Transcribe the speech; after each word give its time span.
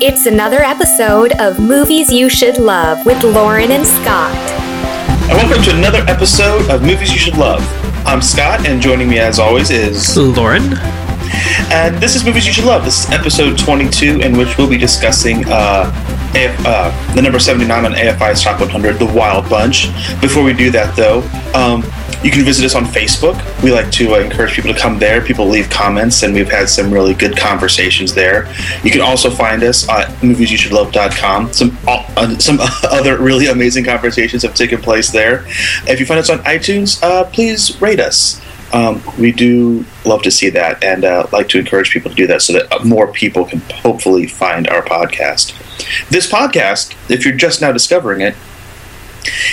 It's 0.00 0.26
another 0.26 0.58
episode 0.62 1.32
of 1.40 1.58
Movies 1.58 2.12
You 2.12 2.28
Should 2.28 2.58
Love 2.58 3.04
with 3.04 3.22
Lauren 3.24 3.72
and 3.72 3.84
Scott. 3.84 4.32
And 5.28 5.32
welcome 5.32 5.60
to 5.64 5.76
another 5.76 6.04
episode 6.06 6.70
of 6.70 6.82
Movies 6.82 7.12
You 7.12 7.18
Should 7.18 7.36
Love. 7.36 7.60
I'm 8.06 8.22
Scott, 8.22 8.64
and 8.66 8.80
joining 8.80 9.08
me 9.08 9.18
as 9.18 9.40
always 9.40 9.70
is 9.70 10.16
Lauren. 10.16 10.74
And 11.72 11.96
this 11.96 12.14
is 12.14 12.24
Movies 12.24 12.46
You 12.46 12.52
Should 12.52 12.64
Love. 12.66 12.84
This 12.84 13.04
is 13.04 13.10
episode 13.10 13.58
22, 13.58 14.20
in 14.20 14.36
which 14.38 14.56
we'll 14.56 14.70
be 14.70 14.78
discussing 14.78 15.44
uh, 15.48 15.90
AF, 16.34 16.64
uh, 16.64 17.14
the 17.16 17.22
number 17.22 17.40
79 17.40 17.84
on 17.84 17.92
AFI's 17.92 18.40
Top 18.42 18.60
100, 18.60 19.00
The 19.00 19.06
Wild 19.06 19.48
Bunch. 19.50 19.88
Before 20.20 20.44
we 20.44 20.52
do 20.52 20.70
that, 20.70 20.94
though, 20.94 21.22
um, 21.58 21.82
you 22.22 22.30
can 22.30 22.44
visit 22.44 22.64
us 22.64 22.74
on 22.74 22.84
Facebook. 22.84 23.36
We 23.62 23.70
like 23.70 23.90
to 23.92 24.14
uh, 24.14 24.18
encourage 24.18 24.52
people 24.52 24.72
to 24.72 24.78
come 24.78 24.98
there. 24.98 25.20
People 25.20 25.46
leave 25.46 25.70
comments, 25.70 26.22
and 26.22 26.34
we've 26.34 26.50
had 26.50 26.68
some 26.68 26.92
really 26.92 27.14
good 27.14 27.36
conversations 27.36 28.12
there. 28.12 28.52
You 28.82 28.90
can 28.90 29.00
also 29.00 29.30
find 29.30 29.62
us 29.62 29.88
at 29.88 30.08
moviesyoushouldlove.com. 30.20 31.52
Some 31.52 31.78
uh, 31.86 32.38
some 32.38 32.58
other 32.90 33.18
really 33.18 33.46
amazing 33.46 33.84
conversations 33.84 34.42
have 34.42 34.54
taken 34.54 34.80
place 34.80 35.10
there. 35.10 35.44
If 35.86 36.00
you 36.00 36.06
find 36.06 36.18
us 36.18 36.30
on 36.30 36.38
iTunes, 36.40 37.02
uh, 37.02 37.24
please 37.24 37.80
rate 37.80 38.00
us. 38.00 38.40
Um, 38.72 39.02
we 39.18 39.32
do 39.32 39.84
love 40.04 40.22
to 40.22 40.30
see 40.30 40.50
that 40.50 40.84
and 40.84 41.04
uh, 41.04 41.26
like 41.32 41.48
to 41.50 41.58
encourage 41.58 41.90
people 41.90 42.10
to 42.10 42.16
do 42.16 42.26
that 42.26 42.42
so 42.42 42.52
that 42.52 42.84
more 42.84 43.10
people 43.10 43.46
can 43.46 43.60
hopefully 43.60 44.26
find 44.26 44.68
our 44.68 44.82
podcast. 44.82 45.54
This 46.10 46.30
podcast, 46.30 46.94
if 47.10 47.24
you're 47.24 47.36
just 47.36 47.62
now 47.62 47.72
discovering 47.72 48.20
it, 48.20 48.34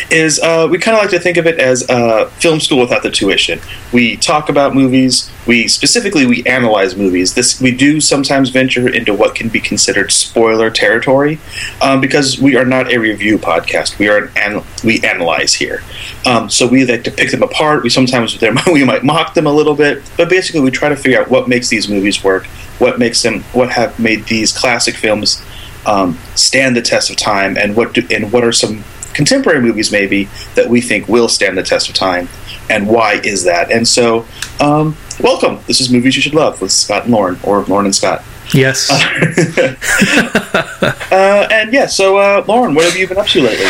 is 0.10 0.40
uh, 0.40 0.68
we 0.70 0.78
kind 0.78 0.96
of 0.98 1.02
like 1.02 1.12
to 1.12 1.20
think 1.20 1.38
of 1.38 1.46
it 1.46 1.60
as 1.60 1.88
a 1.90 2.28
film 2.32 2.60
school 2.60 2.80
without 2.80 3.04
the 3.04 3.12
tuition. 3.12 3.60
We 3.94 4.18
talk 4.18 4.50
about 4.50 4.74
movies. 4.74 5.32
We 5.48 5.68
specifically 5.68 6.26
we 6.26 6.44
analyze 6.46 6.96
movies. 6.96 7.34
This 7.34 7.62
we 7.62 7.72
do 7.72 8.02
sometimes 8.02 8.50
venture 8.50 8.88
into 8.88 9.14
what 9.14 9.36
can 9.36 9.50
be 9.50 9.60
considered 9.60 10.12
spoiler 10.12 10.70
territory 10.70 11.40
um, 11.82 12.02
because 12.02 12.40
we 12.40 12.56
are 12.56 12.66
not 12.66 12.92
a 12.92 12.98
review 12.98 13.38
podcast. 13.38 14.00
We 14.00 14.08
are 14.08 14.32
an, 14.36 14.64
we 14.84 15.02
analyze 15.02 15.54
here. 15.54 15.84
Um, 16.26 16.50
so 16.50 16.68
we 16.68 16.86
like 16.86 17.04
to 17.04 17.12
pick 17.12 17.32
them 17.32 17.44
apart. 17.44 17.84
We 17.84 17.90
sometimes 17.90 18.40
we 18.72 18.84
might 18.84 19.04
mock 19.04 19.34
them 19.34 19.48
a 19.48 19.52
little 19.52 19.76
bit, 19.76 20.04
but 20.18 20.30
basically 20.30 20.62
we 20.62 20.72
try 20.72 20.90
to 20.90 20.96
figure 20.96 21.22
out 21.22 21.30
what 21.30 21.48
makes 21.48 21.70
these 21.70 21.88
movies 21.88 22.24
work, 22.24 22.46
what 22.80 23.00
makes 23.00 23.22
them, 23.22 23.42
what 23.54 23.70
have 23.72 24.00
made 24.00 24.26
these 24.26 24.52
classic 24.52 24.96
films 24.96 25.42
um, 25.86 26.18
stand 26.36 26.76
the 26.76 26.82
test 26.82 27.10
of 27.10 27.16
time, 27.16 27.58
and 27.58 27.76
what 27.76 27.94
do, 27.94 28.06
and 28.10 28.32
what 28.32 28.44
are 28.44 28.52
some 28.52 28.84
contemporary 29.16 29.62
movies 29.62 29.92
maybe 29.92 30.26
that 30.56 30.70
we 30.70 30.82
think 30.82 31.08
will 31.08 31.28
stand 31.28 31.58
the 31.58 31.64
test 31.64 31.90
of 31.90 31.96
time 31.96 32.28
and 32.70 32.88
why 32.88 33.14
is 33.24 33.44
that? 33.44 33.72
And 33.72 33.88
so 33.88 34.26
um, 34.60 34.96
welcome. 35.20 35.60
This 35.68 35.82
is 35.82 35.92
movies 35.92 36.16
you 36.16 36.22
should 36.22 36.34
love 36.34 36.62
with 36.62 36.72
scott 36.72 37.04
and 37.04 37.14
lauren 37.14 37.40
or 37.44 37.64
lauren 37.64 37.86
and 37.86 37.96
scott. 37.96 38.24
Yes. 38.54 38.92
Uh, 41.12 41.48
and 41.52 41.72
yeah 41.72 41.86
so 41.86 42.18
uh, 42.18 42.44
lauren 42.48 42.76
what 42.76 42.84
have 42.84 42.96
you 42.96 43.08
been 43.08 43.18
up 43.18 43.28
to 43.28 43.42
lately? 43.42 43.66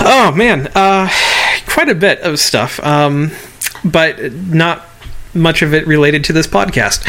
Oh 0.00 0.32
man 0.36 0.66
uh, 0.74 1.08
quite 1.66 1.88
a 1.88 1.94
bit 1.94 2.20
of 2.20 2.38
stuff 2.38 2.78
um, 2.80 3.30
but 3.84 4.32
not 4.32 4.86
much 5.34 5.62
of 5.62 5.74
it 5.74 5.86
related 5.86 6.24
to 6.24 6.32
this 6.32 6.46
podcast, 6.46 7.04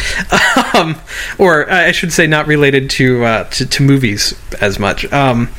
um, 0.78 0.96
or 1.38 1.70
I 1.70 1.92
should 1.92 2.12
say, 2.12 2.26
not 2.26 2.46
related 2.46 2.90
to 2.90 3.24
uh, 3.24 3.44
to, 3.50 3.66
to, 3.66 3.82
movies 3.82 4.34
as 4.60 4.78
much. 4.78 5.10
Um, 5.12 5.50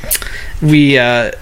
we 0.62 0.98
uh, 0.98 1.32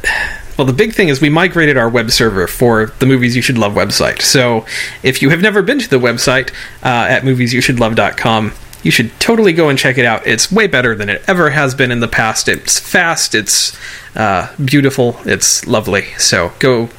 well, 0.56 0.66
the 0.66 0.72
big 0.72 0.92
thing 0.92 1.08
is 1.08 1.20
we 1.20 1.30
migrated 1.30 1.76
our 1.76 1.88
web 1.88 2.10
server 2.10 2.46
for 2.46 2.86
the 2.98 3.06
Movies 3.06 3.34
You 3.34 3.42
Should 3.42 3.58
Love 3.58 3.72
website. 3.72 4.22
So 4.22 4.66
if 5.02 5.22
you 5.22 5.30
have 5.30 5.40
never 5.40 5.62
been 5.62 5.78
to 5.78 5.88
the 5.88 5.98
website 5.98 6.52
uh, 6.82 7.08
at 7.08 7.22
moviesyoushouldlove.com, 7.22 8.52
you 8.82 8.90
should 8.90 9.18
totally 9.20 9.52
go 9.52 9.68
and 9.68 9.78
check 9.78 9.96
it 9.96 10.04
out. 10.04 10.26
It's 10.26 10.50
way 10.50 10.66
better 10.66 10.94
than 10.94 11.08
it 11.08 11.22
ever 11.28 11.50
has 11.50 11.74
been 11.74 11.90
in 11.90 12.00
the 12.00 12.08
past. 12.08 12.48
It's 12.48 12.78
fast, 12.78 13.34
it's 13.34 13.76
uh, 14.16 14.54
beautiful, 14.62 15.18
it's 15.24 15.66
lovely. 15.66 16.06
So 16.18 16.52
go 16.58 16.90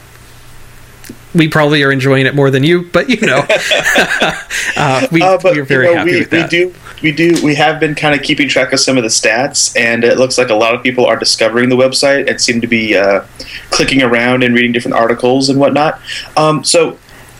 we 1.35 1.47
probably 1.47 1.83
are 1.83 1.91
enjoying 1.91 2.25
it 2.25 2.35
more 2.35 2.51
than 2.51 2.63
you, 2.63 2.83
but 2.91 3.09
you 3.09 3.25
know, 3.25 3.45
uh, 4.77 5.07
we, 5.11 5.21
uh, 5.21 5.37
but, 5.41 5.55
we're 5.55 5.63
very 5.63 5.87
you 5.87 5.93
know, 5.93 5.97
happy 5.99 6.11
we, 6.11 6.19
with 6.19 6.29
that. 6.29 6.51
We 6.51 6.57
do, 6.57 6.73
we 7.03 7.11
do, 7.11 7.35
we 7.43 7.53
have 7.55 7.81
been 7.81 7.95
kind 7.95 8.15
of 8.15 8.25
keeping 8.25 8.47
track 8.47 8.71
of 8.71 8.79
some 8.79 8.97
of 8.97 9.03
the 9.03 9.09
stats, 9.09 9.77
and 9.77 10.05
it 10.05 10.17
looks 10.17 10.37
like 10.37 10.49
a 10.49 10.55
lot 10.55 10.73
of 10.73 10.81
people 10.81 11.05
are 11.05 11.17
discovering 11.17 11.67
the 11.67 11.75
website 11.75 12.29
and 12.29 12.39
seem 12.39 12.61
to 12.61 12.67
be 12.67 12.95
uh, 12.95 13.25
clicking 13.69 14.01
around 14.01 14.41
and 14.41 14.55
reading 14.55 14.71
different 14.71 14.95
articles 14.95 15.49
and 15.49 15.59
whatnot. 15.59 15.99
Um, 16.37 16.63
so, 16.63 16.97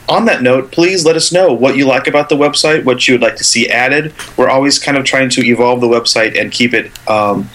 on 0.10 0.26
that 0.26 0.42
note, 0.42 0.74
please 0.74 1.06
let 1.06 1.16
us 1.16 1.32
know 1.32 1.54
what 1.54 1.78
you 1.78 1.86
like 1.86 2.08
about 2.08 2.28
the 2.28 2.36
website, 2.36 2.84
what 2.84 3.08
you 3.08 3.14
would 3.14 3.22
like 3.22 3.38
to 3.38 3.44
see 3.46 3.70
added. 3.70 4.14
We're 4.36 4.50
always 4.50 4.78
kind 4.78 4.98
of 4.98 5.06
trying 5.06 5.30
to 5.30 5.46
evolve 5.46 5.80
the 5.80 5.88
website 5.88 6.40
and 6.40 6.52
keep 6.52 6.74
it, 6.74 6.92
um, 7.10 7.50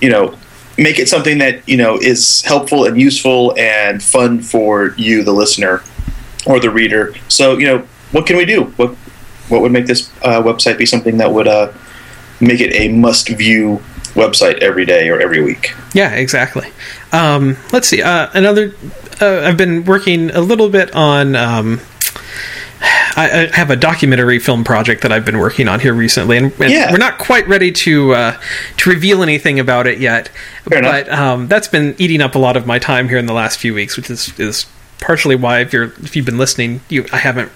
you 0.00 0.10
know, 0.10 0.36
make 0.76 0.98
it 0.98 1.08
something 1.08 1.38
that 1.38 1.66
you 1.68 1.76
know 1.76 1.96
is 1.96 2.42
helpful 2.42 2.86
and 2.86 3.00
useful 3.00 3.54
and 3.56 4.02
fun 4.02 4.42
for 4.42 4.94
you, 4.96 5.22
the 5.22 5.32
listener 5.32 5.84
or 6.44 6.58
the 6.58 6.70
reader. 6.70 7.14
So 7.28 7.56
you 7.56 7.66
know, 7.66 7.86
what 8.10 8.26
can 8.26 8.36
we 8.36 8.44
do? 8.44 8.64
What 8.76 8.96
what 9.48 9.62
would 9.62 9.72
make 9.72 9.86
this 9.86 10.10
uh, 10.22 10.42
website 10.42 10.78
be 10.78 10.86
something 10.86 11.18
that 11.18 11.32
would 11.32 11.48
uh, 11.48 11.72
make 12.40 12.60
it 12.60 12.74
a 12.74 12.88
must 12.88 13.28
view 13.28 13.82
website 14.14 14.58
every 14.58 14.84
day 14.84 15.08
or 15.08 15.20
every 15.20 15.42
week? 15.42 15.74
Yeah, 15.94 16.14
exactly. 16.14 16.70
Um, 17.12 17.56
let's 17.72 17.88
see. 17.88 18.02
Uh, 18.02 18.28
another. 18.34 18.74
Uh, 19.20 19.40
I've 19.44 19.56
been 19.56 19.84
working 19.84 20.30
a 20.30 20.40
little 20.40 20.68
bit 20.68 20.94
on. 20.94 21.36
Um, 21.36 21.80
I, 23.16 23.48
I, 23.52 23.56
have 23.56 23.70
a 23.70 23.76
documentary 23.76 24.38
film 24.38 24.62
project 24.62 25.02
that 25.02 25.10
I've 25.10 25.24
been 25.24 25.38
working 25.38 25.68
on 25.68 25.80
here 25.80 25.94
recently, 25.94 26.36
and, 26.36 26.52
and 26.60 26.70
yeah. 26.70 26.92
we're 26.92 26.98
not 26.98 27.18
quite 27.18 27.48
ready 27.48 27.72
to 27.72 28.12
uh, 28.12 28.40
to 28.76 28.90
reveal 28.90 29.22
anything 29.22 29.58
about 29.58 29.86
it 29.86 29.98
yet. 29.98 30.28
Fair 30.64 30.82
but 30.82 31.08
um, 31.08 31.48
that's 31.48 31.68
been 31.68 31.94
eating 31.98 32.20
up 32.20 32.34
a 32.34 32.38
lot 32.38 32.56
of 32.56 32.66
my 32.66 32.78
time 32.78 33.08
here 33.08 33.16
in 33.16 33.24
the 33.24 33.32
last 33.32 33.58
few 33.58 33.72
weeks, 33.72 33.96
which 33.96 34.10
is 34.10 34.38
is 34.38 34.66
partially 35.00 35.36
why 35.36 35.60
if 35.60 35.72
you're 35.72 35.94
if 36.02 36.14
you've 36.14 36.26
been 36.26 36.38
listening, 36.38 36.82
you 36.90 37.06
I 37.12 37.18
haven't 37.18 37.50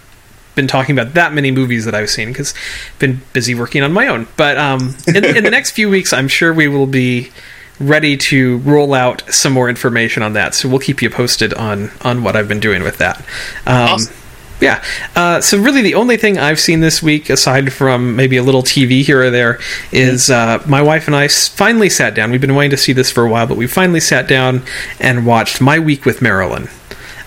been 0.60 0.69
talking 0.69 0.98
about 0.98 1.15
that 1.15 1.32
many 1.32 1.50
movies 1.50 1.84
that 1.84 1.94
I've 1.94 2.10
seen 2.10 2.28
because 2.28 2.54
I've 2.93 2.98
been 2.98 3.21
busy 3.32 3.54
working 3.54 3.82
on 3.82 3.93
my 3.93 4.06
own. 4.06 4.28
But 4.37 4.59
um, 4.59 4.97
in, 5.06 5.25
in 5.25 5.44
the 5.44 5.50
next 5.50 5.72
few 5.72 5.88
weeks, 5.88 6.12
I'm 6.12 6.28
sure 6.28 6.53
we 6.53 6.69
will 6.69 6.87
be 6.87 7.31
ready 7.78 8.16
to 8.16 8.59
roll 8.59 8.93
out 8.93 9.22
some 9.32 9.53
more 9.53 9.69
information 9.69 10.22
on 10.22 10.34
that. 10.34 10.54
So 10.54 10.69
we'll 10.69 10.81
keep 10.81 11.00
you 11.00 11.10
posted 11.10 11.54
on 11.54 11.91
on 12.03 12.22
what 12.22 12.37
I've 12.37 12.48
been 12.48 12.60
doing 12.60 12.82
with 12.82 12.98
that. 12.98 13.19
Um, 13.66 13.94
awesome 13.94 14.15
yeah. 14.60 14.82
Uh, 15.16 15.41
so 15.41 15.59
really, 15.59 15.82
the 15.82 15.94
only 15.94 16.16
thing 16.16 16.38
I've 16.38 16.60
seen 16.60 16.81
this 16.81 17.03
week, 17.03 17.31
aside 17.31 17.72
from 17.72 18.15
maybe 18.15 18.37
a 18.37 18.42
little 18.42 18.62
TV 18.62 19.03
here 19.03 19.22
or 19.22 19.31
there, 19.31 19.59
is 19.91 20.31
uh, 20.31 20.62
my 20.66 20.82
wife 20.82 21.06
and 21.06 21.16
I 21.16 21.28
finally 21.28 21.88
sat 21.88 22.15
down. 22.15 22.31
We've 22.31 22.41
been 22.41 22.54
waiting 22.54 22.71
to 22.71 22.77
see 22.77 22.92
this 22.92 23.10
for 23.10 23.25
a 23.25 23.31
while, 23.31 23.47
but 23.47 23.56
we 23.56 23.66
finally 23.66 24.00
sat 24.00 24.28
down 24.28 24.62
and 24.98 25.27
watched 25.27 25.60
My 25.60 25.78
Week 25.78 26.04
with 26.04 26.21
Marilyn, 26.21 26.69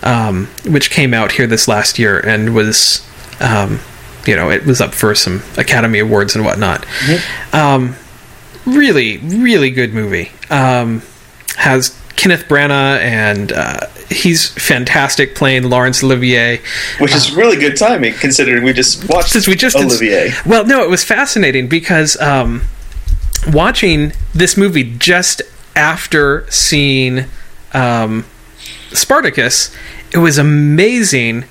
um, 0.02 0.46
which 0.66 0.90
came 0.90 1.12
out 1.12 1.32
here 1.32 1.46
this 1.46 1.66
last 1.66 1.98
year 1.98 2.20
and 2.20 2.54
was, 2.54 3.06
um, 3.40 3.80
you 4.26 4.36
know, 4.36 4.50
it 4.50 4.64
was 4.64 4.80
up 4.80 4.94
for 4.94 5.14
some 5.14 5.42
Academy 5.56 5.98
Awards 5.98 6.34
and 6.34 6.44
whatnot. 6.44 6.82
Mm-hmm. 6.82 7.56
Um, 7.56 7.96
really, 8.66 9.18
really 9.18 9.70
good 9.70 9.92
movie. 9.92 10.30
Um, 10.50 11.02
has 11.56 11.98
Kenneth 12.16 12.44
Branagh, 12.48 13.00
and 13.00 13.52
uh, 13.52 13.86
he's 14.10 14.48
fantastic 14.48 15.34
playing 15.34 15.64
Laurence 15.64 16.02
Olivier, 16.02 16.60
which 16.98 17.14
is 17.14 17.32
uh, 17.32 17.36
really 17.36 17.56
good 17.56 17.76
timing 17.76 18.14
considering 18.14 18.64
we 18.64 18.72
just 18.72 19.08
watched 19.08 19.30
since 19.30 19.46
we 19.46 19.54
just 19.54 19.76
Olivier. 19.76 20.26
Ins- 20.26 20.46
well, 20.46 20.64
no, 20.66 20.82
it 20.82 20.90
was 20.90 21.04
fascinating 21.04 21.68
because 21.68 22.16
um, 22.20 22.62
watching 23.52 24.12
this 24.32 24.56
movie 24.56 24.96
just 24.98 25.42
after 25.76 26.50
seeing 26.50 27.26
um, 27.72 28.24
Spartacus, 28.92 29.74
it 30.12 30.18
was 30.18 30.38
amazing 30.38 31.44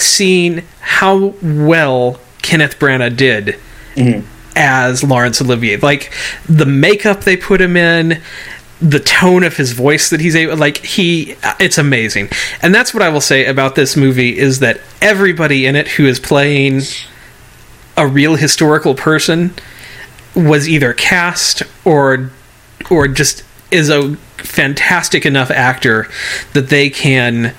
seeing 0.00 0.62
how 0.80 1.34
well 1.42 2.18
Kenneth 2.42 2.78
Branagh 2.78 3.16
did. 3.16 3.56
Mm-hmm 3.94 4.26
as 4.56 5.04
Laurence 5.04 5.40
Olivier. 5.40 5.76
Like 5.76 6.12
the 6.48 6.66
makeup 6.66 7.20
they 7.20 7.36
put 7.36 7.60
him 7.60 7.76
in, 7.76 8.20
the 8.80 9.00
tone 9.00 9.42
of 9.42 9.56
his 9.56 9.72
voice 9.72 10.08
that 10.10 10.20
he's 10.20 10.34
able 10.34 10.56
like 10.56 10.78
he 10.78 11.36
it's 11.58 11.76
amazing 11.76 12.30
and 12.62 12.74
that's 12.74 12.94
what 12.94 13.02
i 13.02 13.10
will 13.10 13.20
say 13.20 13.44
about 13.44 13.74
this 13.74 13.94
movie 13.94 14.38
is 14.38 14.60
that 14.60 14.80
everybody 15.02 15.66
in 15.66 15.76
it 15.76 15.86
who 15.86 16.06
is 16.06 16.18
playing 16.18 16.80
a 17.98 18.06
real 18.06 18.36
historical 18.36 18.94
person 18.94 19.52
was 20.34 20.66
either 20.66 20.94
cast 20.94 21.62
or 21.84 22.30
or 22.90 23.06
just 23.06 23.44
is 23.70 23.90
a 23.90 24.16
fantastic 24.38 25.26
enough 25.26 25.50
actor 25.50 26.08
that 26.54 26.70
they 26.70 26.88
can 26.88 27.54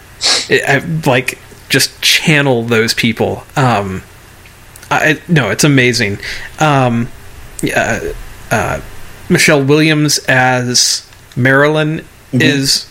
eh, 0.49 1.01
like 1.05 1.37
just 1.71 2.01
channel 2.01 2.63
those 2.63 2.93
people 2.93 3.43
um 3.55 4.03
I, 4.91 5.19
no 5.27 5.49
it's 5.49 5.63
amazing 5.63 6.19
um 6.59 7.09
uh, 7.75 8.13
uh 8.51 8.81
Michelle 9.29 9.63
Williams 9.63 10.19
as 10.27 11.09
Marilyn 11.35 11.99
mm-hmm. 11.99 12.41
is 12.41 12.85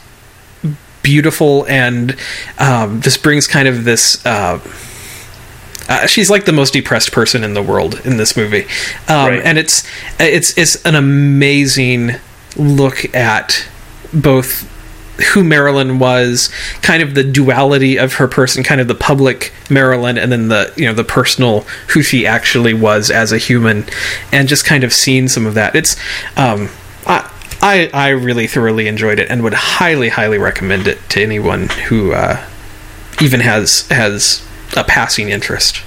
beautiful 1.02 1.66
and 1.66 2.16
um, 2.58 3.00
just 3.00 3.22
brings 3.22 3.46
kind 3.46 3.68
of 3.68 3.84
this. 3.84 4.24
Uh, 4.24 4.60
uh, 5.88 6.06
she's 6.06 6.30
like 6.30 6.44
the 6.44 6.52
most 6.52 6.72
depressed 6.72 7.12
person 7.12 7.42
in 7.44 7.54
the 7.54 7.62
world 7.62 8.00
in 8.04 8.16
this 8.16 8.36
movie, 8.36 8.64
um, 9.08 9.28
Right. 9.28 9.42
and 9.44 9.58
it's 9.58 9.86
it's 10.18 10.56
it's 10.56 10.82
an 10.84 10.94
amazing 10.94 12.12
look 12.56 13.12
at 13.14 13.66
both 14.12 14.68
who 15.20 15.44
Marilyn 15.44 15.98
was, 15.98 16.50
kind 16.82 17.02
of 17.02 17.14
the 17.14 17.24
duality 17.24 17.98
of 17.98 18.14
her 18.14 18.28
person, 18.28 18.62
kind 18.62 18.80
of 18.80 18.88
the 18.88 18.94
public 18.94 19.52
Marilyn, 19.68 20.18
and 20.18 20.30
then 20.30 20.48
the 20.48 20.72
you 20.76 20.86
know 20.86 20.94
the 20.94 21.04
personal 21.04 21.60
who 21.88 22.02
she 22.02 22.26
actually 22.26 22.74
was 22.74 23.10
as 23.10 23.32
a 23.32 23.38
human, 23.38 23.84
and 24.32 24.48
just 24.48 24.64
kind 24.64 24.84
of 24.84 24.92
seeing 24.92 25.28
some 25.28 25.46
of 25.46 25.54
that. 25.54 25.74
It's 25.74 25.96
um, 26.36 26.68
I, 27.06 27.30
I 27.60 27.90
I 27.92 28.08
really 28.10 28.46
thoroughly 28.46 28.88
enjoyed 28.88 29.18
it 29.18 29.30
and 29.30 29.42
would 29.42 29.54
highly 29.54 30.08
highly 30.08 30.38
recommend 30.38 30.86
it 30.86 30.98
to 31.10 31.22
anyone 31.22 31.68
who 31.68 32.12
uh, 32.12 32.44
even 33.20 33.40
has 33.40 33.88
has 33.88 34.46
a 34.76 34.84
passing 34.84 35.30
interest. 35.30 35.82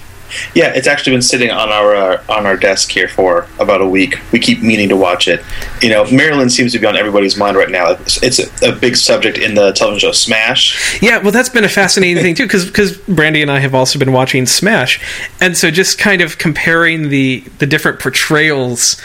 Yeah, 0.55 0.73
it's 0.73 0.87
actually 0.87 1.13
been 1.13 1.21
sitting 1.21 1.51
on 1.51 1.69
our 1.69 1.95
uh, 1.95 2.23
on 2.29 2.45
our 2.45 2.57
desk 2.57 2.91
here 2.91 3.07
for 3.07 3.47
about 3.59 3.81
a 3.81 3.87
week. 3.87 4.19
We 4.31 4.39
keep 4.39 4.61
meaning 4.61 4.89
to 4.89 4.95
watch 4.95 5.27
it. 5.27 5.43
You 5.81 5.89
know, 5.89 6.05
Marilyn 6.11 6.49
seems 6.49 6.71
to 6.73 6.79
be 6.79 6.85
on 6.85 6.95
everybody's 6.95 7.37
mind 7.37 7.57
right 7.57 7.69
now. 7.69 7.91
It's, 7.91 8.21
it's 8.23 8.39
a, 8.61 8.69
a 8.69 8.75
big 8.75 8.95
subject 8.95 9.37
in 9.37 9.55
the 9.55 9.71
television 9.71 10.09
show 10.09 10.11
Smash. 10.13 11.01
Yeah, 11.01 11.17
well, 11.19 11.31
that's 11.31 11.49
been 11.49 11.63
a 11.63 11.69
fascinating 11.69 12.21
thing 12.21 12.35
too, 12.35 12.45
because 12.45 12.65
because 12.65 12.97
Brandy 12.97 13.41
and 13.41 13.51
I 13.51 13.59
have 13.59 13.75
also 13.75 13.99
been 13.99 14.11
watching 14.11 14.45
Smash, 14.45 14.99
and 15.39 15.55
so 15.57 15.71
just 15.71 15.97
kind 15.97 16.21
of 16.21 16.37
comparing 16.37 17.09
the 17.09 17.43
the 17.59 17.65
different 17.67 17.99
portrayals 17.99 18.99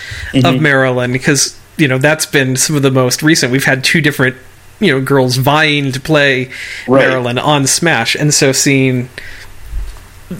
of 0.44 0.60
Marilyn, 0.60 1.12
because 1.12 1.58
you 1.76 1.88
know 1.88 1.98
that's 1.98 2.26
been 2.26 2.56
some 2.56 2.76
of 2.76 2.82
the 2.82 2.90
most 2.90 3.22
recent. 3.22 3.52
We've 3.52 3.64
had 3.64 3.84
two 3.84 4.00
different 4.00 4.36
you 4.80 4.92
know 4.92 5.04
girls 5.04 5.36
vying 5.36 5.92
to 5.92 6.00
play 6.00 6.50
Right. 6.86 7.06
Marilyn 7.08 7.38
on 7.38 7.66
Smash, 7.66 8.14
and 8.14 8.32
so 8.32 8.52
seeing. 8.52 9.08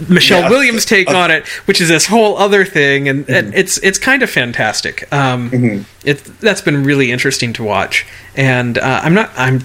Michelle 0.07 0.41
Yeah. 0.41 0.49
Williams' 0.49 0.85
take 0.85 1.09
Uh, 1.09 1.17
on 1.17 1.31
it, 1.31 1.47
which 1.65 1.81
is 1.81 1.87
this 1.87 2.05
whole 2.07 2.37
other 2.37 2.63
thing, 2.65 3.07
and, 3.09 3.27
and 3.29 3.53
it's 3.55 3.77
it's 3.79 3.97
kind 3.97 4.21
of 4.23 4.29
fantastic. 4.29 5.11
Um, 5.11 5.85
it 6.05 6.23
that's 6.41 6.61
been 6.61 6.83
really 6.83 7.11
interesting 7.11 7.53
to 7.53 7.63
watch, 7.63 8.05
and 8.35 8.77
uh, 8.77 9.01
I'm 9.03 9.13
not 9.13 9.31
I'm 9.35 9.61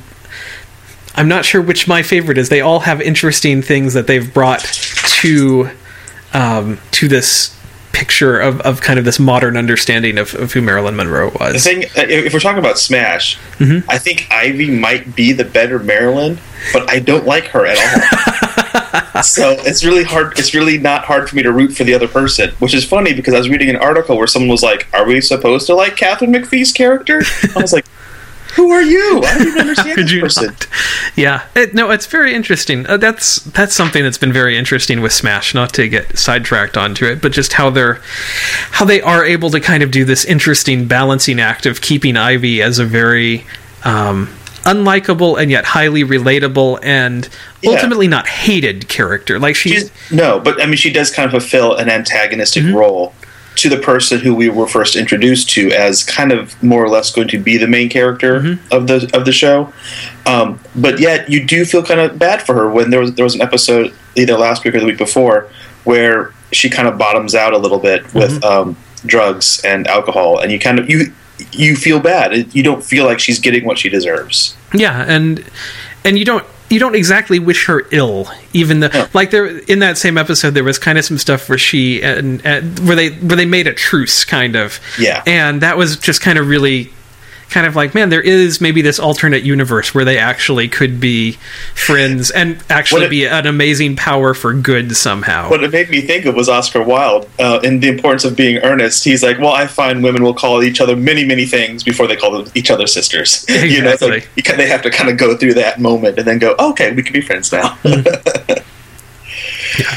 I'm 1.14 1.28
not 1.28 1.44
sure 1.44 1.60
which 1.62 1.86
my 1.86 2.02
favorite 2.02 2.38
is. 2.38 2.48
They 2.48 2.60
all 2.60 2.80
have 2.80 3.00
interesting 3.00 3.62
things 3.62 3.94
that 3.94 4.06
they've 4.06 4.32
brought 4.32 4.60
to 5.20 5.70
um, 6.32 6.78
to 6.92 7.06
this 7.08 7.54
picture 7.92 8.40
of, 8.40 8.60
of 8.62 8.80
kind 8.80 8.98
of 8.98 9.04
this 9.04 9.20
modern 9.20 9.56
understanding 9.56 10.18
of, 10.18 10.34
of 10.34 10.52
who 10.52 10.60
Marilyn 10.60 10.96
Monroe 10.96 11.30
was. 11.38 11.52
The 11.52 11.60
thing, 11.60 11.84
uh, 11.84 12.08
if 12.08 12.32
we're 12.34 12.40
talking 12.40 12.58
about 12.58 12.76
Smash, 12.76 13.38
I 13.60 13.98
think 13.98 14.26
Ivy 14.32 14.68
might 14.70 15.14
be 15.14 15.32
the 15.32 15.44
better 15.44 15.78
Marilyn, 15.78 16.38
but 16.72 16.90
I 16.90 16.98
don't 16.98 17.24
like 17.24 17.44
her 17.48 17.64
at 17.66 17.78
all. 17.78 18.48
so 19.22 19.56
it's 19.60 19.84
really 19.84 20.04
hard. 20.04 20.38
It's 20.38 20.54
really 20.54 20.78
not 20.78 21.04
hard 21.04 21.28
for 21.28 21.36
me 21.36 21.42
to 21.42 21.52
root 21.52 21.72
for 21.76 21.84
the 21.84 21.94
other 21.94 22.08
person, 22.08 22.50
which 22.58 22.74
is 22.74 22.84
funny 22.84 23.14
because 23.14 23.34
I 23.34 23.38
was 23.38 23.48
reading 23.48 23.70
an 23.70 23.76
article 23.76 24.16
where 24.16 24.26
someone 24.26 24.48
was 24.48 24.62
like, 24.62 24.86
"Are 24.92 25.06
we 25.06 25.20
supposed 25.20 25.66
to 25.66 25.74
like 25.74 25.96
Katharine 25.96 26.32
McPhee's 26.32 26.72
character?" 26.72 27.22
I 27.56 27.60
was 27.60 27.72
like, 27.72 27.86
"Who 28.54 28.70
are 28.70 28.82
you? 28.82 29.22
I 29.24 29.38
don't 29.38 29.48
even 29.48 29.60
understand 29.60 29.98
this 29.98 30.20
person." 30.20 30.46
not? 30.46 30.66
Yeah, 31.16 31.46
it, 31.54 31.74
no, 31.74 31.90
it's 31.90 32.06
very 32.06 32.34
interesting. 32.34 32.86
Uh, 32.86 32.96
that's 32.96 33.36
that's 33.36 33.74
something 33.74 34.02
that's 34.02 34.18
been 34.18 34.32
very 34.32 34.56
interesting 34.56 35.00
with 35.00 35.12
Smash. 35.12 35.54
Not 35.54 35.72
to 35.74 35.88
get 35.88 36.18
sidetracked 36.18 36.76
onto 36.76 37.06
it, 37.06 37.20
but 37.20 37.32
just 37.32 37.54
how 37.54 37.70
they're 37.70 38.00
how 38.72 38.84
they 38.84 39.00
are 39.00 39.24
able 39.24 39.50
to 39.50 39.60
kind 39.60 39.82
of 39.82 39.90
do 39.90 40.04
this 40.04 40.24
interesting 40.24 40.86
balancing 40.86 41.40
act 41.40 41.66
of 41.66 41.80
keeping 41.80 42.16
Ivy 42.16 42.62
as 42.62 42.78
a 42.78 42.84
very 42.84 43.44
um, 43.84 44.28
unlikable 44.64 45.40
and 45.40 45.50
yet 45.50 45.64
highly 45.64 46.04
relatable 46.04 46.78
and 46.82 47.28
Yeah. 47.62 47.70
ultimately 47.72 48.08
not 48.08 48.26
hated 48.26 48.88
character. 48.88 49.38
Like 49.38 49.56
she's, 49.56 49.72
She's 49.90 49.90
no, 50.10 50.40
but 50.40 50.60
I 50.62 50.66
mean, 50.66 50.76
she 50.76 50.90
does 50.92 51.10
kind 51.10 51.26
of 51.26 51.30
fulfill 51.32 51.76
an 51.76 51.88
antagonistic 51.88 52.62
Mm-hmm. 52.64 52.74
role 52.76 53.14
to 53.56 53.68
the 53.68 53.78
person 53.78 54.18
who 54.18 54.34
we 54.34 54.48
were 54.48 54.66
first 54.66 54.96
introduced 54.96 55.48
to 55.50 55.70
as 55.70 56.02
kind 56.02 56.32
of 56.32 56.60
more 56.60 56.82
or 56.82 56.88
less 56.88 57.12
going 57.12 57.28
to 57.28 57.38
be 57.38 57.56
the 57.56 57.68
main 57.68 57.88
character 57.88 58.40
Mm-hmm. 58.40 58.72
of 58.74 58.86
the 58.88 59.08
of 59.14 59.24
the 59.24 59.32
show. 59.32 59.72
Um, 60.26 60.58
but 60.74 60.98
yet, 60.98 61.30
you 61.30 61.44
do 61.46 61.64
feel 61.64 61.82
kind 61.84 62.00
of 62.00 62.18
bad 62.18 62.42
for 62.42 62.54
her 62.54 62.68
when 62.68 62.90
there 62.90 63.00
was 63.00 63.14
there 63.14 63.24
was 63.24 63.34
an 63.36 63.42
episode 63.42 63.94
either 64.16 64.36
last 64.36 64.64
week 64.64 64.74
or 64.74 64.80
the 64.80 64.86
week 64.86 64.98
before 64.98 65.48
where 65.84 66.32
she 66.52 66.68
kind 66.70 66.88
of 66.88 66.96
bottoms 66.98 67.34
out 67.34 67.52
a 67.52 67.58
little 67.58 67.78
bit 67.78 68.02
with 68.14 68.40
Mm-hmm. 68.40 68.44
um, 68.70 68.76
drugs 69.06 69.60
and 69.64 69.86
alcohol, 69.86 70.38
and 70.40 70.50
you 70.50 70.58
kind 70.58 70.78
of 70.78 70.88
you 70.90 71.12
you 71.52 71.76
feel 71.76 72.00
bad. 72.00 72.54
You 72.54 72.62
don't 72.62 72.82
feel 72.84 73.04
like 73.04 73.18
she's 73.20 73.38
getting 73.38 73.64
what 73.64 73.78
she 73.78 73.88
deserves. 73.88 74.56
Yeah, 74.72 75.04
and 75.06 75.44
and 76.04 76.18
you 76.18 76.24
don't 76.24 76.44
you 76.70 76.78
don't 76.80 76.94
exactly 76.94 77.38
wish 77.38 77.66
her 77.66 77.86
ill, 77.92 78.28
even 78.52 78.80
though 78.80 78.88
No. 78.92 79.06
like 79.12 79.30
there 79.30 79.46
in 79.46 79.80
that 79.80 79.98
same 79.98 80.16
episode 80.18 80.50
there 80.50 80.64
was 80.64 80.78
kind 80.78 80.98
of 80.98 81.04
some 81.04 81.18
stuff 81.18 81.48
where 81.48 81.58
she 81.58 82.02
and, 82.02 82.44
and 82.44 82.78
where 82.86 82.96
they 82.96 83.10
where 83.10 83.36
they 83.36 83.44
made 83.46 83.66
a 83.66 83.74
truce 83.74 84.24
kind 84.24 84.56
of 84.56 84.80
Yeah. 84.98 85.22
and 85.26 85.60
that 85.60 85.76
was 85.76 85.96
just 85.98 86.20
kind 86.20 86.38
of 86.38 86.48
really 86.48 86.90
kind 87.50 87.66
of 87.66 87.76
like 87.76 87.94
man 87.94 88.08
there 88.08 88.20
is 88.20 88.60
maybe 88.60 88.82
this 88.82 88.98
alternate 88.98 89.42
universe 89.44 89.94
where 89.94 90.04
they 90.04 90.18
actually 90.18 90.68
could 90.68 90.98
be 90.98 91.32
friends 91.74 92.30
and 92.32 92.62
actually 92.68 93.04
it- 93.04 93.10
be 93.10 93.26
an 93.26 93.46
amazing 93.46 93.94
power 93.96 94.34
for 94.34 94.52
good 94.52 94.96
somehow. 94.96 95.48
What 95.50 95.62
it 95.62 95.70
made 95.72 95.88
me 95.90 96.00
think 96.00 96.24
of 96.24 96.34
was 96.34 96.48
Oscar 96.48 96.82
Wilde 96.82 97.28
uh, 97.38 97.60
in 97.62 97.80
The 97.80 97.88
Importance 97.88 98.24
of 98.24 98.36
Being 98.36 98.58
Earnest. 98.58 99.04
He's 99.04 99.22
like, 99.22 99.38
well, 99.38 99.52
I 99.52 99.66
find 99.66 100.02
women 100.02 100.22
will 100.22 100.34
call 100.34 100.62
each 100.62 100.80
other 100.80 100.96
many, 100.96 101.24
many 101.24 101.46
things 101.46 101.82
before 101.84 102.06
they 102.06 102.16
call 102.16 102.32
them 102.32 102.50
each 102.54 102.70
other 102.70 102.86
sisters. 102.86 103.44
you 103.48 103.82
know, 103.82 103.96
like 104.00 104.28
you 104.36 104.42
they 104.56 104.66
have 104.68 104.82
to 104.82 104.90
kind 104.90 105.08
of 105.10 105.16
go 105.18 105.36
through 105.36 105.54
that 105.54 105.80
moment 105.80 106.18
and 106.18 106.26
then 106.26 106.38
go, 106.38 106.54
okay, 106.58 106.92
we 106.92 107.02
can 107.02 107.12
be 107.12 107.20
friends 107.20 107.52
now. 107.52 107.76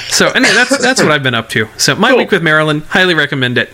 so 0.10 0.28
anyway, 0.30 0.54
that's 0.54 0.78
that's 0.80 1.02
what 1.02 1.12
I've 1.12 1.24
been 1.24 1.36
up 1.36 1.50
to. 1.50 1.68
So 1.78 1.96
my 1.96 2.10
Cool. 2.10 2.18
week 2.20 2.32
with 2.32 2.44
Marilyn, 2.44 2.82
highly 2.82 3.14
recommend 3.14 3.58
it. 3.58 3.70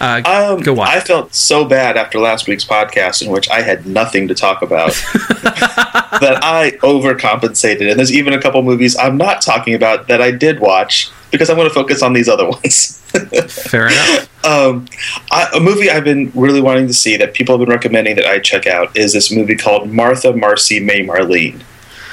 Uh, 0.00 0.20
Um, 0.24 0.60
go 0.62 0.74
watch. 0.74 0.88
I 0.94 1.00
felt 1.00 1.34
so 1.34 1.64
bad 1.64 1.96
after 1.96 2.18
last 2.18 2.46
week's 2.48 2.64
podcast 2.64 3.22
in 3.22 3.30
which 3.30 3.48
I 3.50 3.62
had 3.62 3.86
nothing 3.86 4.28
to 4.28 4.34
talk 4.34 4.62
about 4.62 4.90
that 5.42 6.38
I 6.42 6.72
overcompensated. 6.82 7.88
And 7.90 7.98
there's 7.98 8.12
even 8.12 8.32
a 8.32 8.40
couple 8.40 8.62
movies 8.62 8.96
I'm 8.96 9.16
not 9.16 9.40
talking 9.42 9.74
about 9.74 10.08
that 10.08 10.20
I 10.20 10.30
did 10.30 10.60
watch 10.60 11.10
because 11.30 11.50
I'm 11.50 11.56
going 11.56 11.68
to 11.68 11.74
focus 11.74 12.02
on 12.02 12.12
these 12.12 12.28
other 12.28 12.44
ones. 12.50 13.00
Fair 13.48 13.86
enough. 13.88 14.44
um, 14.44 14.86
I, 15.30 15.48
a 15.54 15.60
movie 15.60 15.90
I've 15.90 16.04
been 16.04 16.30
really 16.34 16.60
wanting 16.60 16.86
to 16.88 16.94
see 16.94 17.16
that 17.16 17.34
people 17.34 17.56
have 17.58 17.66
been 17.66 17.74
recommending 17.74 18.16
that 18.16 18.26
I 18.26 18.38
check 18.38 18.66
out 18.66 18.94
is 18.96 19.12
this 19.12 19.32
movie 19.32 19.56
called 19.56 19.90
Martha, 19.90 20.34
Marcy, 20.36 20.80
May, 20.80 21.00
Marlene, 21.06 21.62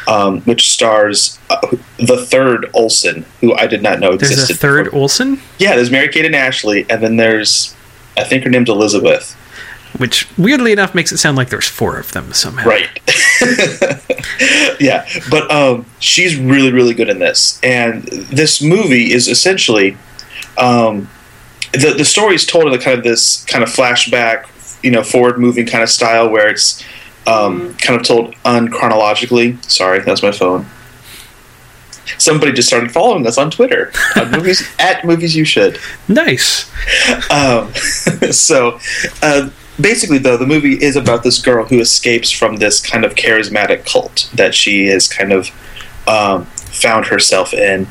um, 0.08 0.42
which 0.42 0.72
stars 0.72 1.38
uh, 1.50 1.60
the 1.98 2.26
third 2.26 2.70
Olsen, 2.74 3.26
who 3.42 3.54
I 3.54 3.68
did 3.68 3.82
not 3.84 4.00
know 4.00 4.16
There's 4.16 4.32
existed. 4.32 4.56
a 4.56 4.60
third 4.60 4.86
before. 4.86 5.00
Olsen. 5.02 5.42
Yeah, 5.60 5.76
there's 5.76 5.92
Mary 5.92 6.08
Kate 6.08 6.26
and 6.26 6.36
Ashley, 6.36 6.86
and 6.90 7.04
then 7.04 7.18
there's, 7.18 7.73
I 8.18 8.24
think 8.24 8.44
her 8.44 8.50
name's 8.50 8.70
Elizabeth. 8.70 9.34
which 9.98 10.28
weirdly 10.38 10.72
enough 10.72 10.96
makes 10.96 11.12
it 11.12 11.18
sound 11.18 11.38
like 11.38 11.50
there's 11.50 11.68
four 11.68 11.98
of 11.98 12.12
them 12.14 12.34
somehow. 12.34 12.68
Right. 12.68 12.90
yeah, 14.80 15.08
but 15.30 15.50
um, 15.52 15.86
she's 16.00 16.36
really, 16.36 16.72
really 16.72 16.94
good 16.94 17.10
in 17.10 17.20
this. 17.20 17.60
And 17.64 18.04
this 18.04 18.62
movie 18.62 19.12
is 19.14 19.28
essentially 19.28 19.98
um, 20.58 21.10
the 21.74 21.94
the 21.98 22.06
story 22.06 22.36
is 22.36 22.46
told 22.46 22.68
in 22.68 22.74
a 22.74 22.80
kind 22.80 22.98
of 22.98 23.04
this 23.04 23.44
kind 23.46 23.64
of 23.64 23.70
flashback, 23.70 24.46
you 24.84 24.92
know, 24.92 25.04
forward 25.04 25.40
moving 25.40 25.66
kind 25.66 25.84
of 25.84 25.90
style 25.90 26.30
where 26.30 26.50
it's 26.50 26.84
um, 27.28 27.76
kind 27.76 28.00
of 28.00 28.06
told 28.06 28.36
unchronologically. 28.46 29.64
Sorry, 29.70 30.00
that's 30.00 30.24
my 30.24 30.32
phone. 30.32 30.66
Somebody 32.18 32.52
just 32.52 32.68
started 32.68 32.92
following 32.92 33.26
us 33.28 33.38
on 33.38 33.52
Twitter 33.52 33.92
on 34.16 34.32
movies 34.38 34.68
at 34.80 35.06
movies 35.06 35.36
you 35.36 35.46
should. 35.46 35.80
Nice. 36.08 36.72
Um, 37.32 37.74
so, 38.32 38.80
uh, 39.22 39.50
basically, 39.80 40.18
though, 40.18 40.38
the 40.38 40.48
movie 40.48 40.82
is 40.82 40.96
about 40.96 41.24
this 41.24 41.42
girl 41.42 41.66
who 41.66 41.80
escapes 41.80 42.32
from 42.32 42.58
this 42.58 42.82
kind 42.82 43.06
of 43.06 43.16
charismatic 43.16 43.86
cult 43.86 44.30
that 44.34 44.54
she 44.54 44.88
has 44.88 45.08
kind 45.08 45.32
of 45.32 45.50
um, 46.08 46.46
found 46.46 47.06
herself 47.08 47.54
in, 47.54 47.88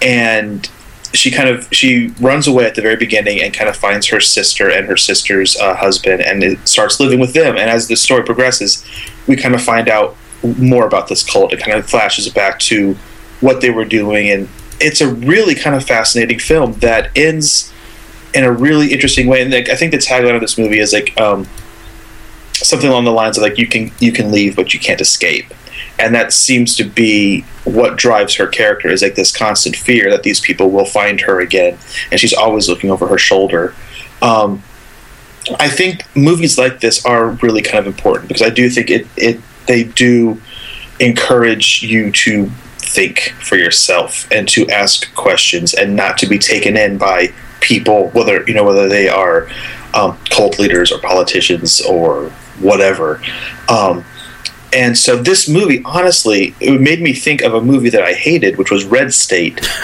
and 0.00 0.70
she 1.12 1.30
kind 1.30 1.48
of 1.48 1.66
she 1.72 2.08
runs 2.20 2.46
away 2.46 2.66
at 2.66 2.74
the 2.74 2.82
very 2.82 2.96
beginning 2.96 3.40
and 3.40 3.54
kind 3.54 3.68
of 3.68 3.76
finds 3.76 4.06
her 4.08 4.20
sister 4.20 4.70
and 4.70 4.86
her 4.86 4.96
sister's 4.96 5.56
uh, 5.56 5.74
husband 5.74 6.20
and 6.20 6.42
it 6.42 6.68
starts 6.68 7.00
living 7.00 7.18
with 7.18 7.32
them. 7.32 7.56
And 7.56 7.70
as 7.70 7.88
the 7.88 7.96
story 7.96 8.22
progresses, 8.22 8.84
we 9.26 9.36
kind 9.36 9.54
of 9.54 9.62
find 9.62 9.88
out 9.88 10.16
more 10.42 10.86
about 10.86 11.08
this 11.08 11.22
cult. 11.22 11.52
It 11.52 11.60
kind 11.60 11.76
of 11.76 11.88
flashes 11.88 12.28
back 12.28 12.58
to 12.60 12.96
what 13.40 13.60
they 13.60 13.70
were 13.70 13.84
doing, 13.84 14.30
and 14.30 14.48
it's 14.80 15.00
a 15.00 15.12
really 15.12 15.54
kind 15.54 15.76
of 15.76 15.84
fascinating 15.84 16.38
film 16.38 16.74
that 16.80 17.10
ends 17.16 17.72
in 18.34 18.44
a 18.44 18.52
really 18.52 18.92
interesting 18.92 19.26
way. 19.26 19.42
And 19.42 19.50
like, 19.50 19.68
I 19.68 19.76
think 19.76 19.92
the 19.92 19.98
tagline 19.98 20.34
of 20.34 20.40
this 20.40 20.58
movie 20.58 20.78
is 20.78 20.92
like 20.92 21.18
um, 21.18 21.46
something 22.52 22.88
along 22.88 23.04
the 23.04 23.12
lines 23.12 23.36
of 23.38 23.42
like 23.42 23.58
you 23.58 23.66
can 23.66 23.90
you 23.98 24.12
can 24.12 24.30
leave 24.30 24.56
but 24.56 24.74
you 24.74 24.80
can't 24.80 25.00
escape. 25.00 25.46
And 25.98 26.14
that 26.14 26.32
seems 26.32 26.76
to 26.76 26.84
be 26.84 27.40
what 27.64 27.96
drives 27.96 28.34
her 28.34 28.46
character 28.46 28.88
is 28.88 29.02
like 29.02 29.14
this 29.14 29.34
constant 29.34 29.76
fear 29.76 30.10
that 30.10 30.22
these 30.22 30.40
people 30.40 30.70
will 30.70 30.84
find 30.84 31.20
her 31.22 31.40
again, 31.40 31.78
and 32.10 32.20
she's 32.20 32.34
always 32.34 32.68
looking 32.68 32.90
over 32.90 33.06
her 33.08 33.18
shoulder. 33.18 33.74
Um, 34.20 34.62
I 35.58 35.68
think 35.68 36.04
movies 36.16 36.58
like 36.58 36.80
this 36.80 37.04
are 37.06 37.30
really 37.30 37.62
kind 37.62 37.78
of 37.78 37.86
important 37.86 38.28
because 38.28 38.42
I 38.42 38.50
do 38.50 38.68
think 38.68 38.90
it, 38.90 39.06
it 39.16 39.40
they 39.66 39.84
do 39.84 40.40
encourage 41.00 41.82
you 41.82 42.10
to 42.10 42.50
think 42.96 43.34
for 43.42 43.56
yourself 43.56 44.26
and 44.32 44.48
to 44.48 44.66
ask 44.68 45.14
questions 45.14 45.74
and 45.74 45.94
not 45.94 46.16
to 46.18 46.26
be 46.26 46.38
taken 46.38 46.76
in 46.76 46.96
by 46.96 47.32
people, 47.60 48.08
whether 48.10 48.42
you 48.48 48.54
know 48.54 48.64
whether 48.64 48.88
they 48.88 49.08
are 49.08 49.48
um, 49.94 50.16
cult 50.30 50.58
leaders 50.58 50.90
or 50.90 50.98
politicians 51.00 51.80
or 51.82 52.30
whatever. 52.60 53.20
Um, 53.68 54.04
and 54.72 54.96
so 54.96 55.16
this 55.16 55.48
movie, 55.48 55.82
honestly, 55.84 56.54
it 56.60 56.80
made 56.80 57.00
me 57.00 57.12
think 57.12 57.42
of 57.42 57.54
a 57.54 57.60
movie 57.60 57.90
that 57.90 58.02
I 58.02 58.14
hated, 58.14 58.56
which 58.58 58.70
was 58.70 58.84
Red 58.84 59.12
State. 59.12 59.66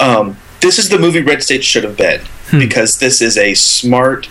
Um, 0.00 0.36
this 0.60 0.80
is 0.80 0.88
the 0.88 0.98
movie 0.98 1.20
Red 1.20 1.44
State 1.44 1.62
should 1.62 1.84
have 1.84 1.96
been 1.96 2.22
because 2.50 2.98
this 2.98 3.22
is 3.22 3.38
a 3.38 3.54
smart 3.54 4.28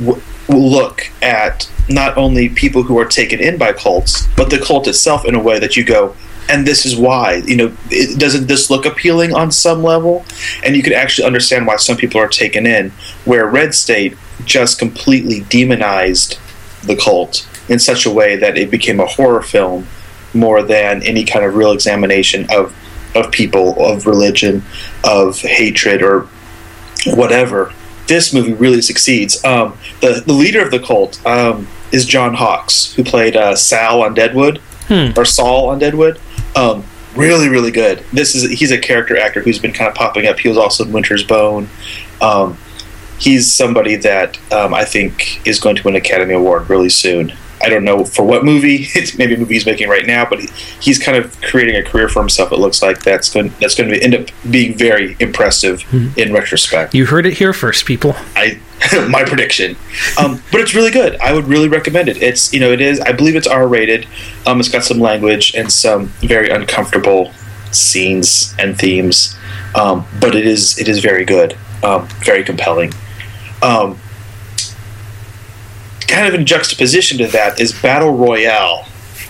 w- 0.00 0.20
look 0.48 1.12
at 1.22 1.70
not 1.88 2.16
only 2.16 2.48
people 2.48 2.82
who 2.82 2.98
are 2.98 3.04
taken 3.04 3.38
in 3.38 3.56
by 3.56 3.72
cults, 3.72 4.26
but 4.36 4.50
the 4.50 4.58
cult 4.58 4.88
itself 4.88 5.24
in 5.24 5.36
a 5.36 5.38
way 5.38 5.60
that 5.60 5.76
you 5.76 5.84
go, 5.84 6.16
and 6.48 6.66
this 6.66 6.84
is 6.86 6.96
why. 6.96 7.42
You 7.46 7.56
know, 7.56 7.76
it, 7.90 8.18
doesn't 8.18 8.46
this 8.46 8.70
look 8.70 8.84
appealing 8.84 9.34
on 9.34 9.50
some 9.50 9.82
level? 9.82 10.24
And 10.64 10.76
you 10.76 10.82
can 10.82 10.92
actually 10.92 11.26
understand 11.26 11.66
why 11.66 11.76
some 11.76 11.96
people 11.96 12.20
are 12.20 12.28
taken 12.28 12.66
in. 12.66 12.90
Where 13.24 13.46
Red 13.46 13.74
State 13.74 14.16
just 14.44 14.78
completely 14.78 15.40
demonized 15.48 16.38
the 16.82 16.96
cult 16.96 17.48
in 17.68 17.78
such 17.78 18.06
a 18.06 18.10
way 18.10 18.36
that 18.36 18.58
it 18.58 18.70
became 18.70 19.00
a 19.00 19.06
horror 19.06 19.42
film 19.42 19.86
more 20.34 20.62
than 20.62 21.02
any 21.02 21.24
kind 21.24 21.44
of 21.44 21.54
real 21.54 21.72
examination 21.72 22.46
of 22.50 22.74
of 23.14 23.30
people, 23.30 23.84
of 23.84 24.06
religion, 24.06 24.62
of 25.04 25.38
hatred, 25.38 26.02
or 26.02 26.26
whatever. 27.06 27.72
This 28.06 28.32
movie 28.32 28.54
really 28.54 28.80
succeeds. 28.82 29.42
Um, 29.44 29.76
the 30.00 30.22
the 30.26 30.32
leader 30.32 30.62
of 30.62 30.70
the 30.70 30.80
cult 30.80 31.24
um, 31.26 31.68
is 31.92 32.06
John 32.06 32.34
Hawkes, 32.34 32.94
who 32.94 33.04
played 33.04 33.36
uh, 33.36 33.54
Sal 33.54 34.02
on 34.02 34.14
Deadwood 34.14 34.60
or 35.16 35.24
Saul 35.24 35.68
on 35.68 35.78
Deadwood. 35.78 36.18
Um, 36.54 36.84
really, 37.14 37.48
really 37.48 37.70
good. 37.70 38.04
This 38.12 38.34
is 38.34 38.50
he's 38.58 38.70
a 38.70 38.78
character 38.78 39.16
actor 39.16 39.40
who's 39.40 39.58
been 39.58 39.72
kind 39.72 39.88
of 39.88 39.94
popping 39.94 40.26
up. 40.26 40.38
He 40.38 40.48
was 40.48 40.58
also 40.58 40.84
in 40.84 40.92
Winter's 40.92 41.24
Bone. 41.24 41.68
Um, 42.20 42.56
he's 43.18 43.52
somebody 43.52 43.96
that 43.96 44.38
um, 44.52 44.74
I 44.74 44.84
think 44.84 45.46
is 45.46 45.60
going 45.60 45.76
to 45.76 45.82
win 45.84 45.94
an 45.94 46.00
Academy 46.00 46.34
Award 46.34 46.68
really 46.68 46.88
soon. 46.88 47.32
I 47.62 47.68
don't 47.68 47.84
know 47.84 48.04
for 48.04 48.24
what 48.24 48.44
movie. 48.44 48.88
It's 49.02 49.16
maybe 49.16 49.34
a 49.34 49.38
movie 49.38 49.54
he's 49.54 49.66
making 49.66 49.88
right 49.88 50.06
now, 50.06 50.28
but 50.28 50.40
he, 50.40 50.48
he's 50.80 50.98
kind 50.98 51.16
of 51.16 51.40
creating 51.40 51.76
a 51.76 51.82
career 51.82 52.08
for 52.08 52.20
himself. 52.20 52.52
It 52.52 52.58
looks 52.58 52.82
like 52.82 53.02
that's 53.02 53.32
going 53.32 53.52
that's 53.60 53.74
going 53.74 53.90
to 53.90 54.02
end 54.02 54.14
up 54.14 54.28
being 54.50 54.76
very 54.76 55.16
impressive 55.18 55.82
in 56.18 56.32
retrospect. 56.32 56.94
You 56.94 57.06
heard 57.06 57.26
it 57.26 57.34
here 57.34 57.52
first, 57.52 57.86
people. 57.86 58.14
I 58.36 58.60
my 59.08 59.24
prediction, 59.24 59.76
um, 60.18 60.42
but 60.50 60.60
it's 60.60 60.74
really 60.74 60.90
good. 60.90 61.16
I 61.20 61.32
would 61.32 61.46
really 61.46 61.68
recommend 61.68 62.08
it. 62.08 62.22
It's 62.22 62.52
you 62.52 62.60
know 62.60 62.72
it 62.72 62.80
is. 62.80 63.00
I 63.00 63.12
believe 63.12 63.36
it's 63.36 63.46
R 63.46 63.66
rated. 63.66 64.06
Um, 64.46 64.60
it's 64.60 64.68
got 64.68 64.84
some 64.84 64.98
language 64.98 65.54
and 65.54 65.72
some 65.72 66.08
very 66.20 66.50
uncomfortable 66.50 67.32
scenes 67.70 68.54
and 68.58 68.78
themes, 68.78 69.36
um, 69.74 70.06
but 70.20 70.34
it 70.34 70.46
is 70.46 70.78
it 70.78 70.88
is 70.88 70.98
very 70.98 71.24
good, 71.24 71.56
um, 71.82 72.06
very 72.24 72.44
compelling. 72.44 72.92
Kind 76.12 76.28
of 76.28 76.34
in 76.34 76.44
juxtaposition 76.44 77.16
to 77.18 77.26
that 77.28 77.58
is 77.58 77.72
Battle 77.72 78.12
Royale, 78.12 78.86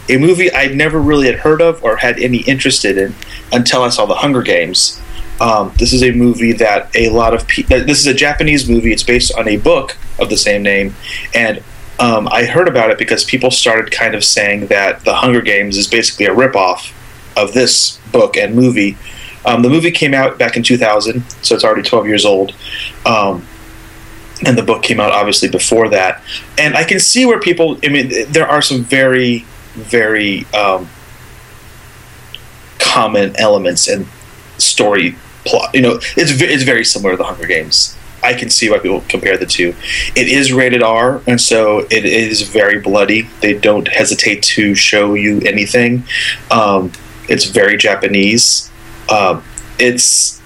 a 0.08 0.16
movie 0.16 0.52
I 0.52 0.66
never 0.66 1.00
really 1.00 1.26
had 1.28 1.36
heard 1.36 1.62
of 1.62 1.80
or 1.84 1.94
had 1.94 2.18
any 2.18 2.38
interest 2.38 2.84
in 2.84 3.14
until 3.52 3.84
I 3.84 3.88
saw 3.88 4.04
The 4.04 4.16
Hunger 4.16 4.42
Games. 4.42 5.00
Um, 5.40 5.72
this 5.78 5.92
is 5.92 6.02
a 6.02 6.10
movie 6.10 6.50
that 6.54 6.90
a 6.96 7.10
lot 7.10 7.34
of 7.34 7.46
people. 7.46 7.84
This 7.84 8.00
is 8.00 8.08
a 8.08 8.14
Japanese 8.14 8.68
movie. 8.68 8.92
It's 8.92 9.04
based 9.04 9.32
on 9.38 9.46
a 9.46 9.58
book 9.58 9.96
of 10.18 10.28
the 10.28 10.36
same 10.36 10.64
name, 10.64 10.96
and 11.36 11.62
um, 12.00 12.26
I 12.26 12.46
heard 12.46 12.66
about 12.66 12.90
it 12.90 12.98
because 12.98 13.22
people 13.22 13.52
started 13.52 13.92
kind 13.92 14.16
of 14.16 14.24
saying 14.24 14.66
that 14.66 15.04
The 15.04 15.14
Hunger 15.14 15.40
Games 15.40 15.76
is 15.76 15.86
basically 15.86 16.26
a 16.26 16.34
ripoff 16.34 16.92
of 17.36 17.52
this 17.54 17.98
book 18.10 18.36
and 18.36 18.56
movie. 18.56 18.98
Um, 19.44 19.62
the 19.62 19.68
movie 19.68 19.92
came 19.92 20.14
out 20.14 20.36
back 20.36 20.56
in 20.56 20.64
2000, 20.64 21.22
so 21.42 21.54
it's 21.54 21.62
already 21.62 21.82
12 21.82 22.08
years 22.08 22.24
old. 22.24 22.56
Um, 23.06 23.46
and 24.46 24.56
the 24.56 24.62
book 24.62 24.82
came 24.82 25.00
out 25.00 25.12
obviously 25.12 25.48
before 25.48 25.88
that. 25.90 26.22
And 26.58 26.76
I 26.76 26.84
can 26.84 27.00
see 27.00 27.26
where 27.26 27.40
people. 27.40 27.78
I 27.84 27.88
mean, 27.88 28.10
there 28.30 28.48
are 28.48 28.62
some 28.62 28.82
very, 28.82 29.44
very 29.74 30.46
um, 30.52 30.88
common 32.78 33.34
elements 33.36 33.88
and 33.88 34.06
story 34.58 35.16
plot. 35.44 35.74
You 35.74 35.82
know, 35.82 36.00
it's 36.16 36.40
it's 36.40 36.62
very 36.64 36.84
similar 36.84 37.12
to 37.12 37.16
the 37.16 37.24
Hunger 37.24 37.46
Games. 37.46 37.96
I 38.22 38.34
can 38.34 38.50
see 38.50 38.70
why 38.70 38.78
people 38.78 39.02
compare 39.08 39.36
the 39.36 39.46
two. 39.46 39.74
It 40.14 40.28
is 40.28 40.52
rated 40.52 40.82
R, 40.82 41.22
and 41.26 41.40
so 41.40 41.80
it 41.90 42.04
is 42.04 42.42
very 42.42 42.78
bloody. 42.78 43.22
They 43.40 43.54
don't 43.54 43.88
hesitate 43.88 44.42
to 44.44 44.74
show 44.76 45.14
you 45.14 45.40
anything. 45.40 46.04
Um, 46.50 46.92
it's 47.28 47.46
very 47.46 47.76
Japanese. 47.76 48.70
Um, 49.10 49.42
it's. 49.78 50.40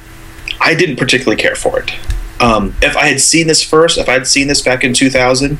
I 0.59 0.75
didn't 0.75 0.97
particularly 0.97 1.41
care 1.41 1.55
for 1.55 1.81
it. 1.81 1.91
Um, 2.39 2.75
if 2.83 2.97
I 2.97 3.07
had 3.07 3.21
seen 3.21 3.47
this 3.47 3.63
first, 3.63 3.97
if 3.97 4.09
I 4.09 4.13
had 4.13 4.27
seen 4.27 4.47
this 4.47 4.61
back 4.61 4.85
in 4.85 4.93
2000, 4.93 5.59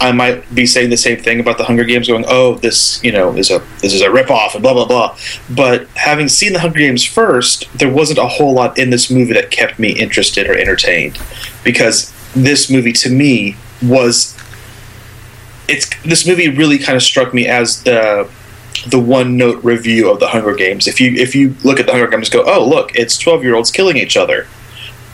I 0.00 0.12
might 0.12 0.54
be 0.54 0.64
saying 0.64 0.90
the 0.90 0.96
same 0.96 1.22
thing 1.22 1.38
about 1.38 1.58
the 1.58 1.64
Hunger 1.64 1.84
Games, 1.84 2.08
going, 2.08 2.24
"Oh, 2.26 2.54
this, 2.54 3.02
you 3.04 3.12
know, 3.12 3.36
is 3.36 3.50
a 3.50 3.62
this 3.82 3.92
is 3.92 4.00
a 4.00 4.08
ripoff," 4.08 4.54
and 4.54 4.62
blah 4.62 4.72
blah 4.72 4.86
blah. 4.86 5.16
But 5.50 5.86
having 5.96 6.28
seen 6.28 6.54
the 6.54 6.60
Hunger 6.60 6.78
Games 6.78 7.04
first, 7.04 7.68
there 7.78 7.90
wasn't 7.90 8.18
a 8.18 8.26
whole 8.26 8.54
lot 8.54 8.78
in 8.78 8.90
this 8.90 9.10
movie 9.10 9.34
that 9.34 9.50
kept 9.50 9.78
me 9.78 9.90
interested 9.90 10.48
or 10.48 10.56
entertained, 10.56 11.18
because 11.62 12.12
this 12.34 12.70
movie 12.70 12.92
to 12.92 13.10
me 13.10 13.56
was 13.82 14.34
it's 15.68 15.88
this 16.04 16.26
movie 16.26 16.48
really 16.48 16.78
kind 16.78 16.96
of 16.96 17.02
struck 17.02 17.34
me 17.34 17.46
as 17.46 17.82
the 17.82 18.28
the 18.86 18.98
one 18.98 19.36
note 19.36 19.62
review 19.62 20.10
of 20.10 20.20
the 20.20 20.28
Hunger 20.28 20.54
Games. 20.54 20.86
If 20.86 21.00
you 21.00 21.12
if 21.14 21.34
you 21.34 21.54
look 21.64 21.80
at 21.80 21.86
the 21.86 21.92
Hunger 21.92 22.08
Games, 22.08 22.28
go, 22.28 22.44
"Oh, 22.46 22.66
look, 22.66 22.94
it's 22.94 23.18
12 23.18 23.42
year 23.42 23.54
olds 23.54 23.70
killing 23.70 23.96
each 23.96 24.16
other." 24.16 24.46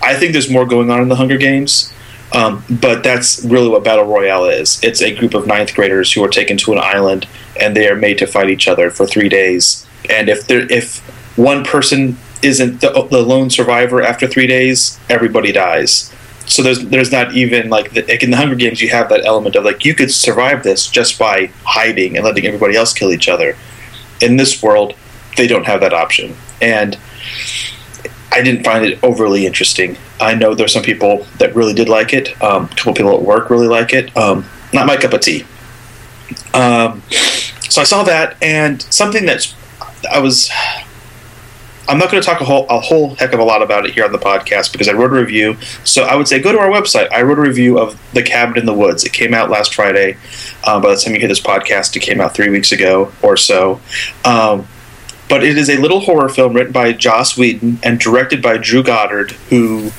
I 0.02 0.14
think 0.16 0.33
there's 0.33 0.50
more 0.50 0.66
going 0.66 0.90
on 0.90 1.02
in 1.02 1.09
the 1.09 1.16
Hunger 1.16 1.37
Games, 1.37 1.92
um, 2.33 2.64
but 2.69 3.02
that's 3.02 3.45
really 3.45 3.69
what 3.69 3.85
Battle 3.85 4.04
Royale 4.04 4.47
is. 4.47 4.83
It's 4.83 5.02
a 5.02 5.14
group 5.14 5.35
of 5.35 5.47
ninth 5.47 5.75
graders 5.75 6.12
who 6.12 6.25
are 6.25 6.28
taken 6.28 6.57
to 6.59 6.73
an 6.73 6.78
island 6.78 7.28
and 7.61 7.76
they 7.76 7.88
are 7.88 7.97
made 7.97 8.19
to 8.19 8.26
fight 8.26 8.50
each 8.50 8.69
other 8.69 8.90
for 8.90 9.07
three 9.07 9.28
days. 9.28 9.87
And 10.09 10.28
if 10.28 10.47
there, 10.47 10.71
if 10.73 10.99
one 11.37 11.64
person 11.64 12.16
isn't 12.42 12.80
the, 12.80 13.07
the 13.11 13.23
lone 13.23 13.50
survivor 13.50 14.02
after 14.02 14.26
three 14.26 14.47
days, 14.47 14.99
everybody 15.09 15.52
dies. 15.52 16.12
So 16.47 16.62
there's 16.62 16.85
there's 16.87 17.12
not 17.12 17.35
even 17.35 17.69
like, 17.69 17.92
the, 17.92 18.02
like 18.02 18.23
in 18.23 18.30
the 18.30 18.37
Hunger 18.37 18.57
Games, 18.57 18.80
you 18.80 18.88
have 18.90 19.09
that 19.11 19.25
element 19.25 19.57
of 19.57 19.64
like 19.64 19.85
you 19.85 19.95
could 19.95 20.11
survive 20.11 20.62
this 20.62 20.88
just 20.88 21.19
by 21.19 21.50
hiding 21.64 22.16
and 22.16 22.25
letting 22.25 22.47
everybody 22.47 22.76
else 22.76 22.92
kill 22.92 23.12
each 23.12 23.28
other. 23.28 23.57
In 24.21 24.37
this 24.37 24.62
world, 24.62 24.95
they 25.37 25.47
don't 25.47 25.66
have 25.66 25.80
that 25.80 25.92
option, 25.92 26.35
and 26.61 26.99
I 28.33 28.43
didn't 28.43 28.65
find 28.65 28.85
it 28.85 29.03
overly 29.03 29.47
interesting. 29.47 29.97
I 30.21 30.35
know 30.35 30.55
there's 30.55 30.73
some 30.73 30.83
people 30.83 31.27
that 31.39 31.55
really 31.55 31.73
did 31.73 31.89
like 31.89 32.13
it. 32.13 32.41
Um, 32.43 32.65
a 32.65 32.69
couple 32.69 32.95
people 32.95 33.17
at 33.17 33.23
work 33.23 33.51
really 33.51 33.67
like 33.67 33.93
it. 33.93 34.17
Um, 34.17 34.45
not 34.73 34.87
my 34.87 34.97
cup 34.97 35.13
of 35.13 35.21
tea. 35.21 35.45
Um, 36.55 37.03
so 37.69 37.81
I 37.81 37.85
saw 37.85 38.03
that, 38.05 38.37
and 38.43 38.83
something 38.83 39.27
that's 39.27 39.55
I 40.11 40.21
was. 40.21 40.51
I'm 41.89 41.99
not 41.99 42.09
going 42.13 42.23
to 42.23 42.27
talk 42.27 42.41
a 42.41 42.45
whole 42.45 42.67
a 42.69 42.79
whole 42.79 43.17
heck 43.17 43.33
of 43.33 43.41
a 43.41 43.45
lot 43.45 43.63
about 43.63 43.85
it 43.85 43.93
here 43.95 44.05
on 44.05 44.13
the 44.13 44.19
podcast 44.19 44.71
because 44.71 44.87
I 44.87 44.93
wrote 44.93 45.11
a 45.11 45.17
review. 45.17 45.57
So 45.83 46.05
I 46.05 46.15
would 46.15 46.29
say 46.29 46.41
go 46.41 46.53
to 46.53 46.59
our 46.59 46.69
website. 46.69 47.11
I 47.11 47.23
wrote 47.23 47.39
a 47.39 47.43
review 47.43 47.81
of 47.81 48.01
The 48.13 48.23
Cabin 48.23 48.59
in 48.59 48.67
the 48.67 48.75
Woods. 48.75 49.03
It 49.03 49.13
came 49.13 49.35
out 49.35 49.51
last 49.51 49.75
Friday. 49.75 50.17
Um, 50.65 50.83
by 50.83 50.91
the 50.91 50.97
time 50.97 51.15
you 51.15 51.21
hear 51.21 51.29
this 51.29 51.41
podcast, 51.41 51.97
it 51.97 52.01
came 52.01 52.21
out 52.21 52.33
three 52.33 52.49
weeks 52.49 52.71
ago 52.71 53.13
or 53.23 53.37
so. 53.37 53.81
Um, 54.25 54.69
but 55.31 55.43
it 55.45 55.57
is 55.57 55.71
a 55.71 55.79
little 55.79 56.01
horror 56.01 56.29
film 56.29 56.53
written 56.53 56.73
by 56.73 56.93
Joss 56.93 57.37
Whedon 57.39 57.79
and 57.83 57.99
directed 57.99 58.43
by 58.43 58.59
Drew 58.59 58.83
Goddard, 58.83 59.33
who 59.49 59.93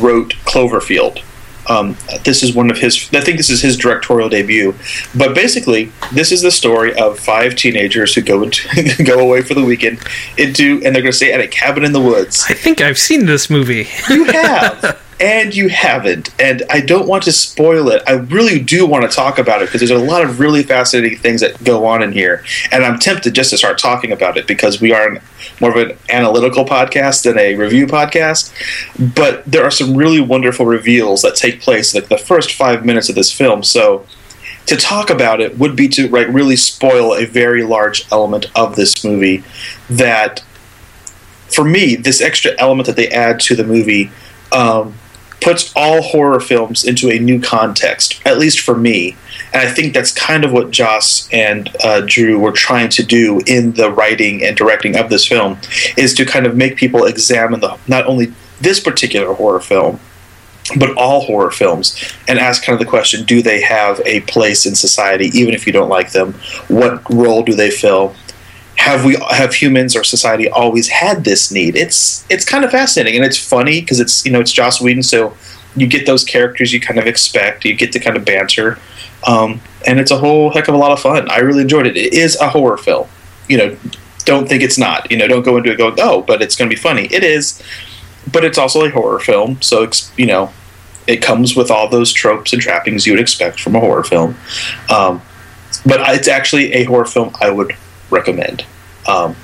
wrote 0.00 0.34
Cloverfield. 0.44 1.22
Um, 1.68 1.96
this 2.24 2.42
is 2.42 2.54
one 2.54 2.70
of 2.70 2.78
his. 2.78 3.10
I 3.12 3.20
think 3.20 3.36
this 3.36 3.50
is 3.50 3.60
his 3.60 3.76
directorial 3.76 4.30
debut. 4.30 4.74
But 5.14 5.34
basically, 5.34 5.92
this 6.12 6.32
is 6.32 6.40
the 6.40 6.50
story 6.50 6.94
of 6.98 7.18
five 7.18 7.56
teenagers 7.56 8.14
who 8.14 8.22
go 8.22 8.42
into 8.42 9.02
go 9.04 9.18
away 9.18 9.42
for 9.42 9.54
the 9.54 9.64
weekend 9.64 10.00
into, 10.38 10.80
and 10.84 10.94
they're 10.94 11.02
going 11.02 11.06
to 11.06 11.12
stay 11.12 11.32
at 11.32 11.40
a 11.40 11.48
cabin 11.48 11.84
in 11.84 11.92
the 11.92 12.00
woods. 12.00 12.46
I 12.48 12.54
think 12.54 12.80
I've 12.80 12.98
seen 12.98 13.26
this 13.26 13.50
movie. 13.50 13.86
You 14.08 14.24
have. 14.24 15.02
And 15.20 15.52
you 15.52 15.68
haven't, 15.68 16.32
and 16.40 16.62
I 16.70 16.80
don't 16.80 17.08
want 17.08 17.24
to 17.24 17.32
spoil 17.32 17.88
it. 17.88 18.02
I 18.06 18.12
really 18.12 18.60
do 18.60 18.86
want 18.86 19.02
to 19.02 19.08
talk 19.08 19.38
about 19.38 19.62
it 19.62 19.66
because 19.66 19.80
there's 19.80 19.90
a 19.90 19.98
lot 19.98 20.22
of 20.22 20.38
really 20.38 20.62
fascinating 20.62 21.18
things 21.18 21.40
that 21.40 21.62
go 21.64 21.86
on 21.86 22.02
in 22.02 22.12
here, 22.12 22.44
and 22.70 22.84
I'm 22.84 23.00
tempted 23.00 23.34
just 23.34 23.50
to 23.50 23.58
start 23.58 23.78
talking 23.78 24.12
about 24.12 24.36
it 24.36 24.46
because 24.46 24.80
we 24.80 24.92
are 24.92 25.20
more 25.60 25.70
of 25.70 25.90
an 25.90 25.98
analytical 26.08 26.64
podcast 26.64 27.24
than 27.24 27.36
a 27.36 27.56
review 27.56 27.88
podcast. 27.88 28.52
But 29.14 29.44
there 29.44 29.64
are 29.64 29.72
some 29.72 29.96
really 29.96 30.20
wonderful 30.20 30.66
reveals 30.66 31.22
that 31.22 31.34
take 31.34 31.60
place 31.60 31.96
like 31.96 32.08
the 32.08 32.18
first 32.18 32.52
five 32.52 32.84
minutes 32.84 33.08
of 33.08 33.16
this 33.16 33.32
film. 33.32 33.64
So 33.64 34.06
to 34.66 34.76
talk 34.76 35.10
about 35.10 35.40
it 35.40 35.58
would 35.58 35.74
be 35.74 35.88
to 35.88 36.08
like 36.08 36.28
really 36.28 36.56
spoil 36.56 37.14
a 37.16 37.24
very 37.24 37.64
large 37.64 38.06
element 38.12 38.46
of 38.54 38.76
this 38.76 39.02
movie 39.02 39.42
that 39.88 40.44
for 41.50 41.64
me 41.64 41.96
this 41.96 42.20
extra 42.20 42.52
element 42.58 42.86
that 42.86 42.94
they 42.94 43.08
add 43.08 43.40
to 43.40 43.56
the 43.56 43.64
movie 43.64 44.10
um, 44.52 44.94
puts 45.40 45.72
all 45.76 46.02
horror 46.02 46.40
films 46.40 46.84
into 46.84 47.10
a 47.10 47.18
new 47.18 47.40
context, 47.40 48.20
at 48.24 48.38
least 48.38 48.60
for 48.60 48.76
me. 48.76 49.16
And 49.52 49.66
I 49.66 49.72
think 49.72 49.94
that's 49.94 50.12
kind 50.12 50.44
of 50.44 50.52
what 50.52 50.70
Joss 50.70 51.28
and 51.32 51.70
uh, 51.82 52.02
Drew 52.06 52.38
were 52.38 52.52
trying 52.52 52.88
to 52.90 53.02
do 53.02 53.40
in 53.46 53.72
the 53.72 53.90
writing 53.90 54.44
and 54.44 54.56
directing 54.56 54.96
of 54.96 55.10
this 55.10 55.26
film, 55.26 55.58
is 55.96 56.12
to 56.14 56.24
kind 56.24 56.46
of 56.46 56.56
make 56.56 56.76
people 56.76 57.04
examine 57.04 57.60
the 57.60 57.78
not 57.86 58.06
only 58.06 58.32
this 58.60 58.80
particular 58.80 59.32
horror 59.34 59.60
film, 59.60 60.00
but 60.78 60.96
all 60.96 61.22
horror 61.22 61.50
films 61.50 61.98
and 62.26 62.38
ask 62.38 62.62
kind 62.62 62.74
of 62.74 62.78
the 62.78 62.90
question 62.90 63.24
do 63.24 63.40
they 63.40 63.62
have 63.62 64.00
a 64.04 64.20
place 64.22 64.66
in 64.66 64.74
society 64.74 65.26
even 65.32 65.54
if 65.54 65.66
you 65.66 65.72
don't 65.72 65.88
like 65.88 66.12
them 66.12 66.34
what 66.68 67.02
role 67.10 67.42
do 67.42 67.54
they 67.54 67.70
fill 67.70 68.14
have 68.78 69.04
we 69.04 69.16
have 69.30 69.54
humans 69.54 69.94
or 69.94 70.04
society 70.04 70.48
always 70.48 70.88
had 70.88 71.24
this 71.24 71.50
need? 71.50 71.76
It's 71.76 72.24
it's 72.30 72.44
kind 72.44 72.64
of 72.64 72.70
fascinating 72.70 73.16
and 73.16 73.24
it's 73.24 73.38
funny 73.38 73.80
because 73.80 74.00
it's 74.00 74.24
you 74.24 74.32
know 74.32 74.40
it's 74.40 74.52
joss 74.52 74.80
whedon 74.80 75.02
so 75.02 75.36
you 75.76 75.86
get 75.86 76.06
those 76.06 76.24
characters 76.24 76.72
you 76.72 76.80
kind 76.80 76.98
of 76.98 77.06
expect 77.06 77.64
you 77.64 77.74
get 77.74 77.92
the 77.92 78.00
kind 78.00 78.16
of 78.16 78.24
banter 78.24 78.78
um, 79.26 79.60
and 79.86 80.00
it's 80.00 80.10
a 80.10 80.18
whole 80.18 80.50
heck 80.52 80.68
of 80.68 80.74
a 80.74 80.78
lot 80.78 80.92
of 80.92 81.00
fun. 81.00 81.30
I 81.30 81.38
really 81.38 81.62
enjoyed 81.62 81.86
it. 81.86 81.96
It 81.96 82.14
is 82.14 82.36
a 82.40 82.48
horror 82.48 82.76
film. 82.76 83.08
You 83.48 83.58
know 83.58 83.76
don't 84.24 84.48
think 84.48 84.62
it's 84.62 84.78
not. 84.78 85.10
You 85.10 85.16
know 85.16 85.28
don't 85.28 85.44
go 85.44 85.56
into 85.56 85.70
it 85.72 85.76
going 85.76 85.96
oh 85.98 86.22
but 86.22 86.42
it's 86.42 86.56
going 86.56 86.70
to 86.70 86.74
be 86.74 86.80
funny. 86.80 87.06
It 87.06 87.24
is 87.24 87.62
but 88.32 88.44
it's 88.44 88.58
also 88.58 88.84
a 88.84 88.90
horror 88.90 89.20
film, 89.20 89.60
so 89.62 89.82
it's, 89.82 90.12
you 90.16 90.26
know, 90.26 90.52
it 91.06 91.22
comes 91.22 91.56
with 91.56 91.70
all 91.70 91.88
those 91.88 92.12
tropes 92.12 92.52
and 92.52 92.60
trappings 92.60 93.06
you 93.06 93.12
would 93.12 93.20
expect 93.20 93.60
from 93.60 93.74
a 93.74 93.80
horror 93.80 94.04
film. 94.04 94.36
Um, 94.90 95.22
but 95.86 96.00
it's 96.14 96.28
actually 96.28 96.72
a 96.74 96.84
horror 96.84 97.06
film 97.06 97.34
I 97.40 97.50
would 97.50 97.74
recommend. 98.10 98.64
Um, 99.06 99.36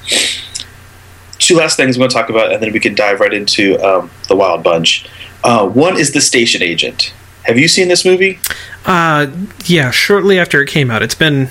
two 1.39 1.57
last 1.57 1.77
things 1.77 1.97
I'm 1.97 2.01
going 2.01 2.11
to 2.11 2.15
talk 2.15 2.31
about, 2.31 2.53
and 2.53 2.63
then 2.63 2.73
we 2.73 2.81
can 2.81 2.95
dive 2.95 3.21
right 3.21 3.33
into 3.33 3.79
um, 3.85 4.11
the 4.29 4.37
Wild 4.37 4.63
Bunch. 4.63 5.07
Uh, 5.43 5.69
one 5.69 5.99
is 5.99 6.13
The 6.13 6.21
Station 6.21 6.63
Agent. 6.63 7.13
Have 7.45 7.59
you 7.59 7.69
seen 7.69 7.89
this 7.89 8.05
movie? 8.05 8.39
Uh, 8.87 9.27
yeah, 9.67 9.91
shortly 9.91 10.39
after 10.39 10.63
it 10.63 10.69
came 10.69 10.91
out. 10.91 11.03
It's 11.03 11.15
been 11.15 11.49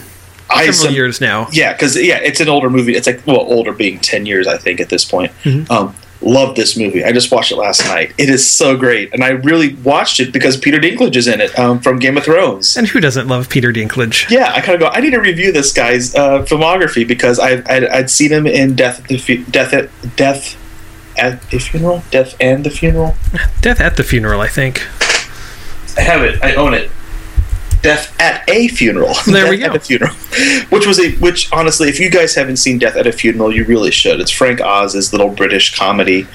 I 0.49 0.65
several 0.65 0.73
some- 0.73 0.93
years 0.93 1.21
now. 1.21 1.47
Yeah, 1.51 1.73
because 1.73 1.95
yeah, 2.01 2.17
it's 2.17 2.39
an 2.39 2.49
older 2.49 2.69
movie. 2.69 2.95
It's 2.95 3.05
like 3.07 3.25
well, 3.27 3.37
older 3.41 3.71
being 3.73 3.99
ten 3.99 4.25
years, 4.25 4.47
I 4.47 4.57
think, 4.57 4.79
at 4.79 4.89
this 4.89 5.05
point. 5.05 5.31
Um, 5.69 5.95
love 6.23 6.55
this 6.55 6.77
movie. 6.77 7.03
I 7.03 7.11
just 7.11 7.31
watched 7.31 7.51
it 7.51 7.57
last 7.57 7.85
night. 7.85 8.13
It 8.17 8.29
is 8.29 8.49
so 8.49 8.77
great, 8.77 9.13
and 9.13 9.23
I 9.23 9.29
really 9.29 9.75
watched 9.75 10.19
it 10.19 10.31
because 10.33 10.57
Peter 10.57 10.77
Dinklage 10.79 11.15
is 11.15 11.27
in 11.27 11.41
it 11.41 11.57
um, 11.57 11.79
from 11.79 11.99
Game 11.99 12.17
of 12.17 12.23
Thrones. 12.23 12.75
And 12.77 12.87
who 12.87 12.99
doesn't 12.99 13.27
love 13.27 13.49
Peter 13.49 13.71
Dinklage? 13.71 14.29
Yeah, 14.29 14.51
I 14.53 14.61
kind 14.61 14.75
of 14.75 14.79
go. 14.79 14.87
I 14.87 15.01
need 15.01 15.11
to 15.11 15.19
review 15.19 15.51
this 15.51 15.71
guy's 15.73 16.15
uh, 16.15 16.43
filmography 16.43 17.07
because 17.07 17.39
I 17.39 17.61
I'd, 17.65 17.85
I'd 17.85 18.09
seen 18.09 18.31
him 18.31 18.47
in 18.47 18.75
Death 18.75 19.01
at 19.01 19.07
the 19.07 19.17
Fu- 19.17 19.43
Death 19.45 19.73
at 19.73 19.89
Death 20.15 20.57
at 21.17 21.41
the 21.51 21.59
funeral, 21.59 22.03
Death 22.11 22.35
and 22.39 22.63
the 22.63 22.69
funeral. 22.69 23.15
Death 23.61 23.79
at 23.79 23.97
the 23.97 24.03
Funeral, 24.03 24.41
I 24.41 24.47
think. 24.47 24.81
I 25.97 26.01
have 26.01 26.23
it. 26.23 26.43
I 26.43 26.55
own 26.55 26.73
it. 26.73 26.89
Death 27.83 28.15
at 28.19 28.49
a 28.49 28.69
funeral. 28.69 29.13
There 29.27 29.43
Death 29.43 29.49
we 29.51 29.57
go. 29.57 29.65
At 29.65 29.75
a 29.75 29.79
funeral, 29.79 30.13
which 30.69 30.87
was 30.87 30.99
a 30.99 31.11
which 31.17 31.51
honestly, 31.53 31.89
if 31.89 31.99
you 31.99 32.09
guys 32.09 32.33
haven't 32.33 32.57
seen 32.57 32.79
Death 32.79 32.95
at 32.95 33.05
a 33.05 33.11
Funeral, 33.11 33.53
you 33.53 33.65
really 33.65 33.91
should. 33.91 34.19
It's 34.21 34.31
Frank 34.31 34.61
Oz's 34.61 35.11
little 35.11 35.29
British 35.29 35.77
comedy 35.77 36.25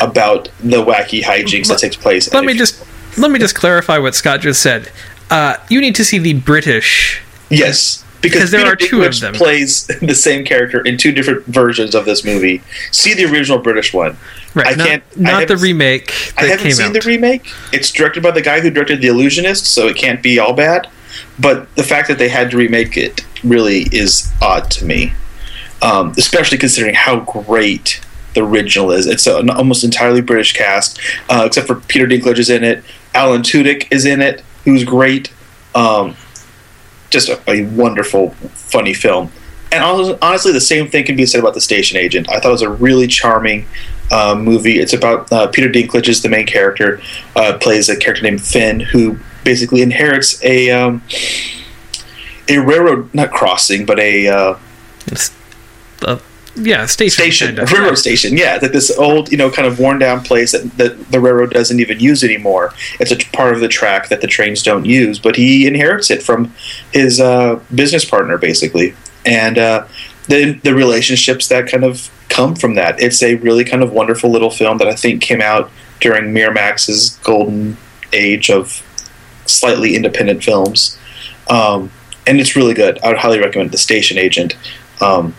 about 0.00 0.48
the 0.60 0.84
wacky 0.84 1.22
hijinks 1.22 1.68
that 1.68 1.78
takes 1.78 1.96
place. 1.96 2.28
at 2.28 2.34
Let 2.34 2.44
me 2.44 2.54
just 2.54 2.84
let 3.18 3.30
me 3.30 3.38
just 3.38 3.54
clarify 3.56 3.98
what 3.98 4.14
Scott 4.14 4.40
just 4.40 4.60
said. 4.62 4.92
Uh, 5.30 5.56
you 5.68 5.80
need 5.80 5.94
to 5.96 6.04
see 6.04 6.18
the 6.18 6.34
British. 6.34 7.20
yes. 7.50 8.04
Because 8.20 8.50
Because 8.50 8.50
there 8.50 8.60
Peter 8.62 8.72
are 8.72 8.76
two 8.76 9.02
of 9.04 9.20
them. 9.20 9.32
plays 9.34 9.86
the 10.02 10.14
same 10.14 10.44
character 10.44 10.80
in 10.80 10.96
two 10.98 11.12
different 11.12 11.46
versions 11.46 11.94
of 11.94 12.04
this 12.04 12.24
movie. 12.24 12.60
See 12.90 13.14
the 13.14 13.24
original 13.26 13.60
British 13.60 13.94
one. 13.94 14.16
Right, 14.54 14.66
I 14.66 14.74
not, 14.74 14.86
can't. 14.88 15.02
I 15.18 15.20
not 15.20 15.30
the 15.30 15.38
haven't- 15.54 15.60
remake 15.60 16.32
I 16.36 16.46
haven't 16.46 16.72
seen 16.72 16.86
out. 16.86 16.92
the 16.94 17.00
remake. 17.06 17.46
It's 17.72 17.92
directed 17.92 18.24
by 18.24 18.32
the 18.32 18.42
guy 18.42 18.58
who 18.60 18.70
directed 18.70 19.00
The 19.02 19.06
Illusionist, 19.08 19.66
so 19.66 19.86
it 19.86 19.96
can't 19.96 20.20
be 20.20 20.38
all 20.40 20.52
bad. 20.52 20.88
But 21.38 21.74
the 21.76 21.82
fact 21.82 22.08
that 22.08 22.18
they 22.18 22.28
had 22.28 22.50
to 22.50 22.56
remake 22.56 22.96
it 22.96 23.24
really 23.44 23.82
is 23.92 24.32
odd 24.42 24.70
to 24.72 24.84
me, 24.84 25.12
um, 25.82 26.14
especially 26.16 26.58
considering 26.58 26.94
how 26.94 27.20
great 27.20 28.00
the 28.34 28.42
original 28.42 28.90
is. 28.90 29.06
It's 29.06 29.26
an 29.26 29.50
almost 29.50 29.84
entirely 29.84 30.20
British 30.20 30.52
cast, 30.52 31.00
uh, 31.28 31.44
except 31.46 31.66
for 31.66 31.76
Peter 31.76 32.06
Dinklage 32.06 32.38
is 32.38 32.50
in 32.50 32.64
it. 32.64 32.84
Alan 33.14 33.42
Tudyk 33.42 33.88
is 33.90 34.04
in 34.04 34.20
it, 34.20 34.44
who's 34.64 34.84
great. 34.84 35.32
Um, 35.74 36.16
just 37.10 37.28
a, 37.28 37.40
a 37.48 37.64
wonderful, 37.64 38.30
funny 38.30 38.94
film. 38.94 39.32
And 39.72 39.82
hon- 39.82 40.18
honestly, 40.22 40.52
the 40.52 40.60
same 40.60 40.88
thing 40.88 41.04
can 41.04 41.16
be 41.16 41.26
said 41.26 41.40
about 41.40 41.54
The 41.54 41.60
Station 41.60 41.96
Agent. 41.96 42.28
I 42.30 42.40
thought 42.40 42.48
it 42.48 42.52
was 42.52 42.62
a 42.62 42.70
really 42.70 43.06
charming 43.06 43.66
uh, 44.10 44.34
movie. 44.34 44.78
It's 44.78 44.92
about 44.92 45.30
uh, 45.32 45.48
Peter 45.48 45.68
Dinklage 45.68 46.08
is 46.08 46.22
the 46.22 46.28
main 46.28 46.46
character, 46.46 47.00
uh, 47.36 47.58
plays 47.60 47.88
a 47.88 47.96
character 47.96 48.22
named 48.22 48.42
Finn 48.42 48.80
who 48.80 49.18
basically 49.44 49.82
inherits 49.82 50.42
a 50.44 50.70
um, 50.70 51.02
a 52.48 52.58
railroad 52.58 53.12
not 53.14 53.30
crossing, 53.30 53.84
but 53.84 53.98
a 54.00 54.28
uh, 54.28 54.58
uh, 56.02 56.18
yeah, 56.56 56.86
station. 56.86 57.10
station, 57.10 57.46
kind 57.56 57.58
of. 57.60 57.72
railroad 57.72 57.96
station. 57.96 58.36
Yeah, 58.36 58.58
that 58.58 58.72
this 58.72 58.96
old, 58.96 59.30
you 59.30 59.38
know, 59.38 59.50
kind 59.50 59.66
of 59.66 59.78
worn 59.78 59.98
down 59.98 60.22
place 60.22 60.52
that, 60.52 60.76
that 60.76 61.10
the 61.10 61.20
railroad 61.20 61.52
doesn't 61.52 61.80
even 61.80 62.00
use 62.00 62.24
anymore. 62.24 62.74
It's 63.00 63.12
a 63.12 63.16
part 63.36 63.54
of 63.54 63.60
the 63.60 63.68
track 63.68 64.08
that 64.08 64.20
the 64.20 64.26
trains 64.26 64.62
don't 64.62 64.84
use, 64.84 65.18
but 65.18 65.36
he 65.36 65.66
inherits 65.66 66.10
it 66.10 66.22
from 66.22 66.52
his 66.92 67.20
uh, 67.20 67.60
business 67.74 68.04
partner, 68.04 68.38
basically, 68.38 68.94
and 69.24 69.58
uh, 69.58 69.86
the 70.26 70.52
the 70.64 70.74
relationships 70.74 71.48
that 71.48 71.68
kind 71.68 71.84
of 71.84 72.10
come 72.28 72.54
from 72.54 72.74
that. 72.74 73.00
It's 73.00 73.22
a 73.22 73.36
really 73.36 73.64
kind 73.64 73.82
of 73.82 73.92
wonderful 73.92 74.30
little 74.30 74.50
film 74.50 74.78
that 74.78 74.88
I 74.88 74.94
think 74.94 75.22
came 75.22 75.40
out 75.40 75.70
during 76.00 76.32
Miramax's 76.32 77.18
golden 77.22 77.76
age 78.12 78.50
of 78.50 78.82
slightly 79.48 79.96
independent 79.96 80.42
films, 80.44 80.98
um, 81.48 81.90
and 82.26 82.40
it's 82.40 82.56
really 82.56 82.74
good. 82.74 82.98
I 83.02 83.08
would 83.08 83.18
highly 83.18 83.40
recommend 83.40 83.70
The 83.70 83.78
Station 83.78 84.18
Agent. 84.18 84.56
Um, 85.00 85.34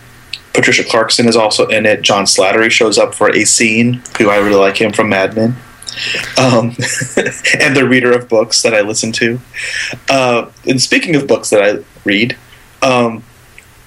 Patricia 0.54 0.84
Clarkson 0.84 1.28
is 1.28 1.36
also 1.36 1.68
in 1.68 1.86
it. 1.86 2.02
John 2.02 2.26
Slattery 2.26 2.72
shows 2.72 2.98
up 2.98 3.14
for 3.14 3.30
a 3.30 3.46
scene, 3.46 4.02
who 4.18 4.30
I 4.30 4.38
really 4.38 4.56
like 4.56 4.78
him 4.78 4.92
from 4.92 5.10
Mad 5.10 5.36
Men. 5.36 5.56
Um, 6.38 6.76
and 7.60 7.76
the 7.76 7.88
reader 7.88 8.12
of 8.12 8.30
books 8.30 8.62
that 8.64 8.74
I 8.74 8.82
listen 8.82 9.12
to. 9.14 9.40
Uh, 10.10 10.50
and 10.68 10.82
speaking 10.82 11.16
of 11.16 11.28
books 11.28 11.50
that 11.50 11.62
I 11.62 11.84
read, 12.04 12.36
um, 12.82 13.24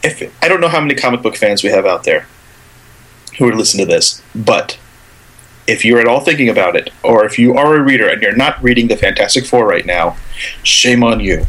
if 0.03 0.23
I 0.43 0.49
don't 0.49 0.61
know 0.61 0.69
how 0.69 0.81
many 0.81 0.95
comic 0.95 1.23
book 1.23 1.37
fans 1.37 1.63
we 1.63 1.71
have 1.71 1.87
out 1.87 2.05
there 2.05 2.27
who 3.39 3.47
would 3.47 3.55
listen 3.55 3.79
to 3.81 3.87
this, 3.87 4.23
but 4.35 4.79
if 5.67 5.85
you're 5.85 6.01
at 6.01 6.07
all 6.07 6.21
thinking 6.21 6.49
about 6.49 6.77
it, 6.77 6.91
or 7.03 7.25
if 7.25 7.39
you 7.39 7.55
are 7.57 7.77
a 7.77 7.83
reader 7.83 8.09
and 8.09 8.21
you're 8.21 8.37
not 8.37 8.63
reading 8.63 8.89
the 8.89 8.97
Fantastic 8.97 9.47
Four 9.47 9.67
right 9.67 9.87
now, 9.87 10.17
shame 10.63 11.05
on 11.05 11.21
you. 11.21 11.45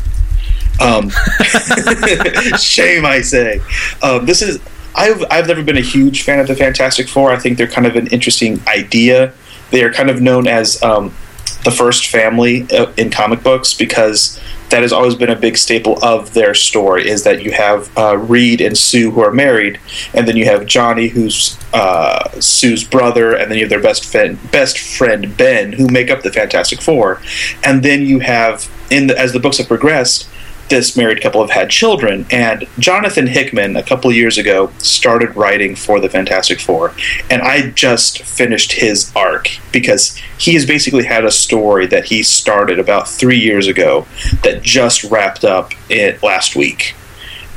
Um, 0.81 1.09
shame, 2.59 3.05
I 3.05 3.21
say. 3.21 3.61
Um, 4.01 4.25
this 4.25 4.41
is 4.41 4.59
I've 4.95 5.23
I've 5.31 5.47
never 5.47 5.63
been 5.63 5.77
a 5.77 5.81
huge 5.81 6.23
fan 6.23 6.39
of 6.39 6.47
the 6.47 6.55
Fantastic 6.55 7.07
Four. 7.07 7.31
I 7.31 7.39
think 7.39 7.57
they're 7.57 7.67
kind 7.67 7.87
of 7.87 7.95
an 7.95 8.07
interesting 8.07 8.61
idea. 8.67 9.33
They 9.71 9.83
are 9.83 9.91
kind 9.91 10.09
of 10.09 10.21
known 10.21 10.47
as 10.47 10.81
um, 10.83 11.15
the 11.63 11.71
first 11.71 12.07
family 12.07 12.67
uh, 12.71 12.91
in 12.97 13.09
comic 13.09 13.43
books 13.43 13.73
because 13.73 14.39
that 14.69 14.81
has 14.81 14.91
always 14.91 15.15
been 15.15 15.29
a 15.29 15.35
big 15.35 15.55
staple 15.57 16.03
of 16.03 16.33
their 16.33 16.53
story. 16.53 17.07
Is 17.07 17.23
that 17.23 17.43
you 17.43 17.51
have 17.51 17.95
uh, 17.97 18.17
Reed 18.17 18.59
and 18.61 18.77
Sue 18.77 19.11
who 19.11 19.21
are 19.21 19.31
married, 19.31 19.79
and 20.13 20.27
then 20.27 20.35
you 20.35 20.45
have 20.45 20.65
Johnny 20.65 21.07
who's 21.07 21.57
uh, 21.73 22.29
Sue's 22.39 22.83
brother, 22.83 23.35
and 23.35 23.51
then 23.51 23.57
you 23.57 23.65
have 23.65 23.69
their 23.69 23.81
best 23.81 24.05
friend 24.05 24.39
best 24.51 24.79
friend 24.79 25.35
Ben 25.37 25.73
who 25.73 25.87
make 25.87 26.09
up 26.09 26.23
the 26.23 26.31
Fantastic 26.31 26.81
Four, 26.81 27.21
and 27.63 27.83
then 27.83 28.05
you 28.05 28.19
have 28.19 28.69
in 28.89 29.07
the, 29.07 29.19
as 29.19 29.33
the 29.33 29.39
books 29.39 29.57
have 29.57 29.67
progressed 29.67 30.27
this 30.69 30.97
married 30.97 31.21
couple 31.21 31.41
have 31.41 31.51
had 31.51 31.69
children, 31.69 32.25
and 32.31 32.67
Jonathan 32.79 33.27
Hickman 33.27 33.75
a 33.75 33.83
couple 33.83 34.11
years 34.11 34.37
ago 34.37 34.71
started 34.77 35.35
writing 35.35 35.75
for 35.75 35.99
the 35.99 36.09
Fantastic 36.09 36.59
Four, 36.59 36.93
and 37.29 37.41
I 37.41 37.69
just 37.71 38.23
finished 38.23 38.73
his 38.73 39.11
arc 39.15 39.49
because 39.71 40.15
he 40.37 40.53
has 40.53 40.65
basically 40.65 41.05
had 41.05 41.25
a 41.25 41.31
story 41.31 41.85
that 41.87 42.05
he 42.05 42.23
started 42.23 42.79
about 42.79 43.07
three 43.07 43.39
years 43.39 43.67
ago 43.67 44.07
that 44.43 44.63
just 44.63 45.03
wrapped 45.03 45.43
up 45.43 45.73
it 45.89 46.23
last 46.23 46.55
week, 46.55 46.95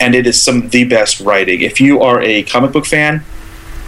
and 0.00 0.14
it 0.14 0.26
is 0.26 0.42
some 0.42 0.62
of 0.62 0.70
the 0.70 0.84
best 0.84 1.20
writing. 1.20 1.62
If 1.62 1.80
you 1.80 2.00
are 2.00 2.20
a 2.20 2.42
comic 2.42 2.72
book 2.72 2.86
fan, 2.86 3.24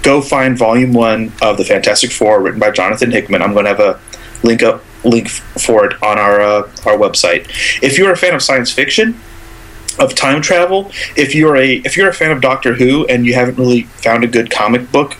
go 0.02 0.22
find 0.22 0.56
Volume 0.56 0.92
One 0.92 1.32
of 1.42 1.58
the 1.58 1.64
Fantastic 1.64 2.12
Four, 2.12 2.40
written 2.40 2.60
by 2.60 2.70
Jonathan 2.70 3.10
Hickman. 3.10 3.42
I'm 3.42 3.52
going 3.52 3.64
to 3.64 3.74
have 3.74 3.80
a 3.80 4.00
link 4.42 4.62
up 4.62 4.84
link 5.04 5.28
for 5.28 5.86
it 5.86 6.02
on 6.02 6.18
our 6.18 6.40
uh, 6.40 6.62
our 6.86 6.96
website. 6.96 7.48
If 7.82 7.98
you're 7.98 8.12
a 8.12 8.16
fan 8.16 8.34
of 8.34 8.42
science 8.42 8.72
fiction, 8.72 9.20
of 9.98 10.14
time 10.14 10.40
travel, 10.40 10.90
if 11.16 11.34
you're 11.34 11.56
a 11.56 11.76
if 11.78 11.96
you're 11.96 12.08
a 12.08 12.14
fan 12.14 12.30
of 12.30 12.40
Doctor 12.40 12.74
Who 12.74 13.06
and 13.06 13.26
you 13.26 13.34
haven't 13.34 13.58
really 13.58 13.82
found 13.82 14.24
a 14.24 14.28
good 14.28 14.50
comic 14.50 14.90
book, 14.92 15.16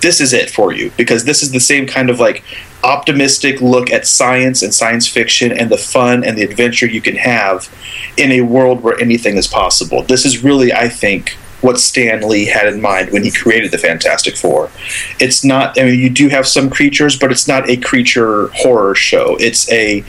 this 0.00 0.20
is 0.20 0.32
it 0.32 0.50
for 0.50 0.72
you 0.72 0.90
because 0.96 1.24
this 1.24 1.42
is 1.42 1.52
the 1.52 1.60
same 1.60 1.86
kind 1.86 2.10
of 2.10 2.20
like 2.20 2.44
optimistic 2.84 3.60
look 3.60 3.90
at 3.90 4.06
science 4.06 4.62
and 4.62 4.72
science 4.72 5.08
fiction 5.08 5.50
and 5.50 5.70
the 5.70 5.78
fun 5.78 6.22
and 6.24 6.38
the 6.38 6.42
adventure 6.42 6.86
you 6.86 7.00
can 7.00 7.16
have 7.16 7.68
in 8.16 8.30
a 8.32 8.42
world 8.42 8.82
where 8.82 8.98
anything 9.00 9.36
is 9.36 9.46
possible. 9.46 10.02
This 10.02 10.24
is 10.24 10.44
really, 10.44 10.72
I 10.72 10.88
think, 10.88 11.36
what 11.66 11.80
Stan 11.80 12.26
Lee 12.26 12.46
had 12.46 12.68
in 12.68 12.80
mind 12.80 13.10
when 13.10 13.24
he 13.24 13.30
created 13.30 13.72
the 13.72 13.78
Fantastic 13.78 14.36
Four. 14.36 14.70
It's 15.18 15.44
not. 15.44 15.78
I 15.78 15.84
mean, 15.84 15.98
you 15.98 16.08
do 16.08 16.28
have 16.28 16.46
some 16.46 16.70
creatures, 16.70 17.18
but 17.18 17.32
it's 17.32 17.48
not 17.48 17.68
a 17.68 17.76
creature 17.76 18.48
horror 18.54 18.94
show. 18.94 19.36
It's 19.40 19.70
a 19.72 20.04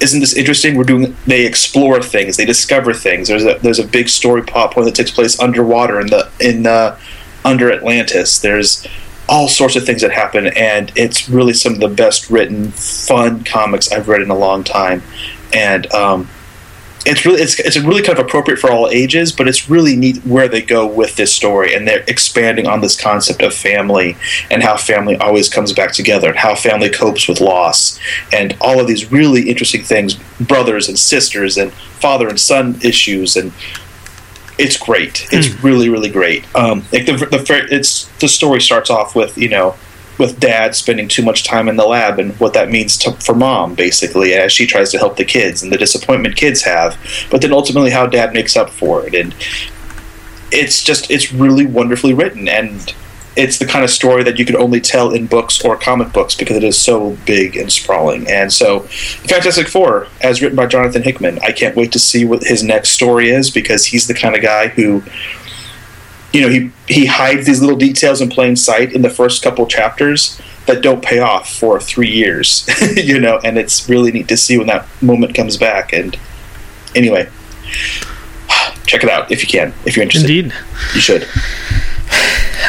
isn't 0.00 0.20
this 0.20 0.34
interesting? 0.34 0.76
We're 0.76 0.84
doing. 0.84 1.16
They 1.26 1.44
explore 1.44 2.00
things. 2.00 2.36
They 2.36 2.46
discover 2.46 2.94
things. 2.94 3.28
There's 3.28 3.44
a 3.44 3.58
there's 3.58 3.80
a 3.80 3.86
big 3.86 4.08
story 4.08 4.42
plot 4.42 4.72
point 4.72 4.86
that 4.86 4.94
takes 4.94 5.10
place 5.10 5.38
underwater 5.40 6.00
in 6.00 6.06
the 6.06 6.30
in 6.40 6.66
uh, 6.66 6.98
under 7.44 7.70
Atlantis. 7.72 8.38
There's 8.38 8.86
all 9.28 9.48
sorts 9.48 9.76
of 9.76 9.84
things 9.84 10.02
that 10.02 10.12
happen, 10.12 10.46
and 10.46 10.90
it's 10.96 11.28
really 11.28 11.52
some 11.52 11.74
of 11.74 11.80
the 11.80 11.88
best 11.88 12.30
written, 12.30 12.70
fun 12.70 13.44
comics 13.44 13.92
I've 13.92 14.08
read 14.08 14.22
in 14.22 14.30
a 14.30 14.38
long 14.38 14.64
time. 14.64 15.02
And 15.52 15.92
um, 15.92 16.28
it's 17.06 17.24
really 17.24 17.40
it's 17.40 17.58
it's 17.58 17.78
really 17.78 18.02
kind 18.02 18.18
of 18.18 18.24
appropriate 18.24 18.58
for 18.58 18.70
all 18.70 18.88
ages, 18.88 19.32
but 19.32 19.48
it's 19.48 19.70
really 19.70 19.96
neat 19.96 20.18
where 20.26 20.48
they 20.48 20.60
go 20.60 20.86
with 20.86 21.16
this 21.16 21.32
story, 21.32 21.74
and 21.74 21.88
they're 21.88 22.04
expanding 22.06 22.66
on 22.66 22.80
this 22.80 23.00
concept 23.00 23.42
of 23.42 23.54
family 23.54 24.16
and 24.50 24.62
how 24.62 24.76
family 24.76 25.16
always 25.16 25.48
comes 25.48 25.72
back 25.72 25.92
together, 25.92 26.28
and 26.28 26.38
how 26.38 26.54
family 26.54 26.90
copes 26.90 27.26
with 27.26 27.40
loss, 27.40 27.98
and 28.32 28.56
all 28.60 28.80
of 28.80 28.86
these 28.86 29.10
really 29.10 29.48
interesting 29.48 29.82
things, 29.82 30.14
brothers 30.40 30.88
and 30.88 30.98
sisters, 30.98 31.56
and 31.56 31.72
father 31.72 32.28
and 32.28 32.38
son 32.38 32.78
issues, 32.82 33.36
and 33.36 33.52
it's 34.58 34.76
great. 34.76 35.26
It's 35.32 35.48
really 35.64 35.88
really 35.88 36.10
great. 36.10 36.44
Um, 36.54 36.84
like 36.92 37.06
the, 37.06 37.12
the 37.12 37.68
it's 37.70 38.04
the 38.18 38.28
story 38.28 38.60
starts 38.60 38.90
off 38.90 39.16
with 39.16 39.38
you 39.38 39.48
know 39.48 39.74
with 40.20 40.38
dad 40.38 40.76
spending 40.76 41.08
too 41.08 41.22
much 41.22 41.42
time 41.42 41.68
in 41.68 41.76
the 41.76 41.84
lab 41.84 42.20
and 42.20 42.38
what 42.38 42.54
that 42.54 42.70
means 42.70 42.96
to, 42.96 43.10
for 43.14 43.34
mom 43.34 43.74
basically 43.74 44.34
as 44.34 44.52
she 44.52 44.66
tries 44.66 44.92
to 44.92 44.98
help 44.98 45.16
the 45.16 45.24
kids 45.24 45.62
and 45.62 45.72
the 45.72 45.78
disappointment 45.78 46.36
kids 46.36 46.62
have 46.62 46.96
but 47.30 47.42
then 47.42 47.52
ultimately 47.52 47.90
how 47.90 48.06
dad 48.06 48.32
makes 48.32 48.56
up 48.56 48.70
for 48.70 49.04
it 49.04 49.14
and 49.14 49.34
it's 50.52 50.84
just 50.84 51.10
it's 51.10 51.32
really 51.32 51.66
wonderfully 51.66 52.14
written 52.14 52.48
and 52.48 52.94
it's 53.36 53.58
the 53.58 53.66
kind 53.66 53.84
of 53.84 53.90
story 53.90 54.24
that 54.24 54.38
you 54.38 54.44
could 54.44 54.56
only 54.56 54.80
tell 54.80 55.12
in 55.12 55.26
books 55.26 55.64
or 55.64 55.76
comic 55.76 56.12
books 56.12 56.34
because 56.34 56.56
it 56.56 56.64
is 56.64 56.76
so 56.76 57.16
big 57.26 57.56
and 57.56 57.72
sprawling. 57.72 58.28
And 58.28 58.52
so, 58.52 58.80
Fantastic 58.80 59.68
Four, 59.68 60.08
as 60.20 60.42
written 60.42 60.56
by 60.56 60.66
Jonathan 60.66 61.02
Hickman, 61.02 61.38
I 61.42 61.52
can't 61.52 61.76
wait 61.76 61.92
to 61.92 61.98
see 61.98 62.24
what 62.24 62.42
his 62.42 62.62
next 62.62 62.90
story 62.90 63.30
is 63.30 63.50
because 63.50 63.86
he's 63.86 64.08
the 64.08 64.14
kind 64.14 64.34
of 64.34 64.42
guy 64.42 64.68
who 64.68 65.02
you 66.32 66.40
know 66.40 66.48
he 66.48 66.70
he 66.86 67.06
hides 67.06 67.46
these 67.46 67.60
little 67.60 67.76
details 67.76 68.20
in 68.20 68.28
plain 68.28 68.56
sight 68.56 68.92
in 68.92 69.02
the 69.02 69.10
first 69.10 69.42
couple 69.42 69.66
chapters 69.66 70.40
that 70.66 70.82
don't 70.82 71.02
pay 71.02 71.18
off 71.18 71.52
for 71.52 71.80
three 71.80 72.10
years 72.10 72.68
you 72.96 73.18
know 73.18 73.38
and 73.42 73.58
it's 73.58 73.88
really 73.88 74.12
neat 74.12 74.28
to 74.28 74.36
see 74.36 74.56
when 74.58 74.66
that 74.66 74.86
moment 75.02 75.34
comes 75.34 75.56
back 75.56 75.92
and 75.92 76.18
anyway 76.94 77.28
check 78.86 79.02
it 79.04 79.10
out 79.10 79.30
if 79.30 79.42
you 79.42 79.48
can 79.48 79.72
if 79.84 79.96
you're 79.96 80.02
interested 80.02 80.30
Indeed. 80.30 80.54
you 80.94 81.00
should 81.00 81.26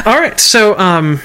All 0.06 0.20
right, 0.20 0.40
so 0.40 0.78
um, 0.80 1.20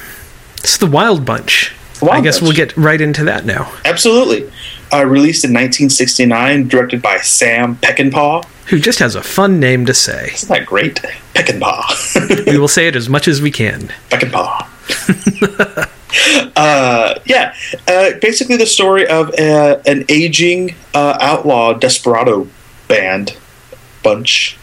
it's 0.59 0.77
the 0.77 0.87
Wild 0.87 1.25
Bunch. 1.25 1.73
Wild 2.03 2.15
I 2.15 2.21
guess 2.21 2.41
Bunch. 2.41 2.49
we'll 2.49 2.57
get 2.67 2.77
right 2.77 3.01
into 3.01 3.25
that 3.25 3.47
now. 3.47 3.73
absolutely 3.85 4.51
uh, 4.93 5.05
released 5.05 5.45
in 5.45 5.51
1969 5.51 6.69
directed 6.69 7.03
by 7.03 7.19
sam 7.19 7.77
peckinpah 7.77 8.45
Who 8.69 8.79
just 8.79 8.99
has 8.99 9.15
a 9.15 9.23
fun 9.23 9.61
name 9.61 9.87
to 9.87 9.95
say. 9.95 10.31
isn't 10.35 10.49
that 10.49 10.67
great 10.67 11.01
peckinpah 11.35 12.47
We 12.51 12.59
will 12.59 12.69
say 12.69 12.87
it 12.89 12.97
as 12.97 13.09
much 13.09 13.29
as 13.29 13.41
we 13.43 13.51
can. 13.51 13.89
Peckinpah. 14.11 14.67
uh, 16.57 17.15
yeah, 17.25 17.55
uh, 17.89 18.11
basically 18.21 18.57
the 18.57 18.67
story 18.67 19.07
of 19.07 19.29
uh, 19.39 19.81
an 19.87 20.05
aging 20.09 20.75
uh, 20.95 21.19
outlaw 21.21 21.73
desperado 21.73 22.49
band 22.89 23.37
bunch 24.03 24.57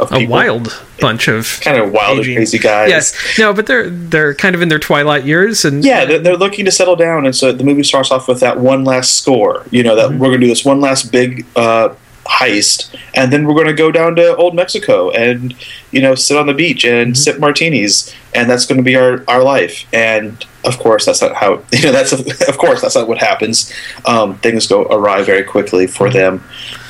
of 0.00 0.12
A 0.12 0.26
wild 0.26 0.82
bunch 1.00 1.28
of 1.28 1.60
kind 1.62 1.76
of 1.78 1.92
wild 1.92 2.18
aging- 2.20 2.36
crazy 2.36 2.58
guys. 2.58 2.88
Yes, 2.90 3.38
no, 3.38 3.52
but 3.52 3.66
they're 3.66 3.88
they're 3.90 4.34
kind 4.34 4.54
of 4.54 4.62
in 4.62 4.68
their 4.68 4.78
twilight 4.78 5.24
years, 5.24 5.64
and 5.64 5.84
Yeah, 5.84 6.04
they're, 6.04 6.18
they're 6.18 6.36
looking 6.36 6.64
to 6.64 6.70
settle 6.72 6.96
down, 6.96 7.26
and 7.26 7.34
so 7.34 7.52
the 7.52 7.64
movie 7.64 7.82
starts 7.82 8.10
off 8.10 8.26
with 8.28 8.40
that 8.40 8.58
one 8.58 8.84
last 8.84 9.16
score. 9.16 9.64
You 9.70 9.82
know 9.82 9.94
that 9.96 10.10
we're 10.12 10.28
going 10.28 10.40
to 10.40 10.46
do 10.46 10.48
this 10.48 10.64
one 10.64 10.80
last 10.80 11.12
big 11.12 11.46
uh, 11.56 11.94
heist, 12.26 12.94
and 13.14 13.32
then 13.32 13.46
we're 13.46 13.54
going 13.54 13.66
to 13.66 13.72
go 13.74 13.90
down 13.90 14.14
to 14.16 14.36
Old 14.36 14.54
Mexico 14.54 15.10
and 15.10 15.54
you 15.90 16.00
know 16.00 16.14
sit 16.14 16.36
on 16.36 16.46
the 16.46 16.54
beach 16.54 16.84
and 16.84 17.16
sip 17.16 17.38
martinis, 17.38 18.12
and 18.34 18.48
that's 18.48 18.66
going 18.66 18.78
to 18.78 18.84
be 18.84 18.96
our 18.96 19.24
our 19.28 19.42
life. 19.42 19.86
And 19.92 20.44
of 20.64 20.78
course, 20.78 21.06
that's 21.06 21.22
not 21.22 21.34
how 21.34 21.62
you 21.72 21.82
know. 21.82 21.92
That's 21.92 22.12
of 22.12 22.58
course 22.58 22.80
that's 22.82 22.94
not 22.94 23.08
what 23.08 23.18
happens. 23.18 23.72
Um, 24.06 24.36
things 24.38 24.66
go 24.66 24.82
awry 24.84 25.22
very 25.22 25.44
quickly 25.44 25.86
for 25.86 26.10
them. 26.10 26.42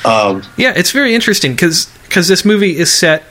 Um, 0.05 0.43
Yeah, 0.57 0.73
it's 0.77 0.91
very 0.93 1.15
interesting 1.15 1.53
because 1.53 1.89
this 2.29 2.45
movie 2.45 2.77
is 2.77 2.93
set 2.93 3.23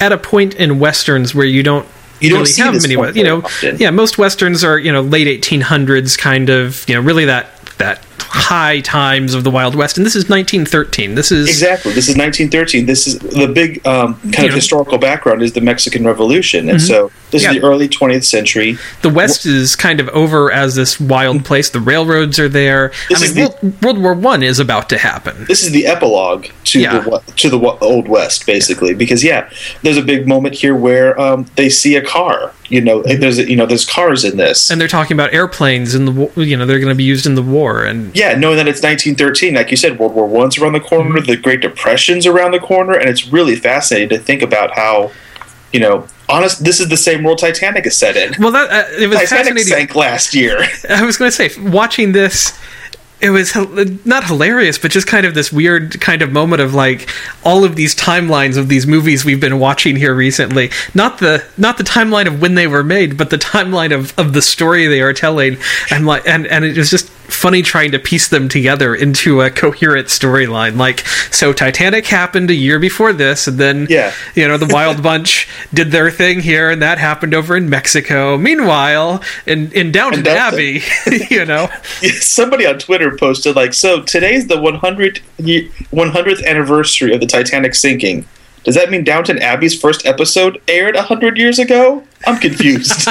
at 0.00 0.12
a 0.12 0.18
point 0.18 0.54
in 0.54 0.78
westerns 0.78 1.34
where 1.34 1.46
you 1.46 1.62
don't 1.62 1.86
You 2.20 2.30
don't 2.30 2.38
really 2.40 2.50
see 2.52 2.62
have 2.62 2.72
this 2.74 2.82
many. 2.84 2.96
we- 2.96 3.12
You 3.12 3.24
know, 3.24 3.38
often. 3.42 3.76
yeah, 3.78 3.90
most 3.90 4.16
westerns 4.18 4.62
are 4.64 4.78
you 4.78 4.92
know 4.92 5.00
late 5.02 5.26
1800s 5.26 6.16
kind 6.18 6.48
of 6.48 6.84
you 6.88 6.94
know 6.94 7.00
really 7.00 7.24
that 7.26 7.50
that 7.78 8.04
high 8.20 8.80
times 8.80 9.34
of 9.34 9.42
the 9.44 9.50
Wild 9.50 9.74
West, 9.74 9.96
and 9.96 10.04
this 10.04 10.14
is 10.16 10.28
1913. 10.28 11.14
This 11.14 11.30
is 11.32 11.48
Exactly. 11.48 11.92
This 11.92 12.08
is 12.08 12.16
1913. 12.16 12.86
This 12.86 13.06
is 13.06 13.18
the 13.20 13.46
big 13.46 13.84
um, 13.86 14.14
kind 14.32 14.44
of 14.44 14.50
know. 14.50 14.54
historical 14.56 14.98
background 14.98 15.42
is 15.42 15.52
the 15.52 15.60
Mexican 15.60 16.04
Revolution, 16.04 16.68
and 16.68 16.80
so 16.82 17.10
this 17.30 17.42
Yeah. 17.42 17.50
is 17.52 17.56
the 17.60 17.66
early 17.66 17.88
20th 17.88 18.24
century. 18.24 18.78
the 19.02 19.08
West 19.08 19.46
is 19.46 19.76
kind 19.76 20.00
of 20.00 20.08
over 20.10 20.50
as 20.52 20.74
this 20.74 20.98
wild 21.00 21.44
place. 21.44 21.68
The 21.70 21.80
railroads 21.80 22.38
are 22.38 22.48
there. 22.48 22.92
This 23.08 23.22
I 23.22 23.24
is 23.26 23.34
mean, 23.34 23.44
the- 23.44 23.50
World, 23.66 23.82
World 23.82 23.98
War 24.02 24.14
One 24.14 24.42
is 24.42 24.58
about 24.58 24.88
to 24.90 24.98
happen. 24.98 25.44
This 25.46 25.62
is 25.62 25.70
the 25.72 25.86
epilogue 25.86 26.46
to 26.64 26.80
Yeah. 26.80 26.98
the 27.00 27.20
to 27.36 27.50
the 27.50 27.58
old 27.58 28.08
West, 28.08 28.46
basically, 28.46 28.94
because 28.94 29.22
yeah, 29.24 29.48
there's 29.82 29.96
a 29.96 30.02
big 30.02 30.26
moment 30.26 30.54
here 30.54 30.74
where 30.74 31.18
um, 31.20 31.46
they 31.56 31.68
see 31.68 31.96
a 31.96 32.02
car. 32.02 32.52
You 32.70 32.82
know, 32.82 33.02
there's 33.02 33.38
you 33.38 33.56
know 33.56 33.64
there's 33.64 33.84
cars 33.86 34.24
in 34.24 34.36
this, 34.36 34.64
Mm-hmm. 34.64 34.72
and 34.72 34.80
they're 34.80 34.88
talking 34.88 35.14
about 35.16 35.32
airplanes 35.32 35.94
in 35.94 36.04
the 36.04 36.30
you 36.36 36.56
know 36.56 36.66
they're 36.66 36.78
going 36.78 36.90
to 36.90 36.94
be 36.94 37.04
used 37.04 37.24
in 37.26 37.34
the 37.34 37.42
war 37.42 37.84
and 37.84 38.14
yeah, 38.14 38.34
knowing 38.34 38.56
that 38.56 38.68
it's 38.68 38.82
1913, 38.82 39.54
like 39.54 39.70
you 39.70 39.76
said, 39.76 39.98
World 39.98 40.14
War 40.14 40.26
One's 40.26 40.58
around 40.58 40.72
the 40.74 40.80
corner, 40.80 41.16
Mm-hmm. 41.20 41.30
the 41.30 41.36
Great 41.36 41.60
Depression's 41.62 42.26
around 42.26 42.50
the 42.52 42.58
corner, 42.58 42.92
and 42.94 43.08
it's 43.08 43.28
really 43.28 43.56
fascinating 43.56 44.10
to 44.10 44.18
think 44.18 44.42
about 44.42 44.72
how, 44.76 45.10
you 45.72 45.80
know, 45.80 46.06
honest, 46.28 46.64
this 46.64 46.80
is 46.80 46.88
the 46.88 46.96
same 46.96 47.22
world 47.22 47.38
Titanic 47.38 47.86
is 47.86 47.96
set 47.96 48.16
in. 48.16 48.34
well 48.38 48.52
that 48.52 48.70
uh, 48.70 49.02
it 49.02 49.08
was 49.08 49.18
Titanic 49.18 49.58
sank 49.64 49.94
last 49.94 50.34
year. 50.34 50.58
I 50.88 51.04
was 51.04 51.16
going 51.16 51.30
to 51.30 51.36
say, 51.36 51.50
watching 51.70 52.12
this, 52.12 52.58
it 53.20 53.30
was 53.30 53.54
not 54.04 54.24
hilarious, 54.24 54.78
but 54.78 54.90
just 54.90 55.06
kind 55.06 55.26
of 55.26 55.34
this 55.34 55.52
weird 55.52 56.00
kind 56.00 56.22
of 56.22 56.30
moment 56.30 56.62
of 56.62 56.72
like 56.72 57.08
all 57.44 57.64
of 57.64 57.74
these 57.74 57.94
timelines 57.94 58.56
of 58.56 58.68
these 58.68 58.86
movies 58.86 59.24
we've 59.24 59.40
been 59.40 59.58
watching 59.58 59.96
here 59.96 60.14
recently. 60.14 60.70
Not 60.94 61.18
the 61.18 61.44
not 61.56 61.78
the 61.78 61.84
timeline 61.84 62.26
of 62.26 62.40
when 62.40 62.54
they 62.54 62.68
were 62.68 62.84
made, 62.84 63.16
but 63.16 63.30
the 63.30 63.36
timeline 63.36 63.92
of, 63.92 64.16
of 64.18 64.34
the 64.34 64.42
story 64.42 64.86
they 64.86 65.00
are 65.00 65.12
telling. 65.12 65.56
And 65.90 66.06
like, 66.06 66.26
and 66.28 66.46
and 66.46 66.64
it 66.64 66.76
was 66.76 66.90
just 66.90 67.10
funny 67.28 67.62
trying 67.62 67.92
to 67.92 67.98
piece 67.98 68.28
them 68.28 68.48
together 68.48 68.94
into 68.94 69.40
a 69.42 69.50
coherent 69.50 70.08
storyline. 70.08 70.76
Like, 70.76 71.06
so 71.30 71.52
Titanic 71.52 72.06
happened 72.06 72.50
a 72.50 72.54
year 72.54 72.78
before 72.78 73.12
this, 73.12 73.46
and 73.46 73.58
then 73.58 73.86
Yeah. 73.88 74.12
you 74.34 74.48
know 74.48 74.56
the 74.56 74.66
Wild 74.72 75.02
Bunch 75.08 75.46
did 75.72 75.90
their 75.90 76.10
thing 76.10 76.40
here, 76.40 76.70
and 76.70 76.80
that 76.82 76.98
happened 76.98 77.34
over 77.34 77.56
in 77.56 77.68
Mexico. 77.68 78.36
Meanwhile, 78.38 79.22
in 79.46 79.70
in 79.72 79.92
Downton 79.92 80.26
Abbey, 80.26 80.82
you 81.30 81.44
know. 81.44 81.68
somebody 82.20 82.66
on 82.66 82.78
Twitter 82.78 83.16
posted 83.16 83.54
like, 83.56 83.74
"So 83.74 84.02
today's 84.02 84.46
the 84.46 84.60
100 84.60 85.20
100th 85.38 86.44
anniversary 86.46 87.14
of 87.14 87.20
the 87.20 87.26
Titanic 87.26 87.74
sinking. 87.74 88.24
Does 88.64 88.74
that 88.74 88.90
mean 88.90 89.04
Downton 89.04 89.38
Abbey's 89.38 89.78
first 89.78 90.04
episode 90.04 90.60
aired 90.68 90.94
100 90.94 91.38
years 91.38 91.58
ago? 91.58 92.02
I'm 92.26 92.38
confused." 92.38 93.08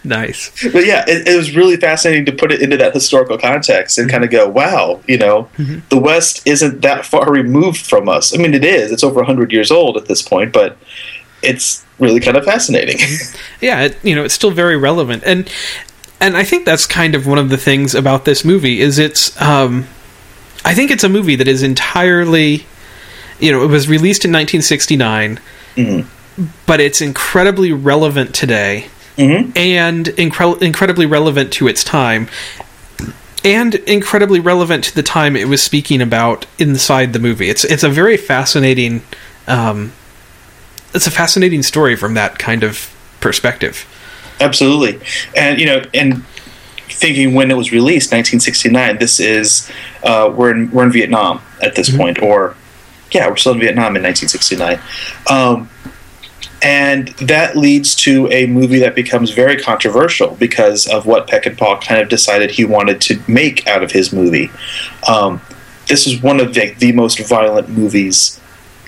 Nice. 0.04 0.50
but 0.72 0.86
yeah, 0.86 1.04
it, 1.06 1.28
it 1.28 1.36
was 1.36 1.54
really 1.54 1.76
fascinating 1.76 2.24
to 2.26 2.32
put 2.32 2.52
it 2.52 2.62
into 2.62 2.76
that 2.76 2.94
historical 2.94 3.36
context 3.36 3.98
and 3.98 4.10
kind 4.10 4.24
of 4.24 4.30
mm-hmm. 4.30 4.46
go, 4.46 4.48
"Wow, 4.48 5.00
you 5.06 5.18
know, 5.18 5.48
mm-hmm. 5.56 5.80
the 5.88 5.98
West 5.98 6.46
isn't 6.46 6.82
that 6.82 7.04
far 7.04 7.30
removed 7.30 7.86
from 7.86 8.08
us. 8.08 8.34
I 8.34 8.38
mean, 8.38 8.54
it 8.54 8.64
is. 8.64 8.90
It's 8.92 9.04
over 9.04 9.16
100 9.16 9.52
years 9.52 9.70
old 9.70 9.96
at 9.96 10.06
this 10.06 10.22
point, 10.22 10.52
but 10.52 10.76
it's 11.42 11.84
really 11.98 12.20
kind 12.20 12.36
of 12.36 12.44
fascinating." 12.44 12.98
Mm-hmm. 12.98 13.64
Yeah, 13.64 13.82
it, 13.82 13.98
you 14.04 14.14
know, 14.14 14.24
it's 14.24 14.34
still 14.34 14.52
very 14.52 14.76
relevant, 14.76 15.22
and 15.26 15.50
and 16.20 16.36
I 16.36 16.44
think 16.44 16.64
that's 16.64 16.86
kind 16.86 17.14
of 17.14 17.26
one 17.26 17.38
of 17.38 17.50
the 17.50 17.58
things 17.58 17.94
about 17.94 18.24
this 18.24 18.44
movie 18.44 18.80
is 18.80 18.98
it's. 18.98 19.40
Um, 19.40 19.86
I 20.64 20.74
think 20.74 20.90
it's 20.90 21.04
a 21.04 21.08
movie 21.08 21.36
that 21.36 21.48
is 21.48 21.62
entirely, 21.62 22.66
you 23.38 23.52
know, 23.52 23.62
it 23.62 23.68
was 23.68 23.88
released 23.88 24.24
in 24.24 24.32
1969, 24.32 25.40
but 26.66 26.80
it's 26.80 27.00
incredibly 27.00 27.72
relevant 27.72 28.34
today, 28.34 28.88
and 29.18 30.06
incre- 30.06 30.62
incredibly 30.62 31.06
relevant 31.06 31.52
to 31.54 31.68
its 31.68 31.84
time. 31.84 32.28
And 33.44 33.76
incredibly 33.76 34.40
relevant 34.40 34.84
to 34.84 34.94
the 34.94 35.02
time 35.02 35.36
it 35.36 35.48
was 35.48 35.62
speaking 35.62 36.02
about 36.02 36.46
inside 36.58 37.12
the 37.12 37.18
movie. 37.18 37.48
It's 37.48 37.64
it's 37.64 37.84
a 37.84 37.88
very 37.88 38.16
fascinating 38.16 39.02
um, 39.46 39.92
it's 40.94 41.06
a 41.06 41.10
fascinating 41.10 41.62
story 41.62 41.96
from 41.96 42.14
that 42.14 42.38
kind 42.38 42.62
of 42.62 42.94
perspective. 43.20 43.86
Absolutely, 44.40 45.00
and 45.36 45.58
you 45.58 45.66
know, 45.66 45.82
and 45.94 46.24
thinking 46.88 47.34
when 47.34 47.50
it 47.50 47.56
was 47.56 47.72
released, 47.72 48.12
1969. 48.12 48.98
This 48.98 49.20
is 49.20 49.70
uh, 50.02 50.32
we're 50.34 50.54
in 50.54 50.70
we're 50.70 50.84
in 50.84 50.92
Vietnam 50.92 51.40
at 51.62 51.74
this 51.74 51.94
point, 51.94 52.22
or 52.22 52.56
yeah, 53.10 53.28
we're 53.28 53.36
still 53.36 53.52
in 53.52 53.60
Vietnam 53.60 53.96
in 53.96 54.02
1969. 54.02 54.80
Um, 55.30 55.68
and 56.62 57.08
that 57.18 57.56
leads 57.56 57.94
to 57.96 58.28
a 58.32 58.46
movie 58.46 58.78
that 58.80 58.94
becomes 58.94 59.30
very 59.30 59.56
controversial 59.60 60.34
because 60.36 60.86
of 60.86 61.06
what 61.06 61.28
Peckinpah 61.28 61.82
kind 61.82 62.00
of 62.02 62.08
decided 62.08 62.50
he 62.50 62.64
wanted 62.64 63.00
to 63.02 63.20
make 63.28 63.66
out 63.66 63.82
of 63.82 63.92
his 63.92 64.12
movie. 64.12 64.50
Um, 65.08 65.40
this 65.86 66.06
is 66.06 66.20
one 66.22 66.40
of 66.40 66.54
the, 66.54 66.74
the 66.78 66.92
most 66.92 67.18
violent 67.28 67.68
movies 67.68 68.40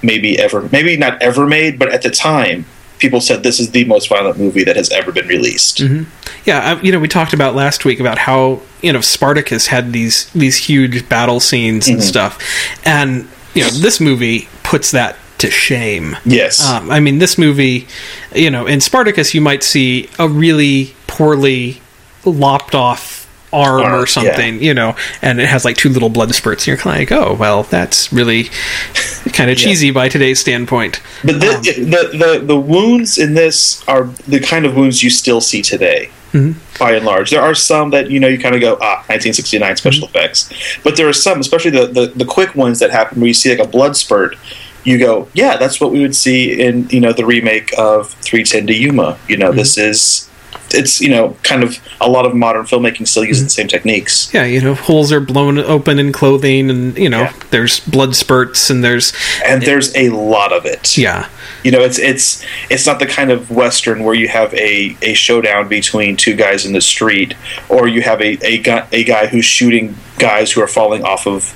maybe 0.02 0.38
ever, 0.38 0.68
maybe 0.72 0.96
not 0.96 1.20
ever 1.22 1.46
made, 1.46 1.78
but 1.78 1.90
at 1.92 2.02
the 2.02 2.10
time, 2.10 2.66
people 2.98 3.20
said 3.20 3.42
this 3.42 3.60
is 3.60 3.70
the 3.70 3.84
most 3.84 4.08
violent 4.08 4.38
movie 4.38 4.64
that 4.64 4.76
has 4.76 4.90
ever 4.90 5.12
been 5.12 5.26
released. 5.28 5.78
Mm-hmm. 5.78 6.04
Yeah, 6.44 6.58
I, 6.76 6.80
you 6.82 6.90
know, 6.92 6.98
we 6.98 7.08
talked 7.08 7.32
about 7.32 7.54
last 7.54 7.84
week 7.84 8.00
about 8.00 8.18
how 8.18 8.60
you 8.82 8.92
know 8.92 9.00
Spartacus 9.00 9.66
had 9.68 9.92
these 9.92 10.30
these 10.32 10.56
huge 10.56 11.08
battle 11.08 11.38
scenes 11.38 11.86
and 11.88 11.98
Mhm. 11.98 12.02
stuff, 12.02 12.38
and 12.86 13.28
you 13.54 13.62
know 13.62 13.70
this 13.70 14.00
movie 14.00 14.48
puts 14.62 14.90
that 14.92 15.16
to 15.40 15.50
shame. 15.50 16.16
Yes. 16.24 16.64
Um, 16.66 16.90
I 16.90 17.00
mean, 17.00 17.18
this 17.18 17.36
movie, 17.38 17.86
you 18.34 18.50
know, 18.50 18.66
in 18.66 18.80
Spartacus, 18.80 19.34
you 19.34 19.40
might 19.40 19.62
see 19.62 20.08
a 20.18 20.28
really 20.28 20.94
poorly 21.06 21.80
lopped 22.24 22.74
off 22.74 23.18
arm 23.52 23.82
Arm, 23.82 23.94
or 24.02 24.06
something, 24.06 24.62
you 24.62 24.72
know, 24.72 24.94
and 25.22 25.40
it 25.40 25.48
has 25.48 25.64
like 25.64 25.76
two 25.76 25.88
little 25.88 26.08
blood 26.08 26.32
spurts, 26.34 26.62
and 26.62 26.66
you're 26.68 26.76
kind 26.76 27.02
of 27.02 27.10
like, 27.10 27.20
oh, 27.20 27.34
well, 27.34 27.64
that's 27.64 28.12
really 28.12 28.44
kind 29.32 29.50
of 29.50 29.58
Yeah. 29.58 29.64
cheesy 29.66 29.90
by 29.90 30.08
today's 30.08 30.38
standpoint. 30.40 31.00
But 31.24 31.40
the, 31.40 31.54
Um, 31.56 31.62
the, 31.62 32.10
the 32.38 32.44
the 32.46 32.56
wounds 32.56 33.18
in 33.18 33.34
this 33.34 33.82
are 33.88 34.08
the 34.28 34.38
kind 34.38 34.64
of 34.66 34.76
wounds 34.76 35.02
you 35.02 35.10
still 35.10 35.40
see 35.40 35.62
today, 35.62 36.10
Mhm. 36.32 36.54
by 36.78 36.92
and 36.92 37.04
large. 37.04 37.30
There 37.30 37.42
are 37.42 37.56
some 37.56 37.90
that 37.90 38.08
you 38.08 38.20
know 38.20 38.28
you 38.28 38.38
kind 38.38 38.54
of 38.54 38.60
go 38.60 38.78
ah 38.80 39.02
1969 39.08 39.76
special 39.76 40.06
Mm-hmm. 40.06 40.16
effects, 40.16 40.48
but 40.84 40.96
there 40.96 41.08
are 41.08 41.12
some, 41.12 41.40
especially 41.40 41.72
the, 41.72 41.86
the 41.88 42.12
the 42.14 42.24
quick 42.24 42.54
ones 42.54 42.78
that 42.78 42.90
happen 42.92 43.18
where 43.20 43.26
you 43.28 43.34
see 43.34 43.50
like 43.50 43.58
a 43.58 43.66
blood 43.66 43.96
spurt. 43.96 44.36
You 44.84 44.98
go, 44.98 45.28
yeah, 45.34 45.56
that's 45.56 45.80
what 45.80 45.92
we 45.92 46.00
would 46.00 46.16
see 46.16 46.60
in 46.60 46.88
you 46.90 47.00
know 47.00 47.12
the 47.12 47.26
remake 47.26 47.72
of 47.78 48.08
310 48.10 48.66
to 48.68 48.74
Yuma. 48.74 49.18
You 49.28 49.36
know, 49.36 49.52
this 49.52 49.76
Mm-hmm. 49.76 49.90
is 49.90 50.26
it's 50.72 51.00
you 51.00 51.08
know 51.10 51.36
kind 51.42 51.64
of 51.64 51.78
a 52.00 52.08
lot 52.08 52.24
of 52.24 52.32
modern 52.34 52.62
filmmaking 52.64 53.06
still 53.08 53.24
uses 53.24 53.42
the 53.44 53.50
same 53.50 53.66
techniques. 53.66 54.32
Yeah, 54.32 54.44
you 54.44 54.60
know, 54.60 54.74
holes 54.74 55.10
are 55.12 55.20
blown 55.20 55.58
open 55.58 55.98
in 55.98 56.12
clothing, 56.12 56.70
and 56.70 56.96
you 56.96 57.08
know, 57.08 57.22
Yeah. 57.22 57.32
there's 57.50 57.80
blood 57.80 58.14
spurts, 58.14 58.70
and 58.70 58.82
there's 58.84 59.12
And 59.44 59.62
there's 59.62 59.94
a 59.96 60.10
lot 60.10 60.52
of 60.52 60.64
it. 60.66 60.96
yeah, 60.96 61.28
you 61.64 61.72
know 61.72 61.80
it's 61.80 61.98
it's 61.98 62.44
it's 62.70 62.86
not 62.86 63.00
the 63.00 63.06
kind 63.06 63.30
of 63.32 63.50
western 63.50 64.04
where 64.04 64.14
you 64.14 64.28
have 64.28 64.54
a, 64.54 64.96
a 65.02 65.12
showdown 65.14 65.66
between 65.68 66.16
two 66.16 66.34
guys 66.36 66.64
in 66.64 66.72
the 66.72 66.80
street 66.80 67.34
or 67.68 67.88
you 67.88 68.02
have 68.02 68.20
a, 68.22 68.38
a, 68.46 68.58
guy, 68.58 68.86
a 68.92 69.02
guy 69.04 69.26
who's 69.26 69.44
shooting 69.44 69.96
guys 70.18 70.52
who 70.52 70.62
are 70.62 70.68
falling 70.68 71.02
off 71.04 71.26
of 71.26 71.52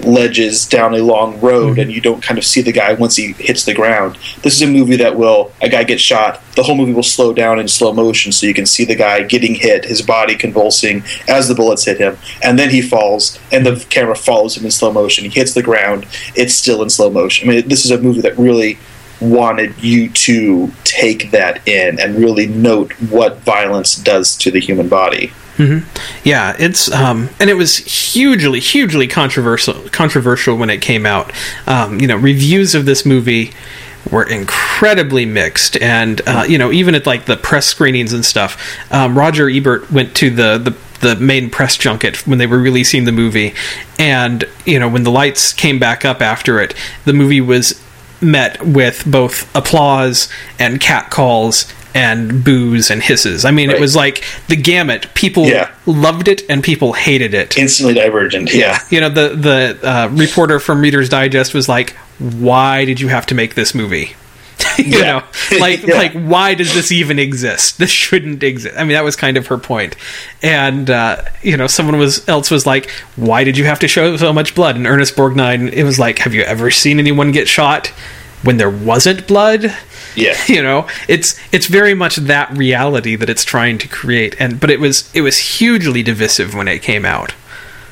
ledges 0.00 0.66
down 0.66 0.94
a 0.94 0.98
long 0.98 1.40
road 1.40 1.72
mm-hmm. 1.72 1.80
and 1.80 1.92
you 1.92 2.00
don't 2.00 2.22
kind 2.22 2.38
of 2.38 2.44
see 2.44 2.62
the 2.62 2.72
guy 2.72 2.92
once 2.94 3.16
he 3.16 3.32
hits 3.32 3.64
the 3.64 3.74
ground. 3.74 4.16
This 4.42 4.54
is 4.54 4.62
a 4.62 4.66
movie 4.66 4.96
that 4.96 5.16
will 5.16 5.52
a 5.60 5.68
guy 5.68 5.84
gets 5.84 6.02
shot 6.02 6.40
the 6.58 6.64
whole 6.64 6.74
movie 6.74 6.92
will 6.92 7.04
slow 7.04 7.32
down 7.32 7.60
in 7.60 7.68
slow 7.68 7.92
motion 7.92 8.32
so 8.32 8.44
you 8.44 8.52
can 8.52 8.66
see 8.66 8.84
the 8.84 8.96
guy 8.96 9.22
getting 9.22 9.54
hit 9.54 9.84
his 9.84 10.02
body 10.02 10.34
convulsing 10.34 11.04
as 11.28 11.46
the 11.46 11.54
bullets 11.54 11.84
hit 11.84 11.98
him 11.98 12.18
and 12.42 12.58
then 12.58 12.68
he 12.68 12.82
falls 12.82 13.38
and 13.52 13.64
the 13.64 13.86
camera 13.90 14.16
follows 14.16 14.56
him 14.56 14.64
in 14.64 14.70
slow 14.72 14.92
motion. 14.92 15.22
He 15.22 15.30
hits 15.30 15.54
the 15.54 15.62
ground 15.62 16.04
it's 16.34 16.54
still 16.54 16.82
in 16.82 16.90
slow 16.90 17.10
motion. 17.10 17.48
I 17.48 17.52
mean 17.52 17.68
this 17.68 17.84
is 17.84 17.92
a 17.92 18.00
movie 18.00 18.22
that 18.22 18.36
really 18.36 18.76
wanted 19.20 19.80
you 19.80 20.08
to 20.10 20.72
take 20.82 21.30
that 21.30 21.66
in 21.68 22.00
and 22.00 22.16
really 22.16 22.48
note 22.48 22.92
what 23.08 23.38
violence 23.38 23.94
does 23.94 24.36
to 24.38 24.50
the 24.50 24.60
human 24.60 24.88
body. 24.88 25.32
Yeah. 26.24 26.56
It's 26.58 26.90
um, 26.90 27.30
and 27.40 27.50
it 27.50 27.54
was 27.54 27.76
hugely, 27.78 28.60
hugely 28.60 29.06
controversial, 29.06 29.88
controversial 29.90 30.56
when 30.56 30.70
it 30.70 30.80
came 30.80 31.06
out. 31.06 31.32
Um, 31.66 32.00
you 32.00 32.06
know, 32.06 32.16
reviews 32.16 32.74
of 32.74 32.86
this 32.86 33.04
movie 33.04 33.52
were 34.10 34.24
incredibly 34.24 35.26
mixed, 35.26 35.76
and 35.82 36.20
uh, 36.26 36.44
you 36.48 36.58
know, 36.58 36.72
even 36.72 36.94
at 36.94 37.06
like 37.06 37.26
the 37.26 37.36
press 37.36 37.66
screenings 37.66 38.12
and 38.12 38.24
stuff, 38.24 38.60
um, 38.92 39.18
Roger 39.18 39.48
Ebert 39.48 39.90
went 39.90 40.14
to 40.16 40.30
the 40.30 40.58
the 40.58 40.76
the 41.00 41.16
main 41.16 41.50
press 41.50 41.76
junket 41.76 42.26
when 42.26 42.38
they 42.38 42.46
were 42.46 42.58
releasing 42.58 43.04
the 43.04 43.12
movie 43.12 43.54
and 43.98 44.44
you 44.66 44.78
know 44.78 44.88
when 44.88 45.04
the 45.04 45.10
lights 45.10 45.52
came 45.52 45.78
back 45.78 46.04
up 46.04 46.20
after 46.20 46.60
it 46.60 46.74
the 47.04 47.12
movie 47.12 47.40
was 47.40 47.80
met 48.20 48.60
with 48.66 49.04
both 49.06 49.54
applause 49.54 50.28
and 50.58 50.80
catcalls 50.80 51.72
and 51.94 52.44
boos 52.44 52.90
and 52.90 53.02
hisses. 53.02 53.44
I 53.44 53.50
mean, 53.50 53.70
it 53.70 53.80
was 53.80 53.96
like 53.96 54.22
the 54.48 54.56
gamut. 54.56 55.12
People 55.14 55.46
Yeah. 55.46 55.70
loved 55.86 56.28
it 56.28 56.42
and 56.48 56.62
people 56.62 56.92
hated 56.92 57.34
it. 57.34 57.56
Instantly 57.56 57.94
divergent. 57.94 58.52
Yeah. 58.54 58.78
You 58.90 59.00
know, 59.00 59.08
the 59.08 59.30
the 59.30 59.78
uh, 59.88 60.08
reporter 60.12 60.60
from 60.60 60.80
Reader's 60.80 61.08
Digest 61.08 61.54
was 61.54 61.68
like, 61.68 61.94
"Why 62.18 62.84
did 62.84 63.00
you 63.00 63.08
have 63.08 63.26
to 63.26 63.34
make 63.34 63.54
this 63.54 63.74
movie?" 63.74 64.14
you 64.78 64.98
Yeah. 64.98 65.00
know, 65.02 65.22
like 65.60 65.84
Yeah. 65.86 65.94
like 65.96 66.12
why 66.12 66.54
does 66.54 66.74
this 66.74 66.92
even 66.92 67.18
exist? 67.18 67.78
This 67.78 67.90
shouldn't 67.90 68.42
exist. 68.42 68.74
I 68.76 68.84
mean, 68.84 68.92
that 68.94 69.04
was 69.04 69.16
kind 69.16 69.36
of 69.36 69.46
her 69.48 69.56
point. 69.58 69.96
And 70.42 70.90
uh, 70.90 71.22
you 71.42 71.56
know, 71.56 71.66
someone 71.68 71.96
was 71.98 72.28
else 72.28 72.50
was 72.50 72.66
like, 72.66 72.90
"Why 73.16 73.44
did 73.44 73.56
you 73.56 73.64
have 73.64 73.78
to 73.80 73.88
show 73.88 74.16
so 74.16 74.32
much 74.32 74.54
blood?" 74.54 74.76
And 74.76 74.86
Ernest 74.86 75.16
Borgnine, 75.16 75.72
it 75.72 75.84
was 75.84 75.98
like, 75.98 76.18
"Have 76.18 76.34
you 76.34 76.42
ever 76.42 76.70
seen 76.70 76.98
anyone 76.98 77.32
get 77.32 77.48
shot 77.48 77.92
when 78.42 78.56
there 78.56 78.70
wasn't 78.70 79.26
blood?" 79.26 79.74
Yeah. 80.14 80.36
you 80.48 80.62
know 80.62 80.88
it's 81.06 81.38
it's 81.52 81.66
very 81.66 81.94
much 81.94 82.16
that 82.16 82.50
reality 82.56 83.14
that 83.14 83.30
it's 83.30 83.44
trying 83.44 83.78
to 83.78 83.86
create 83.88 84.34
and 84.40 84.58
but 84.58 84.68
it 84.70 84.80
was 84.80 85.08
it 85.14 85.20
was 85.20 85.38
hugely 85.38 86.02
divisive 86.02 86.54
when 86.54 86.66
it 86.66 86.82
came 86.82 87.04
out 87.04 87.34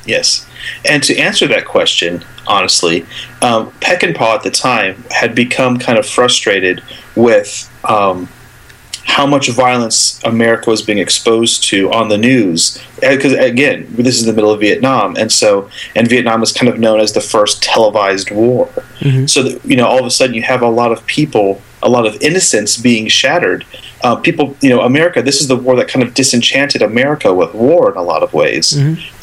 Yes. 0.07 0.47
And 0.85 1.03
to 1.03 1.15
answer 1.17 1.47
that 1.47 1.65
question, 1.65 2.23
honestly, 2.47 3.05
um, 3.41 3.71
Peckinpah 3.81 4.35
at 4.35 4.43
the 4.43 4.49
time 4.49 5.03
had 5.11 5.35
become 5.35 5.77
kind 5.77 5.99
of 5.99 6.05
frustrated 6.07 6.81
with 7.15 7.69
um, 7.83 8.29
how 9.07 9.25
much 9.25 9.49
violence 9.49 10.21
America 10.25 10.69
was 10.69 10.81
being 10.81 10.99
exposed 10.99 11.63
to 11.63 11.91
on 11.91 12.09
the 12.09 12.17
news. 12.17 12.77
Because, 12.99 13.33
again, 13.33 13.87
this 13.89 14.19
is 14.19 14.25
the 14.25 14.33
middle 14.33 14.51
of 14.51 14.59
Vietnam. 14.59 15.15
And 15.15 15.31
so, 15.31 15.69
and 15.95 16.07
Vietnam 16.07 16.43
is 16.43 16.51
kind 16.51 16.67
of 16.71 16.77
known 16.77 16.99
as 16.99 17.13
the 17.13 17.21
first 17.21 17.63
televised 17.63 18.29
war. 18.29 18.69
So, 19.27 19.43
that, 19.43 19.65
you 19.65 19.77
know, 19.77 19.87
all 19.87 19.99
of 19.99 20.05
a 20.05 20.11
sudden 20.11 20.35
you 20.35 20.43
have 20.43 20.61
a 20.61 20.69
lot 20.69 20.91
of 20.91 21.05
people, 21.05 21.61
a 21.81 21.89
lot 21.89 22.05
of 22.05 22.21
innocence 22.21 22.77
being 22.77 23.07
shattered. 23.07 23.65
Uh, 24.03 24.17
people, 24.17 24.55
you 24.61 24.69
know, 24.69 24.81
America, 24.81 25.21
this 25.23 25.41
is 25.41 25.47
the 25.47 25.55
war 25.55 25.75
that 25.77 25.87
kind 25.87 26.03
of 26.03 26.13
disenchanted 26.13 26.81
America 26.81 27.33
with 27.33 27.53
war 27.55 27.89
in 27.91 27.97
a 27.97 28.03
lot 28.03 28.21
of 28.23 28.33
ways. 28.33 28.73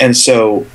And 0.01 0.17
so, 0.17 0.67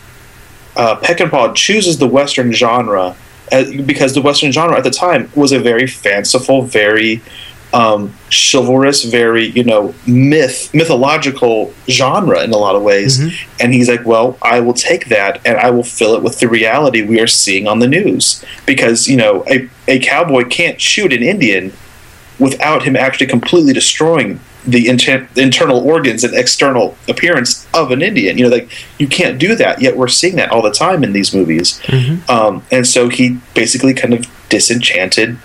uh, 0.76 0.98
Peckinpah 1.02 1.56
chooses 1.56 1.98
the 1.98 2.08
Western 2.08 2.54
genre 2.54 3.16
as, 3.52 3.70
because 3.82 4.14
the 4.14 4.22
Western 4.22 4.52
genre 4.52 4.78
at 4.78 4.84
the 4.84 4.92
time 4.92 5.32
was 5.36 5.52
a 5.52 5.60
very 5.60 5.88
fanciful, 5.88 6.62
very 6.62 7.22
um, 7.74 8.14
chivalrous, 8.32 9.04
very 9.04 9.46
you 9.46 9.64
know 9.64 9.94
myth 10.08 10.74
mythological 10.74 11.74
genre 11.88 12.44
in 12.44 12.52
a 12.52 12.58
lot 12.58 12.76
of 12.76 12.82
ways. 12.84 13.20
And 13.60 13.74
he's 13.74 13.90
like, 13.90 14.06
well, 14.06 14.38
I 14.42 14.60
will 14.60 14.74
take 14.74 15.10
that 15.10 15.46
and 15.46 15.58
I 15.58 15.70
will 15.70 15.84
fill 15.84 16.16
it 16.16 16.24
with 16.24 16.40
the 16.40 16.48
reality 16.48 17.02
we 17.04 17.20
are 17.20 17.28
seeing 17.28 17.68
on 17.68 17.80
the 17.80 17.88
news 17.88 18.44
because 18.66 19.08
you 19.08 19.18
know 19.18 19.44
a, 19.48 19.70
a 19.88 20.00
cowboy 20.00 20.46
can't 20.46 20.82
shoot 20.82 21.14
an 21.14 21.24
Indian 21.24 21.74
without 22.40 22.84
him 22.84 22.96
actually 22.96 23.28
completely 23.28 23.74
destroying 23.74 24.40
the 24.66 24.88
inter- 24.88 25.28
internal 25.36 25.80
organs 25.80 26.24
and 26.24 26.34
external 26.34 26.96
appearance 27.08 27.68
of 27.74 27.92
an 27.92 28.02
Indian. 28.02 28.38
You 28.38 28.46
know, 28.46 28.56
like 28.56 28.70
you 28.98 29.08
can't 29.08 29.40
do 29.40 29.56
that. 29.56 29.82
Yet 29.82 29.96
we're 29.96 30.08
seeing 30.08 30.36
that 30.38 30.52
all 30.52 30.62
the 30.62 30.72
time 30.72 31.04
in 31.04 31.14
these 31.14 31.34
movies. 31.36 31.80
Um, 32.30 32.66
and 32.72 32.88
so 32.88 33.10
he 33.10 33.40
basically 33.54 33.94
kind 33.94 34.14
of 34.14 34.26
disenchanted 34.50 35.38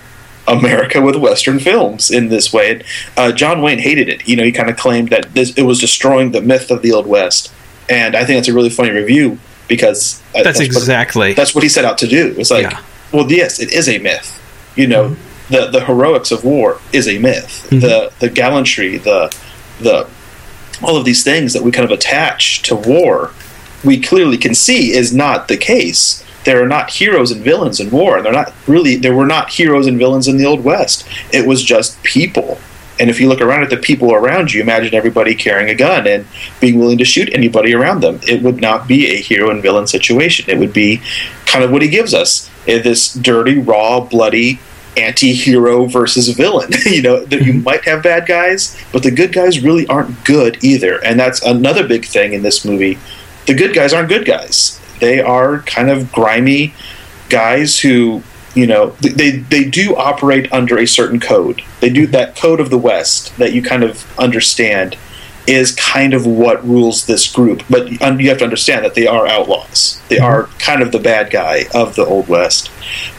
America 0.46 1.00
with 1.00 1.16
Western 1.16 1.58
films 1.58 2.10
in 2.10 2.28
this 2.28 2.52
way. 2.52 2.70
And, 2.72 2.84
uh, 3.16 3.32
John 3.32 3.62
Wayne 3.62 3.78
hated 3.78 4.08
it. 4.08 4.28
You 4.28 4.36
know, 4.36 4.44
he 4.44 4.52
kind 4.52 4.68
of 4.70 4.76
claimed 4.76 5.08
that 5.10 5.32
this 5.34 5.52
it 5.54 5.62
was 5.62 5.78
destroying 5.80 6.32
the 6.32 6.40
myth 6.42 6.70
of 6.70 6.82
the 6.82 6.92
Old 6.92 7.06
West. 7.06 7.50
And 7.88 8.14
I 8.16 8.24
think 8.24 8.38
that's 8.38 8.48
a 8.48 8.54
really 8.54 8.70
funny 8.70 8.90
review 8.90 9.38
because 9.68 10.20
uh, 10.34 10.42
that's, 10.42 10.58
what- 10.58 10.66
exactly 10.66 11.32
that's 11.34 11.54
what 11.54 11.62
he 11.62 11.68
set 11.70 11.84
out 11.84 11.98
to 11.98 12.06
do. 12.06 12.34
It's 12.38 12.50
like, 12.50 12.64
Yeah. 12.70 12.80
well, 13.12 13.30
yes, 13.30 13.60
it 13.60 13.72
is 13.72 13.88
a 13.88 13.98
myth. 13.98 14.40
You 14.76 14.86
know, 14.86 15.16
the 15.50 15.66
the 15.70 15.84
heroics 15.84 16.30
of 16.30 16.44
war 16.44 16.78
is 16.92 17.06
a 17.08 17.18
myth. 17.18 17.68
The 17.70 18.12
the 18.18 18.28
gallantry, 18.30 18.96
the 18.98 19.34
the 19.80 20.08
all 20.82 20.96
of 20.96 21.04
these 21.04 21.22
things 21.22 21.52
that 21.52 21.62
we 21.62 21.70
kind 21.70 21.84
of 21.84 21.90
attach 21.96 22.62
to 22.62 22.74
war, 22.74 23.30
we 23.84 24.00
clearly 24.00 24.36
can 24.36 24.54
see 24.54 24.92
is 24.92 25.14
not 25.14 25.48
the 25.48 25.56
case. 25.56 26.22
There 26.44 26.62
are 26.62 26.68
not 26.68 26.90
heroes 26.90 27.30
and 27.30 27.42
villains 27.42 27.80
in 27.80 27.90
war. 27.90 28.22
They're 28.22 28.32
not 28.32 28.52
really. 28.66 28.96
There 28.96 29.14
were 29.14 29.26
not 29.26 29.50
heroes 29.50 29.86
and 29.86 29.98
villains 29.98 30.28
in 30.28 30.36
the 30.36 30.46
old 30.46 30.62
west. 30.62 31.08
It 31.32 31.46
was 31.46 31.62
just 31.62 32.02
people. 32.02 32.58
And 33.00 33.10
if 33.10 33.20
you 33.20 33.28
look 33.28 33.40
around 33.40 33.64
at 33.64 33.70
the 33.70 33.76
people 33.76 34.12
around 34.12 34.52
you, 34.52 34.60
imagine 34.60 34.94
everybody 34.94 35.34
carrying 35.34 35.68
a 35.68 35.74
gun 35.74 36.06
and 36.06 36.26
being 36.60 36.78
willing 36.78 36.98
to 36.98 37.04
shoot 37.04 37.28
anybody 37.32 37.74
around 37.74 38.02
them. 38.02 38.20
It 38.22 38.42
would 38.42 38.60
not 38.60 38.86
be 38.86 39.10
a 39.10 39.20
hero 39.20 39.50
and 39.50 39.60
villain 39.60 39.86
situation. 39.86 40.48
It 40.48 40.58
would 40.58 40.72
be 40.72 41.02
kind 41.46 41.64
of 41.64 41.72
what 41.72 41.82
he 41.82 41.88
gives 41.88 42.14
us 42.14 42.48
eh, 42.68 42.80
this 42.80 43.12
dirty, 43.12 43.58
raw, 43.58 44.00
bloody 44.00 44.60
anti-hero 44.96 45.86
versus 45.86 46.28
villain. 46.28 46.70
you 46.86 47.02
know, 47.02 47.24
that 47.24 47.42
you 47.42 47.54
might 47.54 47.84
have 47.84 48.02
bad 48.02 48.26
guys, 48.26 48.80
but 48.92 49.02
the 49.02 49.10
good 49.10 49.32
guys 49.32 49.62
really 49.62 49.86
aren't 49.88 50.24
good 50.24 50.62
either. 50.62 51.02
And 51.04 51.18
that's 51.18 51.42
another 51.42 51.86
big 51.86 52.04
thing 52.04 52.32
in 52.32 52.42
this 52.42 52.64
movie. 52.64 52.98
The 53.46 53.54
good 53.54 53.74
guys 53.74 53.92
aren't 53.92 54.08
good 54.08 54.24
guys. 54.24 54.80
They 55.00 55.20
are 55.20 55.60
kind 55.60 55.90
of 55.90 56.12
grimy 56.12 56.74
guys 57.28 57.80
who 57.80 58.22
you 58.54 58.66
know 58.66 58.90
they 59.00 59.32
they 59.32 59.64
do 59.64 59.96
operate 59.96 60.52
under 60.52 60.78
a 60.78 60.86
certain 60.86 61.20
code. 61.20 61.62
They 61.80 61.90
do 61.90 62.06
that 62.08 62.36
code 62.36 62.60
of 62.60 62.70
the 62.70 62.78
West 62.78 63.36
that 63.38 63.52
you 63.52 63.62
kind 63.62 63.82
of 63.82 64.06
understand 64.18 64.96
is 65.46 65.72
kind 65.72 66.14
of 66.14 66.26
what 66.26 66.64
rules 66.64 67.04
this 67.04 67.30
group. 67.30 67.62
But 67.68 67.90
you 67.90 68.28
have 68.28 68.38
to 68.38 68.44
understand 68.44 68.84
that 68.84 68.94
they 68.94 69.06
are 69.06 69.26
outlaws. 69.26 70.00
They 70.08 70.16
mm-hmm. 70.16 70.24
are 70.24 70.44
kind 70.58 70.80
of 70.80 70.92
the 70.92 70.98
bad 70.98 71.30
guy 71.30 71.66
of 71.74 71.96
the 71.96 72.04
Old 72.04 72.28
West. 72.28 72.70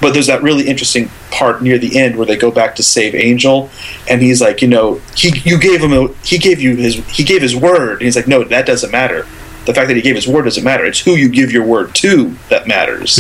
But 0.02 0.14
there's 0.14 0.28
that 0.28 0.42
really 0.42 0.68
interesting 0.68 1.12
part 1.32 1.62
near 1.62 1.78
the 1.78 2.00
end 2.00 2.16
where 2.16 2.26
they 2.26 2.38
go 2.38 2.52
back 2.52 2.76
to 2.78 2.84
save 2.84 3.14
Angel, 3.14 3.70
and 4.10 4.22
he's 4.22 4.42
like, 4.42 4.62
you 4.62 4.68
know, 4.68 5.02
he 5.16 5.38
you 5.40 5.60
gave 5.60 5.82
him 5.82 5.94
a 5.94 6.08
he 6.24 6.38
gave 6.38 6.60
you 6.60 6.76
his 6.76 6.96
he 7.10 7.24
gave 7.24 7.42
his 7.42 7.56
word. 7.56 7.94
And 7.94 8.02
he's 8.02 8.16
like, 8.16 8.28
no, 8.28 8.44
that 8.44 8.66
doesn't 8.66 8.92
matter. 8.92 9.28
The 9.66 9.74
fact 9.74 9.88
that 9.88 9.96
he 9.96 10.02
gave 10.02 10.16
his 10.16 10.28
word 10.28 10.44
doesn't 10.44 10.64
matter. 10.64 10.86
It's 10.86 11.00
who 11.00 11.16
you 11.16 11.30
give 11.30 11.52
your 11.52 11.66
word 11.66 11.96
to 11.96 12.36
that 12.50 12.68
matters. 12.68 13.18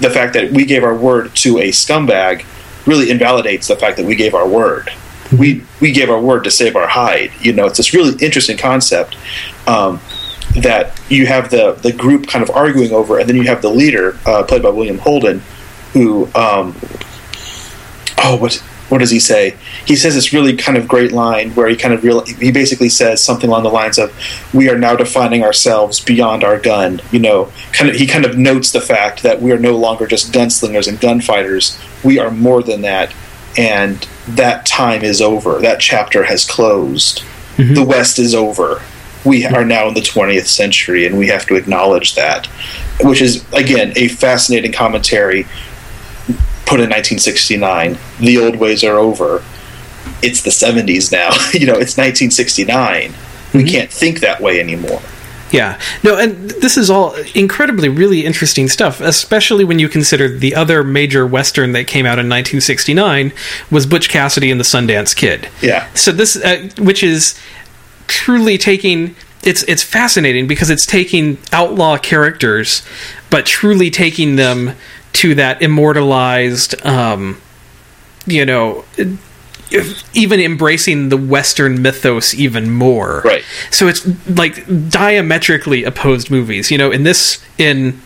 The 0.00 0.10
fact 0.10 0.32
that 0.34 0.50
we 0.50 0.64
gave 0.64 0.82
our 0.82 0.94
word 0.94 1.34
to 1.36 1.58
a 1.58 1.70
scumbag 1.70 2.44
really 2.86 3.10
invalidates 3.10 3.68
the 3.68 3.76
fact 3.76 3.96
that 3.96 4.06
we 4.06 4.14
gave 4.16 4.34
our 4.34 4.48
word 4.48 4.90
we 5.32 5.64
we 5.80 5.92
gave 5.92 6.10
our 6.10 6.20
word 6.20 6.44
to 6.44 6.50
save 6.50 6.76
our 6.76 6.86
hide. 6.86 7.32
You 7.40 7.52
know, 7.52 7.66
it's 7.66 7.76
this 7.76 7.94
really 7.94 8.16
interesting 8.24 8.56
concept 8.56 9.16
um, 9.66 10.00
that 10.56 11.00
you 11.08 11.26
have 11.26 11.50
the 11.50 11.72
the 11.72 11.92
group 11.92 12.26
kind 12.26 12.42
of 12.42 12.50
arguing 12.50 12.92
over, 12.92 13.18
and 13.18 13.28
then 13.28 13.36
you 13.36 13.44
have 13.44 13.62
the 13.62 13.70
leader, 13.70 14.18
uh, 14.26 14.42
played 14.44 14.62
by 14.62 14.70
William 14.70 14.98
Holden, 14.98 15.42
who 15.92 16.26
um, 16.34 16.76
oh 18.22 18.36
what 18.40 18.62
what 18.88 18.98
does 18.98 19.10
he 19.10 19.18
say? 19.18 19.56
He 19.86 19.96
says 19.96 20.14
this 20.14 20.32
really 20.32 20.56
kind 20.56 20.76
of 20.76 20.86
great 20.86 21.12
line 21.12 21.50
where 21.54 21.68
he 21.68 21.76
kind 21.76 21.94
of 21.94 22.04
real 22.04 22.24
he 22.24 22.52
basically 22.52 22.88
says 22.88 23.22
something 23.22 23.48
along 23.48 23.62
the 23.62 23.70
lines 23.70 23.98
of 23.98 24.12
"We 24.52 24.68
are 24.68 24.78
now 24.78 24.94
defining 24.94 25.42
ourselves 25.42 26.00
beyond 26.00 26.44
our 26.44 26.58
gun." 26.58 27.00
You 27.10 27.20
know, 27.20 27.52
kind 27.72 27.90
of 27.90 27.96
he 27.96 28.06
kind 28.06 28.24
of 28.24 28.36
notes 28.36 28.72
the 28.72 28.80
fact 28.80 29.22
that 29.22 29.40
we 29.40 29.52
are 29.52 29.58
no 29.58 29.76
longer 29.76 30.06
just 30.06 30.32
gunslingers 30.32 30.86
and 30.86 31.00
gunfighters. 31.00 31.78
We 32.04 32.18
are 32.18 32.30
more 32.30 32.62
than 32.62 32.82
that, 32.82 33.14
and 33.56 34.06
that 34.28 34.66
time 34.66 35.02
is 35.02 35.20
over. 35.20 35.60
That 35.60 35.80
chapter 35.80 36.24
has 36.24 36.44
closed. 36.44 37.22
Mm-hmm. 37.56 37.74
The 37.74 37.84
West 37.84 38.18
is 38.18 38.34
over. 38.34 38.82
We 39.24 39.46
are 39.46 39.64
now 39.64 39.88
in 39.88 39.94
the 39.94 40.00
20th 40.00 40.46
century, 40.46 41.06
and 41.06 41.16
we 41.16 41.28
have 41.28 41.46
to 41.46 41.54
acknowledge 41.54 42.14
that, 42.16 42.46
which 43.02 43.22
is 43.22 43.44
again 43.54 43.94
a 43.96 44.08
fascinating 44.08 44.72
commentary 44.72 45.46
put 46.66 46.80
in 46.80 46.90
1969. 46.90 47.98
The 48.20 48.38
old 48.38 48.56
ways 48.56 48.82
are 48.84 48.98
over. 48.98 49.42
It's 50.22 50.42
the 50.42 50.50
70s 50.50 51.12
now. 51.12 51.30
you 51.58 51.66
know, 51.66 51.78
it's 51.78 51.96
1969. 51.96 53.14
We 53.52 53.64
can't 53.70 53.90
think 53.90 54.20
that 54.20 54.40
way 54.40 54.58
anymore. 54.58 55.00
Yeah. 55.54 55.78
No, 56.02 56.18
and 56.18 56.50
this 56.50 56.76
is 56.76 56.90
all 56.90 57.14
incredibly 57.34 57.88
really 57.88 58.26
interesting 58.26 58.68
stuff, 58.68 59.00
especially 59.00 59.62
when 59.62 59.78
you 59.78 59.88
consider 59.88 60.28
the 60.28 60.54
other 60.54 60.82
major 60.82 61.24
western 61.26 61.72
that 61.72 61.86
came 61.86 62.06
out 62.06 62.18
in 62.18 62.26
1969 62.26 63.32
was 63.70 63.86
Butch 63.86 64.08
Cassidy 64.08 64.50
and 64.50 64.58
the 64.58 64.64
Sundance 64.64 65.14
Kid. 65.14 65.48
Yeah. 65.62 65.88
So 65.94 66.10
this 66.10 66.36
uh, 66.36 66.68
which 66.78 67.04
is 67.04 67.38
truly 68.08 68.58
taking 68.58 69.14
it's 69.44 69.62
it's 69.64 69.84
fascinating 69.84 70.48
because 70.48 70.70
it's 70.70 70.86
taking 70.86 71.38
outlaw 71.52 71.98
characters 71.98 72.82
but 73.30 73.46
truly 73.46 73.90
taking 73.90 74.36
them 74.36 74.74
to 75.14 75.34
that 75.34 75.62
immortalized 75.62 76.74
um 76.86 77.40
you 78.26 78.44
know 78.44 78.84
even 80.12 80.38
embracing 80.40 81.08
the 81.08 81.16
western 81.16 81.80
mythos 81.82 82.34
even 82.34 82.70
more 82.70 83.22
Right. 83.24 83.42
so 83.70 83.88
it's 83.88 84.06
like 84.28 84.64
diametrically 84.90 85.84
opposed 85.84 86.30
movies 86.30 86.70
you 86.70 86.78
know 86.78 86.90
in 86.90 87.02
this 87.02 87.42
in 87.58 88.00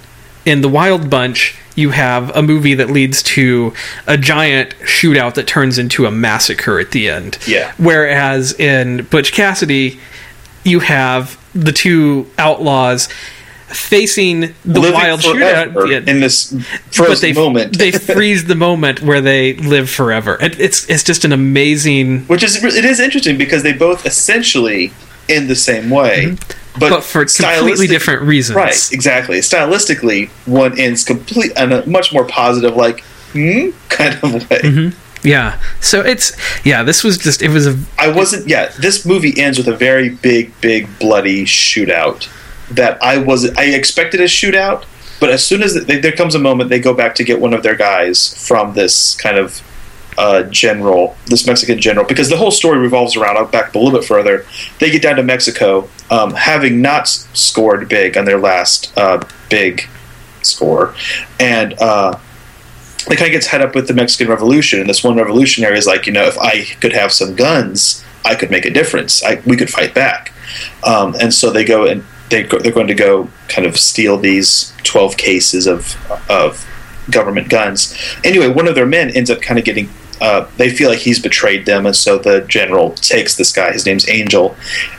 in 0.44 0.60
the 0.62 0.68
wild 0.68 1.10
bunch 1.10 1.56
you 1.74 1.90
have 1.90 2.34
a 2.36 2.42
movie 2.42 2.74
that 2.74 2.90
leads 2.90 3.22
to 3.22 3.72
a 4.06 4.16
giant 4.16 4.70
shootout 4.80 5.34
that 5.34 5.46
turns 5.46 5.78
into 5.78 6.06
a 6.06 6.10
massacre 6.10 6.78
at 6.80 6.90
the 6.92 7.08
end 7.08 7.38
Yeah. 7.46 7.72
whereas 7.78 8.52
in 8.58 9.04
butch 9.10 9.32
cassidy 9.32 10.00
you 10.64 10.80
have 10.80 11.38
the 11.54 11.72
two 11.72 12.30
outlaws 12.38 13.08
facing 13.68 14.40
the 14.64 14.80
Living 14.80 14.92
wild 14.94 15.20
shootout 15.20 15.90
yeah, 15.90 16.10
in 16.10 16.20
this 16.20 16.52
but 16.52 16.62
frozen 16.94 17.20
they 17.20 17.32
moment. 17.40 17.78
they 17.78 17.90
freeze 18.14 18.46
the 18.46 18.54
moment 18.54 19.02
where 19.02 19.20
they 19.20 19.54
live 19.54 19.90
forever 19.90 20.38
it, 20.40 20.58
it's 20.58 20.88
it's 20.88 21.02
just 21.02 21.24
an 21.24 21.32
amazing 21.32 22.20
which 22.22 22.42
is 22.42 22.62
it 22.64 22.84
is 22.84 22.98
interesting 22.98 23.36
because 23.36 23.62
they 23.62 23.72
both 23.72 24.06
essentially 24.06 24.92
end 25.28 25.48
the 25.48 25.56
same 25.56 25.90
way, 25.90 26.30
but, 26.30 26.38
Mm-hmm. 26.38 26.90
but 26.90 27.04
for 27.04 27.24
completely 27.24 27.86
different 27.86 28.22
reasons 28.22 28.56
Right, 28.56 28.92
exactly. 28.92 29.38
Stylistically, 29.40 30.28
one 30.46 30.78
ends 30.78 31.04
complete 31.04 31.52
and 31.56 31.72
a 31.72 31.86
much 31.86 32.12
more 32.12 32.24
positive, 32.24 32.76
like 32.76 33.00
hmm, 33.32 33.70
kind 33.88 34.14
of 34.22 34.48
way. 34.48 34.58
Mm-hmm. 34.60 35.26
Yeah. 35.26 35.60
So 35.80 36.00
it's 36.00 36.36
yeah. 36.64 36.84
This 36.84 37.02
was 37.02 37.18
just 37.18 37.42
it 37.42 37.48
was 37.48 37.66
a 37.66 37.76
I 37.98 38.08
wasn't. 38.08 38.46
Yeah, 38.46 38.70
this 38.78 39.04
movie 39.04 39.38
ends 39.40 39.58
with 39.58 39.66
a 39.66 39.74
very 39.74 40.10
big, 40.10 40.58
big, 40.60 40.88
bloody 41.00 41.44
shootout. 41.44 42.28
That 42.70 43.02
I 43.02 43.18
was. 43.18 43.50
I 43.56 43.64
expected 43.64 44.20
a 44.20 44.24
shootout, 44.24 44.84
but 45.20 45.30
as 45.30 45.46
soon 45.46 45.62
as 45.62 45.74
they, 45.86 45.98
there 45.98 46.12
comes 46.12 46.34
a 46.34 46.38
moment, 46.38 46.70
they 46.70 46.80
go 46.80 46.94
back 46.94 47.14
to 47.16 47.24
get 47.24 47.40
one 47.40 47.54
of 47.54 47.62
their 47.62 47.76
guys 47.76 48.46
from 48.46 48.74
this 48.74 49.16
kind 49.16 49.38
of 49.38 49.62
uh, 50.18 50.42
general, 50.44 51.16
this 51.26 51.46
Mexican 51.46 51.80
general, 51.80 52.04
because 52.06 52.28
the 52.28 52.36
whole 52.36 52.50
story 52.50 52.78
revolves 52.78 53.16
around. 53.16 53.36
I'll 53.36 53.46
back 53.46 53.68
up 53.68 53.74
a 53.74 53.78
little 53.78 53.98
bit 53.98 54.06
further. 54.06 54.44
They 54.80 54.90
get 54.90 55.02
down 55.02 55.16
to 55.16 55.22
Mexico, 55.22 55.88
um, 56.10 56.34
having 56.34 56.82
not 56.82 57.08
scored 57.08 57.88
big 57.88 58.18
on 58.18 58.24
their 58.24 58.38
last 58.38 58.92
uh, 58.96 59.24
big 59.48 59.88
score, 60.42 60.94
and. 61.40 61.74
Uh, 61.80 62.18
they 63.08 63.16
kind 63.16 63.28
of 63.28 63.32
gets 63.32 63.46
head 63.46 63.62
up 63.62 63.74
with 63.74 63.88
the 63.88 63.94
Mexican 63.94 64.28
Revolution, 64.28 64.80
and 64.80 64.88
this 64.88 65.02
one 65.02 65.16
revolutionary 65.16 65.78
is 65.78 65.86
like, 65.86 66.06
you 66.06 66.12
know, 66.12 66.24
if 66.24 66.36
I 66.38 66.64
could 66.80 66.92
have 66.92 67.10
some 67.10 67.34
guns, 67.34 68.04
I 68.24 68.34
could 68.34 68.50
make 68.50 68.66
a 68.66 68.70
difference. 68.70 69.22
I, 69.22 69.40
we 69.46 69.56
could 69.56 69.70
fight 69.70 69.94
back. 69.94 70.32
Um, 70.84 71.14
and 71.18 71.32
so 71.32 71.50
they 71.50 71.64
go 71.64 71.86
and 71.86 72.04
they 72.30 72.42
they're 72.44 72.72
going 72.72 72.86
to 72.88 72.94
go 72.94 73.28
kind 73.48 73.66
of 73.66 73.76
steal 73.76 74.18
these 74.18 74.72
twelve 74.84 75.16
cases 75.16 75.66
of 75.66 75.96
of 76.30 76.66
government 77.10 77.48
guns. 77.48 77.96
Anyway, 78.24 78.48
one 78.48 78.68
of 78.68 78.74
their 78.74 78.86
men 78.86 79.10
ends 79.10 79.30
up 79.30 79.40
kind 79.40 79.58
of 79.58 79.64
getting. 79.64 79.88
Uh, 80.20 80.48
they 80.56 80.68
feel 80.68 80.90
like 80.90 80.98
he's 80.98 81.20
betrayed 81.20 81.64
them, 81.64 81.86
and 81.86 81.94
so 81.94 82.18
the 82.18 82.40
general 82.42 82.90
takes 82.94 83.36
this 83.36 83.52
guy. 83.52 83.72
His 83.72 83.86
name's 83.86 84.08
Angel, 84.08 84.56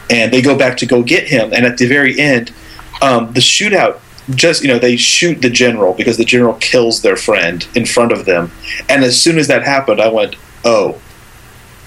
and 0.10 0.32
they 0.32 0.42
go 0.42 0.58
back 0.58 0.78
to 0.78 0.86
go 0.86 1.04
get 1.04 1.28
him. 1.28 1.52
And 1.54 1.66
at 1.66 1.78
the 1.78 1.88
very 1.88 2.18
end, 2.18 2.54
um, 3.02 3.34
the 3.34 3.42
shootout 3.42 4.00
just 4.36 4.62
you 4.62 4.68
know 4.68 4.80
they 4.80 4.96
shoot 4.96 5.42
the 5.42 5.50
general 5.50 5.94
because 5.94 6.18
the 6.18 6.26
general 6.26 6.54
kills 6.56 7.02
their 7.02 7.16
friend 7.16 7.68
in 7.76 7.86
front 7.86 8.12
of 8.12 8.26
them 8.26 8.52
and 8.88 9.04
as 9.04 9.20
soon 9.20 9.40
as 9.40 9.48
that 9.48 9.64
happened 9.64 10.00
i 10.00 10.08
went 10.08 10.36
oh 10.64 11.02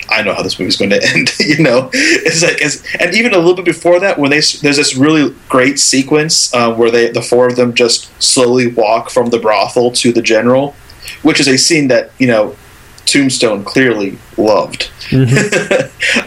i 0.08 0.22
know 0.22 0.34
how 0.34 0.42
this 0.42 0.58
movie's 0.58 0.76
going 0.76 0.90
to 0.96 1.04
end 1.14 1.30
you 1.38 1.62
know 1.62 1.90
it's 1.92 2.42
like 2.42 2.60
it's, 2.60 2.82
and 2.96 3.14
even 3.14 3.34
a 3.34 3.38
little 3.38 3.54
bit 3.54 3.64
before 3.64 4.00
that 4.00 4.18
when 4.18 4.30
they 4.30 4.40
there's 4.62 4.76
this 4.76 4.96
really 4.96 5.34
great 5.48 5.78
sequence 5.78 6.52
uh, 6.54 6.72
where 6.74 6.90
they 6.90 7.10
the 7.10 7.22
four 7.22 7.46
of 7.46 7.56
them 7.56 7.74
just 7.74 8.10
slowly 8.22 8.68
walk 8.68 9.10
from 9.10 9.30
the 9.30 9.38
brothel 9.38 9.90
to 9.90 10.12
the 10.12 10.22
general 10.22 10.74
which 11.22 11.40
is 11.40 11.48
a 11.48 11.56
scene 11.56 11.88
that 11.88 12.10
you 12.18 12.26
know 12.26 12.56
tombstone 13.06 13.64
clearly 13.64 14.18
loved 14.36 14.90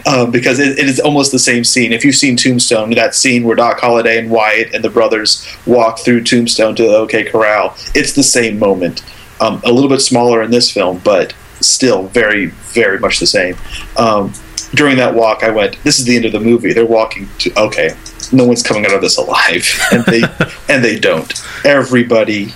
um, 0.06 0.30
because 0.30 0.58
it, 0.58 0.78
it 0.78 0.86
is 0.86 1.00
almost 1.00 1.32
the 1.32 1.38
same 1.38 1.64
scene. 1.64 1.92
If 1.92 2.04
you've 2.04 2.14
seen 2.14 2.36
Tombstone, 2.36 2.90
that 2.90 3.14
scene 3.14 3.44
where 3.44 3.56
Doc 3.56 3.80
Holliday 3.80 4.18
and 4.18 4.30
Wyatt 4.30 4.74
and 4.74 4.84
the 4.84 4.90
brothers 4.90 5.46
walk 5.66 5.98
through 5.98 6.24
Tombstone 6.24 6.76
to 6.76 6.82
the 6.84 6.96
OK 6.96 7.24
Corral, 7.24 7.76
it's 7.94 8.12
the 8.12 8.22
same 8.22 8.58
moment. 8.58 9.04
Um, 9.40 9.60
a 9.64 9.72
little 9.72 9.90
bit 9.90 10.00
smaller 10.00 10.42
in 10.42 10.50
this 10.50 10.70
film, 10.70 11.00
but 11.04 11.34
still 11.66 12.04
very, 12.08 12.46
very 12.46 12.98
much 12.98 13.20
the 13.20 13.26
same. 13.26 13.56
Um, 13.96 14.32
during 14.74 14.96
that 14.96 15.14
walk, 15.14 15.42
I 15.42 15.50
went, 15.50 15.82
"This 15.84 15.98
is 15.98 16.04
the 16.04 16.16
end 16.16 16.24
of 16.24 16.32
the 16.32 16.40
movie." 16.40 16.72
They're 16.72 16.86
walking 16.86 17.28
to 17.38 17.60
okay, 17.60 17.96
no 18.32 18.44
one's 18.44 18.62
coming 18.62 18.84
out 18.86 18.94
of 18.94 19.00
this 19.00 19.16
alive, 19.16 19.66
and 19.92 20.04
they 20.04 20.22
and 20.68 20.84
they 20.84 20.98
don't. 20.98 21.32
Everybody, 21.64 22.52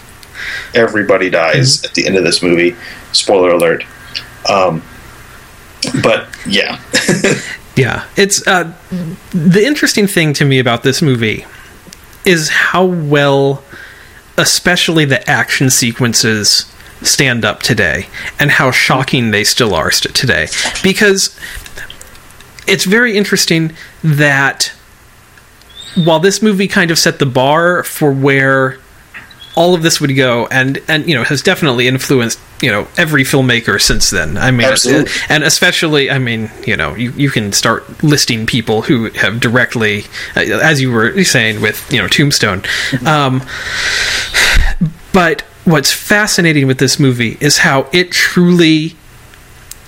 everybody 0.74 1.30
dies 1.30 1.84
at 1.84 1.94
the 1.94 2.06
end 2.06 2.16
of 2.16 2.24
this 2.24 2.42
movie. 2.42 2.76
Spoiler 3.12 3.50
alert. 3.50 3.84
Um, 4.48 4.82
but 6.02 6.28
yeah, 6.46 6.80
Yeah, 7.80 8.04
it's 8.16 8.46
uh, 8.46 8.74
the 9.32 9.64
interesting 9.64 10.06
thing 10.06 10.32
to 10.34 10.44
me 10.44 10.58
about 10.58 10.82
this 10.82 11.00
movie 11.00 11.46
is 12.26 12.50
how 12.50 12.84
well, 12.84 13.62
especially 14.36 15.06
the 15.06 15.28
action 15.30 15.70
sequences, 15.70 16.70
stand 17.02 17.44
up 17.44 17.60
today, 17.62 18.06
and 18.38 18.50
how 18.50 18.70
shocking 18.70 19.30
they 19.30 19.44
still 19.44 19.74
are 19.74 19.90
st- 19.90 20.14
today. 20.14 20.48
Because 20.82 21.38
it's 22.66 22.84
very 22.84 23.16
interesting 23.16 23.74
that 24.02 24.72
while 25.96 26.20
this 26.20 26.40
movie 26.40 26.68
kind 26.68 26.90
of 26.90 26.98
set 26.98 27.18
the 27.18 27.26
bar 27.26 27.82
for 27.82 28.12
where 28.12 28.78
all 29.56 29.74
of 29.74 29.82
this 29.82 30.00
would 30.00 30.14
go 30.14 30.46
and 30.50 30.80
and 30.88 31.08
you 31.08 31.14
know 31.14 31.24
has 31.24 31.42
definitely 31.42 31.88
influenced 31.88 32.38
you 32.62 32.70
know 32.70 32.86
every 32.96 33.24
filmmaker 33.24 33.80
since 33.80 34.08
then 34.10 34.38
i 34.38 34.50
mean 34.50 34.66
Absolutely. 34.66 35.10
and 35.28 35.42
especially 35.42 36.10
i 36.10 36.18
mean 36.18 36.50
you 36.66 36.76
know 36.76 36.94
you, 36.94 37.10
you 37.12 37.30
can 37.30 37.52
start 37.52 38.02
listing 38.02 38.46
people 38.46 38.82
who 38.82 39.10
have 39.10 39.40
directly 39.40 40.04
uh, 40.36 40.40
as 40.40 40.80
you 40.80 40.92
were 40.92 41.24
saying 41.24 41.60
with 41.60 41.92
you 41.92 42.00
know 42.00 42.06
tombstone 42.06 42.62
um, 43.06 43.42
but 45.12 45.42
what's 45.70 45.92
fascinating 45.92 46.66
with 46.66 46.78
this 46.78 46.98
movie 46.98 47.36
is 47.40 47.58
how 47.58 47.86
it 47.92 48.10
truly 48.12 48.96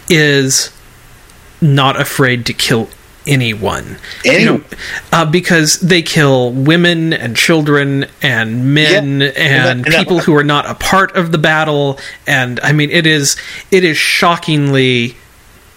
is 0.08 0.70
not 1.60 2.00
afraid 2.00 2.44
to 2.46 2.52
kill 2.52 2.88
anyone. 3.26 3.98
Any- 4.24 4.40
You 4.40 4.44
know, 4.46 4.60
uh, 5.12 5.24
because 5.24 5.78
they 5.78 6.02
kill 6.02 6.50
women 6.50 7.12
and 7.12 7.36
children 7.36 8.06
and 8.20 8.74
men 8.74 9.20
Yeah. 9.20 9.26
and, 9.28 9.36
And 9.36 9.64
that- 9.64 9.70
and 9.70 9.84
that- 9.84 9.98
people 9.98 10.20
who 10.20 10.34
are 10.36 10.42
not 10.44 10.68
a 10.68 10.74
part 10.74 11.14
of 11.16 11.30
the 11.30 11.38
battle. 11.38 12.00
And 12.26 12.58
I 12.64 12.72
mean, 12.72 12.90
it 12.90 13.06
is 13.06 13.36
it 13.70 13.84
is 13.84 13.96
shockingly 13.96 15.16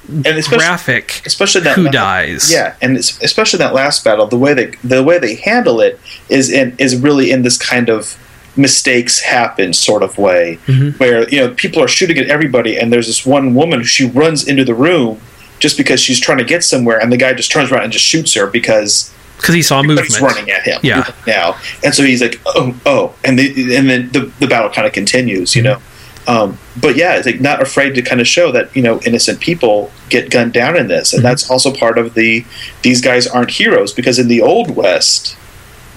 and 0.07 0.25
especially 0.25 0.57
graphic. 0.57 1.21
especially 1.25 1.61
that 1.61 1.75
who 1.75 1.89
dies. 1.89 2.51
Yeah, 2.51 2.73
and 2.81 2.97
it's, 2.97 3.19
especially 3.21 3.57
that 3.59 3.73
last 3.73 4.03
battle, 4.03 4.25
the 4.27 4.37
way 4.37 4.53
they 4.55 4.71
the 4.83 5.03
way 5.03 5.19
they 5.19 5.35
handle 5.35 5.81
it 5.81 5.99
is 6.29 6.49
in 6.49 6.75
is 6.79 6.95
really 6.95 7.29
in 7.31 7.43
this 7.43 7.57
kind 7.57 7.89
of 7.89 8.15
mistakes 8.57 9.19
happen 9.19 9.73
sort 9.73 10.03
of 10.03 10.17
way, 10.17 10.57
Mm-hmm. 10.67 10.97
where 10.97 11.27
you 11.29 11.39
know 11.39 11.53
people 11.53 11.81
are 11.83 11.87
shooting 11.87 12.17
at 12.17 12.27
everybody, 12.27 12.77
and 12.77 12.91
there's 12.91 13.07
this 13.07 13.25
one 13.25 13.53
woman 13.55 13.83
she 13.83 14.07
runs 14.07 14.47
into 14.47 14.63
the 14.63 14.73
room 14.75 15.19
just 15.59 15.77
because 15.77 15.99
she's 16.01 16.19
trying 16.19 16.37
to 16.39 16.43
get 16.43 16.63
somewhere, 16.63 16.99
and 16.99 17.11
the 17.11 17.17
guy 17.17 17.33
just 17.33 17.51
turns 17.51 17.71
around 17.71 17.83
and 17.83 17.93
just 17.93 18.05
shoots 18.05 18.33
her 18.33 18.47
because 18.47 19.13
because 19.37 19.53
he 19.55 19.61
saw 19.61 19.81
movement. 19.83 20.07
he's 20.07 20.21
running 20.21 20.49
at 20.49 20.63
him. 20.63 20.79
Yeah. 20.83 21.11
now, 21.27 21.57
and 21.83 21.93
so 21.93 22.03
he's 22.03 22.21
like, 22.21 22.39
oh, 22.45 22.73
oh, 22.85 23.15
and 23.25 23.37
the, 23.37 23.75
and 23.75 23.89
then 23.89 24.09
the 24.11 24.31
the 24.39 24.47
battle 24.47 24.69
kind 24.69 24.87
of 24.87 24.93
continues, 24.93 25.55
you 25.55 25.63
Mm-hmm. 25.63 25.73
know. 25.73 25.81
Um, 26.27 26.57
but 26.81 26.95
yeah, 26.95 27.17
it's 27.17 27.27
like 27.27 27.39
not 27.39 27.61
afraid 27.61 27.93
to 27.95 28.01
kind 28.01 28.19
of 28.19 28.27
show 28.27 28.51
that 28.51 28.75
you 28.75 28.81
know 28.81 28.99
innocent 29.05 29.39
people 29.41 29.91
get 30.09 30.31
gunned 30.31 30.53
down 30.53 30.75
in 30.75 30.87
this, 30.87 31.13
and 31.13 31.19
Mm-hmm. 31.19 31.27
that's 31.29 31.51
also 31.51 31.71
part 31.71 31.97
of 31.99 32.15
the 32.15 32.43
these 32.81 32.99
guys 33.01 33.27
aren't 33.27 33.51
heroes 33.51 33.93
because 33.93 34.17
in 34.17 34.27
the 34.27 34.41
old 34.41 34.75
west, 34.75 35.37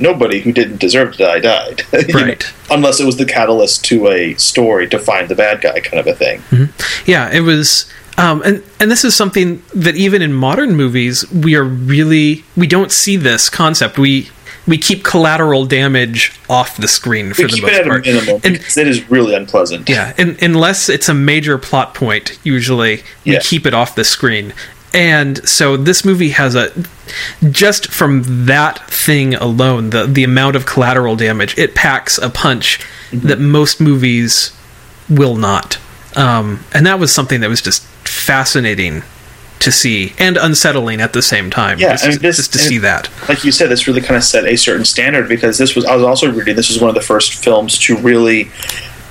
nobody 0.01 0.41
who 0.41 0.53
didn't 0.53 0.79
deserve 0.81 1.13
to 1.13 1.19
die 1.19 1.41
died, 1.41 1.83
you 2.09 2.15
know, 2.15 2.35
unless 2.71 3.01
it 3.01 3.05
was 3.07 3.17
the 3.17 3.25
catalyst 3.27 3.85
to 3.87 4.09
a 4.09 4.35
story 4.35 4.89
to 4.89 4.99
find 4.99 5.29
the 5.29 5.35
bad 5.35 5.61
guy, 5.61 5.81
kind 5.81 5.99
of 6.01 6.07
a 6.07 6.15
thing. 6.15 6.43
Yeah, 7.07 7.31
it 7.31 7.41
was. 7.41 7.91
Um, 8.17 8.43
and 8.45 8.63
and 8.81 8.91
this 8.91 9.05
is 9.05 9.15
something 9.15 9.63
that 9.75 9.95
even 9.95 10.23
in 10.23 10.33
modern 10.33 10.75
movies 10.75 11.31
we 11.31 11.55
are 11.55 11.63
really 11.63 12.45
we 12.57 12.67
don't 12.67 12.91
see 12.91 13.17
this 13.17 13.49
concept. 13.49 13.97
We 13.99 14.29
we 14.67 14.77
keep 14.77 15.03
collateral 15.05 15.65
damage 15.65 16.39
off 16.51 16.77
the 16.77 16.89
screen 16.89 17.33
for 17.33 17.43
We 17.43 17.49
the 17.53 17.63
most 17.63 17.73
it 17.73 17.81
at 17.81 17.87
a 17.87 17.89
part. 17.89 18.05
minimum 18.07 18.41
And- 18.45 18.57
it 18.57 18.89
is 18.89 19.09
really 19.09 19.35
unpleasant. 19.35 19.89
yeah, 19.89 20.13
and, 20.19 20.37
unless 20.43 20.89
it's 20.91 21.09
a 21.09 21.15
major 21.15 21.57
plot 21.57 21.95
point, 21.95 22.39
usually 22.45 23.03
we 23.25 23.33
Yeah. 23.33 23.39
keep 23.41 23.65
it 23.67 23.73
off 23.73 23.95
the 23.95 24.05
screen. 24.05 24.53
And 24.95 25.47
so 25.49 25.77
this 25.77 26.05
movie 26.05 26.31
has 26.31 26.55
a 26.55 26.73
just 27.51 27.91
from 27.91 28.47
that 28.47 28.89
thing 28.91 29.35
alone, 29.35 29.91
the 29.91 30.07
the 30.07 30.25
amount 30.25 30.57
of 30.57 30.67
collateral 30.67 31.15
damage, 31.17 31.57
it 31.59 31.75
packs 31.75 32.19
a 32.19 32.31
punch 32.31 32.81
Mm-hmm. 33.11 33.29
that 33.29 33.41
most 33.41 33.81
movies 33.81 34.53
will 35.09 35.37
not. 35.37 35.79
Um, 36.15 36.63
and 36.75 36.85
that 36.87 36.99
was 37.01 37.11
something 37.11 37.41
that 37.41 37.49
was 37.49 37.63
just 37.63 37.83
fascinating 38.07 39.03
to 39.61 39.73
see 39.73 40.13
and 40.19 40.37
unsettling 40.37 41.01
at 41.01 41.15
the 41.15 41.23
same 41.23 41.49
time. 41.51 41.79
Yeah, 41.79 41.93
just, 41.93 42.05
I 42.05 42.09
mean, 42.11 42.19
this- 42.19 42.37
just 42.37 42.53
to 42.53 42.59
see 42.59 42.77
that. 42.79 43.09
like 43.27 43.45
you 43.45 43.51
said, 43.53 43.71
this 43.71 43.87
really 43.89 44.03
kind 44.03 44.17
of 44.17 44.25
set 44.25 44.45
a 44.45 44.57
certain 44.57 44.85
standard 44.85 45.27
because 45.27 45.57
this 45.57 45.75
was 45.75 45.87
I 45.87 45.95
was 45.97 46.05
also 46.05 46.31
reading 46.31 46.55
this 46.55 46.69
was 46.69 46.81
one 46.83 46.91
of 46.91 46.95
the 46.95 47.01
first 47.01 47.43
films 47.43 47.79
to 47.87 47.97
really 47.97 48.51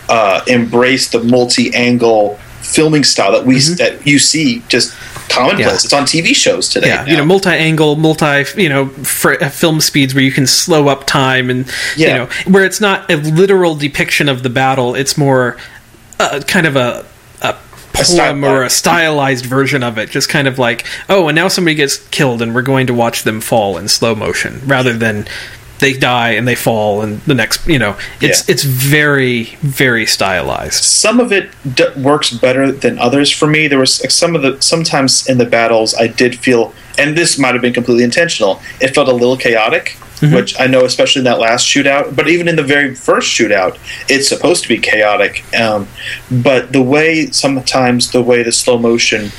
uh, 0.09 0.41
embrace 0.45 1.09
the 1.09 1.23
multi-angle 1.23 2.35
filming 2.61 3.03
style 3.03 3.31
that 3.31 3.45
we 3.45 3.57
that 3.77 4.05
you 4.05 4.19
see 4.19 4.61
just 4.67 4.93
commonplace. 5.29 5.65
Yeah. 5.65 5.73
It's 5.73 5.93
on 5.93 6.03
TV 6.03 6.35
shows 6.35 6.69
today. 6.69 6.87
Yeah, 6.87 7.05
you 7.05 7.17
know, 7.17 7.25
multi-angle, 7.25 7.95
multi, 7.95 8.43
you 8.61 8.69
know, 8.69 8.83
uh, 8.83 9.49
film 9.49 9.81
speeds 9.81 10.13
where 10.13 10.23
you 10.23 10.31
can 10.31 10.47
slow 10.47 10.87
up 10.87 11.05
time, 11.05 11.49
and 11.49 11.71
you 11.95 12.07
know, 12.07 12.25
where 12.45 12.65
it's 12.65 12.81
not 12.81 13.09
a 13.11 13.15
literal 13.15 13.75
depiction 13.75 14.29
of 14.29 14.43
the 14.43 14.49
battle; 14.49 14.95
it's 14.95 15.17
more 15.17 15.57
uh, 16.19 16.41
kind 16.47 16.65
of 16.67 16.75
a 16.75 17.05
a 17.41 17.55
poem 17.93 18.43
or 18.43 18.63
a 18.63 18.69
stylized 18.69 19.45
version 19.45 19.83
of 19.83 19.97
it. 19.97 20.09
Just 20.09 20.29
kind 20.29 20.47
of 20.47 20.59
like, 20.59 20.85
oh, 21.09 21.27
and 21.27 21.35
now 21.35 21.47
somebody 21.47 21.75
gets 21.75 21.97
killed, 22.09 22.41
and 22.41 22.53
we're 22.53 22.61
going 22.61 22.87
to 22.87 22.93
watch 22.93 23.23
them 23.23 23.41
fall 23.41 23.77
in 23.77 23.87
slow 23.87 24.15
motion, 24.15 24.61
rather 24.65 24.93
than 24.97 25.27
they 25.79 25.93
die 25.93 26.31
and 26.31 26.47
they 26.47 26.55
fall, 26.55 27.01
and 27.01 27.21
the 27.21 27.33
next, 27.35 27.67
you 27.67 27.79
know, 27.79 27.95
it's 28.21 28.47
Yeah. 28.47 28.53
it's 28.53 28.63
very 28.63 29.43
very 29.61 30.05
stylized. 30.05 30.83
some 30.83 31.19
of 31.19 31.31
it 31.31 31.49
d- 31.75 31.85
works 31.97 32.29
better 32.31 32.71
than 32.71 32.97
others 32.99 33.29
for 33.31 33.47
me. 33.47 33.67
There 33.67 33.79
was 33.79 34.01
like, 34.01 34.11
some 34.11 34.35
of 34.35 34.41
the 34.41 34.61
sometimes 34.61 35.27
in 35.27 35.37
the 35.37 35.45
battles 35.45 35.93
I 35.95 36.07
did 36.07 36.39
feel, 36.39 36.73
and 36.97 37.15
this 37.17 37.37
might 37.37 37.53
have 37.53 37.61
been 37.61 37.73
completely 37.73 38.03
intentional. 38.03 38.61
It 38.81 38.93
felt 38.95 39.07
a 39.07 39.13
little 39.13 39.37
chaotic, 39.37 39.97
which 40.21 40.59
I 40.59 40.65
know, 40.65 40.83
especially 40.83 41.19
in 41.19 41.25
that 41.25 41.39
last 41.39 41.65
shootout. 41.67 42.15
But 42.15 42.27
even 42.27 42.47
in 42.47 42.55
the 42.55 42.63
very 42.63 42.95
first 42.95 43.29
shootout, 43.37 43.77
it's 44.09 44.27
supposed 44.27 44.63
to 44.63 44.69
be 44.69 44.79
chaotic. 44.79 45.43
Um, 45.55 45.87
but 46.31 46.71
the 46.73 46.81
way 46.81 47.27
sometimes 47.31 48.11
the 48.11 48.21
way 48.23 48.41
the 48.41 48.51
slow 48.51 48.77
motion 48.79 49.31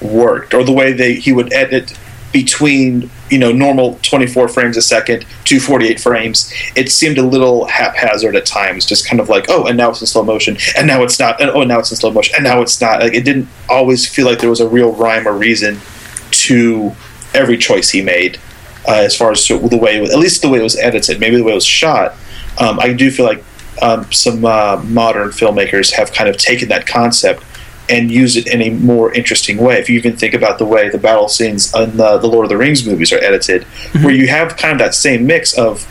worked, 0.00 0.54
or 0.54 0.64
the 0.64 0.72
way 0.72 0.92
they 0.92 1.14
he 1.14 1.32
would 1.32 1.52
edit 1.52 1.92
between 2.32 3.10
you 3.30 3.38
know 3.38 3.52
normal 3.52 3.98
24 4.02 4.48
frames 4.48 4.76
a 4.76 4.82
second 4.82 5.24
to 5.44 5.58
48 5.58 5.98
frames 5.98 6.52
it 6.76 6.90
seemed 6.90 7.16
a 7.16 7.22
little 7.22 7.66
haphazard 7.66 8.36
at 8.36 8.44
times 8.44 8.84
just 8.84 9.06
kind 9.06 9.20
of 9.20 9.28
like 9.28 9.46
oh 9.48 9.66
and 9.66 9.78
now 9.78 9.90
it's 9.90 10.00
in 10.00 10.06
slow 10.06 10.22
motion 10.22 10.56
and 10.76 10.86
now 10.86 11.02
it's 11.02 11.18
not 11.18 11.40
and 11.40 11.50
oh 11.50 11.64
now 11.64 11.78
it's 11.78 11.90
in 11.90 11.96
slow 11.96 12.10
motion 12.10 12.34
and 12.34 12.44
now 12.44 12.60
it's 12.60 12.80
not 12.80 13.00
like 13.00 13.14
it 13.14 13.24
didn't 13.24 13.48
always 13.68 14.06
feel 14.06 14.26
like 14.26 14.40
there 14.40 14.50
was 14.50 14.60
a 14.60 14.68
real 14.68 14.92
rhyme 14.92 15.26
or 15.26 15.32
reason 15.32 15.78
to 16.30 16.92
every 17.34 17.56
choice 17.56 17.90
he 17.90 18.02
made 18.02 18.38
uh, 18.86 18.92
as 18.92 19.16
far 19.16 19.30
as 19.32 19.46
the 19.46 19.78
way 19.80 20.02
at 20.02 20.18
least 20.18 20.42
the 20.42 20.48
way 20.48 20.58
it 20.58 20.62
was 20.62 20.76
edited 20.76 21.18
maybe 21.20 21.36
the 21.36 21.44
way 21.44 21.52
it 21.52 21.56
was 21.56 21.64
shot. 21.64 22.14
Um, 22.60 22.78
i 22.80 22.92
do 22.92 23.10
feel 23.10 23.26
like 23.26 23.42
um, 23.80 24.10
some 24.10 24.44
uh, 24.44 24.82
modern 24.86 25.28
filmmakers 25.28 25.92
have 25.92 26.12
kind 26.12 26.28
of 26.28 26.36
taken 26.36 26.68
that 26.68 26.86
concept 26.86 27.44
and 27.88 28.10
use 28.10 28.36
it 28.36 28.46
in 28.46 28.60
a 28.62 28.70
more 28.70 29.12
interesting 29.12 29.58
way. 29.58 29.78
If 29.78 29.88
you 29.88 29.98
even 29.98 30.16
think 30.16 30.34
about 30.34 30.58
the 30.58 30.66
way 30.66 30.88
the 30.88 30.98
battle 30.98 31.28
scenes 31.28 31.74
in 31.74 31.96
the, 31.96 32.18
the 32.18 32.26
Lord 32.26 32.44
of 32.44 32.50
the 32.50 32.56
Rings 32.56 32.86
movies 32.86 33.12
are 33.12 33.18
edited, 33.18 33.64
where 34.02 34.14
you 34.14 34.28
have 34.28 34.56
kind 34.56 34.72
of 34.72 34.78
that 34.78 34.94
same 34.94 35.26
mix 35.26 35.56
of, 35.56 35.86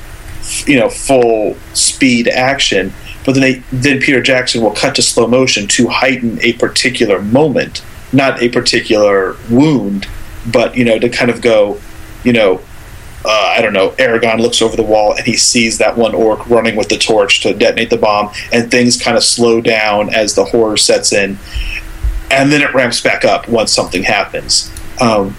you 0.66 0.80
know, 0.80 0.90
full 0.90 1.56
speed 1.74 2.28
action, 2.28 2.94
but 3.26 3.34
then 3.34 3.42
they, 3.42 3.54
then 3.72 4.00
Peter 4.00 4.22
Jackson 4.22 4.62
will 4.62 4.72
cut 4.72 4.96
to 4.96 5.02
slow 5.02 5.28
motion 5.28 5.68
to 5.68 5.88
heighten 5.88 6.40
a 6.42 6.54
particular 6.54 7.22
moment, 7.22 7.84
not 8.14 8.42
a 8.42 8.50
particular 8.50 9.36
wound, 9.50 10.08
but 10.52 10.78
you 10.78 10.86
know, 10.86 10.98
to 10.98 11.10
kind 11.10 11.30
of 11.30 11.42
go, 11.42 11.80
you 12.24 12.32
know, 12.32 12.62
uh, 13.26 13.54
I 13.58 13.62
don't 13.62 13.74
know, 13.74 13.90
Aragorn 13.92 14.40
looks 14.40 14.62
over 14.62 14.78
the 14.78 14.84
wall 14.84 15.14
and 15.18 15.26
he 15.26 15.36
sees 15.36 15.80
that 15.80 15.98
one 15.98 16.16
orc 16.16 16.48
running 16.50 16.78
with 16.78 16.88
the 16.88 16.98
torch 16.98 17.42
to 17.42 17.54
detonate 17.54 17.90
the 17.90 17.98
bomb, 17.98 18.32
and 18.54 18.72
things 18.72 19.02
kind 19.02 19.18
of 19.18 19.24
slow 19.24 19.60
down 19.60 20.14
as 20.14 20.36
the 20.36 20.46
horror 20.46 20.78
sets 20.78 21.12
in, 21.12 21.38
and 22.32 22.52
then 22.52 22.62
it 22.62 22.74
ramps 22.74 23.02
back 23.02 23.26
up 23.26 23.48
once 23.48 23.72
something 23.72 24.04
happens. 24.04 24.72
Um, 25.00 25.36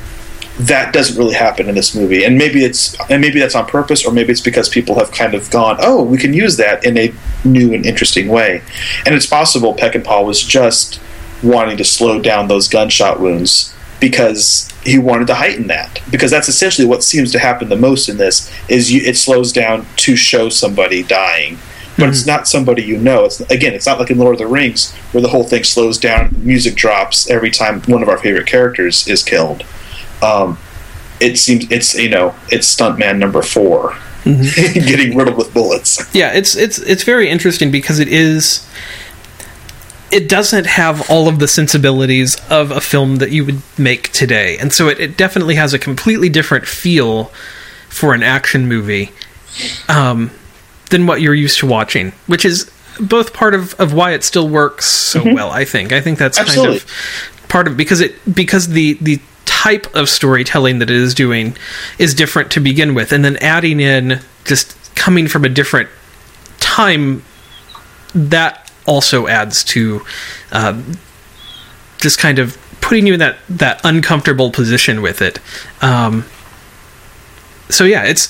that 0.60 0.92
doesn't 0.92 1.16
really 1.16 1.34
happen 1.34 1.68
in 1.68 1.74
this 1.74 1.94
movie, 1.94 2.24
and 2.24 2.36
maybe 2.36 2.64
it's 2.64 2.96
and 3.08 3.20
maybe 3.20 3.38
that's 3.38 3.54
on 3.54 3.66
purpose, 3.66 4.04
or 4.04 4.12
maybe 4.12 4.32
it's 4.32 4.40
because 4.40 4.68
people 4.68 4.98
have 4.98 5.12
kind 5.12 5.34
of 5.34 5.48
gone, 5.50 5.76
oh, 5.80 6.02
we 6.02 6.18
can 6.18 6.32
use 6.32 6.56
that 6.56 6.84
in 6.84 6.98
a 6.98 7.14
new 7.44 7.72
and 7.72 7.86
interesting 7.86 8.28
way, 8.28 8.62
and 9.06 9.14
it's 9.14 9.26
possible 9.26 9.74
Peckinpah 9.74 10.24
was 10.24 10.42
just 10.42 11.00
wanting 11.42 11.76
to 11.76 11.84
slow 11.84 12.20
down 12.20 12.48
those 12.48 12.66
gunshot 12.66 13.20
wounds 13.20 13.72
because 14.00 14.68
he 14.84 14.98
wanted 14.98 15.26
to 15.26 15.34
heighten 15.34 15.66
that. 15.68 16.00
Because 16.10 16.30
that's 16.30 16.48
essentially 16.48 16.86
what 16.86 17.02
seems 17.02 17.32
to 17.32 17.38
happen 17.38 17.68
the 17.68 17.76
most 17.76 18.08
in 18.08 18.16
this 18.16 18.50
is 18.68 18.92
you, 18.92 19.00
it 19.02 19.16
slows 19.16 19.52
down 19.52 19.86
to 19.96 20.16
show 20.16 20.48
somebody 20.48 21.02
dying 21.02 21.58
but 21.98 22.08
it's 22.08 22.26
not 22.26 22.46
somebody 22.48 22.82
you 22.82 22.98
know. 22.98 23.24
It's 23.24 23.40
again 23.40 23.74
it's 23.74 23.86
not 23.86 23.98
like 23.98 24.10
in 24.10 24.18
lord 24.18 24.34
of 24.34 24.38
the 24.38 24.46
rings 24.46 24.94
where 25.12 25.20
the 25.20 25.28
whole 25.28 25.44
thing 25.44 25.64
slows 25.64 25.98
down 25.98 26.34
music 26.38 26.74
drops 26.74 27.28
every 27.30 27.50
time 27.50 27.82
one 27.82 28.02
of 28.02 28.08
our 28.08 28.18
favorite 28.18 28.46
characters 28.46 29.06
is 29.08 29.22
killed. 29.22 29.64
Um, 30.22 30.58
it 31.20 31.38
seems 31.38 31.70
it's 31.70 31.94
you 31.94 32.08
know 32.08 32.34
it's 32.50 32.74
stuntman 32.74 33.18
number 33.18 33.42
4 33.42 33.96
getting 34.24 35.16
riddled 35.16 35.36
with 35.36 35.52
bullets. 35.52 36.14
Yeah 36.14 36.32
it's 36.32 36.56
it's 36.56 36.78
it's 36.78 37.02
very 37.02 37.28
interesting 37.28 37.70
because 37.70 37.98
it 37.98 38.08
is 38.08 38.68
it 40.10 40.28
doesn't 40.28 40.66
have 40.66 41.08
all 41.10 41.28
of 41.28 41.38
the 41.38 41.48
sensibilities 41.48 42.36
of 42.48 42.70
a 42.70 42.80
film 42.80 43.16
that 43.16 43.30
you 43.30 43.44
would 43.44 43.60
make 43.78 44.10
today. 44.12 44.56
And 44.56 44.72
so 44.72 44.88
it, 44.88 44.98
it 44.98 45.16
definitely 45.16 45.56
has 45.56 45.74
a 45.74 45.78
completely 45.78 46.28
different 46.30 46.66
feel 46.66 47.24
for 47.88 48.14
an 48.14 48.22
action 48.22 48.66
movie. 48.66 49.12
Um, 49.88 50.30
than 50.88 51.06
what 51.06 51.20
you're 51.20 51.34
used 51.34 51.58
to 51.58 51.66
watching 51.66 52.12
which 52.26 52.44
is 52.44 52.70
both 53.00 53.32
part 53.32 53.54
of, 53.54 53.74
of 53.74 53.92
why 53.92 54.12
it 54.12 54.24
still 54.24 54.48
works 54.48 54.84
so 54.86 55.22
well 55.22 55.50
i 55.50 55.64
think. 55.64 55.92
I 55.92 56.00
think 56.00 56.18
that's 56.18 56.38
Absolutely. 56.38 56.80
kind 56.80 56.90
of 56.90 57.48
part 57.48 57.66
of 57.66 57.76
because 57.76 58.00
it 58.00 58.34
because 58.34 58.68
the 58.68 58.94
the 58.94 59.20
type 59.44 59.92
of 59.94 60.08
storytelling 60.08 60.78
that 60.78 60.90
it 60.90 60.96
is 60.96 61.14
doing 61.14 61.56
is 61.98 62.14
different 62.14 62.50
to 62.52 62.60
begin 62.60 62.94
with 62.94 63.12
and 63.12 63.24
then 63.24 63.36
adding 63.38 63.80
in 63.80 64.20
just 64.44 64.76
coming 64.94 65.26
from 65.26 65.44
a 65.44 65.48
different 65.48 65.88
time 66.60 67.24
that 68.14 68.70
also 68.86 69.26
adds 69.26 69.64
to 69.64 70.00
uh, 70.52 70.80
just 71.98 72.18
kind 72.18 72.38
of 72.38 72.56
putting 72.80 73.06
you 73.06 73.14
in 73.14 73.20
that 73.20 73.36
that 73.48 73.80
uncomfortable 73.84 74.50
position 74.50 75.02
with 75.02 75.20
it. 75.22 75.40
Um, 75.82 76.24
so 77.70 77.84
yeah 77.84 78.04
it's 78.04 78.28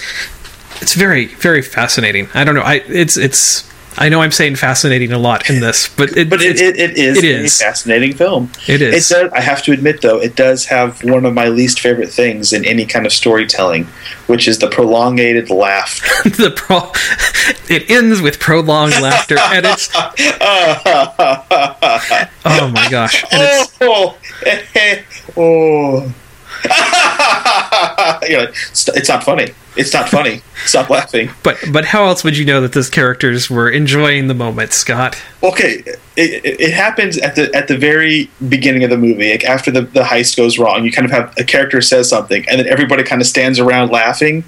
it's 0.81 0.95
very 0.95 1.27
very 1.27 1.63
fascinating 1.63 2.29
i 2.35 2.45
don't 2.45 2.55
know 2.55 2.63
i 2.63 2.75
it's 2.87 3.17
it's 3.17 3.69
I 4.01 4.09
know 4.09 4.23
I'm 4.23 4.31
saying 4.31 4.55
fascinating 4.57 5.11
a 5.13 5.19
lot 5.19 5.51
in 5.51 5.61
this, 5.61 5.89
but 5.89 6.17
it, 6.17 6.31
but 6.31 6.41
it, 6.41 6.61
it, 6.61 6.79
it 6.79 6.97
is 6.97 7.19
it 7.19 7.45
a 7.45 7.49
fascinating 7.49 8.15
film. 8.15 8.53
It 8.69 8.81
is. 8.81 9.11
It 9.11 9.15
does, 9.15 9.33
I 9.33 9.41
have 9.41 9.61
to 9.65 9.73
admit, 9.73 10.03
though, 10.03 10.21
it 10.21 10.37
does 10.37 10.67
have 10.67 11.03
one 11.03 11.25
of 11.25 11.35
my 11.35 11.49
least 11.49 11.81
favorite 11.81 12.11
things 12.11 12.53
in 12.53 12.65
any 12.65 12.87
kind 12.87 13.07
of 13.07 13.13
storytelling, 13.13 13.87
which 14.29 14.47
is 14.47 14.61
the 14.61 14.69
prolongated 14.69 15.51
laugh. 15.51 16.01
the 16.25 16.53
pro. 16.55 16.93
It 17.69 17.91
ends 17.91 18.23
with 18.23 18.39
prolonged 18.39 19.01
laughter, 19.01 19.37
and 19.37 19.67
it's 19.67 19.91
oh 22.45 22.71
my 22.73 22.89
gosh, 22.89 23.25
and 23.33 23.43
it's 23.43 23.77
oh, 23.81 24.17
oh. 25.37 26.15
You're 28.27 28.41
like, 28.41 28.51
it's 28.51 29.09
not 29.09 29.25
funny. 29.25 29.49
It's 29.77 29.95
not 29.95 30.09
funny. 30.09 30.43
Stop 30.67 30.91
laughing. 30.91 31.31
but 31.43 31.57
but 31.73 31.85
how 31.85 32.07
else 32.07 32.25
would 32.25 32.37
you 32.37 32.45
know 32.45 32.61
that 32.61 32.73
those 32.73 32.91
characters 32.91 33.49
were 33.49 33.71
enjoying 33.71 34.27
the 34.27 34.35
moment, 34.35 34.73
Scott? 34.73 35.21
Okay, 35.43 35.83
it, 36.17 36.45
it, 36.45 36.61
it 36.61 36.73
happens 36.73 37.17
at 37.19 37.37
the 37.37 37.55
at 37.55 37.69
the 37.69 37.77
very 37.77 38.31
beginning 38.49 38.83
of 38.83 38.91
the 38.91 38.99
movie, 38.99 39.31
like 39.31 39.45
after 39.45 39.71
the, 39.71 39.83
the 39.83 40.03
heist 40.03 40.37
goes 40.37 40.59
wrong. 40.59 40.85
You 40.85 40.91
kind 40.91 41.05
of 41.05 41.13
have 41.13 41.33
a 41.39 41.45
character 41.45 41.81
says 41.81 42.09
something, 42.09 42.45
and 42.49 42.59
then 42.59 42.67
everybody 42.67 43.05
kind 43.05 43.21
of 43.21 43.29
stands 43.29 43.59
around 43.59 43.91
laughing. 43.91 44.45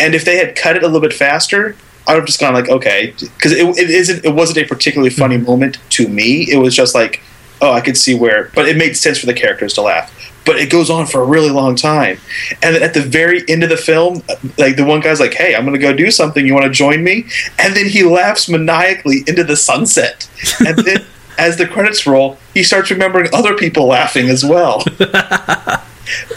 And 0.00 0.14
if 0.14 0.24
they 0.24 0.36
had 0.36 0.56
cut 0.56 0.76
it 0.76 0.82
a 0.82 0.86
little 0.86 1.00
bit 1.00 1.12
faster, 1.12 1.76
I 2.08 2.14
would 2.14 2.20
have 2.20 2.26
just 2.26 2.40
gone 2.40 2.52
like, 2.52 2.68
okay, 2.68 3.14
because 3.18 3.52
it, 3.52 3.64
it 3.78 3.90
isn't 3.90 4.24
it 4.24 4.34
wasn't 4.34 4.58
a 4.58 4.64
particularly 4.64 5.10
funny 5.10 5.36
mm-hmm. 5.36 5.46
moment 5.46 5.78
to 5.90 6.08
me. 6.08 6.50
It 6.50 6.58
was 6.58 6.74
just 6.74 6.94
like, 6.94 7.22
oh, 7.60 7.72
I 7.72 7.80
could 7.80 7.96
see 7.96 8.14
where, 8.14 8.50
but 8.54 8.68
it 8.68 8.76
made 8.76 8.96
sense 8.96 9.18
for 9.18 9.26
the 9.26 9.34
characters 9.34 9.74
to 9.74 9.82
laugh. 9.82 10.12
But 10.44 10.56
it 10.58 10.70
goes 10.70 10.90
on 10.90 11.06
for 11.06 11.22
a 11.22 11.24
really 11.24 11.50
long 11.50 11.74
time, 11.74 12.18
and 12.62 12.74
then 12.74 12.82
at 12.82 12.92
the 12.92 13.00
very 13.00 13.42
end 13.48 13.62
of 13.62 13.70
the 13.70 13.76
film, 13.76 14.22
like 14.58 14.76
the 14.76 14.84
one 14.84 15.00
guy's 15.00 15.20
like, 15.20 15.34
"Hey, 15.34 15.54
I'm 15.54 15.64
gonna 15.64 15.78
go 15.78 15.94
do 15.94 16.10
something. 16.10 16.46
You 16.46 16.52
want 16.52 16.66
to 16.66 16.70
join 16.70 17.02
me?" 17.02 17.24
And 17.58 17.74
then 17.74 17.86
he 17.86 18.02
laughs 18.02 18.48
maniacally 18.48 19.24
into 19.26 19.44
the 19.44 19.56
sunset, 19.56 20.28
and 20.66 20.78
then 20.78 21.04
as 21.38 21.56
the 21.56 21.66
credits 21.66 22.06
roll, 22.06 22.38
he 22.52 22.62
starts 22.62 22.90
remembering 22.90 23.28
other 23.32 23.54
people 23.54 23.86
laughing 23.86 24.28
as 24.28 24.44
well. 24.44 24.80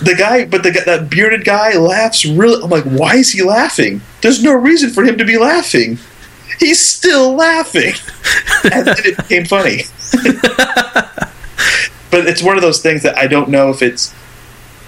the 0.02 0.16
guy, 0.18 0.46
but 0.46 0.64
the 0.64 0.72
that 0.86 1.10
bearded 1.10 1.44
guy 1.44 1.74
laughs 1.78 2.26
really. 2.26 2.64
I'm 2.64 2.70
like, 2.70 2.86
why 2.86 3.16
is 3.16 3.32
he 3.32 3.44
laughing? 3.44 4.02
There's 4.22 4.42
no 4.42 4.54
reason 4.54 4.90
for 4.90 5.04
him 5.04 5.18
to 5.18 5.26
be 5.26 5.38
laughing. 5.38 6.00
He's 6.60 6.84
still 6.84 7.36
laughing, 7.36 7.94
and 8.64 8.88
then 8.88 8.96
it 9.06 9.18
became 9.18 9.46
funny. 9.46 9.84
But 12.12 12.28
it's 12.28 12.44
one 12.44 12.56
of 12.56 12.62
those 12.62 12.82
things 12.82 13.04
that 13.04 13.18
I 13.18 13.28
don't 13.28 13.50
know 13.50 13.70
if 13.70 13.82
it's. 13.82 14.14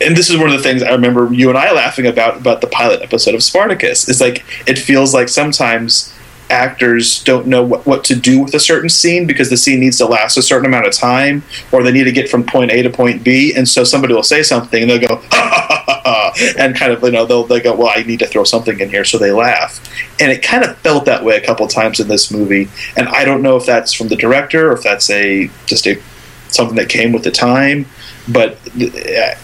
And 0.01 0.15
this 0.15 0.29
is 0.29 0.37
one 0.37 0.47
of 0.47 0.53
the 0.53 0.63
things 0.63 0.81
I 0.81 0.91
remember 0.91 1.33
you 1.33 1.49
and 1.49 1.57
I 1.57 1.73
laughing 1.73 2.07
about 2.07 2.37
about 2.37 2.61
the 2.61 2.67
pilot 2.67 3.01
episode 3.01 3.35
of 3.35 3.43
Spartacus. 3.43 4.07
It's 4.07 4.21
like 4.21 4.45
it 4.67 4.79
feels 4.79 5.13
like 5.13 5.27
sometimes 5.27 6.13
actors 6.49 7.23
don't 7.23 7.47
know 7.47 7.63
what, 7.63 7.85
what 7.85 8.03
to 8.03 8.15
do 8.15 8.41
with 8.41 8.53
a 8.53 8.59
certain 8.59 8.89
scene 8.89 9.27
because 9.27 9.49
the 9.49 9.57
scene 9.57 9.79
needs 9.79 9.97
to 9.97 10.05
last 10.05 10.37
a 10.37 10.41
certain 10.41 10.65
amount 10.65 10.87
of 10.87 10.93
time 10.93 11.43
or 11.71 11.83
they 11.83 11.91
need 11.91 12.05
to 12.05 12.11
get 12.11 12.29
from 12.29 12.43
point 12.43 12.71
A 12.71 12.81
to 12.81 12.89
point 12.89 13.23
B 13.23 13.53
and 13.55 13.67
so 13.67 13.83
somebody 13.83 14.13
will 14.13 14.23
say 14.23 14.41
something 14.41 14.81
and 14.81 14.89
they'll 14.89 15.07
go 15.07 15.15
ha, 15.31 15.83
ha, 15.85 16.01
ha, 16.03 16.53
and 16.57 16.75
kind 16.75 16.91
of 16.91 17.03
you 17.03 17.11
know 17.11 17.25
they'll, 17.25 17.43
they'll 17.43 17.61
go 17.61 17.75
well 17.75 17.91
I 17.95 18.03
need 18.03 18.19
to 18.19 18.27
throw 18.27 18.43
something 18.43 18.79
in 18.79 18.89
here 18.89 19.05
so 19.05 19.17
they 19.17 19.31
laugh 19.31 19.79
and 20.19 20.31
it 20.31 20.41
kind 20.41 20.63
of 20.63 20.75
felt 20.77 21.05
that 21.05 21.23
way 21.23 21.37
a 21.37 21.45
couple 21.45 21.67
times 21.67 21.99
in 21.99 22.07
this 22.07 22.31
movie 22.31 22.67
and 22.97 23.07
I 23.07 23.25
don't 23.25 23.41
know 23.41 23.55
if 23.55 23.65
that's 23.65 23.93
from 23.93 24.07
the 24.07 24.15
director 24.15 24.71
or 24.71 24.73
if 24.73 24.83
that's 24.83 25.09
a 25.09 25.49
just 25.65 25.85
a 25.87 26.01
something 26.53 26.75
that 26.75 26.89
came 26.89 27.11
with 27.11 27.23
the 27.23 27.31
time 27.31 27.85
but 28.27 28.53
uh, 28.53 29.35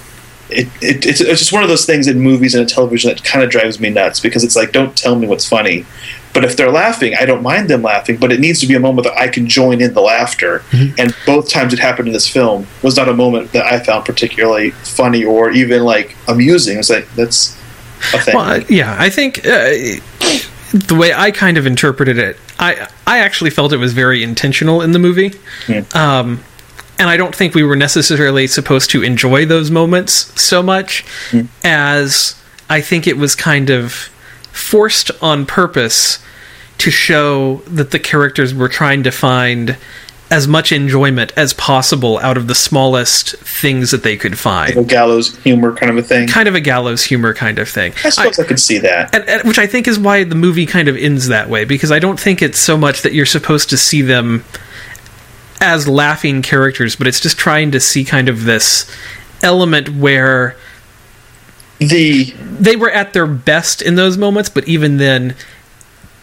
it, 0.49 0.67
it, 0.81 1.05
it's, 1.05 1.21
it's 1.21 1.39
just 1.39 1.53
one 1.53 1.63
of 1.63 1.69
those 1.69 1.85
things 1.85 2.07
in 2.07 2.19
movies 2.19 2.53
and 2.53 2.61
in 2.61 2.67
television 2.67 3.09
that 3.09 3.23
kind 3.23 3.43
of 3.43 3.49
drives 3.49 3.79
me 3.79 3.89
nuts 3.89 4.19
because 4.19 4.43
it's 4.43 4.55
like 4.55 4.71
don't 4.71 4.95
tell 4.95 5.15
me 5.15 5.27
what's 5.27 5.47
funny. 5.47 5.85
But 6.33 6.43
if 6.43 6.57
they're 6.57 6.71
laughing 6.71 7.15
i 7.17 7.25
don't 7.25 7.41
mind 7.41 7.69
them 7.69 7.81
laughing 7.81 8.17
but 8.17 8.29
it 8.29 8.41
needs 8.41 8.59
to 8.59 8.67
be 8.67 8.75
a 8.75 8.79
moment 8.79 9.07
that 9.07 9.17
i 9.17 9.29
can 9.29 9.47
join 9.47 9.79
in 9.79 9.93
the 9.93 10.01
laughter. 10.01 10.63
And 10.99 11.15
both 11.25 11.49
times 11.49 11.71
it 11.73 11.79
happened 11.79 12.09
in 12.09 12.13
this 12.13 12.27
film 12.27 12.67
was 12.83 12.97
not 12.97 13.07
a 13.07 13.13
moment 13.13 13.53
that 13.53 13.65
i 13.65 13.79
found 13.79 14.05
particularly 14.05 14.71
funny 14.71 15.23
or 15.23 15.51
even 15.51 15.83
like 15.83 16.15
amusing. 16.27 16.77
It's 16.77 16.89
like 16.89 17.09
that's 17.15 17.57
a 18.13 18.19
thing. 18.19 18.35
Well, 18.35 18.61
yeah, 18.63 18.95
I 18.99 19.09
think 19.09 19.39
uh, 19.39 19.71
the 20.73 20.95
way 20.99 21.13
I 21.13 21.31
kind 21.31 21.57
of 21.57 21.65
interpreted 21.65 22.17
it, 22.17 22.37
I 22.59 22.89
I 23.07 23.19
actually 23.19 23.49
felt 23.49 23.71
it 23.71 23.77
was 23.77 23.93
very 23.93 24.21
intentional 24.21 24.81
in 24.81 24.91
the 24.91 24.99
movie. 24.99 25.33
Yeah. 25.67 25.85
Um, 25.93 26.43
and 26.97 27.09
I 27.09 27.17
don't 27.17 27.35
think 27.35 27.53
we 27.53 27.63
were 27.63 27.75
necessarily 27.75 28.47
supposed 28.47 28.89
to 28.91 29.03
enjoy 29.03 29.45
those 29.45 29.69
moments 29.69 30.41
so 30.41 30.63
much 30.63 31.05
mm. 31.31 31.47
as 31.63 32.41
I 32.69 32.81
think 32.81 33.07
it 33.07 33.17
was 33.17 33.35
kind 33.35 33.69
of 33.69 33.91
forced 34.51 35.11
on 35.21 35.45
purpose 35.45 36.19
to 36.77 36.91
show 36.91 37.57
that 37.67 37.91
the 37.91 37.99
characters 37.99 38.53
were 38.53 38.69
trying 38.69 39.03
to 39.03 39.11
find 39.11 39.77
as 40.31 40.47
much 40.47 40.71
enjoyment 40.71 41.31
as 41.37 41.53
possible 41.53 42.17
out 42.19 42.35
of 42.35 42.47
the 42.47 42.55
smallest 42.55 43.35
things 43.37 43.91
that 43.91 44.01
they 44.01 44.17
could 44.17 44.37
find. 44.39 44.75
a 44.75 44.83
gallows 44.83 45.37
humor 45.43 45.75
kind 45.75 45.91
of 45.91 45.97
a 45.97 46.01
thing 46.01 46.27
Kind 46.27 46.47
of 46.47 46.55
a 46.55 46.59
gallows 46.59 47.03
humor 47.03 47.33
kind 47.33 47.59
of 47.59 47.69
thing. 47.69 47.93
i 48.03 48.09
suppose 48.09 48.39
i, 48.39 48.43
could 48.43 48.59
see 48.59 48.79
that 48.79 49.13
and, 49.13 49.29
and- 49.29 49.47
which 49.47 49.59
I 49.59 49.67
think 49.67 49.87
is 49.87 49.99
why 49.99 50.23
the 50.23 50.35
movie 50.35 50.65
kind 50.65 50.87
of 50.87 50.97
ends 50.97 51.27
that 51.27 51.47
way 51.49 51.63
because 51.63 51.91
I 51.91 51.99
don't 51.99 52.19
think 52.19 52.41
it's 52.41 52.59
so 52.59 52.75
much 52.75 53.03
that 53.03 53.13
you're 53.13 53.25
supposed 53.27 53.69
to 53.69 53.77
see 53.77 54.01
them 54.01 54.43
as 55.65 55.87
laughing 55.87 56.43
characters, 56.43 56.95
but 56.95 57.07
it's 57.07 57.19
just 57.19 57.37
trying 57.37 57.71
to 57.71 57.79
see 57.79 58.05
kind 58.05 58.29
of 58.29 58.43
this 58.43 58.89
element 59.41 59.89
where 59.89 60.55
the 61.79 62.31
they 62.59 62.75
were 62.75 62.91
at 62.91 63.13
their 63.13 63.25
best 63.25 63.81
in 63.81 63.95
those 63.95 64.15
moments, 64.15 64.47
but 64.47 64.67
even 64.67 64.97
then, 64.97 65.35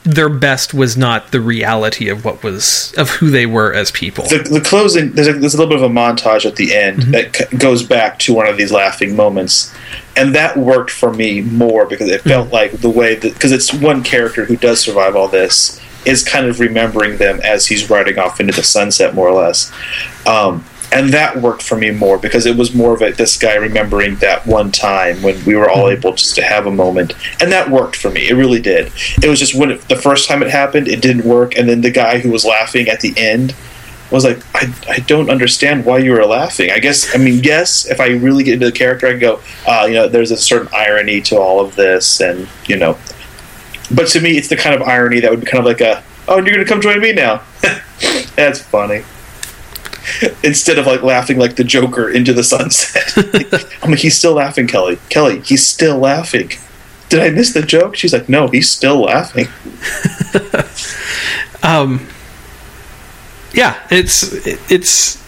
their 0.05 0.29
best 0.29 0.73
was 0.73 0.97
not 0.97 1.33
the 1.33 1.41
reality 1.41 2.09
of 2.09 2.25
what 2.25 2.43
was 2.45 2.95
of 2.97 3.11
who 3.11 3.31
they 3.31 3.47
were 3.47 3.75
as 3.75 3.91
people. 3.91 4.25
the, 4.29 4.39
the 4.39 4.61
closing 4.61 5.13
there's 5.13 5.29
a, 5.29 5.33
there's 5.33 5.55
a 5.55 5.59
little 5.59 5.77
bit 5.77 5.83
of 5.83 5.91
a 5.91 5.95
montage 5.95 6.47
at 6.47 6.57
the 6.57 6.75
end 6.75 7.01
mm-hmm. 7.01 7.11
that 7.11 7.37
c- 7.37 7.57
goes 7.57 7.83
back 7.83 8.19
to 8.21 8.33
one 8.33 8.47
of 8.47 8.57
these 8.57 8.73
laughing 8.73 9.15
moments 9.15 9.73
and 10.17 10.35
that 10.35 10.57
worked 10.57 10.91
for 10.91 11.13
me 11.13 11.41
more 11.41 11.87
because 11.87 12.09
it 12.09 12.21
mm-hmm. 12.21 12.31
felt 12.31 12.53
like 12.53 12.73
the 12.73 12.91
way 12.91 13.15
that 13.15 13.35
because 13.35 13.53
it's 13.53 13.73
one 13.73 14.03
character 14.03 14.45
who 14.45 14.57
does 14.57 14.81
survive 14.81 15.15
all 15.15 15.29
this 15.29 15.81
is 16.05 16.25
kind 16.25 16.47
of 16.47 16.61
remembering 16.61 17.17
them 17.17 17.41
as 17.43 17.67
he's 17.67 17.89
riding 17.89 18.19
off 18.19 18.41
into 18.41 18.53
the 18.53 18.63
sunset 18.63 19.15
more 19.15 19.29
or 19.29 19.41
less. 19.41 19.73
Um, 20.27 20.65
and 20.93 21.09
that 21.11 21.37
worked 21.39 21.63
for 21.63 21.77
me 21.77 21.91
more 21.91 22.19
because 22.19 22.45
it 22.45 22.57
was 22.57 22.75
more 22.75 22.95
of 22.95 23.01
a, 23.01 23.13
this 23.13 23.39
guy 23.39 23.55
remembering 23.55 24.17
that 24.17 24.47
one 24.47 24.71
time 24.71 25.23
when 25.23 25.43
we 25.45 25.55
were 25.55 25.71
all 25.71 25.89
able 25.89 26.13
just 26.13 26.35
to 26.35 26.43
have 26.43 26.67
a 26.67 26.71
moment. 26.71 27.15
And 27.41 27.51
that 27.51 27.71
worked 27.71 27.97
for 27.97 28.11
me. 28.11 28.29
It 28.29 28.35
really 28.35 28.61
did. 28.61 28.93
It 29.23 29.29
was 29.29 29.39
just 29.39 29.55
when 29.55 29.71
it, 29.71 29.89
the 29.89 29.97
first 29.97 30.29
time 30.29 30.43
it 30.43 30.51
happened 30.51 30.89
it 30.89 31.01
didn't 31.01 31.25
work. 31.25 31.57
And 31.57 31.69
then 31.69 31.81
the 31.81 31.91
guy 31.91 32.19
who 32.19 32.31
was 32.31 32.45
laughing 32.45 32.89
at 32.89 33.01
the 33.01 33.15
end 33.17 33.55
was 34.11 34.25
like 34.25 34.43
I, 34.55 34.73
I 34.89 34.99
don't 34.99 35.31
understand 35.31 35.87
why 35.87 35.99
you 35.99 36.13
were 36.13 36.27
laughing. 36.27 36.71
I 36.71 36.79
guess 36.79 37.15
i 37.15 37.19
mean 37.19 37.43
yes 37.43 37.87
if 37.91 37.99
i 37.99 38.09
really 38.09 38.45
get 38.45 38.55
into 38.55 38.67
the 38.67 38.73
character 38.73 39.07
i 39.07 39.13
can 39.13 39.21
go 39.21 39.41
uh, 39.67 39.87
you 39.89 39.95
know 39.95 40.07
there's 40.07 40.31
a 40.31 40.37
certain 40.37 40.69
irony 40.75 41.23
to 41.23 41.37
all 41.39 41.61
of 41.61 41.75
this 41.77 42.21
and 42.21 42.47
you 42.67 42.77
know 42.77 42.99
but 43.95 44.09
to 44.09 44.21
me 44.21 44.37
it's 44.37 44.49
the 44.49 44.57
kind 44.57 44.75
of 44.75 44.83
irony 44.83 45.21
that 45.21 45.31
would 45.31 45.41
be 45.41 45.47
kind 45.47 45.59
of 45.59 45.65
like 45.65 45.81
a 45.81 46.03
oh 46.29 46.37
you're 46.37 46.53
gonna 46.53 46.65
come 46.65 46.81
join 46.81 47.01
me 47.01 47.13
now 47.13 47.43
that's 48.37 48.61
funny 48.61 49.03
instead 50.43 50.79
of 50.79 50.87
like 50.87 51.03
laughing 51.03 51.39
like 51.39 51.57
the 51.57 51.65
Joker 51.65 52.11
into 52.11 52.33
the 52.33 52.43
sunset. 52.43 53.13
I'm 53.83 53.91
like, 53.91 54.01
he's 54.01 54.17
still 54.17 54.35
laughing, 54.35 54.67
Kelly. 54.67 54.99
Kelly, 55.09 55.41
he's 55.41 55.67
still 55.67 55.99
laughing. 55.99 56.51
Did 57.09 57.21
I 57.21 57.31
miss 57.31 57.53
the 57.53 57.63
joke? 57.63 57.95
She's 57.97 58.13
like, 58.13 58.29
no, 58.29 58.49
he's 58.49 58.71
still 58.71 59.01
laughing. 59.01 59.49
um 61.63 62.05
yeah 63.55 63.79
it's 63.91 64.25
it's 64.71 65.23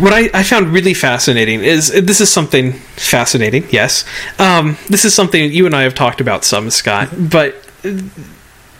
what 0.00 0.12
I, 0.12 0.30
I 0.32 0.42
found 0.42 0.68
really 0.68 0.94
fascinating 0.94 1.62
is 1.62 1.90
this 1.90 2.20
is 2.20 2.30
something 2.30 2.72
fascinating 2.72 3.64
yes. 3.70 4.04
Um, 4.38 4.76
this 4.88 5.04
is 5.04 5.14
something 5.14 5.52
you 5.52 5.66
and 5.66 5.74
i 5.74 5.82
have 5.82 5.94
talked 5.94 6.20
about 6.20 6.44
some 6.44 6.70
scott 6.70 7.08
but 7.16 7.54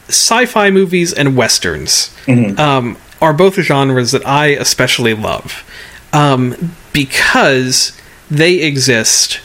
sci-fi 0.09 0.71
movies 0.71 1.13
and 1.13 1.37
westerns 1.37 2.15
um, 2.59 2.97
are 3.21 3.33
both 3.33 3.55
genres 3.55 4.13
that 4.13 4.27
i 4.27 4.47
especially 4.49 5.15
love 5.15 5.65
um, 6.13 6.73
because 6.93 7.99
they 8.31 8.61
exist 8.63 9.41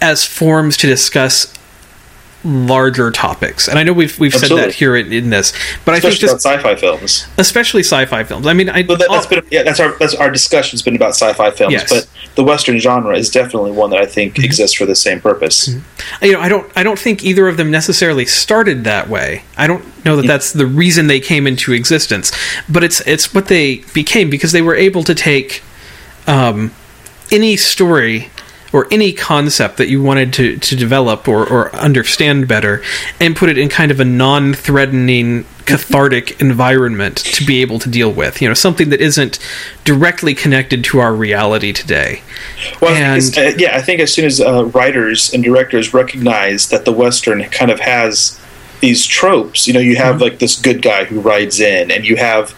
as 0.00 0.24
forms 0.24 0.76
to 0.78 0.86
discuss 0.86 1.52
larger 2.42 3.10
topics 3.10 3.68
and 3.68 3.78
i 3.78 3.82
know 3.82 3.92
we've 3.92 4.18
we've 4.18 4.32
said 4.32 4.50
that 4.56 4.72
here 4.72 4.96
in, 4.96 5.12
in 5.12 5.28
this 5.28 5.52
but 5.84 5.94
i 5.94 6.00
think 6.00 6.14
just 6.20 6.36
sci-fi 6.36 6.74
films. 6.74 7.26
especially 7.38 7.82
sci-fi 7.82 8.24
films. 8.24 8.46
I 8.46 8.52
mean, 8.52 8.68
I 8.68 8.82
But 8.82 8.98
that, 9.00 9.08
that's 9.10 9.26
been 9.26 9.44
yeah, 9.50 9.62
that's 9.62 9.80
our 9.80 9.96
that's 9.98 10.14
our 10.14 10.30
discussion's 10.30 10.82
been 10.82 10.96
about 10.96 11.10
sci-fi 11.10 11.50
films. 11.50 11.72
Yes. 11.72 11.92
Mm-hmm. 11.92 12.10
But 12.28 12.36
the 12.36 12.44
Western 12.44 12.78
genre 12.78 13.16
is 13.16 13.30
definitely 13.30 13.72
one 13.72 13.90
that 13.90 14.00
I 14.00 14.06
think 14.06 14.38
exists 14.38 14.76
for 14.76 14.86
the 14.86 14.94
same 14.94 15.20
purpose. 15.20 15.68
you 16.22 16.32
know, 16.32 16.40
I 16.40 16.48
don't, 16.48 16.70
I 16.76 16.82
don't 16.82 16.98
think 16.98 17.24
either 17.24 17.48
of 17.48 17.56
them 17.56 17.70
necessarily 17.70 18.26
started 18.26 18.84
that 18.84 19.08
way. 19.08 19.42
I 19.56 19.66
don't 19.66 19.84
know 20.04 20.16
that 20.16 20.26
that's 20.26 20.52
the 20.52 20.66
reason 20.66 21.06
they 21.06 21.20
came 21.20 21.46
into 21.46 21.72
existence, 21.72 22.32
but 22.68 22.84
it's 22.84 23.00
it's 23.06 23.34
what 23.34 23.46
they 23.48 23.84
became 23.94 24.30
because 24.30 24.52
they 24.52 24.62
were 24.62 24.76
able 24.76 25.02
to 25.04 25.14
take 25.14 25.62
um, 26.26 26.72
any 27.30 27.56
story 27.56 28.30
or 28.72 28.86
any 28.90 29.12
concept 29.12 29.76
that 29.78 29.88
you 29.88 30.02
wanted 30.02 30.32
to, 30.34 30.56
to 30.58 30.76
develop 30.76 31.26
or, 31.26 31.46
or 31.46 31.74
understand 31.74 32.46
better 32.46 32.82
and 33.18 33.36
put 33.36 33.48
it 33.48 33.58
in 33.58 33.68
kind 33.68 33.90
of 33.90 34.00
a 34.00 34.04
non 34.04 34.54
threatening, 34.54 35.44
cathartic 35.64 36.40
environment 36.40 37.16
to 37.16 37.44
be 37.44 37.62
able 37.62 37.78
to 37.78 37.88
deal 37.88 38.12
with. 38.12 38.40
You 38.40 38.48
know, 38.48 38.54
something 38.54 38.90
that 38.90 39.00
isn't 39.00 39.38
directly 39.84 40.34
connected 40.34 40.84
to 40.84 41.00
our 41.00 41.14
reality 41.14 41.72
today. 41.72 42.22
Well, 42.80 42.94
and, 42.94 43.38
I 43.38 43.46
uh, 43.46 43.54
yeah, 43.56 43.76
I 43.76 43.82
think 43.82 44.00
as 44.00 44.12
soon 44.12 44.24
as 44.24 44.40
uh, 44.40 44.66
writers 44.66 45.32
and 45.32 45.42
directors 45.42 45.92
recognize 45.92 46.68
that 46.68 46.84
the 46.84 46.92
Western 46.92 47.42
kind 47.44 47.70
of 47.70 47.80
has 47.80 48.40
these 48.80 49.04
tropes, 49.04 49.66
you 49.66 49.74
know, 49.74 49.80
you 49.80 49.96
have 49.96 50.16
mm-hmm. 50.16 50.24
like 50.24 50.38
this 50.38 50.60
good 50.60 50.80
guy 50.80 51.04
who 51.04 51.20
rides 51.20 51.60
in, 51.60 51.90
and 51.90 52.04
you 52.04 52.16
have 52.16 52.54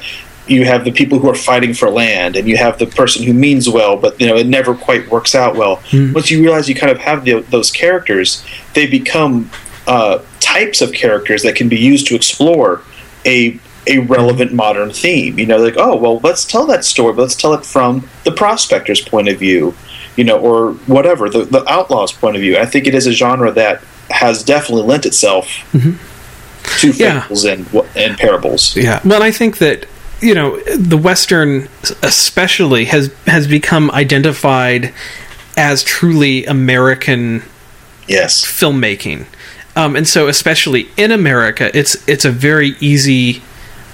you 0.47 0.65
have 0.65 0.85
the 0.85 0.93
people 0.93 1.19
who 1.19 1.29
are 1.29 1.35
fighting 1.35 1.73
for 1.73 1.89
land 1.89 2.37
and 2.37 2.49
you 2.49 2.57
have 2.57 2.79
the 2.79 2.87
person 2.87 3.25
who 3.25 3.33
means 3.33 3.69
well 3.69 3.97
but 3.97 4.21
you 4.21 4.27
know 4.27 4.37
it 4.37 4.47
never 4.47 4.75
quite 4.75 5.09
works 5.11 5.35
out 5.35 5.57
well 5.57 5.77
mm. 5.91 6.13
once 6.15 6.31
you 6.31 6.41
realize 6.41 6.69
you 6.69 6.75
kind 6.75 6.91
of 6.91 6.99
have 6.99 7.25
the, 7.25 7.41
those 7.51 7.71
characters 7.71 8.45
they 8.75 8.87
become 8.87 9.51
uh, 9.87 10.21
types 10.41 10.81
of 10.81 10.93
characters 10.93 11.43
that 11.43 11.57
can 11.57 11.69
be 11.69 11.79
used 11.79 12.07
to 12.07 12.15
explore 12.15 12.83
a 13.25 13.59
a 13.89 13.99
relevant 13.99 14.53
modern 14.53 14.91
theme 14.91 15.39
you 15.39 15.47
know 15.47 15.59
like 15.59 15.75
oh 15.77 15.97
well 15.97 16.21
let's 16.23 16.45
tell 16.45 16.67
that 16.67 16.85
story 16.85 17.13
but 17.13 17.23
let's 17.23 17.35
tell 17.35 17.53
it 17.55 17.65
from 17.65 18.09
the 18.25 18.33
prospector's 18.33 19.01
point 19.01 19.29
of 19.29 19.39
view 19.39 19.75
you 20.17 20.25
know 20.25 20.39
or 20.39 20.73
whatever 20.87 21.29
the, 21.29 21.45
the 21.45 21.69
outlaw's 21.69 22.13
point 22.13 22.37
of 22.37 22.43
view 22.43 22.57
i 22.59 22.67
think 22.67 22.87
it 22.87 22.95
is 22.95 23.07
a 23.07 23.13
genre 23.13 23.51
that 23.51 23.83
has 24.11 24.45
definitely 24.45 24.85
lent 24.85 25.05
itself 25.05 25.47
mm-hmm. 25.73 25.93
to 26.79 26.93
fables 26.93 27.45
yeah. 27.45 27.53
and 27.53 27.75
and 27.97 28.19
parables 28.19 28.77
yeah 28.77 29.01
well 29.05 29.23
i 29.23 29.33
think 29.33 29.59
that 29.59 29.87
you 30.23 30.35
know 30.35 30.59
the 30.77 30.97
western 30.97 31.69
especially 32.03 32.87
has 32.87 33.13
has 33.27 33.47
become 33.47 33.91
identified 33.91 34.95
as 35.57 35.83
truly 35.83 36.45
american 36.47 37.43
yes 38.09 38.45
filmmaking 38.45 39.27
um, 39.75 39.97
and 39.97 40.07
so 40.07 40.29
especially 40.29 40.89
in 40.97 41.11
america 41.11 41.77
it's 41.77 41.97
it's 42.09 42.25
a 42.25 42.31
very 42.31 42.71
easy 42.81 43.43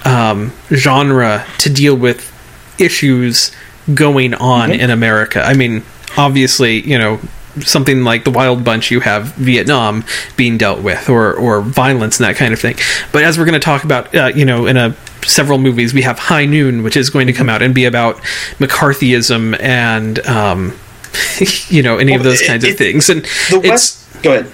um, 0.05 0.53
genre 0.71 1.45
to 1.57 1.69
deal 1.69 1.95
with 1.95 2.33
issues 2.79 3.51
going 3.93 4.33
on 4.35 4.69
mm-hmm. 4.69 4.79
in 4.79 4.89
america 4.89 5.41
i 5.41 5.53
mean 5.53 5.83
obviously 6.17 6.79
you 6.81 6.97
know 6.97 7.19
something 7.61 8.03
like 8.03 8.23
the 8.23 8.31
Wild 8.31 8.63
Bunch, 8.63 8.91
you 8.91 8.99
have 9.01 9.33
Vietnam 9.35 10.05
being 10.37 10.57
dealt 10.57 10.81
with, 10.81 11.09
or 11.09 11.33
or 11.33 11.61
violence 11.61 12.19
and 12.19 12.29
that 12.29 12.35
kind 12.35 12.53
of 12.53 12.59
thing. 12.59 12.77
But 13.11 13.23
as 13.23 13.37
we're 13.37 13.45
going 13.45 13.59
to 13.59 13.65
talk 13.65 13.83
about, 13.83 14.13
uh, 14.15 14.31
you 14.33 14.45
know, 14.45 14.67
in 14.67 14.77
a 14.77 14.95
several 15.29 15.59
movies, 15.59 15.93
we 15.93 16.01
have 16.01 16.19
High 16.19 16.45
Noon, 16.45 16.83
which 16.83 16.97
is 16.97 17.09
going 17.09 17.27
to 17.27 17.33
come 17.33 17.49
out 17.49 17.61
and 17.61 17.73
be 17.73 17.85
about 17.85 18.17
McCarthyism 18.57 19.59
and 19.61 20.19
um, 20.25 20.77
you 21.69 21.83
know 21.83 21.97
any 21.97 22.11
well, 22.11 22.21
of 22.21 22.23
those 22.23 22.41
it, 22.41 22.47
kinds 22.47 22.63
it, 22.63 22.71
of 22.71 22.77
things. 22.77 23.09
And 23.09 23.23
the 23.49 23.61
West, 23.63 24.21
go 24.23 24.33
ahead. 24.33 24.51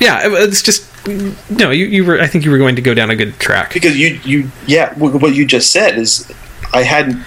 Yeah, 0.00 0.20
it's 0.24 0.62
just 0.62 0.90
no. 1.50 1.70
You, 1.70 1.86
you 1.86 2.04
were. 2.04 2.20
I 2.20 2.26
think 2.26 2.44
you 2.44 2.50
were 2.50 2.58
going 2.58 2.76
to 2.76 2.82
go 2.82 2.94
down 2.94 3.10
a 3.10 3.16
good 3.16 3.38
track 3.38 3.72
because 3.72 3.96
you 3.96 4.20
you 4.24 4.50
yeah. 4.66 4.92
What 4.98 5.34
you 5.34 5.46
just 5.46 5.70
said 5.70 5.98
is 5.98 6.30
I 6.72 6.82
hadn't 6.82 7.24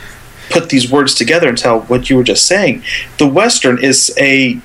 put 0.49 0.69
these 0.69 0.91
words 0.91 1.13
together 1.13 1.47
until 1.47 1.81
what 1.81 2.09
you 2.09 2.17
were 2.17 2.23
just 2.23 2.45
saying. 2.45 2.83
The 3.17 3.27
Western 3.27 3.83
is 3.83 4.13
a 4.17 4.59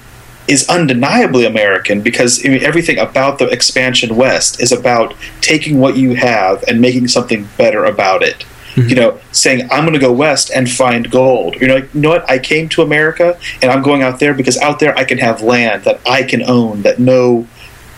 is 0.47 0.69
undeniably 0.69 1.47
American 1.47 2.03
because 2.03 2.45
I 2.45 2.49
mean, 2.49 2.63
everything 2.63 2.99
about 2.99 3.39
the 3.39 3.49
expansion 3.49 4.17
west 4.17 4.61
is 4.61 4.73
about 4.73 5.15
taking 5.41 5.79
what 5.79 5.97
you 5.97 6.15
have 6.17 6.63
and 6.69 6.81
making 6.81 7.09
something 7.09 7.49
better 7.57 7.85
about 7.85 8.23
it. 8.23 8.45
Mm-hmm. 8.75 8.89
You 8.89 8.95
know, 8.97 9.21
saying 9.31 9.69
I'm 9.71 9.85
going 9.85 9.95
to 9.95 10.01
go 10.01 10.13
west 10.13 10.51
and 10.51 10.69
find 10.69 11.11
gold. 11.11 11.55
You 11.61 11.69
know, 11.69 11.75
like, 11.77 11.95
you 11.95 12.01
know 12.01 12.11
what? 12.11 12.29
I 12.29 12.39
came 12.41 12.69
to 12.71 12.83
America 12.83 13.39
and 13.63 13.71
I'm 13.71 13.83
going 13.83 14.03
out 14.03 14.19
there 14.19 14.35
because 14.35 14.59
out 14.59 14.81
there 14.81 14.97
I 14.99 15.05
can 15.05 15.19
have 15.19 15.43
land 15.43 15.85
that 15.85 16.01
I 16.07 16.25
can 16.25 16.43
own 16.43 16.83
that 16.83 16.99
no 16.99 17.47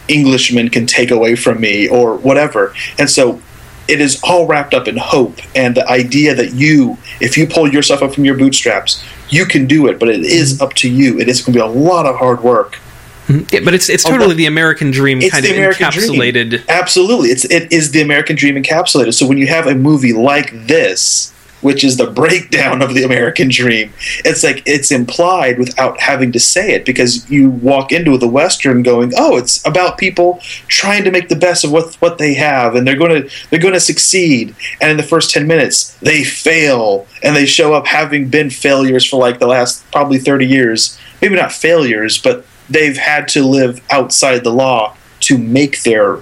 Englishman 0.09 0.69
can 0.69 0.87
take 0.87 1.11
away 1.11 1.35
from 1.35 1.61
me 1.61 1.89
or 1.89 2.17
whatever. 2.17 2.75
And 2.99 3.09
so 3.09 3.41
it 3.89 4.01
is 4.01 4.21
all 4.23 4.47
wrapped 4.47 4.75
up 4.75 4.89
in 4.89 4.97
hope 4.97 5.39
and 5.55 5.77
the 5.77 5.89
idea 5.89 6.35
that 6.35 6.53
you, 6.53 6.99
if 7.21 7.37
you 7.37 7.47
pull 7.47 7.73
yourself 7.73 8.03
up 8.03 8.15
from 8.15 8.25
your 8.25 8.37
bootstraps, 8.37 9.03
you 9.29 9.47
can 9.47 9.67
do 9.67 9.87
it, 9.87 9.99
but 9.99 10.09
it 10.09 10.25
is 10.25 10.55
mm-hmm. 10.55 10.65
up 10.65 10.75
to 10.75 10.91
you. 10.91 11.19
It 11.19 11.29
is 11.29 11.43
going 11.43 11.53
to 11.53 11.59
be 11.59 11.61
a 11.61 11.67
lot 11.67 12.07
of 12.07 12.17
hard 12.17 12.43
work. 12.43 12.79
Mm-hmm. 13.27 13.55
Yeah, 13.55 13.61
but 13.65 13.75
it's 13.75 13.89
it's 13.89 14.05
totally 14.05 14.37
the 14.37 14.47
American 14.47 14.93
dream 14.93 15.21
kind 15.21 15.45
of 15.45 15.51
American 15.51 15.87
encapsulated. 15.87 16.51
Dream. 16.51 16.63
Absolutely, 16.69 17.31
it's 17.31 17.45
it 17.47 17.73
is 17.73 17.91
the 17.91 18.01
American 18.01 18.37
dream 18.37 18.55
encapsulated. 18.55 19.15
So 19.15 19.27
when 19.27 19.37
you 19.37 19.49
have 19.49 19.67
a 19.67 19.75
movie 19.75 20.13
like 20.13 20.53
this, 20.67 21.33
which 21.67 21.83
is 21.83 21.97
the 21.97 22.07
breakdown 22.07 22.81
of 22.81 22.95
the 22.95 23.03
American 23.03 23.49
dream. 23.49 23.93
It's 24.25 24.45
like 24.45 24.63
it's 24.67 24.93
implied 24.93 25.59
without 25.59 25.99
having 25.99 26.31
to 26.31 26.39
say 26.39 26.75
it 26.75 26.85
because 26.85 27.29
you 27.29 27.51
walk 27.51 27.91
into 27.91 28.17
the 28.17 28.29
Western 28.29 28.85
going, 28.85 29.13
"Oh, 29.19 29.37
it's 29.37 29.67
about 29.67 29.99
people 29.99 30.39
trying 30.69 31.03
to 31.03 31.11
make 31.11 31.29
the 31.29 31.35
best 31.35 31.65
of 31.65 31.73
what 31.73 31.97
what 31.97 32.19
they 32.19 32.35
have, 32.35 32.77
and 32.77 32.87
they're 32.87 32.95
going 32.95 33.21
to 33.21 33.31
they're 33.51 33.59
going 33.59 33.75
to 33.75 33.81
succeed." 33.81 34.55
And 34.81 34.93
in 34.93 34.97
the 34.97 35.03
first 35.03 35.33
ten 35.33 35.49
minutes, 35.49 35.97
they 36.01 36.23
fail, 36.23 37.09
and 37.25 37.35
they 37.35 37.47
show 37.47 37.75
up 37.75 37.89
having 37.89 38.29
been 38.29 38.49
failures 38.49 39.05
for 39.05 39.19
like 39.19 39.41
the 39.41 39.49
last 39.49 39.83
probably 39.91 40.19
thirty 40.19 40.47
years. 40.47 40.97
Maybe 41.21 41.35
not 41.35 41.51
failures, 41.51 42.17
but 42.17 42.47
they've 42.71 42.97
had 42.97 43.27
to 43.35 43.43
live 43.43 43.81
outside 43.91 44.45
the 44.45 44.53
law 44.53 44.95
to 45.23 45.37
make 45.37 45.83
their 45.83 46.21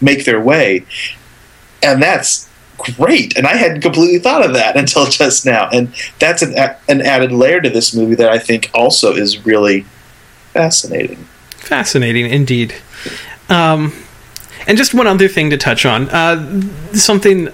make 0.00 0.24
their 0.24 0.40
way, 0.40 0.86
and 1.82 2.00
that's 2.00 2.48
great. 2.78 3.36
And 3.36 3.46
I 3.46 3.56
hadn't 3.56 3.80
completely 3.80 4.18
thought 4.18 4.44
of 4.44 4.54
that 4.54 4.76
until 4.78 5.06
just 5.06 5.46
now. 5.46 5.68
And 5.70 5.94
that's 6.18 6.42
an, 6.42 6.54
an 6.88 7.02
added 7.02 7.32
layer 7.32 7.60
to 7.60 7.70
this 7.70 7.94
movie 7.94 8.14
that 8.16 8.30
I 8.30 8.38
think 8.38 8.70
also 8.74 9.14
is 9.14 9.44
really 9.44 9.86
fascinating. 10.52 11.24
Fascinating 11.56 12.26
indeed. 12.26 12.74
Um, 13.48 13.92
and 14.66 14.78
just 14.78 14.94
one 14.94 15.06
other 15.06 15.28
thing 15.28 15.50
to 15.50 15.56
touch 15.56 15.84
on 15.84 16.08
uh, 16.08 16.62
something 16.92 17.48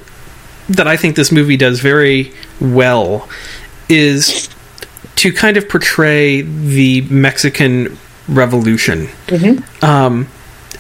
that 0.69 0.87
I 0.87 0.97
think 0.97 1.17
this 1.17 1.33
movie 1.33 1.57
does 1.57 1.81
very 1.81 2.33
well 2.61 3.29
is 3.89 4.49
to 5.17 5.33
kind 5.33 5.57
of 5.57 5.69
portray 5.69 6.43
the 6.43 7.03
Mexican 7.03 7.99
Revolution 8.29 9.07
mm-hmm. 9.27 9.85
um, 9.85 10.29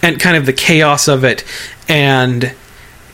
and 0.03 0.21
kind 0.21 0.37
of 0.37 0.47
the 0.47 0.53
chaos 0.53 1.09
of 1.09 1.25
it 1.25 1.45
and 1.89 2.55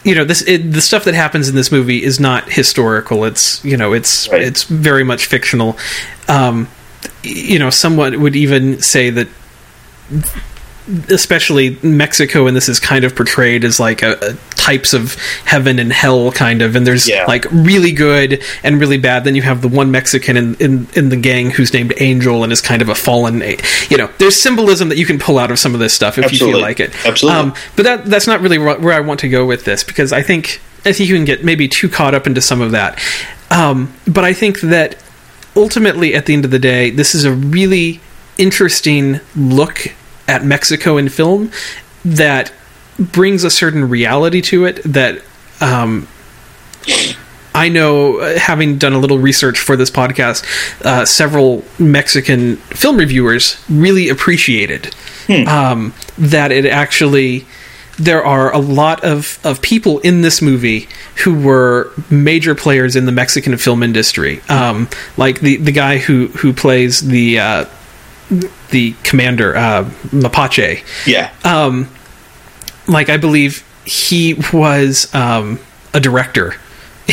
you 0.07 0.15
know 0.15 0.25
this 0.25 0.43
it, 0.47 0.73
the 0.73 0.81
stuff 0.81 1.05
that 1.05 1.15
happens 1.15 1.49
in 1.49 1.57
this 1.57 1.73
movie 1.73 2.03
is 2.03 2.21
not 2.21 2.51
historical 2.51 3.25
it's 3.25 3.63
you 3.65 3.77
know 3.77 3.93
it's 3.93 4.29
right. 4.29 4.41
it's 4.41 4.63
very 4.63 5.03
much 5.03 5.27
fictional 5.27 5.77
um, 6.29 6.69
you 7.25 7.59
know 7.59 7.71
someone 7.71 8.21
would 8.21 8.37
even 8.37 8.81
say 8.81 9.11
that 9.11 9.29
especially 11.09 11.79
Mexico, 11.83 12.47
and 12.47 12.57
this 12.57 12.69
is 12.69 12.79
kind 12.79 13.05
of 13.05 13.15
portrayed 13.17 13.65
as 13.65 13.81
like 13.81 14.03
a, 14.03 14.17
a 14.23 14.37
types 14.67 14.93
of 14.93 15.15
heaven 15.45 15.79
and 15.79 15.93
hell, 15.93 16.33
kind 16.33 16.61
of. 16.61 16.75
And 16.75 16.85
there's 16.87 17.09
yeah. 17.09 17.25
like 17.27 17.47
really 17.53 17.93
good 17.93 18.43
and 18.65 18.81
really 18.81 18.99
bad. 18.99 19.23
Then 19.25 19.37
you 19.37 19.43
have 19.43 19.63
the 19.63 19.69
one 19.69 19.91
Mexican 19.93 20.37
in, 20.37 20.55
in 20.57 20.89
in 20.95 21.09
the 21.09 21.17
gang 21.17 21.51
who's 21.51 21.73
named 21.73 21.95
Angel 21.99 22.43
and 22.43 22.53
is 22.53 22.61
kind 22.61 22.83
of 22.83 22.89
a 22.89 22.95
fallen. 22.95 23.43
You 23.89 23.97
know, 23.97 24.11
there's 24.19 24.41
symbolism 24.41 24.89
that 24.89 24.99
you 24.99 25.07
can 25.07 25.19
pull 25.19 25.39
out 25.39 25.51
of 25.51 25.59
some 25.59 25.73
of 25.75 25.81
this 25.81 25.95
stuff 25.95 26.19
if 26.19 26.25
Absolutely. 26.25 26.49
you 26.49 26.55
feel 26.55 26.63
like 26.63 26.81
it. 26.81 27.07
Absolutely. 27.07 27.41
Um, 27.41 27.55
but 27.77 27.85
that 27.85 28.05
that's 28.07 28.27
not 28.27 28.41
really 28.41 28.59
where 28.59 28.93
I 28.93 29.01
want 29.01 29.21
to 29.21 29.29
go 29.29 29.47
with 29.47 29.65
this 29.65 29.85
because 29.85 30.13
I 30.13 30.23
think 30.23 30.61
I 30.85 30.93
think 30.93 31.09
you 31.09 31.15
can 31.15 31.25
get 31.25 31.45
maybe 31.45 31.69
too 31.69 31.89
caught 31.89 32.15
up 32.15 32.27
into 32.27 32.41
some 32.41 32.61
of 32.61 32.73
that. 32.73 33.01
Um, 33.51 33.95
but 34.07 34.25
I 34.25 34.33
think 34.33 34.61
that 34.63 34.97
ultimately, 35.55 36.15
at 36.15 36.27
the 36.27 36.35
end 36.35 36.45
of 36.45 36.51
the 36.51 36.59
day, 36.59 36.91
this 36.91 37.15
is 37.15 37.25
a 37.25 37.33
really 37.33 38.01
interesting 38.37 39.21
look 39.37 39.95
at 40.27 40.45
Mexico 40.45 40.97
in 40.97 41.09
film 41.09 41.51
that 42.05 42.53
brings 42.99 43.45
a 43.45 43.51
certain 43.51 43.89
reality 43.89 44.41
to 44.43 44.65
it 44.65 44.83
that 44.85 45.23
um, 45.61 46.07
I 47.57 47.71
know, 47.71 48.19
uh, 48.19 48.39
having 48.39 48.77
done 48.77 48.93
a 48.93 48.99
little 48.99 49.19
research 49.19 49.59
for 49.59 49.77
this 49.77 49.91
podcast, 49.91 50.45
uh, 50.85 51.07
several 51.07 51.65
Mexican 51.79 52.57
film 52.57 52.99
reviewers 52.99 53.59
really 53.71 54.11
appreciated 54.11 54.95
hmm. 55.27 55.49
um, 55.49 55.95
that 56.19 56.53
it 56.53 56.67
actually. 56.67 57.47
There 57.99 58.23
are 58.23 58.53
a 58.53 58.59
lot 58.59 59.03
of, 59.05 59.39
of 59.43 59.63
people 59.63 60.01
in 60.01 60.21
this 60.21 60.43
movie 60.43 60.87
who 61.25 61.35
were 61.35 61.93
major 62.11 62.55
players 62.55 62.95
in 62.95 63.07
the 63.07 63.13
Mexican 63.13 63.57
film 63.57 63.83
industry. 63.83 64.43
Um, 64.51 64.91
like 65.17 65.41
the, 65.41 65.57
the 65.57 65.73
guy 65.73 65.97
who, 65.97 66.27
who 66.27 66.53
plays 66.53 67.01
the 67.01 67.39
uh, 67.39 67.65
the 68.69 68.95
commander 69.03 69.57
uh, 69.57 69.85
Mapache. 70.11 70.85
Yeah. 71.07 71.33
Um, 71.43 71.89
like 72.89 73.09
I 73.09 73.17
believe 73.17 73.65
he 73.85 74.35
was 74.53 75.13
um, 75.15 75.61
a 75.95 76.01
director 76.01 76.55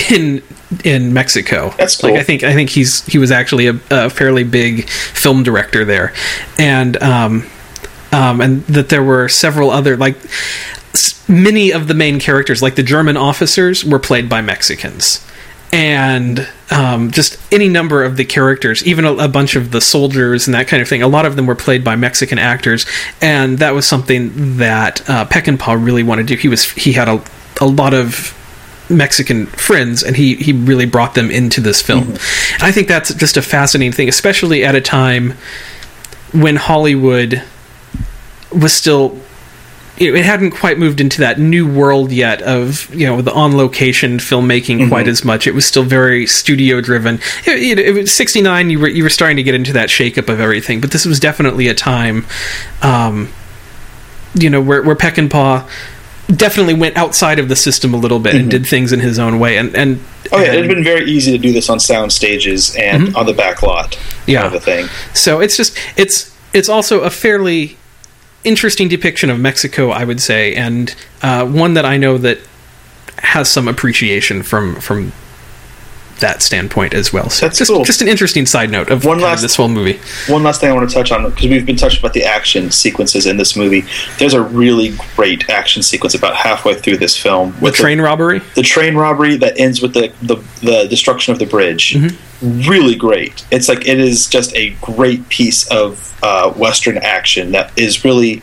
in 0.09 0.43
in 0.83 1.13
Mexico. 1.13 1.73
That's 1.77 1.97
cool. 1.97 2.11
Like 2.11 2.19
I 2.19 2.23
think 2.23 2.43
I 2.43 2.53
think 2.53 2.69
he's 2.69 3.05
he 3.05 3.17
was 3.17 3.31
actually 3.31 3.67
a, 3.67 3.79
a 3.91 4.09
fairly 4.09 4.43
big 4.43 4.89
film 4.89 5.43
director 5.43 5.85
there, 5.85 6.13
and 6.57 7.01
um, 7.01 7.47
um, 8.11 8.41
and 8.41 8.65
that 8.67 8.89
there 8.89 9.03
were 9.03 9.29
several 9.29 9.69
other 9.69 9.97
like 9.97 10.17
many 11.27 11.71
of 11.71 11.87
the 11.87 11.93
main 11.93 12.19
characters, 12.19 12.61
like 12.61 12.75
the 12.75 12.83
German 12.83 13.17
officers, 13.17 13.83
were 13.83 13.99
played 13.99 14.29
by 14.29 14.41
Mexicans 14.41 15.25
and 15.73 16.47
um, 16.69 17.09
just 17.09 17.39
any 17.51 17.67
number 17.67 18.03
of 18.03 18.15
the 18.15 18.23
characters, 18.23 18.85
even 18.85 19.05
a, 19.05 19.13
a, 19.15 19.27
bunch 19.27 19.55
of 19.55 19.71
the 19.71 19.81
soldiers 19.81 20.47
and 20.47 20.53
that 20.53 20.67
kind 20.67 20.83
of 20.83 20.87
thing. 20.87 21.01
A 21.01 21.07
lot 21.07 21.25
of 21.25 21.35
them 21.35 21.47
were 21.47 21.55
played 21.55 21.83
by 21.83 21.95
Mexican 21.95 22.37
actors, 22.37 22.85
and 23.21 23.57
that 23.57 23.73
was 23.73 23.87
something 23.87 24.57
that 24.57 25.01
uh, 25.09 25.25
Peckinpah 25.25 25.83
really 25.83 26.03
wanted 26.03 26.27
to 26.27 26.35
do. 26.35 26.39
He 26.39 26.47
was 26.47 26.71
he 26.71 26.93
had 26.93 27.09
a, 27.09 27.23
a 27.59 27.65
lot 27.65 27.95
of 27.95 28.37
Mexican 28.87 29.47
friends, 29.47 30.03
and 30.03 30.15
he 30.15 30.35
he 30.35 30.53
really 30.53 30.85
brought 30.85 31.15
them 31.15 31.31
into 31.31 31.59
this 31.59 31.81
film. 31.81 32.03
Mm-hmm. 32.03 32.63
I 32.63 32.71
think 32.71 32.87
that's 32.87 33.11
just 33.15 33.35
a 33.35 33.41
fascinating 33.41 33.93
thing, 33.93 34.07
especially 34.07 34.63
at 34.63 34.75
a 34.75 34.81
time 34.81 35.33
when 36.33 36.55
Hollywood 36.55 37.41
was 38.51 38.73
still 38.73 39.19
it 39.97 40.25
hadn't 40.25 40.51
quite 40.51 40.79
moved 40.79 40.99
into 40.99 41.19
that 41.19 41.39
new 41.39 41.71
world 41.71 42.11
yet 42.11 42.41
of 42.41 42.93
you 42.93 43.05
know 43.05 43.21
the 43.21 43.31
on 43.31 43.55
location 43.55 44.17
filmmaking 44.17 44.79
mm-hmm. 44.79 44.89
quite 44.89 45.07
as 45.07 45.23
much. 45.23 45.45
It 45.45 45.53
was 45.53 45.65
still 45.65 45.83
very 45.83 46.25
studio 46.25 46.81
driven. 46.81 47.19
It, 47.45 47.77
it, 47.77 47.79
it, 47.79 47.93
was 47.93 48.13
sixty 48.13 48.41
nine. 48.41 48.69
You 48.69 48.79
were 48.79 48.87
you 48.87 49.03
were 49.03 49.09
starting 49.09 49.37
to 49.37 49.43
get 49.43 49.55
into 49.55 49.73
that 49.73 49.89
shakeup 49.89 50.29
of 50.29 50.39
everything, 50.39 50.81
but 50.81 50.91
this 50.91 51.05
was 51.05 51.19
definitely 51.19 51.67
a 51.67 51.75
time, 51.75 52.25
um, 52.81 53.31
you 54.33 54.49
know, 54.49 54.61
where 54.61 54.81
where 54.81 54.95
Peckinpah 54.95 55.69
definitely 56.27 56.73
went 56.73 56.97
outside 56.97 57.37
of 57.37 57.49
the 57.49 57.55
system 57.55 57.93
a 57.93 57.97
little 57.97 58.19
bit 58.19 58.33
mm-hmm. 58.33 58.41
and 58.41 58.51
did 58.51 58.65
things 58.65 58.91
in 58.93 58.99
his 58.99 59.19
own 59.19 59.39
way. 59.39 59.57
And 59.57 59.75
and 59.75 59.99
oh 60.31 60.39
yeah, 60.39 60.53
it 60.53 60.59
had 60.61 60.67
been 60.67 60.83
very 60.83 61.09
easy 61.09 61.31
to 61.31 61.37
do 61.37 61.51
this 61.51 61.69
on 61.69 61.79
sound 61.79 62.11
stages 62.11 62.75
and 62.75 63.09
mm-hmm. 63.09 63.15
on 63.15 63.27
the 63.27 63.33
back 63.33 63.61
lot. 63.61 63.99
Yeah, 64.25 64.47
the 64.47 64.59
thing. 64.59 64.87
So 65.13 65.39
it's 65.39 65.55
just 65.55 65.77
it's 65.95 66.35
it's 66.51 66.69
also 66.69 67.01
a 67.01 67.11
fairly 67.11 67.77
interesting 68.43 68.87
depiction 68.87 69.29
of 69.29 69.39
Mexico, 69.39 69.89
I 69.89 70.03
would 70.03 70.21
say, 70.21 70.55
and 70.55 70.93
uh, 71.21 71.45
one 71.45 71.73
that 71.75 71.85
I 71.85 71.97
know 71.97 72.17
that 72.17 72.39
has 73.19 73.49
some 73.49 73.67
appreciation 73.67 74.43
from 74.43 74.75
from 74.75 75.11
that 76.19 76.41
standpoint 76.41 76.93
as 76.93 77.11
well. 77.11 77.29
So 77.29 77.45
That's 77.45 77.57
just 77.57 77.71
cool. 77.71 77.83
just 77.83 78.01
an 78.01 78.07
interesting 78.07 78.45
side 78.45 78.69
note 78.69 78.89
of 78.89 79.05
one 79.05 79.19
last, 79.19 79.39
of 79.39 79.41
this 79.41 79.55
whole 79.55 79.67
movie. 79.67 79.99
One 80.27 80.43
last 80.43 80.61
thing 80.61 80.69
I 80.69 80.73
want 80.73 80.89
to 80.89 80.93
touch 80.93 81.11
on 81.11 81.29
because 81.29 81.49
we've 81.49 81.65
been 81.65 81.75
touched 81.75 81.99
about 81.99 82.13
the 82.13 82.23
action 82.23 82.71
sequences 82.71 83.25
in 83.25 83.37
this 83.37 83.55
movie. 83.55 83.83
There's 84.19 84.33
a 84.33 84.41
really 84.41 84.95
great 85.15 85.49
action 85.49 85.83
sequence 85.83 86.15
about 86.15 86.35
halfway 86.35 86.75
through 86.75 86.97
this 86.97 87.17
film 87.17 87.59
with 87.59 87.75
the 87.75 87.83
train 87.83 87.97
the, 87.97 88.03
robbery. 88.03 88.39
The 88.55 88.63
train 88.63 88.95
robbery 88.95 89.37
that 89.37 89.59
ends 89.59 89.81
with 89.81 89.93
the 89.93 90.13
the, 90.21 90.35
the 90.61 90.87
destruction 90.87 91.33
of 91.33 91.39
the 91.39 91.45
bridge. 91.45 91.93
Mm-hmm. 91.93 92.69
Really 92.69 92.95
great. 92.95 93.45
It's 93.51 93.69
like 93.69 93.87
it 93.87 93.99
is 93.99 94.27
just 94.27 94.55
a 94.55 94.71
great 94.81 95.27
piece 95.29 95.67
of 95.69 96.17
uh, 96.23 96.51
Western 96.53 96.97
action 96.97 97.51
that 97.51 97.77
is 97.77 98.03
really 98.03 98.41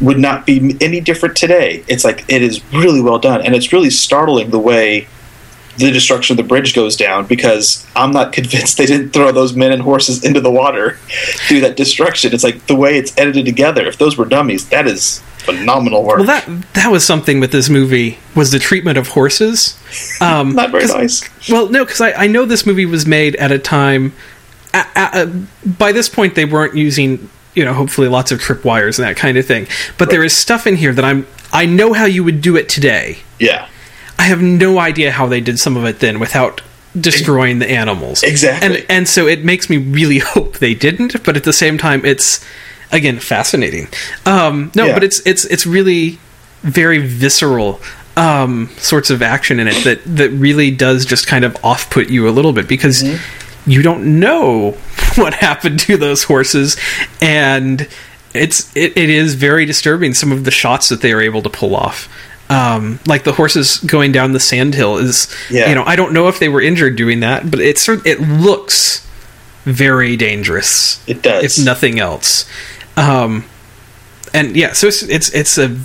would 0.00 0.18
not 0.18 0.46
be 0.46 0.76
any 0.80 1.00
different 1.00 1.36
today. 1.36 1.84
It's 1.88 2.04
like 2.04 2.24
it 2.28 2.42
is 2.42 2.62
really 2.72 3.00
well 3.00 3.18
done, 3.18 3.42
and 3.42 3.54
it's 3.54 3.72
really 3.72 3.90
startling 3.90 4.50
the 4.50 4.58
way 4.58 5.08
the 5.78 5.90
destruction 5.90 6.34
of 6.34 6.36
the 6.36 6.48
bridge 6.48 6.74
goes 6.74 6.96
down 6.96 7.26
because 7.26 7.86
I'm 7.94 8.10
not 8.10 8.32
convinced 8.38 8.78
they 8.78 8.86
didn't 8.86 9.10
throw 9.10 9.32
those 9.32 9.54
men 9.54 9.72
and 9.72 9.82
horses 9.82 10.24
into 10.24 10.40
the 10.40 10.50
water 10.50 10.98
through 11.48 11.60
that 11.62 11.76
destruction. 11.76 12.34
It's 12.34 12.44
like 12.44 12.66
the 12.66 12.76
way 12.76 12.98
it's 12.98 13.16
edited 13.16 13.46
together. 13.46 13.86
If 13.86 13.98
those 13.98 14.16
were 14.16 14.24
dummies, 14.24 14.68
that 14.68 14.86
is 14.86 15.20
phenomenal 15.38 16.04
work. 16.04 16.18
Well, 16.18 16.26
that 16.26 16.74
that 16.74 16.90
was 16.90 17.06
something 17.06 17.40
with 17.40 17.52
this 17.52 17.70
movie 17.70 18.18
was 18.34 18.50
the 18.50 18.58
treatment 18.58 18.98
of 18.98 19.08
horses. 19.08 19.78
Um, 20.20 20.54
not 20.54 20.70
very 20.70 20.86
nice. 20.86 21.28
Well, 21.48 21.68
no, 21.68 21.84
because 21.84 22.00
I, 22.00 22.12
I 22.12 22.26
know 22.26 22.44
this 22.44 22.66
movie 22.66 22.86
was 22.86 23.06
made 23.06 23.36
at 23.36 23.52
a 23.52 23.58
time. 23.58 24.12
by 24.72 25.92
this 25.92 26.08
point, 26.08 26.34
they 26.34 26.44
weren't 26.44 26.76
using 26.76 27.30
you 27.54 27.64
know 27.64 27.72
hopefully 27.72 28.08
lots 28.08 28.30
of 28.30 28.40
tripwires 28.40 28.98
and 28.98 29.08
that 29.08 29.16
kind 29.16 29.38
of 29.38 29.46
thing. 29.46 29.66
But 29.96 30.06
right. 30.06 30.10
there 30.10 30.24
is 30.24 30.36
stuff 30.36 30.66
in 30.66 30.76
here 30.76 30.92
that 30.92 31.04
I'm 31.04 31.26
I 31.52 31.66
know 31.66 31.92
how 31.92 32.04
you 32.04 32.24
would 32.24 32.40
do 32.40 32.56
it 32.56 32.68
today. 32.68 33.18
Yeah. 33.38 33.68
I 34.18 34.24
have 34.24 34.42
no 34.42 34.78
idea 34.78 35.12
how 35.12 35.26
they 35.26 35.40
did 35.40 35.58
some 35.58 35.76
of 35.76 35.84
it 35.84 36.00
then 36.00 36.18
without 36.18 36.60
destroying 36.98 37.58
the 37.58 37.70
animals. 37.70 38.22
Exactly. 38.22 38.78
And 38.78 38.86
and 38.88 39.08
so 39.08 39.26
it 39.26 39.44
makes 39.44 39.70
me 39.70 39.76
really 39.76 40.18
hope 40.34 40.58
they 40.58 40.74
didn't, 40.74 41.22
but 41.24 41.36
at 41.36 41.44
the 41.44 41.52
same 41.52 41.78
time 41.78 42.04
it's 42.04 42.44
again 42.92 43.18
fascinating. 43.18 43.88
Um, 44.26 44.72
no, 44.74 44.86
yeah. 44.86 44.94
but 44.94 45.04
it's 45.04 45.24
it's 45.26 45.44
it's 45.46 45.66
really 45.66 46.18
very 46.62 46.98
visceral 46.98 47.80
um, 48.16 48.68
sorts 48.78 49.10
of 49.10 49.22
action 49.22 49.60
in 49.60 49.68
it 49.68 49.84
that 49.84 50.00
that 50.04 50.30
really 50.30 50.70
does 50.70 51.06
just 51.06 51.26
kind 51.26 51.44
of 51.44 51.56
off 51.64 51.88
put 51.90 52.08
you 52.08 52.28
a 52.28 52.30
little 52.30 52.52
bit 52.52 52.66
because 52.66 53.02
mm-hmm. 53.02 53.70
you 53.70 53.80
don't 53.80 54.18
know 54.18 54.72
what 55.14 55.34
happened 55.34 55.78
to 55.80 55.96
those 55.96 56.24
horses 56.24 56.76
and 57.22 57.88
it's 58.34 58.76
it, 58.76 58.96
it 58.96 59.08
is 59.08 59.34
very 59.34 59.64
disturbing 59.64 60.14
some 60.14 60.32
of 60.32 60.44
the 60.44 60.50
shots 60.50 60.88
that 60.88 61.00
they 61.00 61.12
are 61.12 61.20
able 61.20 61.42
to 61.42 61.48
pull 61.48 61.76
off 61.76 62.08
um, 62.50 62.98
like 63.06 63.24
the 63.24 63.32
horses 63.32 63.78
going 63.78 64.12
down 64.12 64.32
the 64.32 64.40
sand 64.40 64.74
hill 64.74 64.96
is 64.96 65.34
yeah. 65.50 65.68
you 65.68 65.74
know 65.74 65.84
i 65.84 65.96
don't 65.96 66.12
know 66.12 66.28
if 66.28 66.38
they 66.38 66.48
were 66.48 66.60
injured 66.60 66.96
doing 66.96 67.20
that 67.20 67.50
but 67.50 67.60
it's 67.60 67.88
it 67.88 68.20
looks 68.20 69.06
very 69.64 70.16
dangerous 70.16 71.06
it 71.06 71.22
does 71.22 71.58
if 71.58 71.64
nothing 71.64 71.98
else 71.98 72.48
um, 72.96 73.44
and 74.32 74.56
yeah 74.56 74.72
so 74.72 74.86
it's 74.86 75.02
it's 75.02 75.32
it's 75.34 75.58
a 75.58 75.78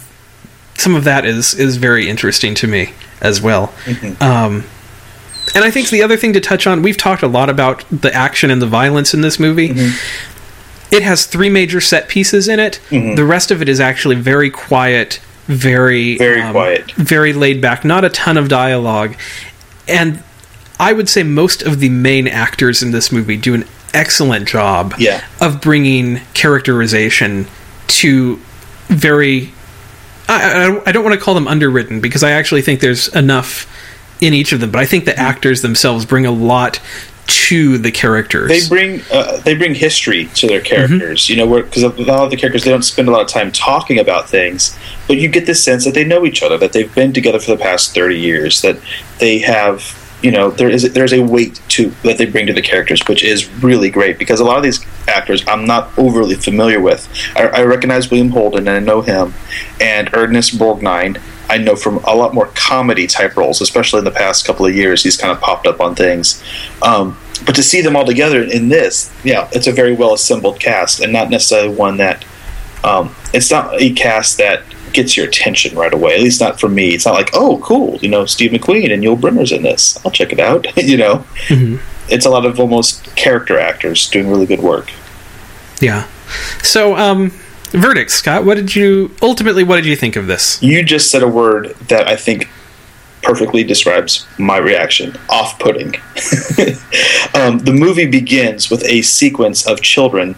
some 0.76 0.96
of 0.96 1.04
that 1.04 1.26
is 1.26 1.54
is 1.54 1.78
very 1.78 2.10
interesting 2.10 2.56
to 2.56 2.68
me 2.68 2.94
as 3.22 3.42
well 3.42 3.68
mm-hmm. 3.86 4.22
um, 4.24 4.64
and 5.56 5.64
i 5.66 5.72
think 5.72 5.90
the 5.90 6.02
other 6.02 6.18
thing 6.18 6.34
to 6.34 6.40
touch 6.40 6.66
on 6.66 6.82
we've 6.82 6.98
talked 6.98 7.24
a 7.24 7.28
lot 7.28 7.50
about 7.50 7.84
the 7.90 8.14
action 8.14 8.50
and 8.50 8.62
the 8.62 8.68
violence 8.68 9.14
in 9.14 9.22
this 9.22 9.40
movie 9.40 9.70
mm-hmm. 9.70 10.96
it 10.96 11.04
has 11.04 11.26
three 11.26 11.50
major 11.50 11.82
set 11.82 12.08
pieces 12.08 12.48
in 12.48 12.60
it 12.60 12.80
mm-hmm. 12.90 13.16
the 13.16 13.26
rest 13.26 13.52
of 13.52 13.62
it 13.62 13.68
is 13.68 13.80
actually 13.80 14.16
very 14.16 14.50
quiet 14.50 15.20
very 15.46 16.18
very 16.18 16.42
um, 16.42 16.52
quiet, 16.52 16.92
very 16.94 17.34
laid 17.34 17.62
back, 17.62 17.84
not 17.84 18.04
a 18.04 18.10
ton 18.10 18.38
of 18.38 18.48
dialogue, 18.48 19.16
and 19.88 20.24
I 20.80 20.94
would 20.94 21.10
say 21.10 21.24
most 21.24 21.62
of 21.62 21.80
the 21.80 21.90
main 21.90 22.28
actors 22.28 22.82
in 22.82 22.92
this 22.92 23.12
movie 23.12 23.38
do 23.38 23.54
an 23.54 23.66
excellent 23.94 24.48
job 24.48 24.96
yeah. 24.98 25.24
of 25.40 25.62
bringing 25.62 26.20
characterization 26.34 27.48
to 27.88 28.40
very. 28.88 29.52
I, 30.28 30.68
I, 30.68 30.84
I 30.88 30.92
don't 30.92 31.04
want 31.04 31.20
to 31.20 31.24
call 31.24 31.34
them 31.34 31.48
underwritten 31.48 32.00
because 32.00 32.24
I 32.24 32.32
actually 32.32 32.62
think 32.62 32.80
there's 32.80 33.14
enough 33.14 33.70
in 34.22 34.34
each 34.34 34.54
of 34.54 34.62
them, 34.62 34.72
but 34.72 34.80
I 34.80 34.86
think 34.86 35.06
the 35.06 35.18
actors 35.18 35.62
themselves 35.62 36.06
bring 36.06 36.26
a 36.26 36.32
lot 36.32 36.80
to 37.28 37.78
the 37.78 37.92
characters. 37.92 38.50
They 38.50 38.68
bring 38.68 39.02
uh, 39.12 39.38
they 39.38 39.56
bring 39.56 39.76
history 39.76 40.26
to 40.36 40.48
their 40.48 40.62
characters. 40.62 41.24
Mm-hmm. 41.24 41.40
You 41.40 41.46
know, 41.46 41.64
because 41.64 41.84
a 41.84 41.90
lot 41.90 42.26
of 42.26 42.32
the 42.32 42.38
characters 42.38 42.64
they 42.64 42.72
don't 42.72 42.84
spend 42.84 43.08
a 43.08 43.12
lot 43.12 43.22
of 43.22 43.28
time 43.28 43.52
talking 43.52 44.00
about 44.00 44.30
things, 44.30 44.78
but 45.08 45.18
you 45.18 45.30
get 45.30 45.46
the 45.46 45.56
sense 45.56 45.86
that 45.86 45.94
they 45.94 46.04
know 46.04 46.26
each 46.26 46.44
other, 46.44 46.58
that 46.58 46.74
they've 46.74 46.94
been 46.94 47.14
together 47.14 47.40
for 47.40 47.52
the 47.52 47.62
past 47.62 47.94
thirty 47.94 48.20
years, 48.20 48.62
that 48.62 48.78
they 49.20 49.40
have. 49.40 50.00
You 50.22 50.32
know, 50.32 50.52
there 50.52 50.70
is 50.70 50.94
there's 50.94 51.12
a 51.12 51.20
weight 51.22 51.62
to 51.70 51.90
that 52.04 52.18
they 52.18 52.26
bring 52.26 52.48
to 52.48 52.54
the 52.54 52.62
characters, 52.62 53.02
which 53.10 53.24
is 53.24 53.50
really 53.62 53.90
great 53.90 54.18
because 54.18 54.40
a 54.40 54.46
lot 54.46 54.56
of 54.56 54.64
these 54.64 54.80
actors 55.06 55.44
I'm 55.48 55.66
not 55.66 55.98
overly 55.98 56.36
familiar 56.36 56.80
with. 56.80 57.10
I, 57.36 57.48
I 57.48 57.64
recognize 57.64 58.10
William 58.10 58.30
Holden 58.30 58.70
and 58.70 58.78
I 58.78 58.80
know 58.80 59.02
him, 59.02 59.34
and 59.82 60.10
Ernest 60.14 60.58
Borgnine 60.58 61.22
I 61.50 61.58
know 61.58 61.76
from 61.76 61.98
a 62.06 62.16
lot 62.16 62.34
more 62.34 62.48
comedy 62.56 63.08
type 63.08 63.36
roles, 63.36 63.62
especially 63.62 64.00
in 64.00 64.06
the 64.06 64.12
past 64.12 64.46
couple 64.46 64.66
of 64.66 64.76
years. 64.76 65.04
He's 65.04 65.18
kind 65.18 65.32
of 65.32 65.42
popped 65.42 65.68
up 65.68 65.82
on 65.82 65.96
things. 65.96 66.42
Um, 66.82 67.18
but 67.46 67.56
to 67.56 67.64
see 67.64 67.82
them 67.82 67.96
all 67.96 68.06
together 68.06 68.44
in 68.44 68.70
this, 68.70 69.14
yeah, 69.24 69.50
it's 69.52 69.68
a 69.68 69.72
very 69.72 69.94
well 69.94 70.14
assembled 70.14 70.60
cast, 70.60 71.00
and 71.02 71.12
not 71.12 71.30
necessarily 71.30 71.76
one 71.76 71.98
that 71.98 72.26
um, 72.84 73.16
it's 73.34 73.52
not 73.52 73.82
a 73.82 73.92
cast 73.94 74.38
that 74.38 74.64
gets 74.94 75.18
your 75.18 75.28
attention 75.28 75.76
right 75.76 75.94
away. 75.94 76.16
At 76.16 76.22
least 76.22 76.40
not 76.40 76.60
for 76.60 76.70
me. 76.70 76.90
It's 76.90 77.06
not 77.06 77.16
like, 77.16 77.32
oh, 77.34 77.60
cool, 77.60 77.98
you 77.98 78.10
know, 78.10 78.26
Steve 78.26 78.52
McQueen 78.52 78.94
and 78.94 79.04
Yul 79.04 79.20
Brynner's 79.20 79.52
in 79.52 79.64
this. 79.64 80.04
I'll 80.06 80.12
check 80.12 80.32
it 80.32 80.40
out. 80.40 80.66
you 80.84 80.98
know, 80.98 81.26
mm-hmm. 81.48 81.78
it's 82.12 82.26
a 82.26 82.30
lot 82.30 82.46
of 82.46 82.60
almost 82.60 83.16
character 83.16 83.60
actors 83.60 84.10
doing 84.10 84.30
really 84.30 84.46
good 84.46 84.62
work. 84.62 84.92
Yeah. 85.82 86.08
So, 86.62 86.96
um, 86.96 87.32
verdict, 87.80 88.12
Scott. 88.12 88.46
What 88.46 88.56
did 88.56 88.76
you 88.76 89.16
ultimately? 89.22 89.64
What 89.64 89.78
did 89.78 89.86
you 89.86 89.96
think 89.96 90.16
of 90.16 90.28
this? 90.28 90.62
You 90.62 90.84
just 90.84 91.12
said 91.12 91.24
a 91.24 91.28
word 91.28 91.76
that 91.88 92.08
I 92.08 92.16
think 92.16 92.50
perfectly 93.24 93.64
describes 93.64 94.28
my 94.38 94.58
reaction 94.58 95.16
off-putting 95.30 95.96
um, 97.34 97.60
the 97.60 97.74
movie 97.74 98.06
begins 98.06 98.70
with 98.70 98.84
a 98.84 99.02
sequence 99.02 99.66
of 99.66 99.82
children 99.82 100.36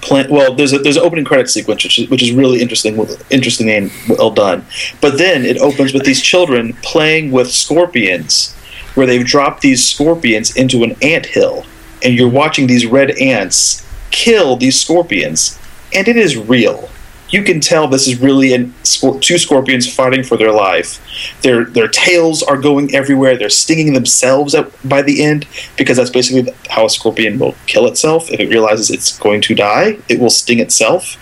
play, 0.00 0.26
well 0.28 0.54
there's 0.54 0.72
a 0.72 0.78
there's 0.78 0.96
an 0.96 1.02
opening 1.02 1.24
credit 1.24 1.50
sequence 1.50 1.84
which 1.84 1.98
is, 1.98 2.08
which 2.08 2.22
is 2.22 2.32
really 2.32 2.62
interesting 2.62 2.98
interesting 3.30 3.68
and 3.70 3.92
well 4.08 4.30
done 4.30 4.64
but 5.02 5.18
then 5.18 5.44
it 5.44 5.58
opens 5.58 5.92
with 5.92 6.04
these 6.04 6.22
children 6.22 6.72
playing 6.82 7.30
with 7.30 7.50
scorpions 7.50 8.54
where 8.94 9.06
they've 9.06 9.26
dropped 9.26 9.60
these 9.60 9.84
scorpions 9.84 10.56
into 10.56 10.82
an 10.82 10.96
ant 11.02 11.26
hill 11.26 11.66
and 12.02 12.14
you're 12.14 12.28
watching 12.28 12.66
these 12.66 12.86
red 12.86 13.10
ants 13.18 13.86
kill 14.10 14.56
these 14.56 14.80
scorpions 14.80 15.58
and 15.94 16.08
it 16.08 16.16
is 16.16 16.36
real. 16.36 16.88
You 17.30 17.42
can 17.42 17.60
tell 17.60 17.88
this 17.88 18.06
is 18.06 18.20
really 18.20 18.52
an, 18.52 18.74
two 18.82 19.38
scorpions 19.38 19.92
fighting 19.92 20.22
for 20.22 20.36
their 20.36 20.52
life. 20.52 21.00
Their 21.40 21.64
their 21.64 21.88
tails 21.88 22.42
are 22.42 22.58
going 22.58 22.94
everywhere. 22.94 23.38
They're 23.38 23.48
stinging 23.48 23.94
themselves 23.94 24.54
by 24.84 25.00
the 25.00 25.24
end 25.24 25.46
because 25.78 25.96
that's 25.96 26.10
basically 26.10 26.52
how 26.68 26.84
a 26.84 26.90
scorpion 26.90 27.38
will 27.38 27.54
kill 27.66 27.86
itself. 27.86 28.30
If 28.30 28.38
it 28.38 28.50
realizes 28.50 28.90
it's 28.90 29.18
going 29.18 29.40
to 29.42 29.54
die, 29.54 29.98
it 30.10 30.20
will 30.20 30.28
sting 30.28 30.58
itself, 30.58 31.16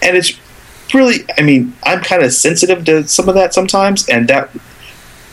and 0.00 0.16
it's 0.16 0.38
really. 0.94 1.24
I 1.36 1.42
mean, 1.42 1.74
I'm 1.82 2.02
kind 2.02 2.22
of 2.22 2.32
sensitive 2.32 2.84
to 2.84 3.08
some 3.08 3.28
of 3.28 3.34
that 3.34 3.52
sometimes, 3.52 4.08
and 4.08 4.28
that 4.28 4.50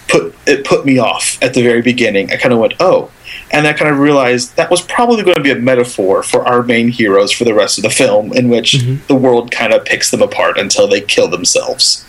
put 0.07 0.35
it 0.45 0.65
put 0.65 0.85
me 0.85 0.97
off 0.97 1.41
at 1.41 1.53
the 1.53 1.63
very 1.63 1.81
beginning. 1.81 2.31
I 2.31 2.37
kind 2.37 2.53
of 2.53 2.59
went, 2.59 2.73
oh, 2.79 3.11
and 3.51 3.67
I 3.67 3.73
kind 3.73 3.91
of 3.91 3.99
realized 3.99 4.55
that 4.55 4.69
was 4.71 4.81
probably 4.81 5.23
going 5.23 5.37
to 5.37 5.43
be 5.43 5.51
a 5.51 5.55
metaphor 5.55 6.23
for 6.23 6.47
our 6.47 6.63
main 6.63 6.89
heroes 6.89 7.31
for 7.31 7.43
the 7.43 7.53
rest 7.53 7.77
of 7.77 7.83
the 7.83 7.89
film, 7.89 8.33
in 8.33 8.49
which 8.49 8.73
Mm-hmm. 8.73 9.05
the 9.07 9.15
world 9.15 9.51
kind 9.51 9.73
of 9.73 9.85
picks 9.85 10.11
them 10.11 10.21
apart 10.21 10.57
until 10.57 10.87
they 10.87 11.01
kill 11.01 11.27
themselves, 11.27 12.03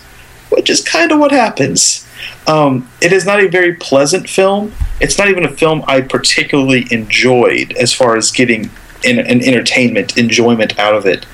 which 0.51 0.69
is 0.71 0.83
kind 0.83 1.13
of 1.13 1.19
what 1.19 1.31
happens. 1.33 2.07
Um, 2.47 2.89
it 3.03 3.13
is 3.13 3.27
not 3.27 3.41
a 3.41 3.49
very 3.49 3.75
pleasant 3.75 4.29
film. 4.29 4.73
It's 5.01 5.19
not 5.19 5.29
even 5.29 5.45
a 5.45 5.51
film 5.51 5.85
I 5.87 6.01
particularly 6.01 6.87
enjoyed 6.91 7.73
as 7.73 7.93
far 7.93 8.17
as 8.17 8.31
getting 8.31 8.71
in, 9.05 9.19
an 9.19 9.43
entertainment 9.43 10.17
enjoyment 10.17 10.79
out 10.79 10.95
of 10.95 11.07
it. 11.07 11.27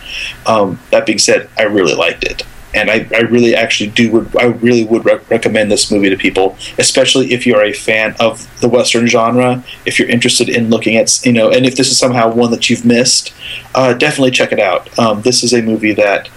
Um, 0.46 0.80
that 0.90 1.06
being 1.06 1.18
said, 1.18 1.48
I 1.56 1.62
really 1.62 1.94
liked 1.94 2.24
it, 2.24 2.42
and 2.74 2.90
I, 2.90 3.06
I 3.14 3.20
really 3.20 3.54
actually 3.54 3.90
do. 3.90 4.28
I 4.38 4.46
really 4.46 4.84
would 4.84 5.04
rec- 5.04 5.28
recommend 5.30 5.70
this 5.70 5.90
movie 5.90 6.10
to 6.10 6.16
people, 6.16 6.56
especially 6.78 7.32
if 7.32 7.46
you're 7.46 7.62
a 7.62 7.72
fan 7.72 8.14
of 8.18 8.48
the 8.60 8.68
Western 8.68 9.06
genre. 9.06 9.62
If 9.84 9.98
you're 9.98 10.08
interested 10.08 10.48
in 10.48 10.70
looking 10.70 10.96
at 10.96 11.24
you 11.24 11.32
know, 11.32 11.50
and 11.50 11.66
if 11.66 11.76
this 11.76 11.90
is 11.90 11.98
somehow 11.98 12.32
one 12.32 12.50
that 12.50 12.70
you've 12.70 12.84
missed, 12.84 13.34
uh, 13.74 13.94
definitely 13.94 14.30
check 14.30 14.52
it 14.52 14.60
out. 14.60 14.96
Um, 14.98 15.22
this 15.22 15.42
is 15.42 15.52
a 15.52 15.62
movie 15.62 15.92
that. 15.94 16.28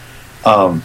Um, 0.46 0.84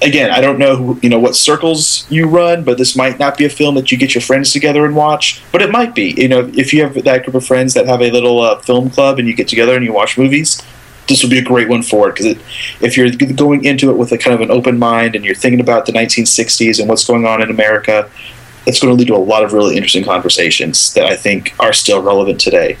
again, 0.00 0.30
I 0.30 0.40
don't 0.40 0.58
know 0.58 0.76
who, 0.76 1.00
you 1.02 1.08
know 1.08 1.18
what 1.18 1.34
circles 1.34 2.06
you 2.10 2.28
run, 2.28 2.62
but 2.62 2.78
this 2.78 2.96
might 2.96 3.18
not 3.18 3.36
be 3.36 3.44
a 3.44 3.50
film 3.50 3.74
that 3.74 3.90
you 3.90 3.98
get 3.98 4.14
your 4.14 4.22
friends 4.22 4.52
together 4.52 4.84
and 4.84 4.94
watch. 4.94 5.42
But 5.50 5.62
it 5.62 5.70
might 5.70 5.94
be. 5.94 6.14
You 6.16 6.28
know, 6.28 6.50
if 6.54 6.72
you 6.72 6.82
have 6.82 6.94
that 7.02 7.24
group 7.24 7.34
of 7.34 7.44
friends 7.44 7.74
that 7.74 7.86
have 7.86 8.00
a 8.00 8.10
little 8.10 8.40
uh, 8.40 8.58
film 8.60 8.90
club 8.90 9.18
and 9.18 9.26
you 9.26 9.34
get 9.34 9.48
together 9.48 9.74
and 9.74 9.84
you 9.84 9.92
watch 9.92 10.16
movies, 10.16 10.62
this 11.08 11.22
would 11.22 11.30
be 11.30 11.38
a 11.38 11.42
great 11.42 11.68
one 11.68 11.82
for 11.82 12.08
it 12.08 12.16
because 12.16 12.36
if 12.80 12.96
you're 12.96 13.10
going 13.34 13.64
into 13.64 13.90
it 13.90 13.96
with 13.96 14.12
a 14.12 14.18
kind 14.18 14.34
of 14.34 14.40
an 14.40 14.50
open 14.50 14.78
mind 14.78 15.16
and 15.16 15.24
you're 15.24 15.34
thinking 15.34 15.60
about 15.60 15.86
the 15.86 15.92
1960s 15.92 16.78
and 16.78 16.88
what's 16.88 17.06
going 17.06 17.26
on 17.26 17.42
in 17.42 17.50
America, 17.50 18.10
it's 18.66 18.80
going 18.80 18.94
to 18.94 18.98
lead 18.98 19.08
to 19.08 19.14
a 19.14 19.16
lot 19.16 19.42
of 19.42 19.52
really 19.52 19.76
interesting 19.76 20.04
conversations 20.04 20.92
that 20.94 21.06
I 21.06 21.16
think 21.16 21.54
are 21.58 21.72
still 21.72 22.02
relevant 22.02 22.40
today. 22.40 22.76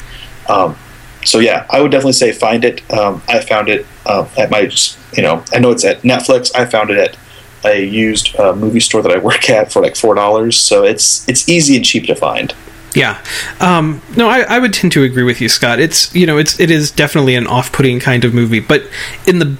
Um, 0.48 0.76
so 1.24 1.38
yeah, 1.38 1.66
I 1.70 1.80
would 1.80 1.90
definitely 1.90 2.12
say 2.12 2.32
find 2.32 2.64
it. 2.64 2.88
Um, 2.92 3.22
I 3.28 3.40
found 3.40 3.68
it 3.68 3.86
uh, 4.06 4.28
at 4.36 4.50
my, 4.50 4.70
you 5.16 5.22
know, 5.22 5.42
I 5.52 5.58
know 5.58 5.70
it's 5.70 5.84
at 5.84 6.02
Netflix. 6.02 6.54
I 6.54 6.66
found 6.66 6.90
it 6.90 6.98
at 6.98 7.16
a 7.64 7.84
used 7.84 8.38
uh, 8.38 8.54
movie 8.54 8.80
store 8.80 9.02
that 9.02 9.10
I 9.10 9.18
work 9.18 9.50
at 9.50 9.72
for 9.72 9.82
like 9.82 9.96
four 9.96 10.14
dollars. 10.14 10.56
So 10.56 10.84
it's 10.84 11.28
it's 11.28 11.48
easy 11.48 11.76
and 11.76 11.84
cheap 11.84 12.04
to 12.06 12.14
find. 12.14 12.54
Yeah. 12.94 13.22
Um, 13.60 14.00
no, 14.16 14.28
I, 14.28 14.40
I 14.40 14.58
would 14.58 14.72
tend 14.72 14.92
to 14.92 15.02
agree 15.02 15.22
with 15.22 15.40
you, 15.40 15.48
Scott. 15.48 15.78
It's 15.80 16.14
you 16.14 16.26
know, 16.26 16.38
it's 16.38 16.58
it 16.58 16.70
is 16.70 16.90
definitely 16.90 17.34
an 17.34 17.46
off-putting 17.46 18.00
kind 18.00 18.24
of 18.24 18.32
movie, 18.34 18.60
but 18.60 18.82
in 19.26 19.38
the 19.38 19.56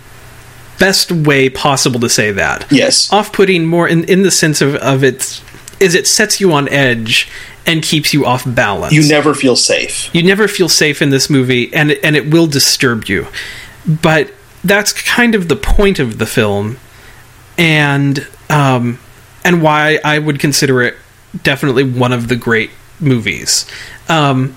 best 0.78 1.10
way 1.12 1.48
possible 1.50 2.00
to 2.00 2.08
say 2.08 2.32
that. 2.32 2.66
Yes. 2.70 3.12
Off-putting 3.12 3.66
more 3.66 3.86
in 3.88 4.04
in 4.04 4.22
the 4.22 4.30
sense 4.30 4.60
of 4.60 4.74
of 4.76 5.02
its 5.04 5.42
is 5.80 5.94
it 5.94 6.06
sets 6.06 6.40
you 6.40 6.52
on 6.52 6.68
edge 6.70 7.28
and 7.66 7.82
keeps 7.82 8.14
you 8.14 8.24
off 8.24 8.44
balance. 8.46 8.92
You 8.94 9.06
never 9.08 9.34
feel 9.34 9.56
safe. 9.56 10.08
you 10.14 10.22
never 10.22 10.48
feel 10.48 10.68
safe 10.68 11.02
in 11.02 11.10
this 11.10 11.28
movie 11.28 11.72
and 11.74 11.92
and 12.02 12.16
it 12.16 12.30
will 12.30 12.46
disturb 12.46 13.04
you 13.08 13.26
but 13.86 14.32
that's 14.64 14.92
kind 14.92 15.34
of 15.34 15.48
the 15.48 15.56
point 15.56 15.98
of 15.98 16.18
the 16.18 16.26
film 16.26 16.78
and 17.56 18.26
um 18.50 18.98
and 19.44 19.62
why 19.62 19.98
I 20.04 20.18
would 20.18 20.40
consider 20.40 20.82
it 20.82 20.94
definitely 21.42 21.84
one 21.84 22.12
of 22.12 22.28
the 22.28 22.36
great 22.36 22.70
movies 23.00 23.66
um 24.08 24.54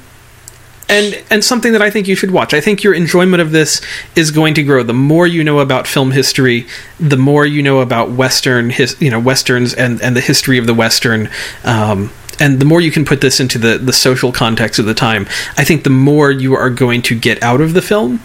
and 0.91 1.23
and 1.29 1.43
something 1.43 1.71
that 1.71 1.81
I 1.81 1.89
think 1.89 2.07
you 2.07 2.15
should 2.15 2.31
watch. 2.31 2.53
I 2.53 2.59
think 2.59 2.83
your 2.83 2.93
enjoyment 2.93 3.41
of 3.41 3.51
this 3.51 3.81
is 4.15 4.29
going 4.29 4.53
to 4.55 4.63
grow. 4.63 4.83
The 4.83 4.93
more 4.93 5.25
you 5.25 5.43
know 5.43 5.59
about 5.59 5.87
film 5.87 6.11
history, 6.11 6.67
the 6.99 7.17
more 7.17 7.45
you 7.45 7.63
know 7.63 7.79
about 7.79 8.11
Western, 8.11 8.69
his, 8.69 9.01
you 9.01 9.09
know, 9.09 9.19
westerns 9.19 9.73
and 9.73 10.01
and 10.01 10.15
the 10.15 10.21
history 10.21 10.57
of 10.57 10.67
the 10.67 10.73
Western. 10.73 11.29
Um, 11.63 12.11
and 12.39 12.59
the 12.59 12.65
more 12.65 12.81
you 12.81 12.91
can 12.91 13.05
put 13.05 13.21
this 13.21 13.39
into 13.39 13.57
the, 13.57 13.77
the 13.77 13.93
social 13.93 14.31
context 14.31 14.79
of 14.79 14.85
the 14.85 14.93
time, 14.93 15.27
I 15.57 15.63
think 15.63 15.83
the 15.83 15.91
more 15.91 16.31
you 16.31 16.55
are 16.55 16.69
going 16.69 17.03
to 17.03 17.15
get 17.17 17.41
out 17.43 17.61
of 17.61 17.73
the 17.73 17.81
film. 17.81 18.19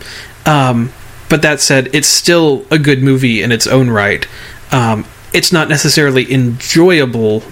Um, 0.47 0.93
but 1.29 1.43
that 1.43 1.61
said, 1.61 1.95
it's 1.95 2.09
still 2.09 2.65
a 2.71 2.79
good 2.79 3.03
movie 3.03 3.43
in 3.43 3.53
its 3.53 3.67
own 3.67 3.91
right. 3.91 4.27
Um, 4.73 5.05
it's 5.35 5.53
not 5.53 5.69
necessarily 5.69 6.33
enjoyable 6.33 7.43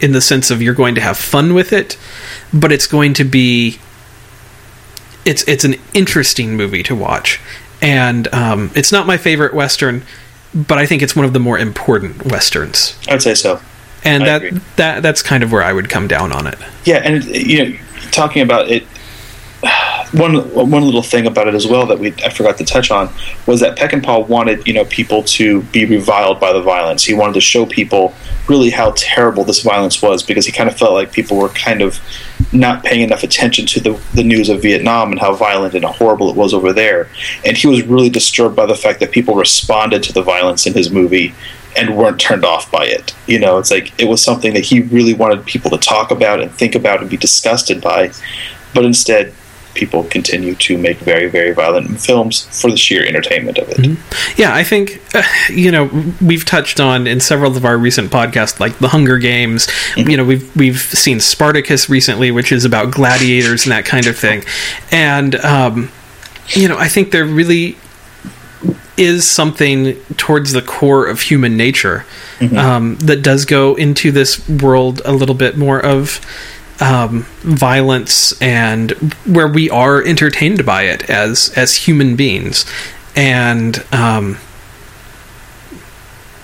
in 0.00 0.12
the 0.12 0.20
sense 0.20 0.50
of 0.50 0.62
you're 0.62 0.74
going 0.74 0.94
to 0.94 1.00
have 1.00 1.18
fun 1.18 1.54
with 1.54 1.72
it, 1.72 1.96
but 2.52 2.72
it's 2.72 2.86
going 2.86 3.14
to 3.14 3.24
be 3.24 3.78
it's 5.24 5.46
it's 5.46 5.64
an 5.64 5.74
interesting 5.94 6.56
movie 6.56 6.82
to 6.84 6.94
watch, 6.94 7.40
and 7.82 8.32
um, 8.34 8.70
it's 8.74 8.92
not 8.92 9.06
my 9.06 9.16
favorite 9.16 9.54
western, 9.54 10.02
but 10.54 10.78
I 10.78 10.86
think 10.86 11.02
it's 11.02 11.14
one 11.14 11.24
of 11.24 11.32
the 11.32 11.40
more 11.40 11.58
important 11.58 12.24
westerns, 12.26 12.98
I'd 13.08 13.22
say 13.22 13.34
so. 13.34 13.60
and 14.04 14.22
I 14.22 14.26
that 14.26 14.44
agree. 14.44 14.60
that 14.76 15.02
that's 15.02 15.22
kind 15.22 15.42
of 15.42 15.52
where 15.52 15.62
I 15.62 15.72
would 15.72 15.88
come 15.88 16.08
down 16.08 16.32
on 16.32 16.46
it. 16.46 16.58
Yeah, 16.84 16.96
and 16.96 17.24
you 17.24 17.64
know, 17.64 17.78
talking 18.10 18.42
about 18.42 18.68
it, 18.70 18.84
one 20.12 20.36
one 20.54 20.82
little 20.82 21.02
thing 21.02 21.26
about 21.26 21.46
it 21.46 21.54
as 21.54 21.66
well 21.66 21.86
that 21.86 21.98
we 21.98 22.12
I 22.24 22.30
forgot 22.30 22.56
to 22.58 22.64
touch 22.64 22.90
on 22.90 23.12
was 23.46 23.60
that 23.60 23.76
Peckinpah 23.76 24.26
wanted 24.26 24.66
you 24.66 24.72
know 24.72 24.84
people 24.86 25.22
to 25.24 25.62
be 25.64 25.84
reviled 25.84 26.40
by 26.40 26.52
the 26.52 26.62
violence. 26.62 27.04
He 27.04 27.14
wanted 27.14 27.34
to 27.34 27.40
show 27.40 27.66
people 27.66 28.14
really 28.48 28.70
how 28.70 28.92
terrible 28.96 29.44
this 29.44 29.62
violence 29.62 30.00
was 30.00 30.22
because 30.22 30.46
he 30.46 30.52
kind 30.52 30.68
of 30.68 30.76
felt 30.76 30.94
like 30.94 31.12
people 31.12 31.36
were 31.36 31.50
kind 31.50 31.82
of 31.82 32.00
not 32.52 32.82
paying 32.84 33.02
enough 33.02 33.22
attention 33.22 33.66
to 33.66 33.80
the, 33.80 34.00
the 34.14 34.24
news 34.24 34.48
of 34.48 34.62
Vietnam 34.62 35.12
and 35.12 35.20
how 35.20 35.34
violent 35.34 35.74
and 35.74 35.84
horrible 35.84 36.30
it 36.30 36.36
was 36.36 36.52
over 36.52 36.72
there. 36.72 37.08
And 37.44 37.56
he 37.56 37.66
was 37.66 37.82
really 37.82 38.10
disturbed 38.10 38.56
by 38.56 38.66
the 38.66 38.74
fact 38.74 38.98
that 39.00 39.12
people 39.12 39.36
responded 39.36 40.02
to 40.04 40.12
the 40.12 40.22
violence 40.22 40.66
in 40.66 40.72
his 40.72 40.90
movie 40.90 41.34
and 41.76 41.96
weren't 41.96 42.18
turned 42.18 42.44
off 42.44 42.70
by 42.70 42.86
it. 42.86 43.14
You 43.26 43.38
know, 43.38 43.58
it's 43.58 43.70
like 43.70 43.92
it 44.00 44.08
was 44.08 44.22
something 44.24 44.54
that 44.54 44.64
he 44.64 44.80
really 44.80 45.14
wanted 45.14 45.46
people 45.46 45.70
to 45.70 45.78
talk 45.78 46.10
about 46.10 46.40
and 46.40 46.50
think 46.50 46.74
about 46.74 47.00
and 47.00 47.10
be 47.10 47.16
disgusted 47.16 47.80
by. 47.80 48.10
But 48.74 48.84
instead, 48.84 49.32
people 49.74 50.04
continue 50.04 50.54
to 50.56 50.76
make 50.76 50.98
very, 50.98 51.28
very 51.28 51.52
violent 51.52 52.00
films 52.00 52.42
for 52.60 52.70
the 52.70 52.76
sheer 52.76 53.06
entertainment 53.06 53.58
of 53.58 53.68
it. 53.70 53.98
Yeah, 54.36 54.54
I 54.54 54.64
think 54.64 55.00
uh, 55.14 55.22
you 55.50 55.70
know 55.70 55.90
we've 56.20 56.44
touched 56.44 56.80
on 56.80 57.06
in 57.06 57.20
several 57.20 57.56
of 57.56 57.64
our 57.64 57.78
recent 57.78 58.10
podcasts, 58.10 58.60
like 58.60 58.78
the 58.78 58.88
Hunger 58.88 59.18
Games. 59.18 59.68
You 59.96 60.16
know, 60.16 60.24
we've 60.24 60.54
we've 60.56 60.80
seen 60.80 61.20
Spartacus 61.20 61.88
recently, 61.88 62.30
which 62.30 62.52
is 62.52 62.64
about 62.64 62.90
gladiators 62.90 63.64
and 63.64 63.72
that 63.72 63.84
kind 63.84 64.06
of 64.06 64.16
thing. 64.16 64.44
And 64.90 65.34
um, 65.36 65.90
you 66.48 66.68
know, 66.68 66.78
I 66.78 66.88
think 66.88 67.12
there 67.12 67.24
really 67.24 67.76
is 68.96 69.28
something 69.28 69.94
towards 70.16 70.52
the 70.52 70.60
core 70.60 71.06
of 71.06 71.22
human 71.22 71.56
nature 71.56 72.04
um, 72.56 72.96
that 72.96 73.22
does 73.22 73.46
go 73.46 73.74
into 73.76 74.12
this 74.12 74.46
world 74.48 75.00
a 75.06 75.12
little 75.12 75.34
bit 75.34 75.56
more 75.56 75.80
of 75.82 76.20
um, 76.80 77.22
violence 77.40 78.40
and 78.40 78.92
where 79.26 79.48
we 79.48 79.70
are 79.70 80.02
entertained 80.02 80.64
by 80.64 80.84
it 80.84 81.08
as 81.10 81.52
as 81.56 81.76
human 81.76 82.16
beings. 82.16 82.64
And 83.16 83.84
um, 83.92 84.38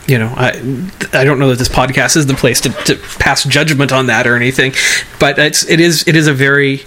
you 0.07 0.19
know 0.19 0.33
I 0.37 0.49
I 1.13 1.25
don't 1.25 1.39
know 1.39 1.49
that 1.51 1.59
this 1.59 1.69
podcast 1.69 2.17
is 2.17 2.27
the 2.27 2.35
place 2.35 2.61
to, 2.63 2.71
to 2.71 2.97
pass 3.19 3.45
judgment 3.45 3.93
on 3.93 4.07
that 4.07 4.27
or 4.27 4.37
anything 4.37 4.73
but 5.19 5.39
it's 5.39 5.69
it 5.69 5.81
is 5.81 6.07
it 6.07 6.17
is 6.17 6.27
a 6.27 6.33
very 6.33 6.85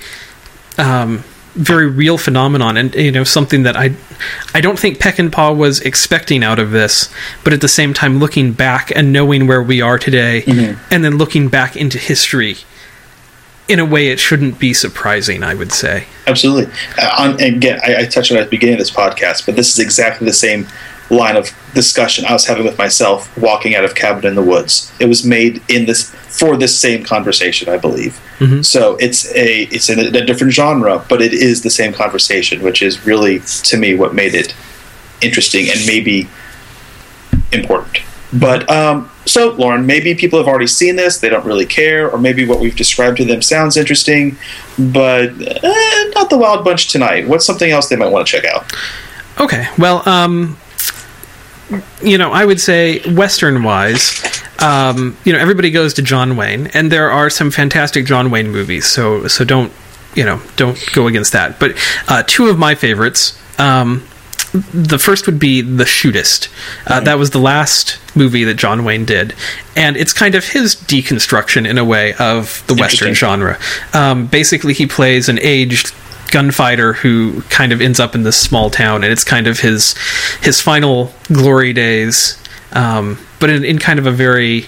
um, 0.78 1.24
very 1.56 1.88
real 1.88 2.18
phenomenon 2.18 2.78
and 2.78 2.96
you 2.96 3.12
know 3.12 3.24
something 3.24 3.64
that 3.64 3.76
I 3.76 3.94
I 4.54 4.62
don't 4.62 4.80
think 4.80 5.00
Peckinpah 5.00 5.56
was 5.56 5.82
expecting 5.82 6.44
out 6.44 6.60
of 6.60 6.72
this 6.72 7.14
but 7.44 7.54
at 7.54 7.62
the 7.62 7.68
same 7.68 7.94
time 7.94 8.20
looking 8.20 8.54
back 8.54 8.92
and 8.96 9.12
knowing 9.12 9.48
where 9.48 9.62
we 9.62 9.82
are 9.82 9.98
today 10.00 10.44
and 10.90 11.04
then 11.04 11.18
looking 11.18 11.50
back 11.50 11.76
into 11.76 11.98
history 11.98 12.58
in 13.70 13.80
a 13.80 13.86
way 13.86 14.08
it 14.08 14.20
shouldn't 14.20 14.60
be 14.60 14.74
surprising 14.74 15.44
I 15.44 15.54
would 15.54 15.72
say 15.72 16.06
Absolutely. 16.30 16.72
Uh, 16.98 17.16
on, 17.18 17.42
again, 17.42 17.80
I, 17.84 18.02
I 18.02 18.06
touched 18.06 18.32
on 18.32 18.38
it 18.38 18.42
at 18.42 18.44
the 18.46 18.50
beginning 18.52 18.76
of 18.76 18.80
this 18.80 18.92
podcast, 18.92 19.46
but 19.46 19.56
this 19.56 19.74
is 19.74 19.80
exactly 19.80 20.26
the 20.26 20.34
same 20.34 20.68
line 21.10 21.36
of 21.36 21.50
discussion 21.74 22.24
I 22.26 22.34
was 22.34 22.46
having 22.46 22.66
with 22.66 22.78
myself 22.78 23.36
walking 23.36 23.74
out 23.74 23.84
of 23.84 23.96
Cabin 23.96 24.28
in 24.28 24.36
the 24.36 24.44
Woods. 24.44 24.92
It 25.00 25.06
was 25.06 25.26
made 25.26 25.64
in 25.68 25.86
this 25.88 26.12
for 26.12 26.56
this 26.56 26.78
same 26.78 27.04
conversation, 27.04 27.68
I 27.68 27.78
believe. 27.78 28.22
So 28.64 28.96
it's 28.98 29.34
a 29.36 29.64
it's 29.64 29.90
in 29.90 30.00
a, 30.00 30.20
a 30.20 30.26
different 30.26 30.54
genre, 30.54 31.04
but 31.10 31.22
it 31.22 31.34
is 31.34 31.64
the 31.64 31.72
same 31.72 31.94
conversation, 31.94 32.62
which 32.62 32.82
is 32.82 33.06
really 33.06 33.40
to 33.40 33.78
me 33.78 33.96
what 33.96 34.14
made 34.14 34.36
it 34.36 34.56
interesting 35.22 35.68
and 35.70 35.80
maybe 35.88 36.30
important. 37.52 37.98
But 38.32 38.70
um, 38.70 39.10
so, 39.30 39.52
Lauren, 39.52 39.86
maybe 39.86 40.16
people 40.16 40.40
have 40.40 40.48
already 40.48 40.68
seen 40.68 40.96
this; 40.96 41.20
they 41.20 41.30
don't 41.30 41.46
really 41.46 41.66
care, 41.66 42.10
or 42.10 42.18
maybe 42.18 42.46
what 42.46 42.60
we've 42.60 42.76
described 42.76 43.18
to 43.18 43.26
them 43.26 43.42
sounds 43.42 43.78
interesting, 43.78 44.38
but 44.78 45.30
eh, 45.42 46.12
not 46.16 46.30
the 46.30 46.38
Wild 46.38 46.66
Bunch 46.66 46.92
tonight. 46.92 47.28
What's 47.28 47.46
something 47.46 47.70
else 47.70 47.90
they 47.90 47.96
might 47.96 48.12
want 48.12 48.28
to 48.28 48.32
check 48.32 48.46
out? 48.46 48.72
Okay. 49.40 49.68
Well, 49.78 50.08
um, 50.08 50.58
you 52.02 52.18
know, 52.18 52.32
I 52.32 52.46
would 52.46 52.60
say 52.60 53.00
Western 53.14 53.64
wise, 53.64 54.22
um, 54.60 55.18
you 55.24 55.34
know, 55.34 55.40
everybody 55.40 55.72
goes 55.72 55.94
to 55.96 56.02
John 56.02 56.36
Wayne, 56.36 56.68
and 56.68 56.92
there 56.92 57.10
are 57.12 57.30
some 57.30 57.52
fantastic 57.52 58.06
John 58.06 58.32
Wayne 58.32 58.50
movies. 58.50 58.86
So, 58.86 59.28
so 59.28 59.46
don't, 59.46 59.72
you 60.16 60.26
know, 60.26 60.42
don't 60.56 60.78
go 60.94 61.08
against 61.08 61.34
that. 61.34 61.60
But 61.60 61.78
uh, 62.08 62.24
two 62.28 62.48
of 62.48 62.58
my 62.58 62.76
favorites. 62.76 63.40
Um, 63.60 64.04
the 64.52 64.98
first 64.98 65.26
would 65.28 65.38
be 65.40 65.62
The 65.62 65.84
Shootist. 65.84 66.50
Uh, 66.88 67.00
That 67.02 67.20
was 67.20 67.30
the 67.32 67.40
last 67.40 68.00
movie 68.16 68.44
that 68.46 68.56
John 68.56 68.84
Wayne 68.84 69.06
did, 69.06 69.36
and 69.76 69.96
it's 69.96 70.12
kind 70.14 70.34
of 70.36 70.48
his 70.50 70.76
deconstruction 70.76 71.68
in 71.70 71.78
a 71.78 71.86
way 71.86 72.14
of 72.16 72.64
the 72.68 72.74
Western 72.74 73.14
genre. 73.14 73.58
Um, 73.94 74.26
basically, 74.28 74.74
he 74.74 74.88
plays 74.88 75.30
an 75.30 75.40
aged 75.42 75.94
gunfighter 76.32 76.94
who 76.94 77.42
kind 77.50 77.72
of 77.72 77.82
ends 77.82 78.00
up 78.00 78.16
in 78.16 78.24
this 78.24 78.38
small 78.38 78.70
town, 78.70 79.04
and 79.04 79.12
it's 79.12 79.24
kind 79.24 79.48
of 79.48 79.60
his 79.60 79.96
his 80.42 80.60
final 80.62 81.12
glory 81.32 81.74
days. 81.74 82.38
Um, 82.74 83.18
but 83.40 83.50
in, 83.50 83.64
in 83.64 83.80
kind 83.80 84.00
of 84.00 84.06
a 84.06 84.12
very 84.12 84.66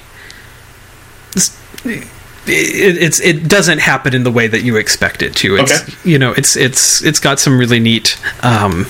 it, 1.85 2.97
it's 2.97 3.19
it 3.19 3.47
doesn't 3.47 3.79
happen 3.79 4.13
in 4.15 4.23
the 4.23 4.31
way 4.31 4.47
that 4.47 4.61
you 4.63 4.75
expect 4.77 5.21
it 5.21 5.35
to. 5.37 5.55
It's 5.57 5.71
Okay. 5.81 5.93
you 6.09 6.17
know 6.19 6.31
it's 6.33 6.55
it's 6.55 7.03
it's 7.03 7.19
got 7.19 7.39
some 7.39 7.57
really 7.57 7.79
neat 7.79 8.19
um, 8.43 8.87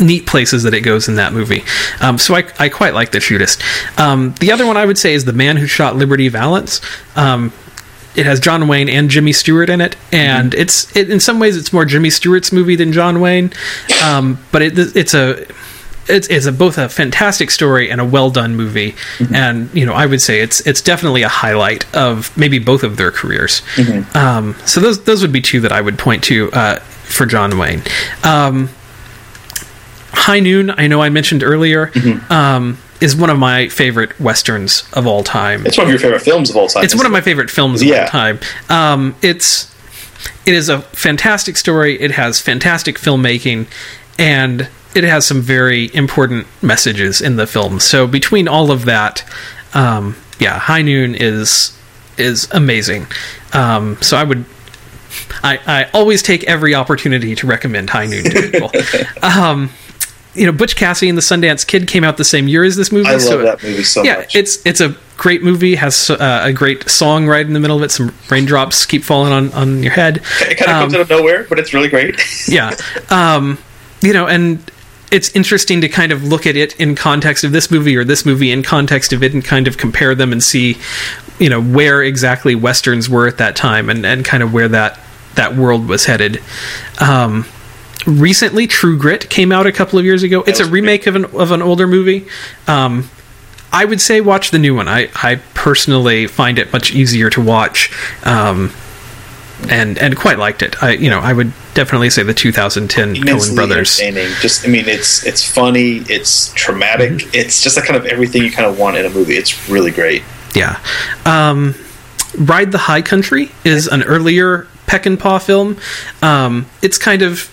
neat 0.00 0.26
places 0.26 0.62
that 0.64 0.74
it 0.74 0.80
goes 0.80 1.08
in 1.08 1.16
that 1.16 1.32
movie. 1.32 1.64
Um, 2.00 2.18
so 2.18 2.34
I, 2.34 2.44
I 2.58 2.68
quite 2.68 2.94
like 2.94 3.12
the 3.12 3.18
shootist. 3.18 3.60
Um, 3.98 4.34
the 4.40 4.52
other 4.52 4.66
one 4.66 4.76
I 4.76 4.84
would 4.84 4.98
say 4.98 5.14
is 5.14 5.24
the 5.24 5.32
man 5.32 5.56
who 5.56 5.66
shot 5.66 5.96
Liberty 5.96 6.28
Valance. 6.28 6.80
Um, 7.16 7.52
it 8.14 8.24
has 8.24 8.40
John 8.40 8.66
Wayne 8.66 8.88
and 8.88 9.10
Jimmy 9.10 9.32
Stewart 9.32 9.68
in 9.68 9.80
it, 9.80 9.94
and 10.10 10.54
it's 10.54 10.94
it, 10.96 11.10
in 11.10 11.20
some 11.20 11.38
ways 11.38 11.56
it's 11.56 11.72
more 11.72 11.84
Jimmy 11.84 12.08
Stewart's 12.10 12.50
movie 12.50 12.74
than 12.74 12.92
John 12.92 13.20
Wayne, 13.20 13.52
um, 14.02 14.38
but 14.52 14.62
it, 14.62 14.78
it's 14.96 15.12
a 15.12 15.46
it's 16.08 16.26
it's 16.28 16.46
a, 16.46 16.52
both 16.52 16.78
a 16.78 16.88
fantastic 16.88 17.50
story 17.50 17.90
and 17.90 18.00
a 18.00 18.04
well 18.06 18.30
done 18.30 18.56
movie, 18.56 18.94
and 19.34 19.68
you 19.74 19.84
know 19.84 19.92
I 19.92 20.06
would 20.06 20.22
say 20.22 20.40
it's 20.40 20.60
it's 20.66 20.80
definitely 20.80 21.22
a 21.24 21.28
highlight 21.28 21.94
of 21.94 22.34
maybe 22.38 22.58
both 22.58 22.84
of 22.84 22.96
their 22.96 23.10
careers. 23.10 23.60
Um, 24.14 24.54
so 24.64 24.80
those 24.80 25.04
those 25.04 25.20
would 25.20 25.32
be 25.32 25.42
two 25.42 25.60
that 25.60 25.72
I 25.72 25.82
would 25.82 25.98
point 25.98 26.24
to 26.24 26.50
uh, 26.52 26.76
for 26.78 27.26
John 27.26 27.58
Wayne. 27.58 27.82
High 30.16 30.40
Noon, 30.40 30.70
I 30.70 30.86
know 30.86 31.02
I 31.02 31.08
mentioned 31.10 31.42
earlier, 31.42 31.92
um, 32.30 32.78
is 33.00 33.14
one 33.14 33.30
of 33.30 33.38
my 33.38 33.68
favorite 33.68 34.18
westerns 34.18 34.88
of 34.94 35.06
all 35.06 35.22
time. 35.22 35.66
It's 35.66 35.76
one 35.78 35.86
of 35.86 35.90
your 35.90 35.98
favorite 36.00 36.22
films 36.22 36.50
of 36.50 36.56
all 36.56 36.68
time. 36.68 36.84
It's 36.84 36.94
one 36.94 37.06
of 37.06 37.12
my 37.12 37.20
favorite 37.20 37.50
films 37.50 37.82
of 37.82 37.88
Yeah. 37.88 38.04
all 38.04 38.08
time. 38.08 38.40
Um, 38.68 39.14
it's 39.22 39.72
it 40.46 40.54
is 40.54 40.68
a 40.68 40.80
fantastic 40.80 41.56
story. 41.56 42.00
It 42.00 42.12
has 42.12 42.40
fantastic 42.40 42.98
filmmaking, 42.98 43.66
and 44.18 44.68
it 44.94 45.04
has 45.04 45.26
some 45.26 45.42
very 45.42 45.94
important 45.94 46.46
messages 46.62 47.20
in 47.20 47.36
the 47.36 47.46
film. 47.46 47.78
So 47.80 48.06
between 48.06 48.48
all 48.48 48.70
of 48.70 48.86
that, 48.86 49.22
um, 49.74 50.16
yeah, 50.40 50.58
High 50.58 50.82
Noon 50.82 51.14
is 51.14 51.76
is 52.16 52.48
amazing. 52.52 53.06
Um, 53.52 53.98
so 54.00 54.16
I 54.16 54.24
would. 54.24 54.44
I, 55.42 55.58
I 55.66 55.84
always 55.94 56.22
take 56.22 56.44
every 56.44 56.74
opportunity 56.74 57.34
to 57.36 57.46
recommend 57.46 57.90
High 57.90 58.06
Noon 58.06 58.24
to 58.24 58.50
people. 58.50 58.70
um, 59.22 59.70
you 60.36 60.46
know, 60.46 60.52
Butch 60.52 60.76
Cassidy 60.76 61.08
and 61.08 61.16
the 61.18 61.22
Sundance 61.22 61.66
Kid 61.66 61.88
came 61.88 62.04
out 62.04 62.16
the 62.16 62.24
same 62.24 62.46
year 62.48 62.62
as 62.64 62.76
this 62.76 62.92
movie. 62.92 63.08
I 63.08 63.12
love 63.12 63.22
so 63.22 63.42
that 63.42 63.62
movie 63.62 63.82
so 63.82 64.02
yeah, 64.02 64.18
much. 64.18 64.36
it's 64.36 64.64
it's 64.66 64.80
a 64.80 64.94
great 65.16 65.42
movie. 65.42 65.74
Has 65.76 66.10
uh, 66.10 66.42
a 66.44 66.52
great 66.52 66.88
song 66.88 67.26
right 67.26 67.44
in 67.46 67.52
the 67.52 67.60
middle 67.60 67.76
of 67.78 67.82
it. 67.82 67.90
Some 67.90 68.14
raindrops 68.30 68.86
keep 68.86 69.02
falling 69.02 69.32
on 69.32 69.52
on 69.52 69.82
your 69.82 69.92
head. 69.92 70.18
it 70.40 70.58
kind 70.58 70.60
of 70.60 70.66
comes 70.66 70.94
Um, 70.94 71.00
out 71.00 71.02
of 71.02 71.10
nowhere, 71.10 71.46
but 71.48 71.58
it's 71.58 71.72
really 71.74 71.88
great. 71.88 72.20
yeah, 72.48 72.76
um, 73.10 73.58
you 74.02 74.12
know, 74.12 74.26
and 74.26 74.58
it's 75.12 75.34
interesting 75.36 75.80
to 75.80 75.88
kind 75.88 76.12
of 76.12 76.24
look 76.24 76.46
at 76.46 76.56
it 76.56 76.78
in 76.80 76.94
context 76.96 77.44
of 77.44 77.52
this 77.52 77.70
movie 77.70 77.96
or 77.96 78.04
this 78.04 78.26
movie 78.26 78.50
in 78.50 78.62
context 78.62 79.12
of 79.12 79.22
it, 79.22 79.32
and 79.32 79.44
kind 79.44 79.66
of 79.68 79.78
compare 79.78 80.14
them 80.14 80.32
and 80.32 80.42
see, 80.42 80.76
you 81.38 81.48
know, 81.48 81.62
where 81.62 82.02
exactly 82.02 82.54
westerns 82.54 83.08
were 83.08 83.26
at 83.26 83.38
that 83.38 83.56
time, 83.56 83.88
and 83.88 84.04
and 84.04 84.24
kind 84.24 84.42
of 84.42 84.52
where 84.52 84.68
that 84.68 84.98
that 85.36 85.54
world 85.54 85.88
was 85.88 86.06
headed. 86.06 86.42
Um, 87.00 87.46
recently, 88.06 88.66
True 88.66 88.96
Grit 88.98 89.28
came 89.28 89.52
out 89.52 89.66
a 89.66 89.72
couple 89.72 89.98
of 89.98 90.04
years 90.04 90.22
ago. 90.22 90.42
It's 90.46 90.60
a 90.60 90.64
was 90.64 90.70
remake 90.70 91.06
of 91.06 91.16
an 91.16 91.24
of 91.26 91.50
an 91.50 91.62
older 91.62 91.86
movie. 91.86 92.26
Um, 92.66 93.08
I 93.72 93.84
would 93.84 94.00
say 94.00 94.20
watch 94.20 94.50
the 94.50 94.58
new 94.58 94.74
one. 94.74 94.88
I, 94.88 95.10
I 95.14 95.36
personally 95.54 96.26
find 96.26 96.58
it 96.58 96.72
much 96.72 96.92
easier 96.92 97.28
to 97.30 97.40
watch, 97.40 97.92
um, 98.24 98.72
and 99.68 99.98
and 99.98 100.16
quite 100.16 100.38
liked 100.38 100.62
it. 100.62 100.82
I 100.82 100.92
you 100.92 101.10
know 101.10 101.20
I 101.20 101.32
would 101.32 101.52
definitely 101.74 102.10
say 102.10 102.22
the 102.22 102.34
2010 102.34 103.16
Coen 103.16 103.54
Brothers. 103.54 104.00
entertaining. 104.00 104.32
Just, 104.40 104.66
I 104.66 104.68
mean, 104.70 104.88
it's 104.88 105.24
it's 105.26 105.48
funny. 105.48 105.98
It's 106.08 106.52
traumatic. 106.54 107.12
Mm-hmm. 107.12 107.30
It's 107.34 107.62
just 107.62 107.76
a 107.76 107.82
kind 107.82 107.96
of 107.96 108.06
everything 108.06 108.42
you 108.42 108.50
kind 108.50 108.66
of 108.66 108.78
want 108.78 108.96
in 108.96 109.04
a 109.04 109.10
movie. 109.10 109.34
It's 109.34 109.68
really 109.68 109.90
great. 109.90 110.22
Yeah. 110.54 110.80
Um, 111.24 111.74
Ride 112.38 112.72
the 112.72 112.78
High 112.78 113.02
Country 113.02 113.50
is 113.64 113.86
an 113.86 114.02
earlier 114.02 114.66
Peckinpah 114.86 115.42
film. 115.44 115.76
Um, 116.22 116.66
it's 116.82 116.98
kind 116.98 117.22
of. 117.22 117.50